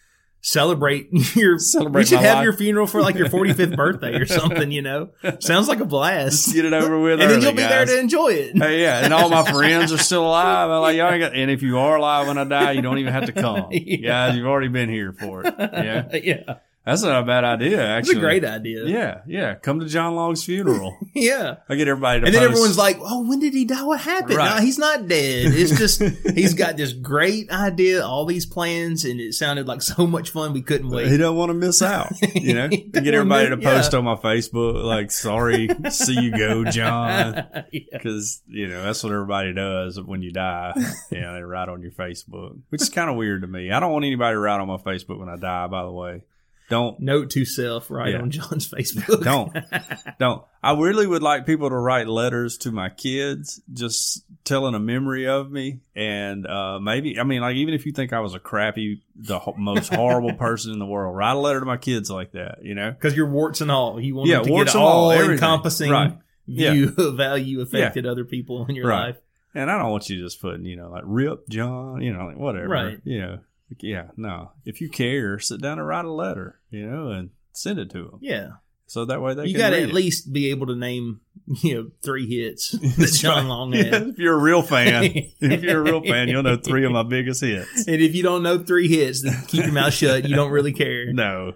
celebrate 0.47 1.09
your 1.35 1.59
Celebrate 1.59 2.03
we 2.03 2.07
should 2.07 2.21
have 2.21 2.37
life. 2.37 2.45
your 2.45 2.53
funeral 2.53 2.87
for 2.87 3.03
like 3.03 3.17
your 3.17 3.29
45th 3.29 3.77
birthday 3.77 4.15
or 4.15 4.27
something, 4.27 4.71
you 4.71 4.81
know. 4.81 5.11
Sounds 5.41 5.67
like 5.67 5.81
a 5.81 5.85
blast. 5.85 6.45
Just 6.45 6.55
get 6.55 6.65
it 6.65 6.73
over 6.73 7.01
with, 7.01 7.21
and 7.21 7.31
then 7.31 7.43
you'll 7.43 7.53
be 7.53 7.63
there 7.63 7.85
to 7.85 7.99
enjoy 7.99 8.29
it. 8.29 8.57
Hey, 8.57 8.83
yeah, 8.83 9.05
and 9.05 9.13
all 9.13 9.29
my 9.29 9.51
friends 9.51 9.93
are 9.93 9.99
still 9.99 10.25
alive. 10.25 10.71
I'm 10.71 10.81
like, 10.81 10.97
y'all 10.97 11.19
got, 11.19 11.35
and 11.35 11.51
if 11.51 11.63
you 11.63 11.79
are 11.79 11.97
alive 11.97 12.29
when 12.29 12.39
I 12.39 12.45
die, 12.45 12.73
you 12.73 12.83
don't 12.83 12.99
even 12.99 13.13
have 13.13 13.27
to 13.27 13.33
come. 13.33 13.69
Yeah. 13.71 14.29
Guys, 14.29 14.37
you've 14.37 14.47
already 14.47 14.69
been 14.69 14.89
here 14.89 15.13
for 15.13 15.45
it. 15.45 15.55
Yeah. 15.59 16.17
yeah. 16.17 16.55
That's 16.87 17.03
not 17.03 17.21
a 17.21 17.27
bad 17.27 17.43
idea, 17.43 17.81
It's 17.99 18.09
actually. 18.09 18.19
a 18.19 18.21
great 18.21 18.45
idea. 18.45 18.85
Yeah, 18.87 19.21
yeah. 19.27 19.55
Come 19.57 19.81
to 19.81 19.87
John 19.87 20.15
Long's 20.15 20.45
funeral. 20.45 20.97
Yeah. 21.17 21.57
I 21.67 21.77
get 21.77 21.89
everybody 21.89 22.21
to 22.21 22.27
And 22.27 22.35
then 22.35 22.43
everyone's 22.43 22.77
like, 22.77 22.99
"Oh, 23.01 23.27
when 23.27 23.41
did 23.41 23.55
he 23.55 23.65
die? 23.65 23.83
What 23.83 24.01
happened? 24.01 24.37
Right. 24.37 24.57
No, 24.57 24.63
he's 24.63 24.79
not 24.79 25.09
dead. 25.09 25.47
It's 25.47 25.79
just 25.79 26.03
he's 26.35 26.53
got 26.53 26.77
this 26.77 26.93
great 26.93 27.51
idea, 27.51 28.05
all 28.05 28.27
these 28.27 28.45
plans, 28.45 29.07
and 29.07 29.19
it 29.19 29.33
sounded 29.33 29.67
like 29.67 29.81
so 29.81 30.07
much 30.07 30.29
fun. 30.29 30.53
We 30.53 30.61
couldn't 30.61 30.91
wait. 30.91 31.09
he 31.09 31.17
don't 31.17 31.35
want 31.35 31.49
to 31.53 31.55
miss 31.55 31.81
out. 31.81 32.13
You 32.35 32.53
know, 32.53 32.69
get 32.69 33.15
everybody 33.15 33.49
to 33.49 33.57
post 33.57 33.95
yeah. 33.95 33.99
on 33.99 34.05
my 34.05 34.17
Facebook 34.17 34.85
like, 34.85 35.11
"Sorry, 35.11 35.71
see 35.89 36.21
you 36.21 36.37
go, 36.37 36.65
John," 36.65 37.47
yeah. 37.73 37.83
because 37.93 38.43
you 38.47 38.69
know 38.69 38.83
that's 38.83 39.03
what 39.03 39.11
everybody 39.11 39.55
does 39.55 39.99
when 39.99 40.21
you 40.21 40.33
die. 40.33 40.75
Yeah, 41.11 41.33
they 41.33 41.41
write 41.41 41.71
on 41.71 41.81
your 41.81 41.93
Facebook, 41.93 42.59
which 42.69 42.83
is 42.83 42.91
kind 42.91 43.09
of 43.09 43.17
weird 43.17 43.41
to 43.41 43.49
me. 43.49 43.73
I 43.73 43.81
don't 43.81 43.93
want 43.93 44.05
anybody 44.05 44.35
to 44.35 44.39
write 44.39 44.61
on 44.61 44.69
my 44.69 44.77
Facebook 44.77 45.19
when 45.19 45.31
I 45.31 45.37
die. 45.37 45.67
By 45.69 45.83
the 45.83 45.93
way, 45.93 46.21
don't 46.69 46.99
Note 47.01 47.31
to 47.31 47.45
self, 47.45 47.91
right 47.91 48.13
Yeah. 48.13 48.21
on 48.23 48.31
John's 48.31 48.69
Facebook. 48.73 49.23
don't 49.23 49.57
don't 50.19 50.43
i 50.63 50.73
really 50.73 51.07
would 51.07 51.23
like 51.23 51.47
people 51.47 51.69
to 51.69 51.77
write 51.77 52.09
letters 52.09 52.59
to 52.59 52.73
my 52.73 52.89
kids 52.89 53.61
just 53.73 54.25
telling 54.45 54.75
a 54.75 54.81
memory 54.81 55.27
of 55.29 55.51
me 55.51 55.81
and 55.95 56.47
uh 56.47 56.79
maybe 56.81 57.21
i 57.21 57.23
mean 57.23 57.41
like 57.41 57.55
even 57.57 57.73
if 57.75 57.87
you 57.87 57.93
think 57.93 58.13
i 58.13 58.19
was 58.21 58.35
a 58.35 58.39
crappy 58.41 59.03
the 59.15 59.39
ho- 59.39 59.55
most 59.57 59.95
horrible 59.95 60.33
person 60.47 60.73
in 60.73 60.79
the 60.81 60.87
world 60.87 61.15
write 61.17 61.35
a 61.35 61.39
letter 61.39 61.61
to 61.61 61.67
my 61.67 61.77
kids 61.77 62.11
like 62.11 62.33
that 62.33 62.59
you 62.63 62.75
know 62.75 62.91
because 62.91 63.17
you're 63.17 63.31
warts 63.31 63.61
and 63.61 63.71
all. 63.71 64.01
You 64.01 64.15
want 64.17 64.29
Yeah, 64.29 64.41
to 64.41 64.51
warts 64.51 64.73
get 64.73 64.77
and 64.81 64.85
all, 64.85 65.11
all 65.11 65.13
encompassing 65.13 65.91
Right. 65.91 66.17
Yeah. 66.47 66.73
view 66.73 66.95
of 66.99 67.19
how 67.19 67.35
you 67.35 67.61
affected 67.61 68.07
other 68.07 68.25
people 68.25 68.67
in 68.69 68.75
your 68.75 68.89
Right. 68.89 69.07
life. 69.09 69.17
and 69.55 69.71
i 69.71 69.79
don't 69.79 69.91
want 69.91 70.09
you 70.09 70.21
just 70.23 70.41
putting 70.41 70.65
you 70.65 70.77
know 70.77 70.91
like 70.91 71.05
rip 71.07 71.49
john 71.49 72.01
you 72.03 72.13
know 72.13 72.27
like 72.27 72.37
whatever 72.39 72.69
Right. 72.69 72.99
you 73.05 73.21
know 73.21 73.39
Like, 73.71 73.83
yeah 73.83 74.05
no 74.17 74.53
if 74.65 74.81
you 74.81 74.89
care 74.89 75.39
sit 75.39 75.61
down 75.61 75.79
and 75.79 75.87
write 75.89 76.05
a 76.05 76.13
letter 76.13 76.61
you 76.71 76.87
know 76.89 77.09
and 77.11 77.31
send 77.53 77.79
it 77.79 77.91
to 77.91 78.05
them 78.05 78.19
Yeah, 78.21 78.49
so 78.87 79.05
that 79.07 79.21
way 79.21 79.35
they 79.35 79.47
you 79.47 79.57
got 79.59 79.71
to 79.71 79.77
at 79.83 79.89
it. 79.89 79.93
least 79.95 80.33
be 80.33 80.51
able 80.51 80.67
to 80.69 80.77
name 80.77 81.21
you 81.63 81.75
know 81.75 81.91
three 82.03 82.27
hits 82.29 82.71
that 82.97 83.19
John. 83.21 83.49
Long 83.49 83.73
Yeah, 83.73 83.97
if 84.09 84.19
you're 84.19 84.35
a 84.35 84.43
real 84.43 84.63
fan 84.63 85.05
if 85.41 85.63
you're 85.63 85.81
a 85.81 85.83
real 85.83 86.03
fan 86.03 86.29
you'll 86.29 86.43
know 86.45 86.57
three 86.57 86.85
of 86.85 86.93
my 86.93 87.03
biggest 87.03 87.41
hits 87.41 87.87
And 87.89 88.01
if 88.01 88.15
you 88.15 88.23
don't 88.23 88.43
know 88.43 88.59
three 88.59 88.89
hits, 88.89 89.23
then 89.23 89.35
keep 89.49 89.65
your 89.65 89.73
mouth 89.73 89.93
shut. 89.95 90.29
You 90.29 90.37
don't 90.37 90.51
really 90.53 90.73
care. 90.73 91.13
No. 91.13 91.55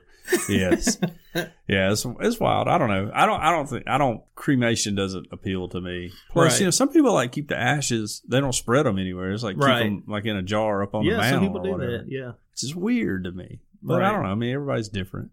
Yes. 0.48 0.98
yeah, 1.68 1.92
it's, 1.92 2.04
it's 2.20 2.40
wild. 2.40 2.68
I 2.68 2.78
don't 2.78 2.88
know. 2.88 3.10
I 3.14 3.26
don't. 3.26 3.40
I 3.40 3.50
don't 3.50 3.68
think. 3.68 3.88
I 3.88 3.98
don't. 3.98 4.22
Cremation 4.34 4.94
doesn't 4.94 5.26
appeal 5.32 5.68
to 5.68 5.80
me. 5.80 6.12
Plus, 6.30 6.52
Right. 6.52 6.60
you 6.60 6.66
know, 6.66 6.70
some 6.70 6.88
people 6.88 7.12
like 7.12 7.32
keep 7.32 7.48
the 7.48 7.56
ashes. 7.58 8.22
They 8.28 8.40
don't 8.40 8.52
spread 8.54 8.86
them 8.86 8.98
anywhere. 8.98 9.32
It's 9.32 9.42
like 9.42 9.56
keep 9.56 9.64
them 9.64 10.04
like 10.06 10.24
in 10.26 10.36
a 10.36 10.42
jar 10.42 10.82
up 10.82 10.94
on 10.94 11.04
the 11.04 11.10
yeah, 11.12 11.30
some 11.30 11.40
people 11.40 11.62
do 11.62 11.70
whatever. 11.72 11.98
that. 11.98 12.06
Yeah. 12.08 12.32
It's 12.52 12.62
just 12.62 12.74
weird 12.76 13.24
to 13.24 13.32
me. 13.32 13.60
But 13.82 14.02
I 14.02 14.12
don't 14.12 14.22
know. 14.22 14.28
I 14.30 14.34
mean, 14.34 14.54
everybody's 14.54 14.88
different. 14.88 15.30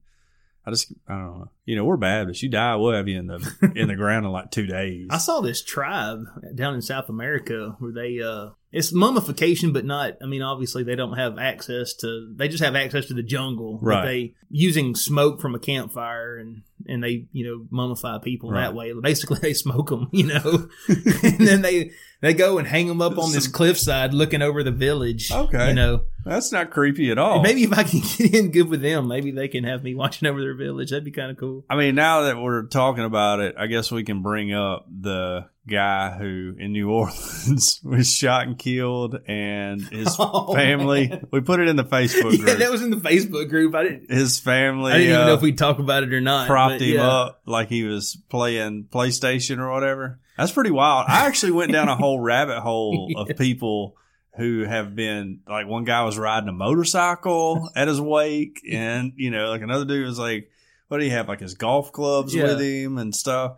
I 0.66 0.72
just. 0.72 0.92
I 1.08 1.14
don't 1.14 1.40
know. 1.40 1.50
You 1.68 1.76
know, 1.76 1.84
we're 1.84 1.98
Baptists. 1.98 2.42
You 2.42 2.50
die, 2.50 2.76
we'll 2.78 2.94
have 2.94 3.10
you 3.10 3.20
in 3.20 3.28
the 3.28 3.72
in 3.76 3.90
the 3.90 3.96
ground 3.96 4.26
in 4.26 4.32
like 4.32 4.52
two 4.52 4.66
days. 4.66 5.08
I 5.12 5.18
saw 5.18 5.42
this 5.42 5.62
tribe 5.62 6.24
down 6.56 6.74
in 6.76 6.82
South 6.82 7.10
America 7.10 7.76
where 7.80 7.92
they 7.92 8.22
uh 8.22 8.52
it's 8.72 8.94
mummification 8.94 9.74
but 9.74 9.84
not 9.86 10.14
I 10.22 10.28
mean 10.28 10.42
obviously 10.42 10.84
they 10.84 10.96
don't 10.96 11.18
have 11.18 11.38
access 11.38 11.94
to 11.96 12.34
they 12.36 12.48
just 12.48 12.64
have 12.64 12.76
access 12.76 13.08
to 13.08 13.14
the 13.14 13.22
jungle. 13.24 13.80
Right. 13.82 14.06
they 14.06 14.34
using 14.50 14.96
smoke 14.96 15.42
from 15.42 15.56
a 15.56 15.60
campfire 15.60 16.38
and 16.38 16.62
and 16.88 17.04
they, 17.04 17.26
you 17.34 17.44
know, 17.46 17.66
mummify 17.78 18.24
people 18.24 18.50
Right. 18.50 18.62
that 18.62 18.74
way. 18.74 18.94
Basically 18.94 19.40
they 19.42 19.54
smoke 19.54 19.90
them, 19.90 20.08
you 20.14 20.28
know. 20.28 20.70
and 20.88 21.40
then 21.40 21.62
they 21.64 21.92
they 22.22 22.34
go 22.34 22.58
and 22.60 22.68
hang 22.68 22.88
them 22.88 23.02
up 23.02 23.18
on 23.18 23.34
this 23.34 23.48
cliffside 23.48 24.14
looking 24.14 24.42
over 24.42 24.64
the 24.64 24.72
village. 24.72 25.32
Okay. 25.34 25.68
You 25.70 25.74
know. 25.74 26.02
That's 26.26 26.52
not 26.52 26.72
creepy 26.72 27.10
at 27.10 27.18
all. 27.18 27.42
Maybe 27.42 27.64
if 27.64 27.72
I 27.72 27.84
can 27.84 28.02
get 28.02 28.34
in 28.36 28.52
good 28.52 28.68
with 28.68 28.82
them, 28.82 29.08
maybe 29.08 29.32
they 29.32 29.48
can 29.48 29.64
have 29.64 29.82
me 29.82 29.96
watching 29.96 30.28
over 30.28 30.42
their 30.42 30.56
village. 30.56 30.90
That'd 30.90 31.06
be 31.06 31.12
kind 31.12 31.32
of 31.32 31.38
cool. 31.38 31.57
I 31.70 31.76
mean, 31.76 31.96
now 31.96 32.22
that 32.24 32.38
we're 32.38 32.64
talking 32.68 33.04
about 33.04 33.40
it, 33.40 33.56
I 33.58 33.68
guess 33.68 33.92
we 33.92 34.04
can 34.04 34.22
bring 34.22 34.54
up 34.54 34.86
the 34.90 35.48
guy 35.68 36.12
who 36.18 36.56
in 36.58 36.72
New 36.72 36.90
Orleans 36.92 37.82
was 37.84 38.12
shot 38.14 38.48
and 38.48 38.58
killed 38.58 39.20
and 39.28 39.82
his 39.82 40.16
Oh, 40.20 40.54
family. 40.54 41.10
man. 41.10 41.28
We 41.32 41.42
put 41.42 41.60
it 41.60 41.68
in 41.68 41.76
the 41.76 41.84
Facebook 41.84 42.32
Yeah, 42.38 42.46
group. 42.46 42.60
that 42.60 42.72
was 42.72 42.82
in 42.82 42.90
the 42.90 42.98
Facebook 42.98 43.50
group. 43.50 43.76
I 43.76 43.84
didn't 43.84 44.10
his 44.12 44.40
family 44.40 44.92
I 44.94 44.98
didn't 45.00 45.10
even 45.14 45.22
uh, 45.22 45.28
know 45.28 45.34
if 45.34 45.42
we'd 45.42 45.58
talk 45.58 45.80
about 45.80 46.04
it 46.04 46.14
or 46.14 46.22
not. 46.22 46.48
propped 46.48 46.82
him 46.82 46.96
yeah. 46.96 47.08
up 47.08 47.42
like 47.46 47.68
he 47.70 47.84
was 47.84 48.18
playing 48.30 48.86
PlayStation 48.92 49.60
or 49.60 49.70
whatever. 49.72 50.20
That's 50.38 50.52
pretty 50.52 50.72
wild. 50.72 51.06
I 51.10 51.26
actually 51.28 51.52
went 51.54 51.72
down 51.72 51.90
a 51.90 51.96
whole 51.96 52.20
rabbit 52.20 52.62
hole 52.62 53.08
Yeah. 53.10 53.22
of 53.22 53.38
people 53.38 53.96
who 54.38 54.64
have 54.66 54.96
been 54.96 55.40
like 55.50 55.66
one 55.68 55.84
guy 55.84 56.04
was 56.04 56.18
riding 56.18 56.48
a 56.48 56.54
motorcycle 56.54 57.70
at 57.76 57.88
his 57.88 58.00
wake 58.00 58.62
and 58.72 59.14
you 59.16 59.32
know 59.32 59.50
like 59.50 59.62
another 59.62 59.84
dude 59.86 60.06
was 60.06 60.20
like 60.20 60.50
what 60.88 61.00
do 61.00 61.06
you 61.06 61.12
have 61.12 61.28
like 61.28 61.40
his 61.40 61.54
golf 61.54 61.92
clubs 61.92 62.34
Yeah. 62.36 62.44
with 62.44 62.62
him 62.62 62.98
and 62.98 63.16
stuff 63.16 63.58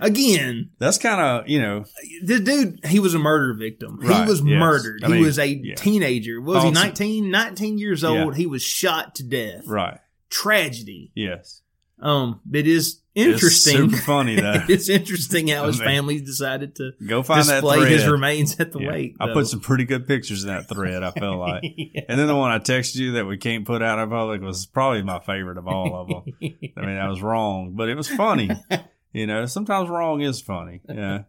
Again, 0.00 0.70
that's 0.78 0.96
kind 0.96 1.20
of 1.20 1.48
you 1.48 1.60
know 1.60 1.84
this 2.22 2.40
dude, 2.40 2.78
he 2.86 3.00
was 3.00 3.14
a 3.14 3.18
murder 3.18 3.52
victim. 3.54 3.98
Right, 4.00 4.22
He 4.22 4.30
was 4.30 4.40
yes. 4.44 4.56
murdered. 4.60 5.02
I 5.02 5.08
he 5.08 5.12
mean, 5.14 5.22
was 5.22 5.40
a 5.40 5.46
yeah. 5.48 5.74
teenager. 5.74 6.40
Was 6.40 6.62
he 6.62 6.70
19? 6.70 7.28
19 7.32 7.78
years 7.78 8.02
Yeah. 8.02 8.10
old. 8.24 8.36
He 8.36 8.46
was 8.46 8.62
shot 8.62 9.16
to 9.16 9.24
death. 9.24 9.64
right 9.66 9.98
Tragedy. 10.30 11.10
yes 11.16 11.62
Um, 12.00 12.40
it 12.52 12.68
is 12.68 13.00
interesting. 13.18 13.84
it's 13.84 13.92
super 13.92 13.96
funny 14.02 14.36
though 14.36 14.62
it's 14.68 14.88
interesting 14.88 15.48
how 15.48 15.66
his 15.66 15.78
mean, 15.78 15.88
family 15.88 16.20
decided 16.20 16.76
to 16.76 16.92
go 17.06 17.22
find 17.22 17.44
that 17.46 17.60
display 17.60 17.78
thread 17.80 17.92
his 17.92 18.06
remains 18.06 18.58
at 18.60 18.72
the 18.72 18.78
Yeah. 18.80 18.90
wake. 18.90 19.16
I 19.20 19.32
put 19.32 19.46
some 19.46 19.60
pretty 19.60 19.84
good 19.84 20.06
pictures 20.06 20.44
in 20.44 20.48
that 20.48 20.68
thread 20.68 21.02
I 21.02 21.10
felt 21.10 21.38
like 21.38 21.62
Yeah. 21.76 22.02
And 22.08 22.18
then 22.18 22.26
the 22.26 22.36
one 22.36 22.50
I 22.50 22.58
texted 22.58 22.96
you 22.96 23.12
that 23.12 23.26
we 23.26 23.36
can't 23.36 23.66
put 23.66 23.82
out 23.82 23.98
in 23.98 24.08
public 24.08 24.40
was 24.42 24.66
probably 24.66 25.02
my 25.02 25.18
favorite 25.20 25.58
of 25.58 25.66
all 25.66 25.94
of 25.94 26.08
them. 26.08 26.34
I 26.76 26.80
mean, 26.86 26.96
I 26.96 27.08
was 27.08 27.20
wrong, 27.22 27.74
but 27.74 27.88
it 27.88 27.96
was 27.96 28.08
funny. 28.08 28.50
You 29.10 29.26
know, 29.26 29.46
sometimes 29.46 29.88
wrong 29.88 30.20
is 30.20 30.42
funny. 30.42 30.82
Yeah. 30.86 31.22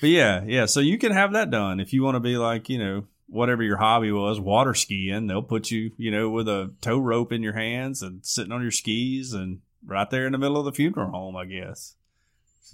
But 0.00 0.10
yeah, 0.10 0.44
yeah. 0.46 0.66
So 0.66 0.78
you 0.78 0.96
can 0.96 1.10
have 1.10 1.32
that 1.32 1.50
done 1.50 1.80
if 1.80 1.92
you 1.92 2.04
want 2.04 2.14
to 2.14 2.20
be 2.20 2.36
like, 2.36 2.68
you 2.68 2.78
know, 2.78 3.04
whatever 3.26 3.64
your 3.64 3.78
hobby 3.78 4.12
was, 4.12 4.38
water 4.40 4.74
skiing. 4.74 5.26
They'll 5.26 5.42
put 5.42 5.72
you, 5.72 5.90
you 5.98 6.12
know, 6.12 6.30
with 6.30 6.48
a 6.48 6.72
tow 6.80 6.98
rope 6.98 7.32
in 7.32 7.42
your 7.42 7.52
hands 7.54 8.00
and 8.02 8.24
sitting 8.24 8.52
on 8.52 8.62
your 8.62 8.70
skis 8.70 9.32
and 9.32 9.58
right 9.86 10.08
there 10.10 10.26
in 10.26 10.32
the 10.32 10.38
middle 10.38 10.58
of 10.58 10.64
the 10.64 10.72
funeral 10.72 11.10
home, 11.10 11.36
I 11.36 11.46
guess. 11.46 11.94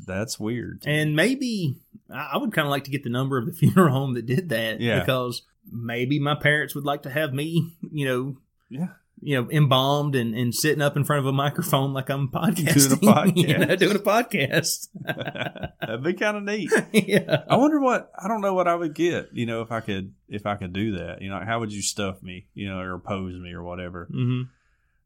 That's 0.06 0.38
weird. 0.38 0.82
And 0.86 1.16
maybe 1.16 1.76
I 2.12 2.36
would 2.36 2.52
kind 2.52 2.66
of 2.66 2.70
like 2.70 2.84
to 2.84 2.90
get 2.90 3.02
the 3.02 3.10
number 3.10 3.38
of 3.38 3.46
the 3.46 3.52
funeral 3.58 3.92
home 3.92 4.14
that 4.14 4.26
did 4.26 4.50
that. 4.50 4.80
Yeah. 4.80 5.00
Because 5.00 5.42
maybe 5.70 6.18
my 6.18 6.34
parents 6.34 6.74
would 6.74 6.84
like 6.84 7.02
to 7.04 7.10
have 7.10 7.32
me, 7.32 7.76
you 7.90 8.06
know, 8.06 8.36
Yeah. 8.68 8.88
you 9.22 9.40
know, 9.40 9.50
embalmed 9.50 10.14
and, 10.14 10.34
and 10.34 10.54
sitting 10.54 10.82
up 10.82 10.96
in 10.98 11.04
front 11.04 11.20
of 11.20 11.26
a 11.26 11.32
microphone 11.32 11.94
like 11.94 12.10
I'm 12.10 12.28
podcasting. 12.28 12.98
podcast. 13.00 13.36
you 13.48 13.56
know, 13.58 13.74
doing 13.76 13.96
a 13.96 14.00
podcast. 14.00 14.88
That'd 15.80 16.02
be 16.04 16.12
kind 16.12 16.36
of 16.36 16.42
neat. 16.42 16.70
yeah. 16.92 17.44
I 17.48 17.56
wonder 17.56 17.80
what 17.80 18.10
I 18.22 18.28
don't 18.28 18.42
know 18.42 18.52
what 18.54 18.68
I 18.68 18.74
would 18.74 18.94
get. 18.94 19.30
You 19.32 19.46
know, 19.46 19.62
if 19.62 19.72
I 19.72 19.80
could 19.80 20.12
if 20.28 20.44
I 20.44 20.56
could 20.56 20.72
do 20.74 20.98
that. 20.98 21.22
You 21.22 21.30
know, 21.30 21.40
how 21.44 21.60
would 21.60 21.72
you 21.72 21.80
stuff 21.80 22.22
me? 22.22 22.48
You 22.54 22.68
know, 22.68 22.80
or 22.80 22.98
pose 22.98 23.38
me 23.40 23.52
or 23.52 23.62
whatever. 23.62 24.08
hmm 24.10 24.42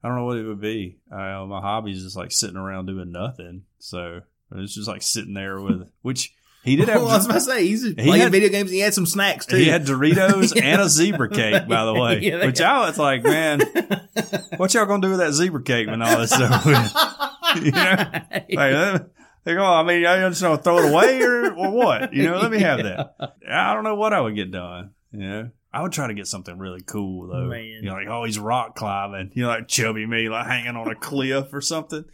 I 0.02 0.08
don't 0.08 0.16
know 0.16 0.24
what 0.24 0.38
it 0.38 0.44
would 0.46 0.60
be. 0.60 0.96
Uh, 1.12 1.44
my 1.46 1.60
hobby 1.60 1.92
is 1.92 2.02
just 2.02 2.16
like 2.16 2.32
sitting 2.32 2.56
around 2.56 2.86
doing 2.86 3.12
nothing. 3.12 3.64
So 3.78 4.20
it's 4.52 4.74
just 4.74 4.88
like 4.88 5.02
sitting 5.02 5.34
there 5.34 5.60
with 5.60 5.90
which 6.02 6.34
he 6.62 6.76
did 6.76 6.88
have. 6.88 7.00
Well, 7.02 7.10
I 7.10 7.16
was 7.16 7.24
about 7.26 7.34
to 7.36 7.40
say 7.40 7.66
he's 7.66 7.82
He 7.84 7.94
playing 7.94 8.20
had- 8.22 8.32
video 8.32 8.48
games 8.50 8.70
and 8.70 8.74
he 8.76 8.80
had 8.80 8.92
some 8.94 9.06
snacks 9.06 9.46
too. 9.46 9.56
he 9.56 9.66
had 9.68 9.86
Doritos 9.86 10.54
and 10.62 10.80
a 10.80 10.88
zebra 10.88 11.30
cake, 11.30 11.66
by 11.68 11.84
the 11.86 11.94
way. 11.94 12.18
Yeah, 12.20 12.44
which 12.44 12.60
I 12.60 12.80
was 12.86 12.98
like, 12.98 13.22
man, 13.24 13.60
what 14.56 14.74
y'all 14.74 14.86
gonna 14.86 15.00
do 15.02 15.10
with 15.10 15.20
that 15.20 15.32
zebra 15.32 15.62
cake 15.62 15.86
when 15.88 16.02
all 16.02 16.18
this 16.18 16.30
stuff? 16.30 16.64
you 17.62 17.70
know, 17.72 17.96
like, 18.30 18.50
let- 18.50 19.08
they 19.44 19.54
go. 19.54 19.64
I 19.64 19.82
mean, 19.84 20.04
I 20.04 20.28
just 20.28 20.42
gonna 20.42 20.58
throw 20.58 20.78
it 20.80 20.92
away 20.92 21.22
or, 21.22 21.54
or 21.54 21.70
what? 21.70 22.12
You 22.12 22.24
know, 22.24 22.38
let 22.38 22.50
me 22.50 22.58
have 22.60 22.82
that. 22.82 23.14
I 23.50 23.72
don't 23.72 23.84
know 23.84 23.94
what 23.94 24.12
I 24.12 24.20
would 24.20 24.34
get 24.36 24.50
done. 24.50 24.90
You 25.12 25.18
know, 25.18 25.50
I 25.72 25.82
would 25.82 25.92
try 25.92 26.08
to 26.08 26.14
get 26.14 26.26
something 26.26 26.58
really 26.58 26.82
cool 26.82 27.28
though. 27.28 27.46
Man. 27.46 27.64
You 27.64 27.82
know, 27.82 27.94
like 27.94 28.08
oh, 28.08 28.24
he's 28.24 28.38
rock 28.38 28.74
climbing. 28.74 29.30
You 29.34 29.44
know, 29.44 29.48
like 29.48 29.68
chubby 29.68 30.06
me, 30.06 30.28
like 30.28 30.46
hanging 30.46 30.76
on 30.76 30.88
a 30.88 30.94
cliff 30.94 31.52
or 31.52 31.60
something. 31.60 32.04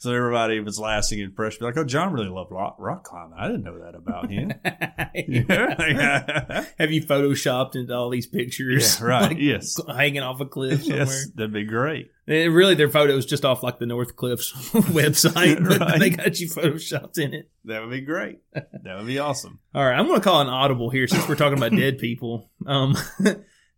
So 0.00 0.14
everybody 0.14 0.60
was 0.60 0.78
lasting 0.78 1.20
impression, 1.20 1.58
be 1.60 1.66
like, 1.66 1.76
"Oh, 1.76 1.84
John 1.84 2.14
really 2.14 2.30
loved 2.30 2.50
rock, 2.50 2.76
rock 2.78 3.04
climbing. 3.04 3.36
I 3.38 3.48
didn't 3.48 3.64
know 3.64 3.78
that 3.80 3.94
about 3.94 4.30
him." 4.30 4.48
Have 6.78 6.90
you 6.90 7.02
photoshopped 7.04 7.76
into 7.76 7.94
all 7.94 8.08
these 8.08 8.26
pictures? 8.26 8.98
Yeah, 8.98 9.06
right, 9.06 9.22
like, 9.28 9.36
yes. 9.38 9.78
Hanging 9.86 10.22
off 10.22 10.40
a 10.40 10.46
cliff 10.46 10.80
somewhere. 10.84 11.00
yes, 11.00 11.28
that'd 11.34 11.52
be 11.52 11.64
great. 11.64 12.10
And 12.26 12.54
really, 12.54 12.74
their 12.74 12.88
photos 12.88 13.26
just 13.26 13.44
off 13.44 13.62
like 13.62 13.78
the 13.78 13.84
North 13.84 14.16
Cliffs 14.16 14.52
website, 14.72 15.68
but 15.68 15.80
Right. 15.80 16.00
they 16.00 16.08
got 16.10 16.40
you 16.40 16.48
photoshopped 16.48 17.18
in 17.18 17.34
it. 17.34 17.50
That 17.64 17.82
would 17.82 17.90
be 17.90 18.00
great. 18.00 18.38
That 18.54 18.96
would 18.96 19.06
be 19.06 19.18
awesome. 19.18 19.58
All 19.74 19.84
right, 19.84 19.98
I'm 19.98 20.06
going 20.06 20.18
to 20.20 20.24
call 20.24 20.40
an 20.40 20.48
audible 20.48 20.88
here 20.90 21.08
since 21.08 21.28
we're 21.28 21.34
talking 21.36 21.58
about 21.58 21.72
dead 21.76 21.98
people. 21.98 22.50
Um, 22.66 22.96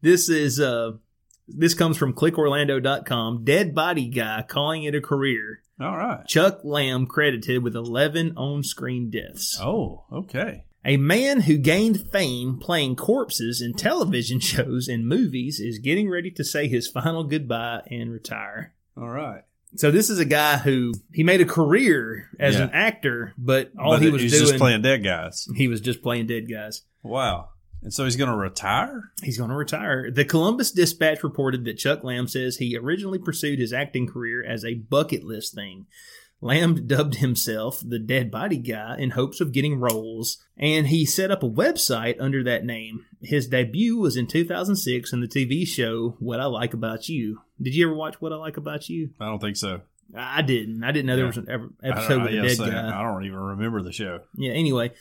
this 0.03 0.29
is 0.29 0.61
uh, 0.61 0.93
this 1.57 1.75
comes 1.75 1.97
from 1.97 2.15
ClickOrlando.com. 2.15 3.45
Dead 3.45 3.75
body 3.75 4.09
guy 4.09 4.45
calling 4.47 4.85
it 4.85 4.95
a 4.95 5.01
career. 5.01 5.61
All 5.81 5.97
right. 5.97 6.27
Chuck 6.27 6.61
Lamb 6.65 7.07
credited 7.07 7.63
with 7.63 7.75
11 7.75 8.37
on-screen 8.37 9.11
deaths. 9.11 9.59
Oh, 9.61 10.05
okay. 10.13 10.65
A 10.85 10.97
man 10.97 11.43
who 11.43 11.59
gained 11.59 12.11
fame 12.11 12.59
playing 12.59 12.97
corpses 12.97 13.61
in 13.63 13.75
television 13.75 14.41
shows 14.41 14.89
and 14.89 15.07
movies 15.07 15.61
is 15.61 15.79
getting 15.79 16.09
ready 16.11 16.31
to 16.33 16.45
say 16.45 16.69
his 16.69 16.89
final 16.89 17.25
goodbye 17.25 17.83
and 17.91 18.11
retire. 18.13 18.75
All 18.97 19.09
right. 19.09 19.43
So 19.77 19.91
this 19.91 20.11
is 20.11 20.19
a 20.19 20.25
guy 20.27 20.59
who 20.59 20.93
he 21.13 21.23
made 21.23 21.41
a 21.41 21.47
career 21.47 22.29
as 22.39 22.57
Yeah. 22.57 22.65
an 22.65 22.71
actor, 22.75 23.33
but 23.39 23.73
all 23.79 23.93
But 23.93 24.03
he 24.03 24.11
was 24.11 24.21
doing 24.23 24.33
just 24.47 24.57
playing 24.57 24.83
dead 24.83 25.03
guys. 25.03 25.49
he 25.57 25.67
was 25.69 25.81
just 25.81 26.03
playing 26.03 26.27
dead 26.27 26.51
guys. 26.51 26.83
Wow. 27.03 27.49
And 27.83 27.93
so 27.93 28.05
he's 28.05 28.17
going 28.17 28.31
to 28.31 28.37
retire? 28.37 29.11
He's 29.23 29.39
going 29.39 29.51
to 29.51 29.57
retire. 29.57 30.11
The 30.11 30.25
Columbus 30.25 30.71
Dispatch 30.71 31.23
reported 31.25 31.65
that 31.65 31.79
Chuck 31.79 32.05
Lamb 32.05 32.29
says 32.29 32.57
he 32.57 32.77
originally 32.77 33.19
pursued 33.19 33.59
his 33.59 33.73
acting 33.73 34.07
career 34.07 34.43
as 34.45 34.65
a 34.65 34.75
bucket 34.75 35.25
list 35.25 35.55
thing. 35.55 35.87
Lamb 36.41 36.87
dubbed 36.87 37.17
himself 37.17 37.83
the 37.85 37.99
dead 37.99 38.31
body 38.31 38.57
guy 38.59 38.97
in 38.99 39.11
hopes 39.11 39.41
of 39.41 39.53
getting 39.53 39.79
roles, 39.81 40.39
and 40.57 40.89
he 40.89 41.05
set 41.05 41.31
up 41.31 41.43
a 41.43 41.51
website 41.51 42.17
under 42.21 42.43
that 42.45 42.65
name. 42.65 43.05
His 43.21 43.49
debut 43.49 43.97
was 43.97 44.17
in 44.17 44.27
2006 44.27 45.13
in 45.13 45.21
the 45.21 45.29
TV 45.29 45.67
show 45.67 46.17
What 46.21 46.41
I 46.41 46.47
Like 46.47 46.75
About 46.75 47.09
You. 47.09 47.41
Did 47.61 47.75
you 47.75 47.87
ever 47.87 47.95
watch 47.97 48.21
What 48.21 48.33
I 48.33 48.37
Like 48.37 48.57
About 48.57 48.89
You? 48.89 49.11
I 49.21 49.27
don't 49.27 49.39
think 49.41 49.57
so. 49.57 49.83
I 50.17 50.43
didn't. 50.43 50.85
I 50.85 50.93
didn't 50.93 51.07
know 51.07 51.17
there 51.17 51.25
Yeah. 51.25 51.29
was 51.29 51.37
an 51.39 51.49
ever- 51.49 51.71
episode 51.83 52.23
with 52.23 52.33
a 52.33 52.35
yeah, 52.35 52.43
dead 52.43 52.57
so 52.59 52.71
guy. 52.71 53.01
I 53.01 53.03
don't 53.03 53.25
even 53.25 53.39
remember 53.39 53.83
the 53.83 53.93
show. 53.93 54.21
Yeah, 54.37 54.53
anyway, 54.53 54.93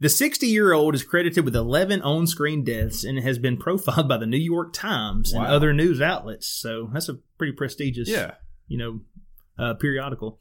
the 0.00 0.08
60 0.08 0.46
year 0.46 0.72
old 0.72 0.94
is 0.94 1.02
credited 1.02 1.44
with 1.44 1.56
11 1.56 2.02
on 2.02 2.26
screen 2.26 2.64
deaths 2.64 3.04
and 3.04 3.18
has 3.18 3.38
been 3.38 3.56
profiled 3.56 4.08
by 4.08 4.16
the 4.18 4.26
New 4.26 4.36
York 4.38 4.72
Times 4.72 5.32
and 5.32 5.44
other 5.46 5.72
news 5.72 6.00
outlets. 6.00 6.46
So 6.46 6.88
that's 6.92 7.08
a 7.08 7.18
pretty 7.36 7.52
prestigious, 7.52 8.08
Yeah. 8.08 8.34
you 8.68 8.78
know, 8.78 9.00
uh, 9.58 9.74
periodical. 9.74 10.38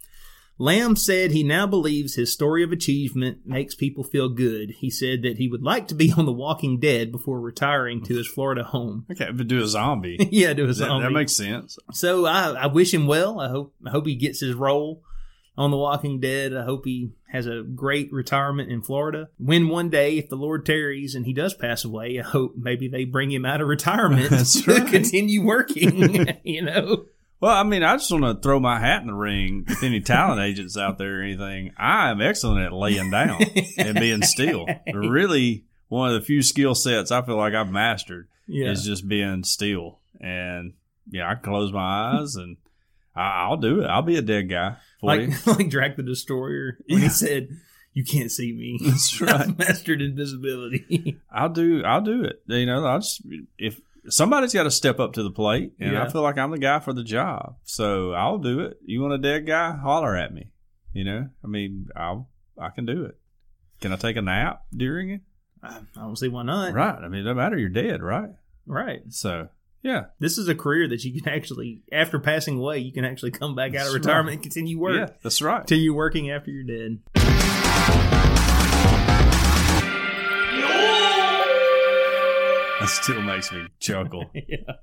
Lamb 0.60 0.96
said 0.96 1.30
he 1.32 1.44
now 1.44 1.68
believes 1.68 2.16
his 2.16 2.34
story 2.34 2.64
of 2.64 2.72
achievement 2.72 3.40
makes 3.46 3.76
people 3.76 4.04
feel 4.04 4.28
good. 4.28 4.72
He 4.80 4.90
said 4.90 5.22
that 5.22 5.38
he 5.38 5.48
would 5.48 5.62
like 5.62 5.88
to 5.90 5.96
be 5.96 6.12
on 6.18 6.26
The 6.26 6.32
Walking 6.34 6.80
Dead 6.80 7.12
before 7.12 7.40
retiring 7.40 8.04
to 8.06 8.16
his 8.16 8.28
Florida 8.28 8.64
home. 8.64 9.06
Okay, 9.12 9.30
but 9.32 9.48
do 9.48 9.62
a 9.62 9.68
zombie. 9.68 10.18
yeah, 10.32 10.54
do 10.54 10.64
a 10.64 10.68
that, 10.68 10.74
zombie. 10.74 11.04
that 11.06 11.12
makes 11.12 11.34
sense. 11.34 11.78
So 11.94 12.26
I, 12.26 12.50
I 12.54 12.66
wish 12.68 12.92
him 12.92 13.06
well. 13.06 13.40
I 13.40 13.50
hope 13.50 13.76
I 13.86 13.92
hope 13.92 14.08
he 14.08 14.16
gets 14.16 14.40
his 14.40 14.56
role 14.56 15.04
on 15.58 15.72
The 15.72 15.78
Walking 15.78 16.20
Dead. 16.20 16.56
I 16.56 16.64
hope 16.64 16.86
he 16.86 17.12
has 17.30 17.48
a 17.48 17.64
great 17.64 18.12
retirement 18.14 18.72
in 18.72 18.82
Florida. 18.82 19.30
When 19.38 19.68
one 19.68 19.90
day, 19.90 20.18
if 20.18 20.30
the 20.30 20.36
Lord 20.36 20.66
tarries 20.66 21.16
and 21.16 21.26
he 21.26 21.34
does 21.34 21.54
pass 21.54 21.84
away, 21.84 22.20
I 22.20 22.24
hope 22.24 22.54
maybe 22.56 22.88
they 22.88 23.06
bring 23.06 23.32
him 23.32 23.46
out 23.46 23.62
of 23.62 23.68
retirement 23.68 24.30
That's 24.30 24.62
to 24.64 24.72
right. 24.72 24.88
continue 24.88 25.44
working. 25.44 26.38
you 26.44 26.62
know, 26.62 27.06
Well, 27.40 27.56
I 27.56 27.64
mean, 27.64 27.84
I 27.84 27.98
just 27.98 28.12
want 28.12 28.24
to 28.24 28.42
throw 28.42 28.60
my 28.60 28.80
hat 28.80 29.02
in 29.02 29.08
the 29.08 29.14
ring. 29.14 29.66
If 29.68 29.84
any 29.84 30.02
talent 30.02 30.42
agents 30.42 30.78
out 30.78 30.98
there 30.98 31.20
or 31.20 31.24
anything, 31.24 31.74
I 31.78 32.12
am 32.12 32.22
excellent 32.22 32.66
at 32.66 32.74
laying 32.74 33.10
down 33.10 33.42
and 33.78 34.00
being 34.00 34.22
still. 34.22 34.68
Really, 34.94 35.66
one 35.90 36.10
of 36.10 36.20
the 36.20 36.26
few 36.26 36.42
skill 36.42 36.76
sets 36.76 37.12
I 37.12 37.22
feel 37.24 37.38
like 37.38 37.54
I've 37.54 37.72
mastered 37.72 38.28
yeah. 38.46 38.72
is 38.72 38.84
just 38.84 39.08
being 39.08 39.44
still. 39.44 40.00
And 40.20 40.74
yeah, 41.10 41.30
I 41.30 41.36
can 41.36 41.44
close 41.44 41.72
my 41.72 42.20
eyes 42.20 42.36
and 42.36 42.58
I'll 43.16 43.58
do 43.58 43.82
it. 43.82 43.88
I'll 43.88 44.02
be 44.02 44.18
a 44.18 44.22
dead 44.22 44.50
guy 44.50 44.78
for 45.00 45.16
you. 45.16 45.28
like 45.32 45.48
like 45.60 45.70
Drax 45.70 45.96
the 45.98 46.04
Destroyer 46.04 46.78
when 46.88 47.00
Yeah. 47.00 47.06
he 47.06 47.10
said, 47.10 47.50
"You 47.94 48.04
can't 48.04 48.32
see 48.32 48.52
me." 48.54 48.80
That's 48.86 49.20
right. 49.22 49.42
I've 49.42 49.58
mastered 49.58 50.02
invisibility. 50.02 51.20
I'll 51.32 51.50
do. 51.50 51.84
I'll 51.84 52.02
do 52.02 52.24
it. 52.24 52.42
You 52.48 52.66
know, 52.66 52.86
I'll 52.86 53.00
just 53.00 53.22
if 53.58 53.80
somebody's 54.10 54.54
got 54.54 54.64
to 54.64 54.72
step 54.72 55.00
up 55.00 55.14
to 55.14 55.24
the 55.24 55.32
plate, 55.32 55.74
and 55.80 55.94
Yeah. 55.94 56.04
I 56.04 56.10
feel 56.10 56.22
like 56.22 56.38
I'm 56.38 56.52
the 56.52 56.58
guy 56.60 56.80
for 56.80 56.94
the 56.94 57.04
job, 57.04 57.56
so 57.64 58.14
I'll 58.14 58.38
do 58.38 58.62
it. 58.62 58.78
You 58.86 59.02
want 59.02 59.14
a 59.14 59.18
dead 59.18 59.46
guy? 59.46 59.76
Holler 59.76 60.16
at 60.16 60.34
me. 60.34 60.50
You 60.94 61.04
know, 61.04 61.30
I 61.44 61.48
mean, 61.48 61.90
I'll 61.96 62.30
I 62.60 62.70
can 62.70 62.86
do 62.86 63.04
it. 63.06 63.18
Can 63.82 63.92
I 63.92 63.98
take 63.98 64.16
a 64.18 64.22
nap 64.22 64.64
during 64.76 65.10
it? 65.12 65.22
I 65.62 65.78
I 65.96 66.02
don't 66.02 66.16
see 66.18 66.28
why 66.30 66.44
not. 66.44 66.74
Right. 66.74 66.96
I 66.96 67.08
mean, 67.08 67.22
it 67.22 67.24
doesn't 67.24 67.38
matter. 67.38 67.58
You're 67.58 67.70
dead, 67.70 68.02
right? 68.02 68.30
Right. 68.66 69.02
So 69.10 69.50
yeah, 69.82 70.06
This 70.20 70.38
is 70.38 70.48
a 70.48 70.56
career 70.56 70.88
that 70.88 71.04
you 71.04 71.22
can 71.22 71.32
actually, 71.32 71.82
after 71.92 72.20
passing 72.20 72.58
away, 72.58 72.80
you 72.80 72.92
can 72.92 73.06
actually 73.06 73.32
come 73.32 73.56
back 73.56 73.76
out 73.76 73.88
of 73.88 73.94
retirement 73.94 74.28
right. 74.28 74.34
and 74.34 74.44
continue 74.44 74.80
work. 74.80 74.96
yeah, 74.96 75.16
that's 75.22 75.42
right. 75.42 75.60
Continue 75.60 75.94
working 75.94 76.32
after 76.32 76.52
you're 76.52 76.64
dead. 76.64 77.00
That 82.80 82.90
still 82.90 83.22
makes 83.22 83.52
me 83.52 83.68
chuckle. 83.80 84.26
yeah. 84.34 84.74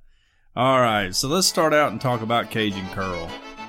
All 0.57 0.81
right, 0.81 1.15
so 1.15 1.29
let's 1.29 1.47
start 1.47 1.73
out 1.73 1.91
and 1.93 2.01
talk 2.01 2.23
about 2.23 2.51
Cajun 2.51 2.89
Curl, 2.91 3.29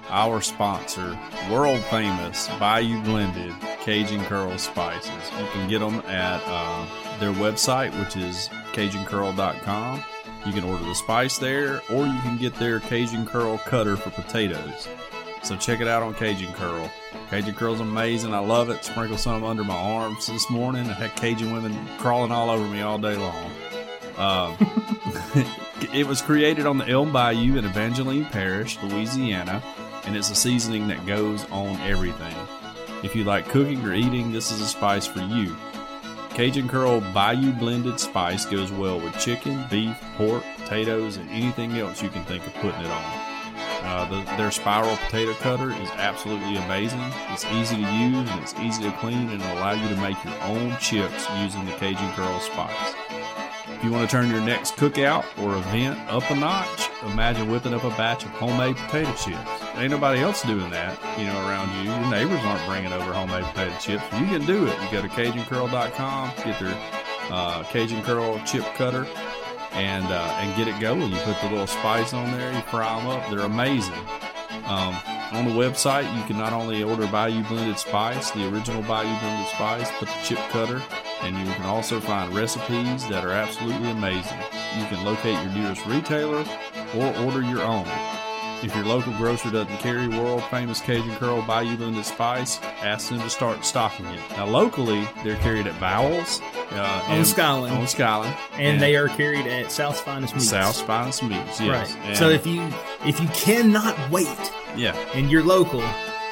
our 0.09 0.39
sponsor, 0.41 1.17
world 1.49 1.83
famous 1.85 2.47
Bayou 2.59 3.01
Blended 3.03 3.53
Cajun 3.81 4.23
Curl 4.25 4.57
spices. 4.57 5.09
You 5.39 5.47
can 5.53 5.69
get 5.69 5.79
them 5.79 5.95
at 6.07 6.43
uh, 6.45 7.19
their 7.19 7.31
website, 7.31 7.97
which 7.99 8.15
is 8.15 8.49
CajunCurl.com. 8.73 10.03
You 10.45 10.53
can 10.53 10.63
order 10.63 10.83
the 10.83 10.93
spice 10.93 11.37
there, 11.37 11.81
or 11.89 12.05
you 12.05 12.19
can 12.21 12.37
get 12.37 12.53
their 12.55 12.79
Cajun 12.79 13.25
Curl 13.25 13.57
cutter 13.59 13.97
for 13.97 14.11
potatoes. 14.11 14.87
So 15.41 15.55
check 15.55 15.79
it 15.79 15.87
out 15.87 16.03
on 16.03 16.13
Cajun 16.13 16.53
Curl. 16.53 16.89
Cajun 17.29 17.53
Curl's 17.55 17.79
amazing. 17.79 18.33
I 18.33 18.39
love 18.39 18.69
it. 18.69 18.83
Sprinkle 18.83 19.17
some 19.17 19.43
under 19.43 19.63
my 19.63 19.75
arms 19.75 20.27
this 20.27 20.49
morning. 20.49 20.89
I 20.89 20.93
had 20.93 21.15
Cajun 21.15 21.51
women 21.51 21.75
crawling 21.97 22.31
all 22.31 22.49
over 22.49 22.67
me 22.67 22.81
all 22.81 22.97
day 22.97 23.15
long. 23.15 23.51
Um, 24.17 24.55
it 25.93 26.07
was 26.07 26.21
created 26.21 26.65
on 26.65 26.77
the 26.77 26.87
Elm 26.87 27.11
Bayou 27.11 27.57
in 27.57 27.65
Evangeline 27.65 28.25
Parish, 28.25 28.81
Louisiana, 28.81 29.61
and 30.05 30.15
it's 30.15 30.29
a 30.29 30.35
seasoning 30.35 30.87
that 30.87 31.05
goes 31.05 31.43
on 31.51 31.75
everything. 31.81 32.35
If 33.03 33.15
you 33.15 33.23
like 33.23 33.47
cooking 33.47 33.83
or 33.85 33.93
eating, 33.93 34.31
this 34.31 34.51
is 34.51 34.61
a 34.61 34.65
spice 34.65 35.05
for 35.05 35.19
you. 35.19 35.55
Cajun 36.35 36.67
Curl 36.67 36.99
Bayou 37.13 37.53
blended 37.53 37.97
spice 37.97 38.45
goes 38.45 38.69
well 38.69 38.99
with 38.99 39.17
chicken, 39.17 39.63
beef, 39.71 39.95
pork, 40.17 40.43
potatoes, 40.57 41.15
and 41.15 41.29
anything 41.29 41.71
else 41.77 42.03
you 42.03 42.09
can 42.09 42.25
think 42.25 42.45
of 42.45 42.53
putting 42.55 42.81
it 42.81 42.91
on. 42.91 43.35
Uh, 43.85 44.05
the, 44.09 44.35
their 44.35 44.51
spiral 44.51 44.97
potato 44.97 45.31
cutter 45.35 45.71
is 45.71 45.89
absolutely 45.91 46.57
amazing. 46.57 46.99
It's 47.29 47.45
easy 47.45 47.77
to 47.77 47.81
use 47.93 48.29
and 48.29 48.41
it's 48.41 48.53
easy 48.55 48.83
to 48.83 48.91
clean 48.97 49.29
and 49.29 49.41
it'll 49.41 49.53
allow 49.59 49.71
you 49.71 49.87
to 49.87 50.01
make 50.01 50.21
your 50.25 50.33
own 50.41 50.75
chips 50.81 51.25
using 51.39 51.63
the 51.63 51.71
Cajun 51.71 52.11
Curl 52.15 52.39
spice. 52.41 53.04
If 53.75 53.83
you 53.83 53.91
want 53.91 54.09
to 54.09 54.15
turn 54.15 54.29
your 54.29 54.39
next 54.39 54.75
cookout 54.77 55.25
or 55.37 55.57
event 55.57 55.99
up 56.09 56.29
a 56.31 56.35
notch, 56.35 56.89
imagine 57.11 57.51
whipping 57.51 57.73
up 57.73 57.83
a 57.83 57.89
batch 57.89 58.23
of 58.23 58.29
homemade 58.31 58.77
potato 58.77 59.13
chips. 59.13 59.37
Ain't 59.75 59.91
nobody 59.91 60.21
else 60.21 60.41
doing 60.43 60.69
that, 60.71 60.97
you 61.19 61.25
know, 61.25 61.47
around 61.47 61.69
you. 61.75 61.91
Your 61.91 62.09
neighbors 62.09 62.39
aren't 62.45 62.65
bringing 62.67 62.93
over 62.93 63.11
homemade 63.11 63.43
potato 63.43 63.75
chips. 63.79 64.03
You 64.13 64.25
can 64.27 64.45
do 64.45 64.65
it. 64.65 64.81
You 64.81 64.91
go 64.91 65.01
to 65.01 65.09
CajunCurl.com, 65.09 66.31
get 66.37 66.59
their 66.59 66.75
uh, 67.29 67.63
Cajun 67.63 68.01
Curl 68.03 68.39
chip 68.45 68.63
cutter, 68.75 69.05
and 69.73 70.05
uh, 70.05 70.37
and 70.39 70.55
get 70.55 70.67
it 70.67 70.79
going. 70.79 71.11
You 71.11 71.19
put 71.19 71.39
the 71.41 71.49
little 71.49 71.67
spice 71.67 72.13
on 72.13 72.31
there, 72.31 72.53
you 72.53 72.61
fry 72.61 72.97
them 72.97 73.07
up. 73.07 73.29
They're 73.29 73.39
amazing. 73.41 73.93
Um, 74.67 74.95
on 75.31 75.45
the 75.45 75.51
website, 75.51 76.11
you 76.17 76.23
can 76.23 76.37
not 76.37 76.53
only 76.53 76.81
order 76.81 77.07
Bayou 77.07 77.43
Blended 77.43 77.77
Spice, 77.77 78.31
the 78.31 78.47
original 78.49 78.81
Bayou 78.83 79.19
Blended 79.19 79.47
Spice, 79.49 79.91
but 79.99 80.07
the 80.07 80.15
chip 80.23 80.39
cutter, 80.49 80.81
and 81.21 81.37
you 81.37 81.53
can 81.53 81.65
also 81.65 81.99
find 81.99 82.33
recipes 82.35 83.07
that 83.09 83.23
are 83.25 83.31
absolutely 83.31 83.89
amazing. 83.91 84.37
You 84.77 84.85
can 84.87 85.03
locate 85.05 85.41
your 85.43 85.53
nearest 85.53 85.85
retailer 85.85 86.45
or 86.95 87.17
order 87.25 87.41
your 87.41 87.61
own. 87.61 87.87
If 88.63 88.73
your 88.73 88.85
local 88.85 89.13
grocer 89.13 89.51
doesn't 89.51 89.77
carry 89.77 90.07
world 90.07 90.41
famous 90.45 90.79
Cajun 90.81 91.13
Curl 91.17 91.41
Bayou 91.43 91.75
Blended 91.77 92.05
Spice, 92.05 92.59
ask 92.81 93.09
them 93.09 93.19
to 93.19 93.29
start 93.29 93.63
stocking 93.65 94.05
it. 94.07 94.19
Now, 94.31 94.45
locally, 94.47 95.07
they're 95.23 95.35
carried 95.37 95.67
at 95.67 95.79
Bowles 95.79 96.41
uh, 96.71 97.03
On 97.07 97.17
and- 97.17 97.27
Skyland. 97.27 97.75
On 97.75 97.85
Skyland. 97.87 98.35
And 98.53 98.81
they 98.81 98.95
are 98.95 99.09
carried 99.09 99.45
at 99.45 99.71
South's 99.71 99.99
Finest 99.99 100.33
Meats. 100.35 100.49
South 100.49 100.75
Spine 100.75 101.07
Meats, 101.29 101.59
yes. 101.59 101.59
Right. 101.59 101.97
And- 102.05 102.17
So 102.17 102.29
if 102.29 102.47
you 102.47 102.67
if 103.05 103.19
you 103.19 103.27
cannot 103.29 103.95
wait 104.09 104.27
yeah, 104.75 104.95
and 105.13 105.29
you're 105.29 105.43
local, 105.43 105.81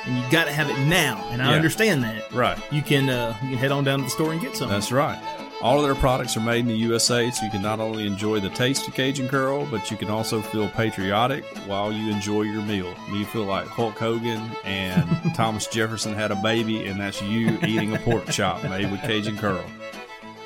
and 0.06 0.18
you 0.18 0.24
got 0.32 0.46
to 0.46 0.52
have 0.54 0.70
it 0.70 0.78
now. 0.88 1.26
And 1.32 1.42
I 1.42 1.50
Yeah. 1.52 1.56
understand 1.56 2.04
that. 2.04 2.32
Right. 2.34 2.58
You 2.72 2.82
can 2.82 3.10
uh, 3.10 3.36
you 3.44 3.50
can 3.50 3.58
head 3.58 3.72
on 3.72 3.84
down 3.84 4.00
to 4.00 4.06
the 4.06 4.10
store 4.12 4.32
and 4.32 4.42
get 4.42 4.56
some. 4.56 4.70
That's 4.70 4.92
right. 4.92 5.20
All 5.62 5.78
of 5.80 5.86
their 5.86 5.96
products 5.96 6.36
are 6.36 6.42
made 6.42 6.60
in 6.60 6.68
the 6.68 6.76
USA, 6.76 7.32
so 7.32 7.46
you 7.46 7.50
can 7.52 7.62
not 7.62 7.80
only 7.80 8.06
enjoy 8.06 8.42
the 8.42 8.50
taste 8.50 8.86
of 8.86 8.94
Cajun 8.96 9.30
Curl, 9.30 9.66
but 9.68 9.90
you 9.90 9.96
can 9.96 10.10
also 10.10 10.42
feel 10.42 10.68
patriotic 10.68 11.46
while 11.68 11.94
you 11.94 12.12
enjoy 12.12 12.42
your 12.42 12.62
meal. 12.64 12.94
You 13.14 13.24
feel 13.26 13.46
like 13.46 13.66
Hulk 13.68 13.98
Hogan 13.98 14.42
and 14.66 15.06
Thomas 15.36 15.68
Jefferson 15.68 16.14
had 16.14 16.32
a 16.32 16.36
baby, 16.36 16.86
and 16.88 17.00
that's 17.00 17.22
you 17.22 17.58
eating 17.66 17.96
a 17.96 18.00
pork 18.00 18.26
chop 18.30 18.62
made 18.66 18.92
with 18.92 19.00
Cajun 19.04 19.38
Curl. 19.38 19.64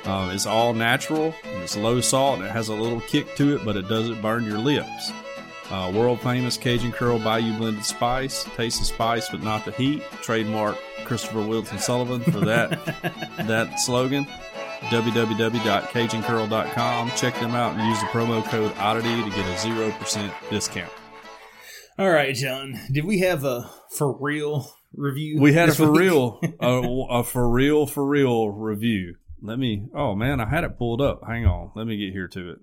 Um, 0.04 0.30
it's 0.30 0.46
all 0.46 0.72
natural, 0.72 1.34
and 1.42 1.62
it's 1.64 1.76
low 1.76 2.00
salt, 2.00 2.38
and 2.38 2.46
it 2.46 2.52
has 2.52 2.68
a 2.68 2.74
little 2.74 3.00
kick 3.00 3.34
to 3.36 3.56
it, 3.56 3.64
but 3.64 3.76
it 3.76 3.88
doesn't 3.88 4.22
burn 4.22 4.44
your 4.44 4.58
lips. 4.58 5.10
Uh, 5.70 5.92
world 5.94 6.20
famous 6.20 6.56
Cajun 6.56 6.92
Curl 6.92 7.18
Bayou 7.18 7.56
blended 7.58 7.84
spice. 7.84 8.44
Taste 8.56 8.78
the 8.78 8.86
spice, 8.86 9.28
but 9.28 9.42
not 9.42 9.64
the 9.64 9.72
heat. 9.72 10.02
Trademark 10.22 10.76
Christopher 11.04 11.42
Wilson 11.42 11.78
Sullivan 11.78 12.20
for 12.32 12.40
that 12.40 12.70
that 13.46 13.78
slogan 13.78 14.26
www.cajuncurl.com. 14.80 17.10
Check 17.16 17.34
them 17.40 17.50
out 17.50 17.76
and 17.76 17.86
use 17.88 18.00
the 18.00 18.06
promo 18.06 18.42
code 18.44 18.72
oddity 18.78 19.22
to 19.22 19.30
get 19.30 19.46
a 19.46 19.66
0% 19.66 20.32
discount. 20.50 20.90
All 21.98 22.10
right, 22.10 22.34
John. 22.34 22.78
Did 22.90 23.04
we 23.04 23.18
have 23.20 23.44
a 23.44 23.68
for 23.90 24.16
real 24.18 24.70
review? 24.94 25.40
We 25.40 25.52
had 25.52 25.68
a 25.68 25.74
for 25.74 25.90
week? 25.90 26.00
real, 26.00 26.40
a, 26.60 26.80
a 27.10 27.24
for 27.24 27.50
real, 27.50 27.86
for 27.86 28.06
real 28.06 28.50
review. 28.50 29.16
Let 29.42 29.58
me, 29.58 29.88
oh 29.94 30.14
man, 30.14 30.40
I 30.40 30.48
had 30.48 30.64
it 30.64 30.78
pulled 30.78 31.00
up. 31.00 31.22
Hang 31.26 31.44
on. 31.44 31.72
Let 31.74 31.86
me 31.86 31.96
get 31.96 32.12
here 32.12 32.28
to 32.28 32.50
it. 32.52 32.58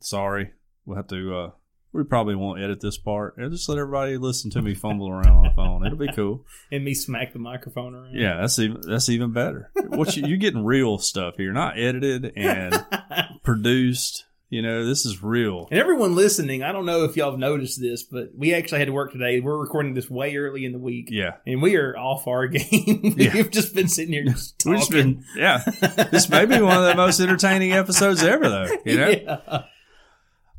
Sorry. 0.00 0.52
We'll 0.84 0.96
have 0.96 1.08
to, 1.08 1.36
uh, 1.36 1.50
we 1.92 2.04
probably 2.04 2.34
won't 2.34 2.60
edit 2.60 2.80
this 2.80 2.98
part. 2.98 3.36
And 3.38 3.50
just 3.50 3.68
let 3.68 3.78
everybody 3.78 4.16
listen 4.18 4.50
to 4.52 4.62
me 4.62 4.74
fumble 4.74 5.08
around 5.08 5.26
on 5.28 5.42
the 5.44 5.50
phone. 5.56 5.86
It'll 5.86 5.98
be 5.98 6.12
cool. 6.14 6.44
and 6.70 6.84
me 6.84 6.94
smack 6.94 7.32
the 7.32 7.38
microphone 7.38 7.94
around. 7.94 8.14
Yeah, 8.14 8.40
that's 8.40 8.58
even 8.58 8.80
that's 8.86 9.08
even 9.08 9.32
better. 9.32 9.70
What 9.88 10.16
you, 10.16 10.26
you're 10.26 10.36
getting 10.38 10.64
real 10.64 10.98
stuff 10.98 11.36
here, 11.36 11.52
not 11.52 11.78
edited 11.78 12.32
and 12.36 12.84
produced. 13.42 14.24
You 14.50 14.62
know, 14.62 14.86
this 14.86 15.04
is 15.04 15.22
real. 15.22 15.68
And 15.70 15.78
everyone 15.78 16.14
listening, 16.14 16.62
I 16.62 16.72
don't 16.72 16.86
know 16.86 17.04
if 17.04 17.18
y'all 17.18 17.32
have 17.32 17.38
noticed 17.38 17.78
this, 17.82 18.02
but 18.02 18.28
we 18.34 18.54
actually 18.54 18.78
had 18.78 18.86
to 18.86 18.94
work 18.94 19.12
today. 19.12 19.40
We're 19.40 19.58
recording 19.58 19.92
this 19.92 20.08
way 20.08 20.34
early 20.36 20.64
in 20.64 20.72
the 20.72 20.78
week. 20.78 21.08
Yeah, 21.10 21.32
And 21.46 21.60
we 21.60 21.76
are 21.76 21.94
off 21.98 22.26
our 22.26 22.46
game. 22.46 23.14
We've 23.18 23.50
just 23.50 23.74
been 23.74 23.88
sitting 23.88 24.14
here 24.14 24.24
just 24.24 24.58
talking. 24.58 24.70
we've 24.72 24.80
just 24.80 24.90
been. 24.90 25.22
Yeah, 25.36 25.58
this 26.10 26.30
may 26.30 26.46
be 26.46 26.62
one 26.62 26.78
of 26.78 26.84
the 26.84 26.94
most 26.94 27.20
entertaining 27.20 27.72
episodes 27.72 28.22
ever, 28.22 28.48
though. 28.48 28.68
You 28.86 28.96
know. 28.96 29.08
Yeah. 29.10 29.62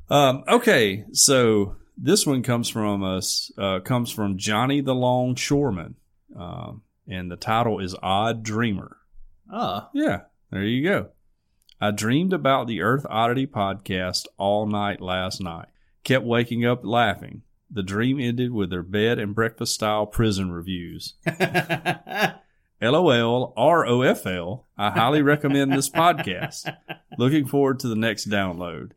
Um, 0.09 0.43
okay, 0.47 1.05
so 1.11 1.75
this 1.97 2.25
one 2.25 2.43
comes 2.43 2.69
from 2.69 3.03
us. 3.03 3.51
Uh, 3.57 3.79
comes 3.79 4.11
from 4.11 4.37
Johnny 4.37 4.81
the 4.81 4.95
Longshoreman, 4.95 5.95
um, 6.35 6.81
and 7.07 7.29
the 7.29 7.35
title 7.35 7.79
is 7.79 7.95
"Odd 8.01 8.43
Dreamer." 8.43 8.97
Ah, 9.51 9.89
Yeah, 9.93 10.21
there 10.51 10.63
you 10.63 10.83
go. 10.83 11.09
I 11.81 11.91
dreamed 11.91 12.33
about 12.33 12.67
the 12.67 12.81
Earth 12.81 13.05
Oddity 13.09 13.47
podcast 13.47 14.25
all 14.37 14.65
night 14.67 14.99
last 15.01 15.41
night. 15.41 15.67
Kept 16.03 16.25
waking 16.25 16.65
up 16.65 16.81
laughing. 16.83 17.43
The 17.71 17.83
dream 17.83 18.19
ended 18.19 18.51
with 18.51 18.69
their 18.69 18.83
bed 18.83 19.19
and 19.19 19.35
breakfast 19.35 19.75
style 19.75 20.05
prison 20.07 20.51
reviews. 20.51 21.13
LOL, 22.81 23.53
ROFL. 23.57 24.63
I 24.77 24.89
highly 24.89 25.21
recommend 25.21 25.71
this 25.71 25.89
podcast. 25.89 26.73
Looking 27.17 27.45
forward 27.45 27.79
to 27.81 27.87
the 27.87 27.95
next 27.95 28.29
download. 28.29 28.91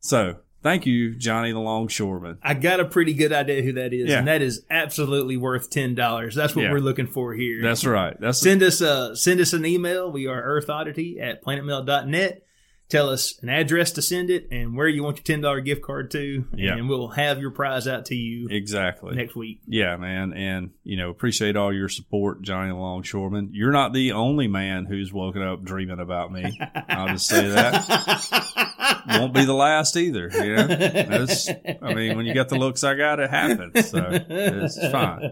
So, 0.00 0.36
thank 0.62 0.86
you, 0.86 1.14
Johnny 1.14 1.52
the 1.52 1.58
Longshoreman. 1.58 2.38
I 2.42 2.54
got 2.54 2.80
a 2.80 2.84
pretty 2.84 3.14
good 3.14 3.32
idea 3.32 3.62
who 3.62 3.72
that 3.74 3.92
is, 3.92 4.08
Yeah. 4.08 4.18
and 4.20 4.28
that 4.28 4.42
is 4.42 4.64
absolutely 4.70 5.36
worth 5.36 5.70
ten 5.70 5.94
dollars. 5.94 6.34
That's 6.34 6.54
what 6.54 6.62
Yeah. 6.66 6.72
we're 6.72 6.78
looking 6.80 7.06
for 7.06 7.34
here. 7.34 7.60
That's 7.62 7.84
right. 7.84 8.16
That's 8.20 8.38
send 8.38 8.62
us 8.62 8.80
uh 8.82 9.14
send 9.14 9.40
us 9.40 9.52
an 9.52 9.64
email. 9.66 10.10
We 10.10 10.26
are 10.26 10.42
earthoddity 10.42 11.20
at 11.20 11.42
planetmail.net. 11.44 12.42
Tell 12.88 13.10
us 13.10 13.38
an 13.42 13.50
address 13.50 13.92
to 13.92 14.02
send 14.02 14.30
it 14.30 14.48
and 14.50 14.74
where 14.74 14.88
you 14.88 15.02
want 15.02 15.18
your 15.18 15.24
ten 15.24 15.42
dollar 15.42 15.60
gift 15.60 15.82
card 15.82 16.10
to, 16.12 16.46
Yeah. 16.54 16.74
and 16.76 16.88
we'll 16.88 17.08
have 17.08 17.38
your 17.38 17.50
prize 17.50 17.86
out 17.86 18.06
to 18.06 18.14
you 18.14 18.48
exactly. 18.50 19.14
next 19.14 19.36
week. 19.36 19.60
Yeah, 19.66 19.96
man, 19.98 20.32
and 20.32 20.70
you 20.84 20.96
know, 20.96 21.10
appreciate 21.10 21.54
all 21.54 21.70
your 21.72 21.90
support, 21.90 22.40
Johnny 22.40 22.72
Longshoreman. 22.72 23.50
You're 23.52 23.72
not 23.72 23.92
the 23.92 24.12
only 24.12 24.48
man 24.48 24.86
who's 24.86 25.12
woken 25.12 25.42
up 25.42 25.62
dreaming 25.62 26.00
about 26.00 26.32
me. 26.32 26.58
I'll 26.88 27.08
just 27.08 27.26
say 27.26 27.48
that. 27.48 29.04
Won't 29.08 29.34
be 29.34 29.44
the 29.44 29.52
last 29.54 29.94
either. 29.96 30.30
You 30.32 30.56
know, 30.56 30.66
That's, 30.66 31.48
I 31.82 31.92
mean, 31.94 32.16
when 32.16 32.24
you 32.26 32.32
got 32.34 32.48
the 32.48 32.56
looks 32.56 32.84
I 32.84 32.94
got, 32.94 33.20
it 33.20 33.28
happens. 33.30 33.90
So 33.90 34.08
it's 34.10 34.78
fine. 34.90 35.30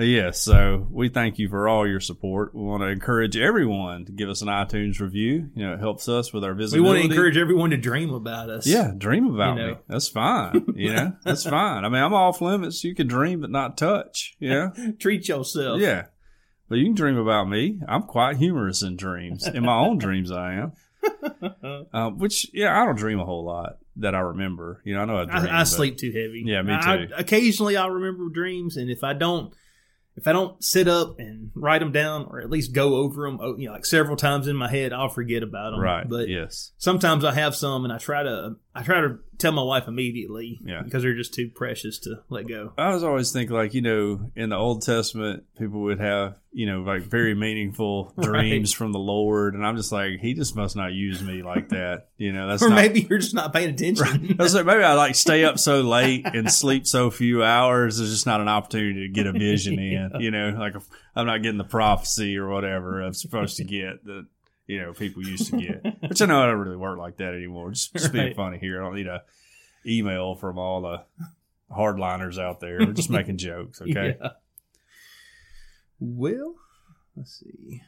Yeah, 0.00 0.30
so 0.30 0.86
we 0.90 1.08
thank 1.10 1.38
you 1.38 1.48
for 1.48 1.68
all 1.68 1.86
your 1.86 2.00
support. 2.00 2.54
We 2.54 2.62
want 2.62 2.82
to 2.82 2.86
encourage 2.86 3.36
everyone 3.36 4.06
to 4.06 4.12
give 4.12 4.28
us 4.30 4.40
an 4.40 4.48
iTunes 4.48 4.98
review. 4.98 5.50
You 5.54 5.66
know, 5.68 5.74
it 5.74 5.80
helps 5.80 6.08
us 6.08 6.32
with 6.32 6.42
our 6.42 6.54
visibility. 6.54 6.80
We 6.82 7.00
want 7.00 7.12
to 7.12 7.16
encourage 7.16 7.36
everyone 7.36 7.70
to 7.70 7.76
dream 7.76 8.12
about 8.14 8.48
us. 8.48 8.66
Yeah, 8.66 8.92
dream 8.96 9.26
about 9.34 9.56
You 9.58 9.62
know. 9.62 9.68
me. 9.72 9.78
That's 9.88 10.08
fine. 10.08 10.64
You 10.74 10.92
know, 10.94 11.12
that's 11.24 11.44
fine. 11.44 11.84
I 11.84 11.88
mean, 11.88 12.02
I'm 12.02 12.14
off 12.14 12.40
limits. 12.40 12.82
You 12.82 12.94
can 12.94 13.08
dream 13.08 13.42
but 13.42 13.50
not 13.50 13.76
touch. 13.76 14.36
Yeah. 14.40 14.70
Treat 14.98 15.28
yourself. 15.28 15.80
Yeah. 15.80 16.06
But 16.68 16.76
you 16.78 16.84
can 16.86 16.94
dream 16.94 17.16
about 17.18 17.48
me. 17.48 17.80
I'm 17.88 18.04
quite 18.04 18.36
humorous 18.36 18.82
in 18.82 18.96
dreams. 18.96 19.46
In 19.46 19.64
my 19.64 19.76
own 19.76 19.98
dreams, 19.98 20.30
I 20.30 20.54
am. 20.54 20.72
Uh, 21.92 22.10
which, 22.10 22.46
yeah, 22.52 22.78
I 22.80 22.84
don't 22.84 22.96
dream 22.96 23.18
a 23.20 23.24
whole 23.24 23.44
lot 23.44 23.78
that 23.96 24.14
I 24.14 24.18
remember. 24.20 24.80
You 24.84 24.94
know, 24.94 25.00
I 25.00 25.04
know 25.06 25.16
I 25.18 25.24
dream. 25.24 25.52
I, 25.52 25.60
I 25.60 25.64
sleep 25.64 25.96
too 25.96 26.08
heavy. 26.12 26.42
Yeah, 26.44 26.62
me 26.62 26.74
I- 26.74 26.96
too. 26.98 27.08
occasionally, 27.16 27.76
I'll 27.76 27.90
remember 27.90 28.28
dreams, 28.28 28.76
and 28.76 28.90
if 28.90 29.02
I 29.02 29.14
don't, 29.14 29.52
if 30.16 30.26
I 30.26 30.32
don't 30.32 30.62
sit 30.62 30.88
up 30.88 31.18
and 31.18 31.50
write 31.54 31.78
them 31.78 31.92
down, 31.92 32.26
or 32.28 32.40
at 32.40 32.50
least 32.50 32.74
go 32.74 32.96
over 32.96 33.24
them, 33.24 33.38
oh, 33.40 33.56
you 33.56 33.66
know, 33.66 33.72
like 33.72 33.86
several 33.86 34.16
times 34.16 34.48
in 34.48 34.56
my 34.56 34.68
head, 34.68 34.92
I'll 34.92 35.08
forget 35.08 35.42
about 35.42 35.70
them. 35.70 35.80
Right. 35.80 36.08
But 36.08 36.28
yes. 36.28 36.72
sometimes 36.78 37.24
I 37.24 37.32
have 37.32 37.54
some, 37.54 37.84
and 37.84 37.92
I 37.92 37.98
try 37.98 38.22
to, 38.22 38.56
I 38.74 38.82
try 38.82 39.00
to 39.00 39.18
tell 39.40 39.52
my 39.52 39.62
wife 39.62 39.88
immediately. 39.88 40.60
Yeah. 40.64 40.82
Because 40.82 41.02
they're 41.02 41.14
just 41.14 41.34
too 41.34 41.48
precious 41.48 41.98
to 42.00 42.22
let 42.28 42.46
go. 42.46 42.72
I 42.78 42.92
was 42.92 43.02
always 43.02 43.32
thinking, 43.32 43.56
like, 43.56 43.74
you 43.74 43.82
know, 43.82 44.30
in 44.36 44.50
the 44.50 44.56
Old 44.56 44.82
Testament, 44.82 45.44
people 45.58 45.80
would 45.82 45.98
have, 46.00 46.36
you 46.52 46.66
know, 46.66 46.80
like 46.82 47.02
very 47.02 47.34
meaningful 47.34 48.12
Right. 48.16 48.26
dreams 48.26 48.72
from 48.72 48.92
the 48.92 48.98
Lord. 48.98 49.54
And 49.54 49.66
I'm 49.66 49.76
just 49.76 49.92
like, 49.92 50.20
he 50.20 50.34
just 50.34 50.54
must 50.56 50.76
not 50.76 50.92
use 50.92 51.22
me 51.22 51.42
like 51.42 51.70
that. 51.70 52.08
You 52.18 52.32
know, 52.32 52.48
that's 52.48 52.62
or 52.62 52.68
not. 52.68 52.76
maybe 52.76 53.06
you're 53.08 53.18
just 53.18 53.34
not 53.34 53.52
paying 53.52 53.70
attention. 53.70 54.36
I 54.38 54.42
was 54.42 54.54
like, 54.54 54.66
maybe 54.66 54.82
I 54.84 54.94
like 54.94 55.14
stay 55.14 55.44
up 55.44 55.58
so 55.58 55.80
late 55.82 56.26
and 56.26 56.50
sleep 56.52 56.86
so 56.86 57.10
few 57.10 57.42
hours. 57.42 57.98
There's 57.98 58.10
just 58.10 58.26
not 58.26 58.40
an 58.40 58.48
opportunity 58.48 59.06
to 59.06 59.12
get 59.12 59.26
a 59.26 59.32
vision 59.32 59.78
in. 59.78 60.10
You 60.20 60.30
know, 60.30 60.50
like 60.58 60.74
I'm 61.16 61.26
not 61.26 61.42
getting 61.42 61.58
the 61.58 61.64
prophecy 61.64 62.36
or 62.36 62.48
whatever 62.48 63.00
I'm 63.00 63.14
supposed 63.14 63.56
to 63.56 63.64
get 63.64 64.04
that 64.04 64.26
you 64.70 64.80
know 64.80 64.92
people 64.92 65.26
used 65.26 65.50
to 65.50 65.60
get. 65.60 65.84
Which 66.08 66.22
I 66.22 66.26
know 66.26 66.42
I 66.42 66.46
don't 66.46 66.60
really 66.60 66.76
work 66.76 66.96
like 66.96 67.16
that 67.16 67.34
anymore. 67.34 67.72
Just, 67.72 67.92
just 67.92 68.12
being 68.12 68.34
funny 68.34 68.58
here. 68.58 68.80
I 68.80 68.84
don't 68.84 68.94
need 68.94 69.08
a 69.08 69.22
email 69.84 70.36
from 70.36 70.58
all 70.58 70.80
the 70.82 71.02
hardliners 71.74 72.38
out 72.40 72.60
there. 72.60 72.78
We're 72.78 72.92
just 72.92 73.10
making 73.18 73.38
jokes. 73.38 73.82
Okay. 73.82 74.16
Yeah. 74.20 74.28
Well, 75.98 76.54
let's 77.16 77.40
see. 77.40 77.82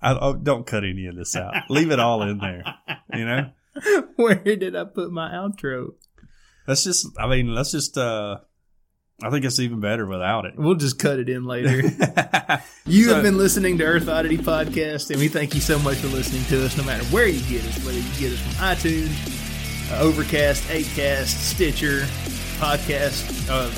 I, 0.00 0.16
oh, 0.18 0.34
don't 0.34 0.66
cut 0.66 0.84
any 0.84 1.06
of 1.06 1.14
this 1.14 1.36
out. 1.36 1.54
Leave 1.68 1.90
it 1.90 2.00
all 2.00 2.22
in 2.22 2.38
there. 2.38 2.64
You 3.12 3.26
know. 3.26 3.50
Where 4.16 4.34
did 4.34 4.74
I 4.74 4.84
put 4.84 5.12
my 5.12 5.30
outro? 5.30 5.94
Let's 6.66 6.82
just. 6.84 7.06
I 7.18 7.28
mean, 7.28 7.54
let's 7.54 7.72
just. 7.72 7.98
uh 7.98 8.38
I 9.24 9.30
think 9.30 9.44
it's 9.44 9.58
even 9.60 9.78
better 9.80 10.04
without 10.06 10.44
it. 10.46 10.54
We'll 10.56 10.74
just 10.74 10.98
cut 10.98 11.18
it 11.18 11.28
in 11.28 11.44
later. 11.44 11.82
You 12.84 13.04
So- 13.04 13.14
have 13.14 13.22
been 13.22 13.38
listening 13.38 13.78
to 13.78 13.84
Earth 13.84 14.08
Oddity 14.08 14.38
Podcast, 14.38 15.10
and 15.10 15.20
we 15.20 15.28
thank 15.28 15.54
you 15.54 15.60
so 15.60 15.78
much 15.78 15.98
for 15.98 16.08
listening 16.08 16.44
to 16.46 16.64
us, 16.66 16.76
no 16.76 16.82
matter 16.82 17.04
where 17.06 17.28
you 17.28 17.40
get 17.48 17.64
us, 17.64 17.78
whether 17.86 17.96
you 17.98 18.04
get 18.18 18.32
us 18.32 18.40
from 18.40 18.52
iTunes, 18.54 19.92
uh, 19.92 20.00
Overcast, 20.02 20.64
Acast, 20.64 21.26
Stitcher, 21.28 22.00
Podcast, 22.58 23.48
uh, 23.48 23.68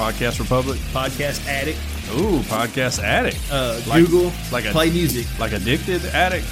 Podcast 0.00 0.38
Republic. 0.38 0.78
Podcast 0.92 1.44
Addict, 1.48 1.76
Ooh, 2.14 2.38
Podcast 2.48 3.02
Addict. 3.02 3.38
uh, 3.50 3.80
Like- 3.88 4.04
Google, 4.06 4.32
like 4.52 4.64
a- 4.64 4.70
Play 4.70 4.90
Music. 4.90 5.26
Like 5.40 5.52
Addicted 5.52 6.04
Addict? 6.06 6.46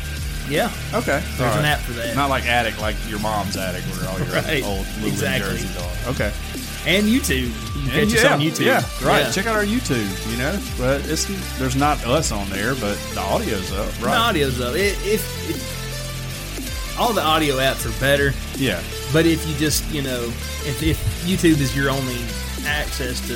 Yeah, 0.48 0.68
Okay. 0.92 1.22
there's 1.38 1.56
an 1.56 1.64
app 1.64 1.78
for 1.80 1.92
that. 1.92 2.16
Not 2.16 2.28
like 2.28 2.44
Addict, 2.46 2.80
like 2.80 2.96
your 3.08 3.20
mom's 3.20 3.56
Attic 3.56 3.82
where 3.84 4.08
all 4.10 4.18
your 4.18 4.26
Right. 4.42 4.64
old 4.64 4.84
Lulu 4.98 5.08
Exactly. 5.12 5.58
jerseys 5.58 5.76
are. 5.76 6.10
Okay. 6.10 6.32
And 6.86 7.06
YouTube. 7.06 7.48
You 7.48 7.82
can 7.82 7.84
catch 7.90 7.94
And 8.02 8.12
us 8.12 8.22
yeah, 8.24 8.32
on 8.34 8.40
YouTube. 8.40 8.64
Yeah, 8.66 9.06
right. 9.08 9.20
Yeah. 9.22 9.30
Check 9.30 9.46
out 9.46 9.56
our 9.56 9.64
YouTube, 9.64 10.30
you 10.30 10.36
know. 10.38 10.58
But 10.78 11.08
it's 11.08 11.26
there's 11.58 11.76
not 11.76 12.04
us 12.06 12.32
on 12.32 12.48
there, 12.50 12.74
but 12.74 12.96
the 13.14 13.20
audio's 13.20 13.72
up. 13.72 13.86
Right, 14.02 14.12
the 14.14 14.20
audio's 14.20 14.60
up. 14.60 14.74
It, 14.74 14.96
if, 15.04 15.50
if 15.50 16.98
all 16.98 17.12
the 17.12 17.22
audio 17.22 17.56
apps 17.56 17.86
are 17.86 18.00
better, 18.00 18.32
Yeah. 18.56 18.82
But 19.12 19.26
if 19.26 19.46
you 19.48 19.54
just, 19.56 19.84
you 19.92 20.02
know, 20.02 20.24
if, 20.64 20.82
if 20.82 20.98
YouTube 21.24 21.60
is 21.60 21.74
your 21.74 21.90
only 21.90 22.18
access 22.66 23.20
to 23.28 23.34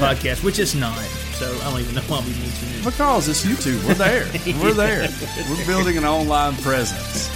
podcast, 0.00 0.42
which 0.42 0.58
it's 0.58 0.74
not, 0.74 0.96
so 1.34 1.46
I 1.62 1.70
don't 1.70 1.80
even 1.80 1.94
know 1.94 2.00
why 2.02 2.20
we 2.20 2.30
mentioned 2.30 2.74
it. 2.76 2.84
Because 2.84 3.28
it's 3.28 3.44
YouTube. 3.44 3.84
We're 3.86 3.94
there. 3.94 4.26
We're 4.62 4.72
there. 4.72 5.08
We're 5.50 5.66
building 5.66 5.96
an 5.98 6.04
online 6.04 6.56
presence. 6.56 7.30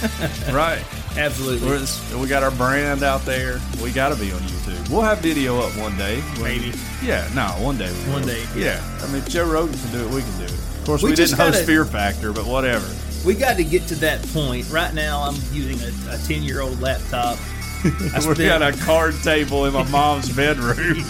Right. 0.51 0.83
Absolutely. 1.17 1.67
We're 1.67 2.21
we 2.21 2.27
got 2.27 2.43
our 2.43 2.51
brand 2.51 3.03
out 3.03 3.21
there. 3.23 3.59
We 3.83 3.91
got 3.91 4.09
to 4.09 4.15
be 4.15 4.31
on 4.31 4.39
YouTube. 4.39 4.89
We'll 4.89 5.01
have 5.01 5.19
video 5.19 5.59
up 5.59 5.75
one 5.77 5.97
day. 5.97 6.23
Maybe. 6.41 6.73
Yeah, 7.03 7.29
no, 7.35 7.47
one 7.63 7.77
day. 7.77 7.91
we 8.05 8.11
One 8.13 8.25
day. 8.25 8.43
Yeah. 8.55 8.81
I 9.01 9.07
mean, 9.11 9.23
Joe 9.25 9.45
Rogan 9.49 9.77
can 9.77 9.91
do 9.91 10.07
it, 10.07 10.13
we 10.13 10.21
can 10.21 10.37
do 10.37 10.43
it. 10.45 10.51
Of 10.51 10.83
course, 10.85 11.03
We 11.03 11.09
we, 11.11 11.15
didn't 11.15 11.37
host 11.37 11.53
gotta- 11.53 11.65
Fear 11.65 11.85
Factor, 11.85 12.31
but 12.33 12.45
whatever. 12.45 12.87
We 13.25 13.33
got 13.35 13.57
to 13.57 13.63
get 13.65 13.85
to 13.87 13.95
that 13.95 14.21
point. 14.33 14.69
Right 14.69 14.93
now, 14.93 15.21
I'm 15.23 15.35
using 15.51 15.77
a 16.09 16.17
10 16.19 16.41
year 16.43 16.61
old 16.61 16.79
laptop. 16.79 17.37
I 17.83 18.27
we 18.27 18.35
spent- 18.35 18.39
at 18.39 18.61
a 18.61 18.77
card 18.83 19.15
table 19.23 19.65
in 19.65 19.73
my 19.73 19.87
mom's 19.89 20.29
bedroom. 20.35 20.75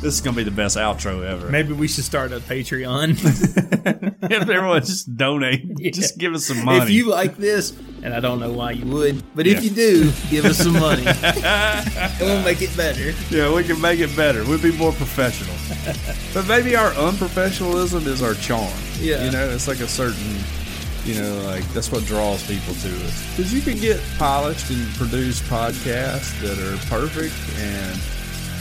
this 0.00 0.14
is 0.14 0.20
gonna 0.20 0.36
be 0.36 0.44
the 0.44 0.50
best 0.50 0.76
outro 0.76 1.24
ever. 1.24 1.48
Maybe 1.48 1.72
we 1.72 1.88
should 1.88 2.04
start 2.04 2.32
a 2.32 2.40
Patreon. 2.40 3.10
if 4.30 4.48
everyone 4.48 4.80
just 4.82 5.16
donate, 5.16 5.64
Yeah. 5.78 5.90
just 5.90 6.18
give 6.18 6.34
us 6.34 6.44
some 6.46 6.64
money. 6.64 6.82
if 6.82 6.90
you 6.90 7.08
like 7.08 7.36
this, 7.36 7.72
and 8.02 8.12
I 8.12 8.20
don't 8.20 8.40
know 8.40 8.52
why 8.52 8.72
you 8.72 8.86
would, 8.92 9.22
but 9.34 9.46
Yeah. 9.46 9.56
if 9.56 9.64
you 9.64 9.70
do, 9.70 10.12
give 10.30 10.44
us 10.44 10.58
some 10.58 10.74
money. 10.74 11.04
and 11.06 12.20
we'll 12.20 12.42
make 12.42 12.60
it 12.62 12.76
better. 12.76 13.14
Yeah, 13.30 13.54
we 13.54 13.64
can 13.64 13.80
make 13.80 14.00
it 14.00 14.14
better. 14.16 14.44
We'd 14.44 14.62
be 14.62 14.72
more 14.72 14.92
professional. 14.92 15.54
but 16.34 16.46
maybe 16.46 16.76
our 16.76 16.90
unprofessionalism 16.92 18.06
is 18.06 18.22
our 18.22 18.34
charm. 18.34 18.72
Yeah. 19.00 19.24
You 19.24 19.30
know, 19.30 19.48
it's 19.48 19.68
like 19.68 19.80
a 19.80 19.88
certain, 19.88 20.36
you 21.04 21.14
know, 21.20 21.42
like 21.46 21.64
that's 21.72 21.90
what 21.92 22.04
draws 22.04 22.42
people 22.46 22.74
to 22.74 22.88
it. 22.88 23.12
Because 23.36 23.52
you 23.52 23.60
can 23.60 23.76
get 23.80 24.00
polished 24.18 24.70
and 24.70 24.86
produce 24.94 25.40
podcasts 25.42 26.38
that 26.40 26.58
are 26.58 26.76
perfect, 26.88 27.34
and 27.58 27.98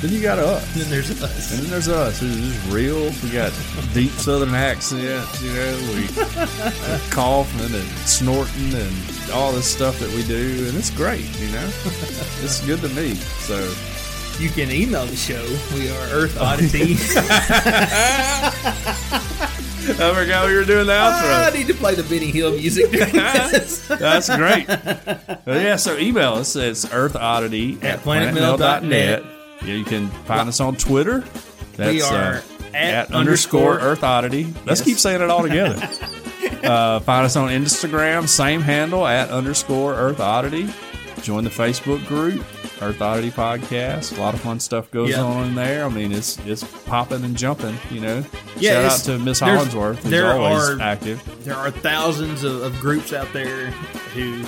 then 0.01 0.11
you 0.11 0.21
got 0.21 0.37
us. 0.39 0.63
And 0.73 0.83
then 0.83 0.89
there's 0.91 1.09
us. 1.23 1.51
And 1.53 1.61
then 1.63 1.69
there's 1.71 1.87
us, 1.87 2.19
who's 2.19 2.35
just 2.35 2.71
real. 2.73 3.11
We 3.23 3.29
got 3.31 3.53
deep 3.93 4.11
southern 4.11 4.53
accents, 4.53 5.41
you 5.41 5.53
know, 5.53 5.77
we 5.93 6.07
we're 6.17 6.99
coughing 7.11 7.73
and 7.73 7.87
snorting 8.07 8.73
and 8.73 8.93
all 9.31 9.51
this 9.53 9.65
stuff 9.71 9.99
that 9.99 10.11
we 10.13 10.23
do, 10.23 10.65
and 10.67 10.77
it's 10.77 10.89
great, 10.89 11.25
you 11.39 11.49
know. 11.51 11.65
it's 12.43 12.59
good 12.65 12.81
to 12.81 12.89
me. 12.89 13.15
So 13.15 13.73
You 14.39 14.49
can 14.49 14.71
email 14.71 15.05
the 15.05 15.15
show. 15.15 15.45
We 15.75 15.89
are 15.89 16.07
Earth 16.11 16.37
Oddity. 16.39 16.95
I 19.99 20.13
forgot 20.13 20.47
we 20.47 20.55
were 20.55 20.63
doing 20.65 20.85
the 20.87 20.93
outro. 20.93 21.47
I 21.47 21.51
need 21.55 21.67
to 21.67 21.73
play 21.73 21.95
the 21.95 22.03
Benny 22.03 22.27
Hill 22.27 22.51
music. 22.51 22.89
That's 23.87 24.35
great. 24.35 24.67
Yeah, 25.45 25.75
so 25.75 25.97
email 25.97 26.33
us. 26.35 26.55
It's 26.55 26.85
earthoddity 26.85 27.77
At 27.83 27.99
at 27.99 27.99
planetmail.net. 27.99 29.23
Yeah, 29.61 29.73
you 29.73 29.83
can 29.83 30.07
find 30.25 30.47
us 30.49 30.59
on 30.61 30.75
Twitter. 30.77 31.23
That's, 31.75 31.91
We 31.93 32.01
are 32.01 32.33
uh, 32.35 32.41
at 32.73 32.93
at 33.09 33.11
underscore 33.13 33.73
underscore- 33.73 33.79
Earth 33.79 34.03
Oddity. 34.03 34.45
Let's 34.65 34.79
Yes. 34.79 34.83
keep 34.83 34.97
saying 34.97 35.21
it 35.21 35.29
all 35.29 35.43
together. 35.43 35.75
uh, 36.63 36.99
find 37.01 37.25
us 37.25 37.35
on 37.35 37.49
Instagram, 37.49 38.27
same 38.27 38.61
handle 38.61 39.05
at 39.05 39.29
underscore 39.29 39.93
Earth 39.95 40.19
Oddity. 40.19 40.69
Join 41.21 41.43
the 41.43 41.49
Facebook 41.49 42.05
group, 42.07 42.43
Earth 42.83 43.01
Oddity 43.01 43.31
Podcast. 43.31 44.17
A 44.17 44.21
lot 44.21 44.33
of 44.33 44.41
fun 44.41 44.59
stuff 44.59 44.89
goes 44.91 45.09
Yeah. 45.11 45.21
on 45.21 45.47
in 45.49 45.55
there. 45.55 45.85
I 45.85 45.89
mean, 45.89 46.11
it's 46.11 46.37
it's 46.45 46.63
popping 46.85 47.23
and 47.23 47.35
jumping. 47.35 47.77
You 47.89 48.01
know. 48.01 48.23
Yeah, 48.57 48.87
Shout 48.89 48.91
out 48.91 49.05
to 49.05 49.19
Miss 49.19 49.39
Hollingsworth, 49.39 49.99
who's 50.03 50.11
there 50.11 50.31
always 50.33 50.69
are- 50.69 50.81
active. 50.81 51.21
there 51.43 51.55
are 51.55 51.71
thousands 51.71 52.43
of, 52.43 52.61
of 52.61 52.79
groups 52.79 53.13
out 53.13 53.31
there 53.33 53.71
who 54.13 54.43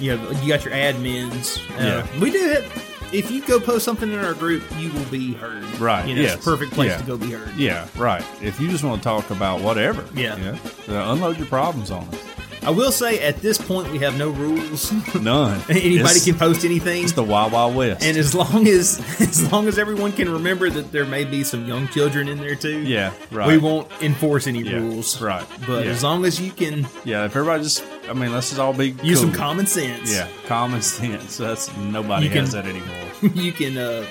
you 0.00 0.16
know 0.16 0.30
you 0.42 0.48
got 0.48 0.64
your 0.64 0.74
admins. 0.74 1.58
Uh, 1.78 1.84
Yeah. 2.04 2.20
we 2.20 2.30
do 2.30 2.50
it. 2.50 2.64
If 3.12 3.30
you 3.30 3.40
go 3.46 3.60
post 3.60 3.84
something 3.84 4.12
in 4.12 4.18
our 4.18 4.34
group, 4.34 4.64
you 4.78 4.90
will 4.92 5.04
be 5.04 5.32
heard. 5.32 5.62
Right, 5.78 6.08
You 6.08 6.16
know, 6.16 6.22
yes. 6.22 6.34
It's 6.34 6.46
a 6.46 6.50
perfect 6.50 6.72
place 6.72 6.90
Yeah. 6.90 6.96
to 6.98 7.04
go 7.04 7.16
be 7.16 7.30
heard. 7.30 7.54
Yeah, 7.56 7.86
right. 7.96 8.24
If 8.42 8.58
you 8.60 8.68
just 8.68 8.82
want 8.82 9.00
to 9.00 9.04
talk 9.08 9.30
about 9.30 9.60
whatever, 9.60 10.04
Yeah. 10.12 10.36
you 10.36 10.44
know, 10.44 10.58
uh, 11.00 11.12
unload 11.12 11.38
your 11.38 11.46
problems 11.46 11.92
on 11.92 12.02
us. 12.08 12.16
I 12.62 12.70
will 12.70 12.90
say 12.90 13.20
at 13.20 13.36
this 13.42 13.58
point 13.58 13.92
we 13.92 13.98
have 13.98 14.18
no 14.18 14.30
rules. 14.30 14.90
None. 15.14 15.60
Anybody 15.68 15.96
It's- 15.98 16.24
can 16.24 16.34
post 16.36 16.64
anything. 16.64 17.04
It's 17.04 17.12
the 17.12 17.22
Wild 17.22 17.52
Wild 17.52 17.76
West. 17.76 18.02
and 18.04 18.16
as 18.16 18.34
long 18.34 18.66
as 18.66 18.98
as 19.20 19.52
long 19.52 19.68
as 19.68 19.78
everyone 19.78 20.12
can 20.12 20.28
remember 20.28 20.68
that 20.70 20.90
there 20.92 21.04
may 21.04 21.24
be 21.24 21.44
some 21.44 21.66
young 21.66 21.86
children 21.88 22.28
in 22.28 22.38
there 22.38 22.56
too, 22.56 22.80
yeah, 22.80 23.12
right. 23.30 23.46
we 23.48 23.58
won't 23.58 23.88
enforce 24.02 24.46
any 24.46 24.62
Yeah, 24.62 24.76
rules. 24.78 25.20
right. 25.22 25.46
But 25.66 25.84
Yeah. 25.84 25.92
as 25.92 26.02
long 26.02 26.24
as 26.24 26.40
you 26.40 26.50
can 26.50 26.86
Yeah, 27.04 27.24
if 27.26 27.36
everybody 27.36 27.62
just, 27.62 27.84
I 28.08 28.12
mean, 28.14 28.32
let's 28.32 28.48
just 28.48 28.60
all 28.60 28.72
be 28.72 28.96
use 29.02 29.20
some 29.20 29.32
common 29.32 29.66
sense, 29.66 30.12
Yeah, 30.12 30.26
common 30.46 30.82
sense. 30.82 31.36
That's 31.36 31.74
nobody 31.76 32.24
You 32.26 32.30
can- 32.32 32.40
has 32.40 32.52
that 32.52 32.66
anymore. 32.66 33.44
you 33.44 33.52
can. 33.52 33.76
uh 33.78 34.04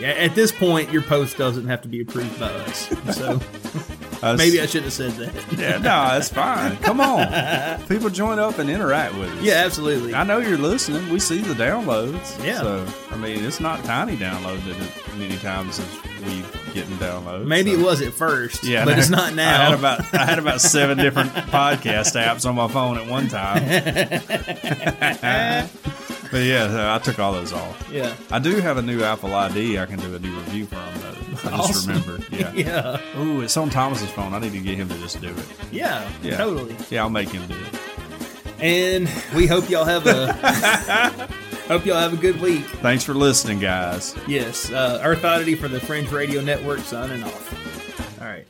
yeah, 0.00 0.10
at 0.10 0.36
this 0.36 0.52
point, 0.52 0.92
your 0.92 1.02
post 1.02 1.36
doesn't 1.36 1.66
have 1.66 1.82
to 1.82 1.88
be 1.88 2.00
approved 2.02 2.38
by 2.38 2.46
us. 2.52 2.88
So 3.16 3.40
Maybe 4.22 4.60
I 4.60 4.66
shouldn't 4.66 4.84
have 4.84 4.92
said 4.92 5.12
that. 5.12 5.58
yeah, 5.58 5.72
no, 5.78 5.82
that's 5.82 6.28
fine. 6.28 6.76
Come 6.78 7.00
on, 7.00 7.82
people 7.86 8.10
join 8.10 8.38
up 8.38 8.58
and 8.58 8.68
interact 8.70 9.14
with 9.16 9.30
us. 9.30 9.42
Yeah, 9.42 9.54
absolutely. 9.64 10.14
I 10.14 10.24
know 10.24 10.38
you're 10.38 10.58
listening. 10.58 11.08
We 11.10 11.20
see 11.20 11.38
the 11.38 11.54
downloads. 11.54 12.44
Yeah. 12.44 12.60
So 12.60 12.86
I 13.10 13.16
mean, 13.16 13.44
it's 13.44 13.60
not 13.60 13.82
tiny 13.84 14.16
downloaded 14.16 14.78
as 14.78 15.18
many 15.18 15.36
times 15.38 15.78
as 15.78 15.86
we 16.24 16.42
getting 16.74 16.96
downloads. 16.96 17.46
Maybe 17.46 17.72
so. 17.72 17.80
it 17.80 17.84
was 17.84 18.02
at 18.02 18.12
first, 18.12 18.64
Yeah, 18.64 18.84
but 18.84 18.92
no, 18.92 18.98
it's 18.98 19.10
not 19.10 19.34
now. 19.34 19.50
I 19.60 19.64
had 19.70 19.74
about 19.78 20.14
I 20.14 20.24
had 20.24 20.38
about 20.38 20.60
seven 20.60 20.98
different 20.98 21.30
podcast 21.32 22.20
apps 22.20 22.48
on 22.48 22.54
my 22.56 22.68
phone 22.68 22.98
at 22.98 23.06
one 23.08 23.28
time. 23.28 23.62
but 26.30 26.42
yeah, 26.44 26.94
I 26.94 26.98
took 26.98 27.18
all 27.18 27.32
those 27.32 27.52
off. 27.52 27.88
yeah, 27.92 28.14
I 28.30 28.38
do 28.38 28.56
have 28.56 28.76
a 28.76 28.82
new 28.82 29.02
Apple 29.02 29.34
ID. 29.34 29.78
I 29.78 29.86
can 29.86 29.98
do 29.98 30.14
a 30.14 30.18
new 30.18 30.34
review 30.36 30.66
from 30.66 30.78
though. 31.00 31.08
I 31.50 31.56
just 31.68 31.86
Awesome. 31.88 31.92
remembered. 31.92 32.24
Yeah. 32.32 32.52
yeah, 32.52 33.00
Ooh, 33.20 33.40
it's 33.42 33.56
on 33.56 33.70
Thomas's 33.70 34.10
phone. 34.10 34.34
I 34.34 34.38
need 34.38 34.52
to 34.52 34.60
get 34.60 34.76
him 34.76 34.88
to 34.88 34.94
just 34.98 35.20
do 35.20 35.28
it. 35.28 35.46
yeah, 35.72 36.08
Yeah. 36.22 36.36
totally. 36.36 36.76
Yeah, 36.90 37.02
I'll 37.02 37.10
make 37.10 37.28
him 37.30 37.46
do 37.46 37.54
it. 37.54 38.60
And 38.60 39.08
we 39.36 39.46
hope 39.46 39.68
y'all 39.70 39.84
have 39.84 40.06
a 40.06 40.32
hope 41.68 41.86
y'all 41.86 41.96
have 41.98 42.12
a 42.12 42.16
good 42.16 42.40
week. 42.40 42.64
Thanks 42.82 43.04
for 43.04 43.14
listening, 43.14 43.60
guys. 43.60 44.16
Yes, 44.26 44.70
uh, 44.72 45.00
Earth 45.04 45.24
Oddity 45.24 45.54
for 45.54 45.68
the 45.68 45.78
Fringe 45.80 46.10
Radio 46.10 46.40
Network 46.40 46.80
signing 46.80 47.22
off. 47.22 48.20
All 48.20 48.26
right. 48.26 48.44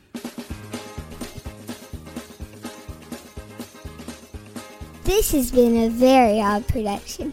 This 5.05 5.33
has 5.33 5.51
been 5.51 5.77
a 5.77 5.89
very 5.89 6.41
odd 6.41 6.67
production. 6.69 7.33